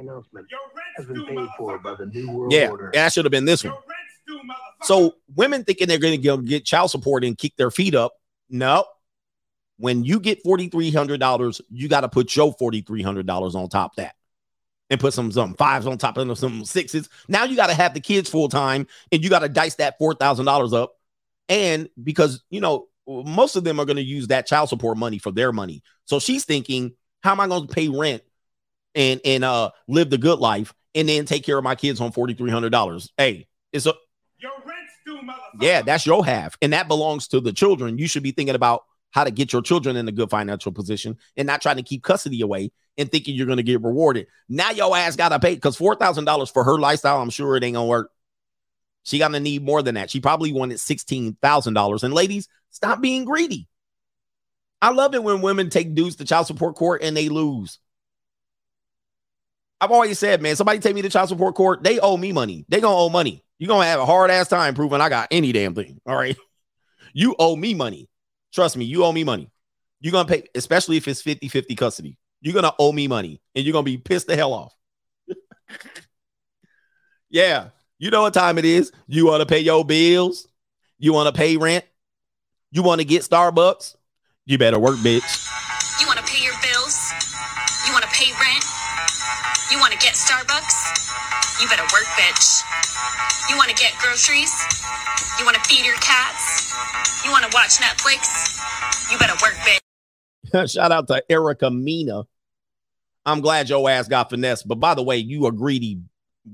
[0.00, 0.46] announcement
[0.96, 2.90] has been paid for by the New World yeah, Order.
[2.92, 3.74] Yeah, that should have been this one.
[4.82, 8.14] So women thinking they're going to get child support and kick their feet up.
[8.48, 8.84] No.
[9.78, 14.14] When you get $4,300, you got to put your $4,300 on top of that
[14.88, 17.08] and put some, some fives on top of some sixes.
[17.28, 19.98] Now you got to have the kids full time and you got to dice that
[20.00, 20.94] $4,000 up.
[21.48, 25.18] And because, you know, most of them are going to use that child support money
[25.18, 25.82] for their money.
[26.06, 28.22] So she's thinking, how am I going to pay rent
[28.96, 32.10] and and uh live the good life and then take care of my kids on
[32.10, 33.12] forty three hundred dollars.
[33.16, 33.94] Hey, it's a
[34.38, 35.62] Your rent's due, motherfucker.
[35.62, 37.98] yeah, that's your half, and that belongs to the children.
[37.98, 41.16] You should be thinking about how to get your children in a good financial position
[41.36, 44.26] and not trying to keep custody away and thinking you're going to get rewarded.
[44.48, 47.20] Now your ass got to pay because four thousand dollars for her lifestyle.
[47.22, 48.10] I'm sure it ain't gonna work.
[49.04, 50.10] She gonna need more than that.
[50.10, 52.02] She probably wanted sixteen thousand dollars.
[52.02, 53.68] And ladies, stop being greedy.
[54.82, 57.78] I love it when women take dudes to child support court and they lose.
[59.80, 62.64] I've always said, man, somebody take me to child support court, they owe me money.
[62.68, 63.44] They gonna owe money.
[63.58, 66.00] You're gonna have a hard ass time proving I got any damn thing.
[66.06, 66.36] All right.
[67.18, 68.10] You owe me money.
[68.52, 69.50] Trust me, you owe me money.
[70.00, 72.18] You're gonna pay, especially if it's 50 50 custody.
[72.42, 74.74] You're gonna owe me money and you're gonna be pissed the hell off.
[77.30, 78.92] yeah, you know what time it is.
[79.06, 80.46] You want to pay your bills,
[80.98, 81.86] you want to pay rent,
[82.70, 83.96] you want to get Starbucks.
[84.44, 85.65] You better work, bitch.
[89.76, 91.60] You want to get Starbucks?
[91.60, 92.62] You better work, bitch.
[93.50, 94.50] You want to get groceries?
[95.38, 96.72] You want to feed your cats?
[97.22, 98.58] You want to watch Netflix?
[99.12, 100.72] You better work, bitch.
[100.72, 102.22] Shout out to Erica Mena.
[103.26, 104.62] I'm glad your ass got finesse.
[104.62, 106.00] But by the way, you a greedy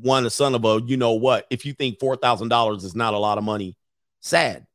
[0.00, 1.46] one, a son of a, you know what?
[1.48, 3.76] If you think four thousand dollars is not a lot of money,
[4.18, 4.66] sad,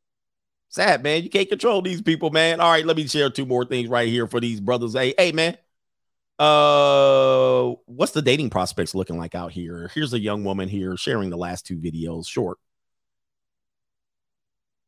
[0.70, 1.22] sad, man.
[1.22, 2.62] You can't control these people, man.
[2.62, 4.94] All right, let me share two more things right here for these brothers.
[4.94, 5.58] Hey, hey, man.
[6.38, 9.90] Uh, what's the dating prospects looking like out here?
[9.94, 12.58] Here's a young woman here sharing the last two videos, short.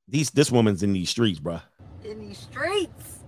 [0.06, 1.62] These this woman's in these streets, bruh.
[2.04, 3.20] In these streets.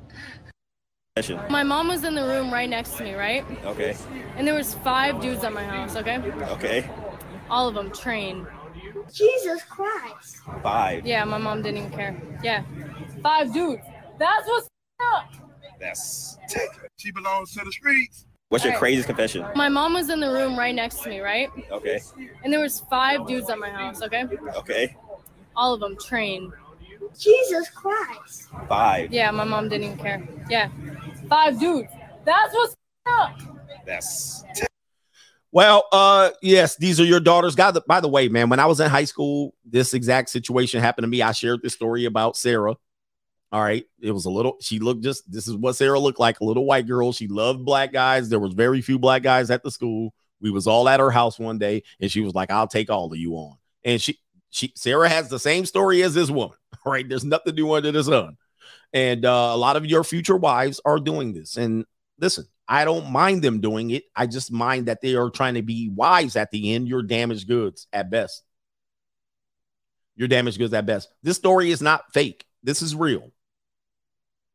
[1.51, 3.44] My mom was in the room right next to me, right?
[3.67, 3.94] Okay.
[4.36, 6.17] And there was five dudes at my house, okay?
[6.17, 6.89] Okay.
[7.51, 8.47] All of them trained.
[9.12, 10.39] Jesus Christ.
[10.62, 11.07] Five.
[11.07, 12.23] Yeah, my mom didn't even care.
[12.42, 12.65] Yeah.
[13.23, 13.83] Five dudes.
[14.18, 14.68] That's what's
[15.15, 15.51] up.
[15.82, 16.38] That's.
[16.96, 18.26] She belongs to the streets.
[18.50, 18.80] What's your Alright.
[18.80, 19.44] craziest confession?
[19.56, 21.50] My mom was in the room right next to me, right?
[21.72, 22.00] Okay.
[22.44, 24.24] And there was five dudes at my house, okay?
[24.56, 24.96] Okay.
[25.56, 26.52] All of them trained.
[27.18, 28.48] Jesus Christ.
[28.68, 29.12] Five.
[29.12, 30.26] Yeah, my mom didn't even care.
[30.48, 30.70] Yeah.
[31.28, 31.90] Five dudes.
[32.24, 33.40] That's what's up.
[33.84, 34.44] That's.
[35.50, 37.56] Well, uh, yes, these are your daughters.
[37.56, 41.04] God, by the way, man, when I was in high school, this exact situation happened
[41.04, 41.22] to me.
[41.22, 42.76] I shared this story about Sarah.
[43.52, 44.56] All right, it was a little.
[44.60, 45.31] She looked just.
[45.31, 46.40] This is what Sarah looked like.
[46.40, 47.12] A little white girl.
[47.12, 48.31] She loved black guys.
[48.31, 50.14] There was very few black guys at the school.
[50.40, 53.12] We was all at her house one day, and she was like, "I'll take all
[53.12, 56.56] of you on." And she, she, Sarah has the same story as this woman.
[56.86, 57.08] right?
[57.08, 58.36] there's nothing new under the sun.
[58.92, 61.56] And uh, a lot of your future wives are doing this.
[61.56, 61.84] And
[62.18, 64.05] listen, I don't mind them doing it.
[64.14, 66.89] I just mind that they are trying to be wives at the end.
[66.89, 68.42] You're damaged goods at best.
[70.14, 71.08] You're damaged goods at best.
[71.22, 72.44] This story is not fake.
[72.62, 73.32] This is real.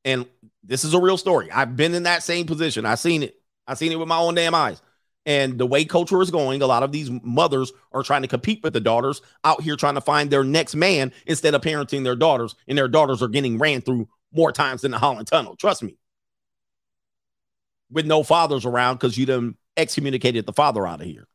[0.08, 0.26] And
[0.64, 1.52] this is a real story.
[1.52, 2.86] I've been in that same position.
[2.86, 3.42] I've seen it.
[3.68, 4.82] I've seen it with my own damn eyes.
[5.26, 8.64] And the way culture is going, a lot of these mothers are trying to compete
[8.64, 12.16] with the daughters out here trying to find their next man instead of parenting their
[12.16, 12.56] daughters.
[12.70, 15.58] And their daughters are getting ran through more times than the Holland Tunnel.
[15.58, 15.98] Trust me.
[17.92, 21.28] With no fathers around because you done excommunicated the father out of here.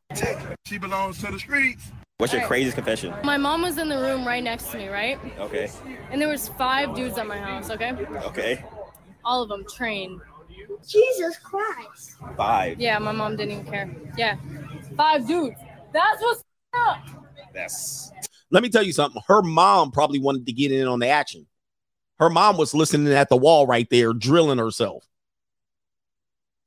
[0.65, 1.92] She belongs to the streets.
[2.18, 3.12] What's your craziest confession?
[3.24, 5.18] My mom was in the room right next to me, right?
[5.39, 5.70] Okay.
[6.10, 7.92] And there was five dudes at my house, okay?
[8.26, 8.65] Okay.
[9.24, 10.20] All of them trained.
[10.86, 12.16] Jesus Christ.
[12.36, 12.81] Five.
[12.81, 13.91] Yeah, my mom didn't even care.
[14.16, 14.36] Yeah.
[14.97, 15.57] Five dudes.
[15.92, 16.99] That's what's up.
[17.52, 18.12] That's.
[18.50, 19.23] Let me tell you something.
[19.26, 21.47] Her mom probably wanted to get in on the action.
[22.18, 25.05] Her mom was listening at the wall right there, drilling herself.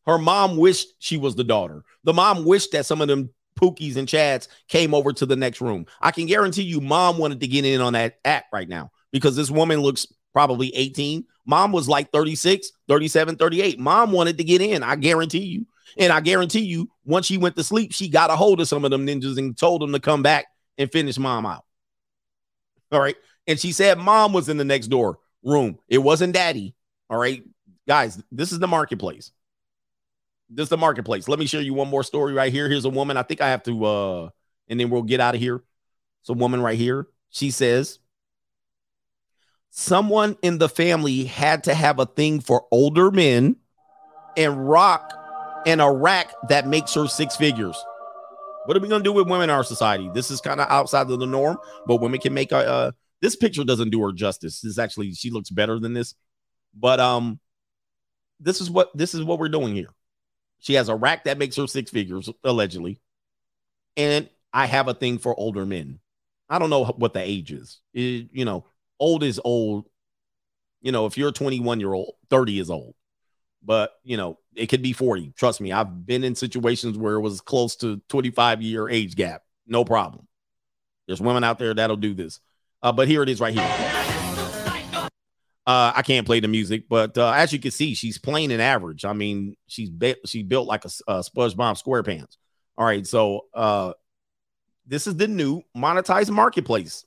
[0.05, 1.83] Her mom wished she was the daughter.
[2.03, 5.61] The mom wished that some of them pookies and chads came over to the next
[5.61, 5.85] room.
[6.01, 9.35] I can guarantee you, mom wanted to get in on that act right now because
[9.35, 11.25] this woman looks probably 18.
[11.45, 13.79] Mom was like 36, 37, 38.
[13.79, 14.83] Mom wanted to get in.
[14.83, 15.65] I guarantee you.
[15.97, 18.83] And I guarantee you, once she went to sleep, she got a hold of some
[18.83, 20.45] of them ninjas and told them to come back
[20.77, 21.63] and finish mom out.
[22.91, 23.15] All right.
[23.47, 25.79] And she said mom was in the next door room.
[25.87, 26.75] It wasn't daddy.
[27.09, 27.43] All right.
[27.87, 29.31] Guys, this is the marketplace.
[30.49, 31.27] This is the marketplace.
[31.27, 32.69] Let me share you one more story right here.
[32.69, 33.17] Here's a woman.
[33.17, 34.29] I think I have to uh
[34.67, 35.63] and then we'll get out of here.
[36.21, 37.07] It's a woman right here.
[37.29, 37.99] She says
[39.69, 43.57] someone in the family had to have a thing for older men
[44.37, 45.13] and rock
[45.65, 47.77] and a rack that makes her six figures.
[48.65, 50.09] What are we gonna do with women in our society?
[50.13, 51.57] This is kind of outside of the norm,
[51.87, 52.57] but women can make a.
[52.57, 52.91] Uh,
[53.21, 54.61] this picture doesn't do her justice.
[54.61, 56.15] This is actually she looks better than this,
[56.73, 57.39] but um,
[58.39, 59.89] this is what this is what we're doing here.
[60.65, 62.99] She has a rack that makes her six figures allegedly,
[63.95, 65.99] and I have a thing for older men.
[66.49, 67.81] I don't know what the age is.
[67.93, 68.65] It- you know,
[68.99, 69.85] old is old.
[70.81, 72.95] You know, if you're a 21 year old, 30 is old.
[73.67, 75.33] but you know, it could be 40.
[75.35, 79.41] Trust me, I've been in situations where it was close to 25 year age gap.
[79.65, 80.27] No problem.
[81.07, 82.39] There's women out there that'll do this.
[82.83, 84.14] Uh, but here it is right here.
[85.67, 88.61] Uh, I can't play the music, but uh, as you can see, she's plain and
[88.61, 89.03] average.
[89.03, 92.37] I mean, she's be- she built like a, a SpongeBob SquarePants.
[92.77, 93.93] All right, so uh,
[94.85, 97.03] this is the new monetized marketplace.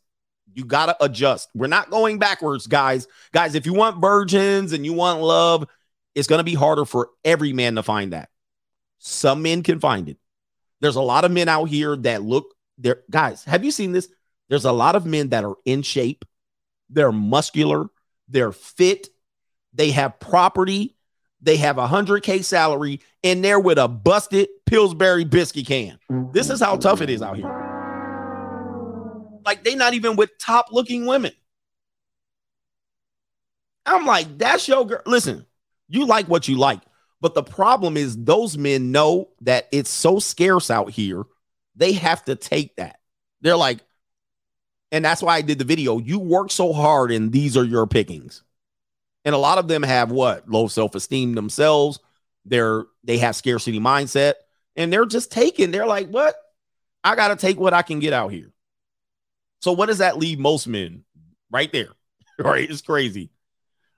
[0.55, 1.51] You gotta adjust.
[1.55, 3.07] We're not going backwards, guys.
[3.33, 5.67] Guys, if you want virgins and you want love,
[6.17, 8.29] it's gonna be harder for every man to find that.
[8.99, 10.17] Some men can find it.
[10.81, 13.03] There's a lot of men out here that look there.
[13.09, 14.09] Guys, have you seen this?
[14.49, 16.25] There's a lot of men that are in shape,
[16.91, 17.87] they're muscular,
[18.29, 19.09] they're fit,
[19.73, 20.97] they have property,
[21.41, 25.99] they have a 100K salary, and they're with a busted Pillsbury biscuit can.
[26.33, 27.47] This is how tough it is out here.
[29.45, 31.33] Like, they're not even with top looking women.
[33.87, 35.01] I'm like, that's your girl.
[35.07, 35.47] Listen,
[35.89, 36.81] you like what you like.
[37.21, 41.25] But the problem is, those men know that it's so scarce out here,
[41.75, 43.01] they have to take that.
[43.41, 43.79] They're like,
[44.91, 45.99] and that's why I did the video.
[45.99, 48.43] You work so hard, and these are your pickings.
[49.25, 52.01] And a lot of them have what low self esteem themselves.
[52.45, 54.35] They're they have scarcity mindset,
[54.77, 55.71] and they're just taking.
[55.71, 56.35] They're like, what?
[57.05, 58.53] I got to take what I can get out here.
[59.61, 61.05] So what does that leave most men?
[61.51, 61.91] Right there,
[62.39, 62.69] right?
[62.69, 63.31] It's crazy.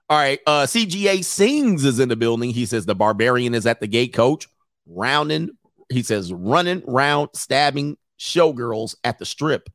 [0.09, 2.51] All right, uh, CGA Sings is in the building.
[2.51, 4.49] He says the barbarian is at the gate, coach.
[4.87, 5.51] Rounding,
[5.89, 9.71] he says, running round, stabbing showgirls at the strip.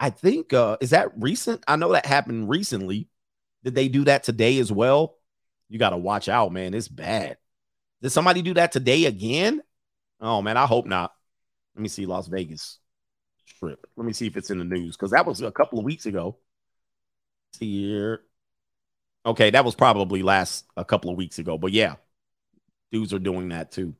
[0.00, 1.64] I think uh is that recent?
[1.66, 3.08] I know that happened recently.
[3.62, 5.16] Did they do that today as well?
[5.68, 6.74] You got to watch out, man.
[6.74, 7.38] It's bad.
[8.02, 9.62] Did somebody do that today again?
[10.20, 11.12] Oh man, I hope not.
[11.74, 12.78] Let me see Las Vegas
[13.46, 13.86] strip.
[13.96, 16.06] Let me see if it's in the news because that was a couple of weeks
[16.06, 16.36] ago.
[17.54, 18.22] See here.
[19.26, 21.94] Okay, that was probably last a couple of weeks ago, but yeah,
[22.92, 23.94] dudes are doing that too.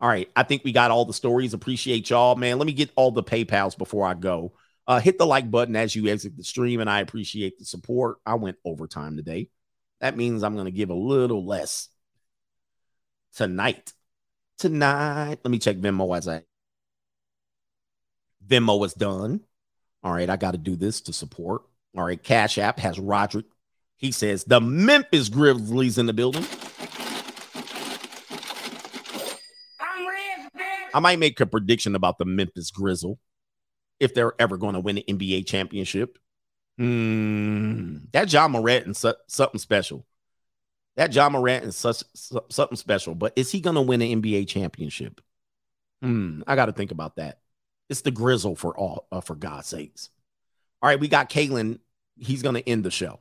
[0.00, 1.54] All right, I think we got all the stories.
[1.54, 2.58] Appreciate y'all, man.
[2.58, 4.52] Let me get all the PayPal's before I go.
[4.86, 8.18] Uh, hit the like button as you exit the stream, and I appreciate the support.
[8.26, 9.48] I went overtime today.
[10.00, 11.88] That means I'm going to give a little less
[13.36, 13.92] tonight.
[14.58, 16.42] Tonight, let me check Venmo as I.
[18.46, 19.40] Venmo is done.
[20.02, 21.62] All right, I got to do this to support.
[21.96, 23.46] All right, Cash App has Roderick.
[23.96, 26.44] He says the Memphis Grizzlies in the building.
[30.94, 33.18] I might make a prediction about the Memphis Grizzle
[34.02, 36.18] if they're ever going to win an NBA championship.
[36.80, 40.04] Mm, that Ja Morant and su- something special.
[40.96, 43.14] That Ja Morant is such su- something special.
[43.14, 45.20] But is he going to win an NBA championship?
[46.02, 47.38] Hmm, I got to think about that.
[47.88, 50.10] It's the Grizzle for all, uh, for God's sakes.
[50.82, 51.78] All right, we got Kalen.
[52.18, 53.20] He's going to end the show.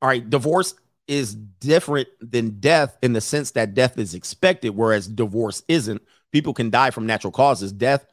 [0.00, 0.74] All right, divorce
[1.08, 6.00] is different than death in the sense that death is expected, whereas divorce isn't.
[6.30, 7.72] People can die from natural causes.
[7.72, 8.06] Death,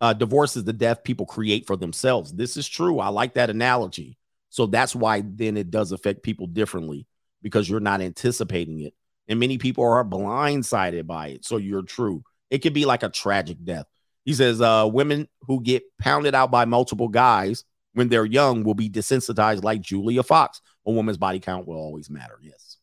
[0.00, 2.32] uh, divorce is the death people create for themselves.
[2.32, 3.00] This is true.
[3.00, 4.16] I like that analogy.
[4.50, 7.06] So that's why then it does affect people differently
[7.42, 8.94] because you're not anticipating it.
[9.28, 11.44] And many people are blindsided by it.
[11.44, 12.22] So you're true.
[12.50, 13.86] It could be like a tragic death.
[14.24, 18.74] He says, uh, women who get pounded out by multiple guys when they're young will
[18.74, 20.60] be desensitized like Julia Fox.
[20.86, 22.38] A woman's body count will always matter.
[22.40, 22.78] Yes,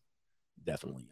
[0.64, 1.08] definitely.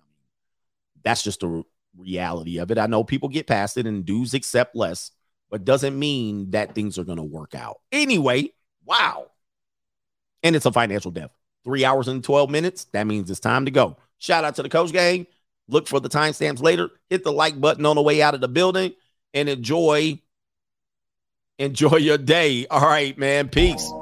[1.03, 1.63] That's just the
[1.97, 2.77] reality of it.
[2.77, 5.11] I know people get past it and dudes accept less,
[5.53, 7.79] but doesn't mean that things are going to work out.
[7.91, 8.49] Anyway,
[8.85, 9.27] wow.
[10.41, 11.29] And it's a financial death.
[11.63, 12.85] Three hours and 12 minutes.
[12.85, 13.97] That means it's time to go.
[14.17, 15.27] Shout out to the coach gang.
[15.67, 16.89] Look for the timestamps later.
[17.07, 18.93] Hit the like button on the way out of the building
[19.35, 20.19] and enjoy
[21.59, 22.65] enjoy your day.
[22.65, 23.47] All right, man.
[23.47, 23.93] Peace.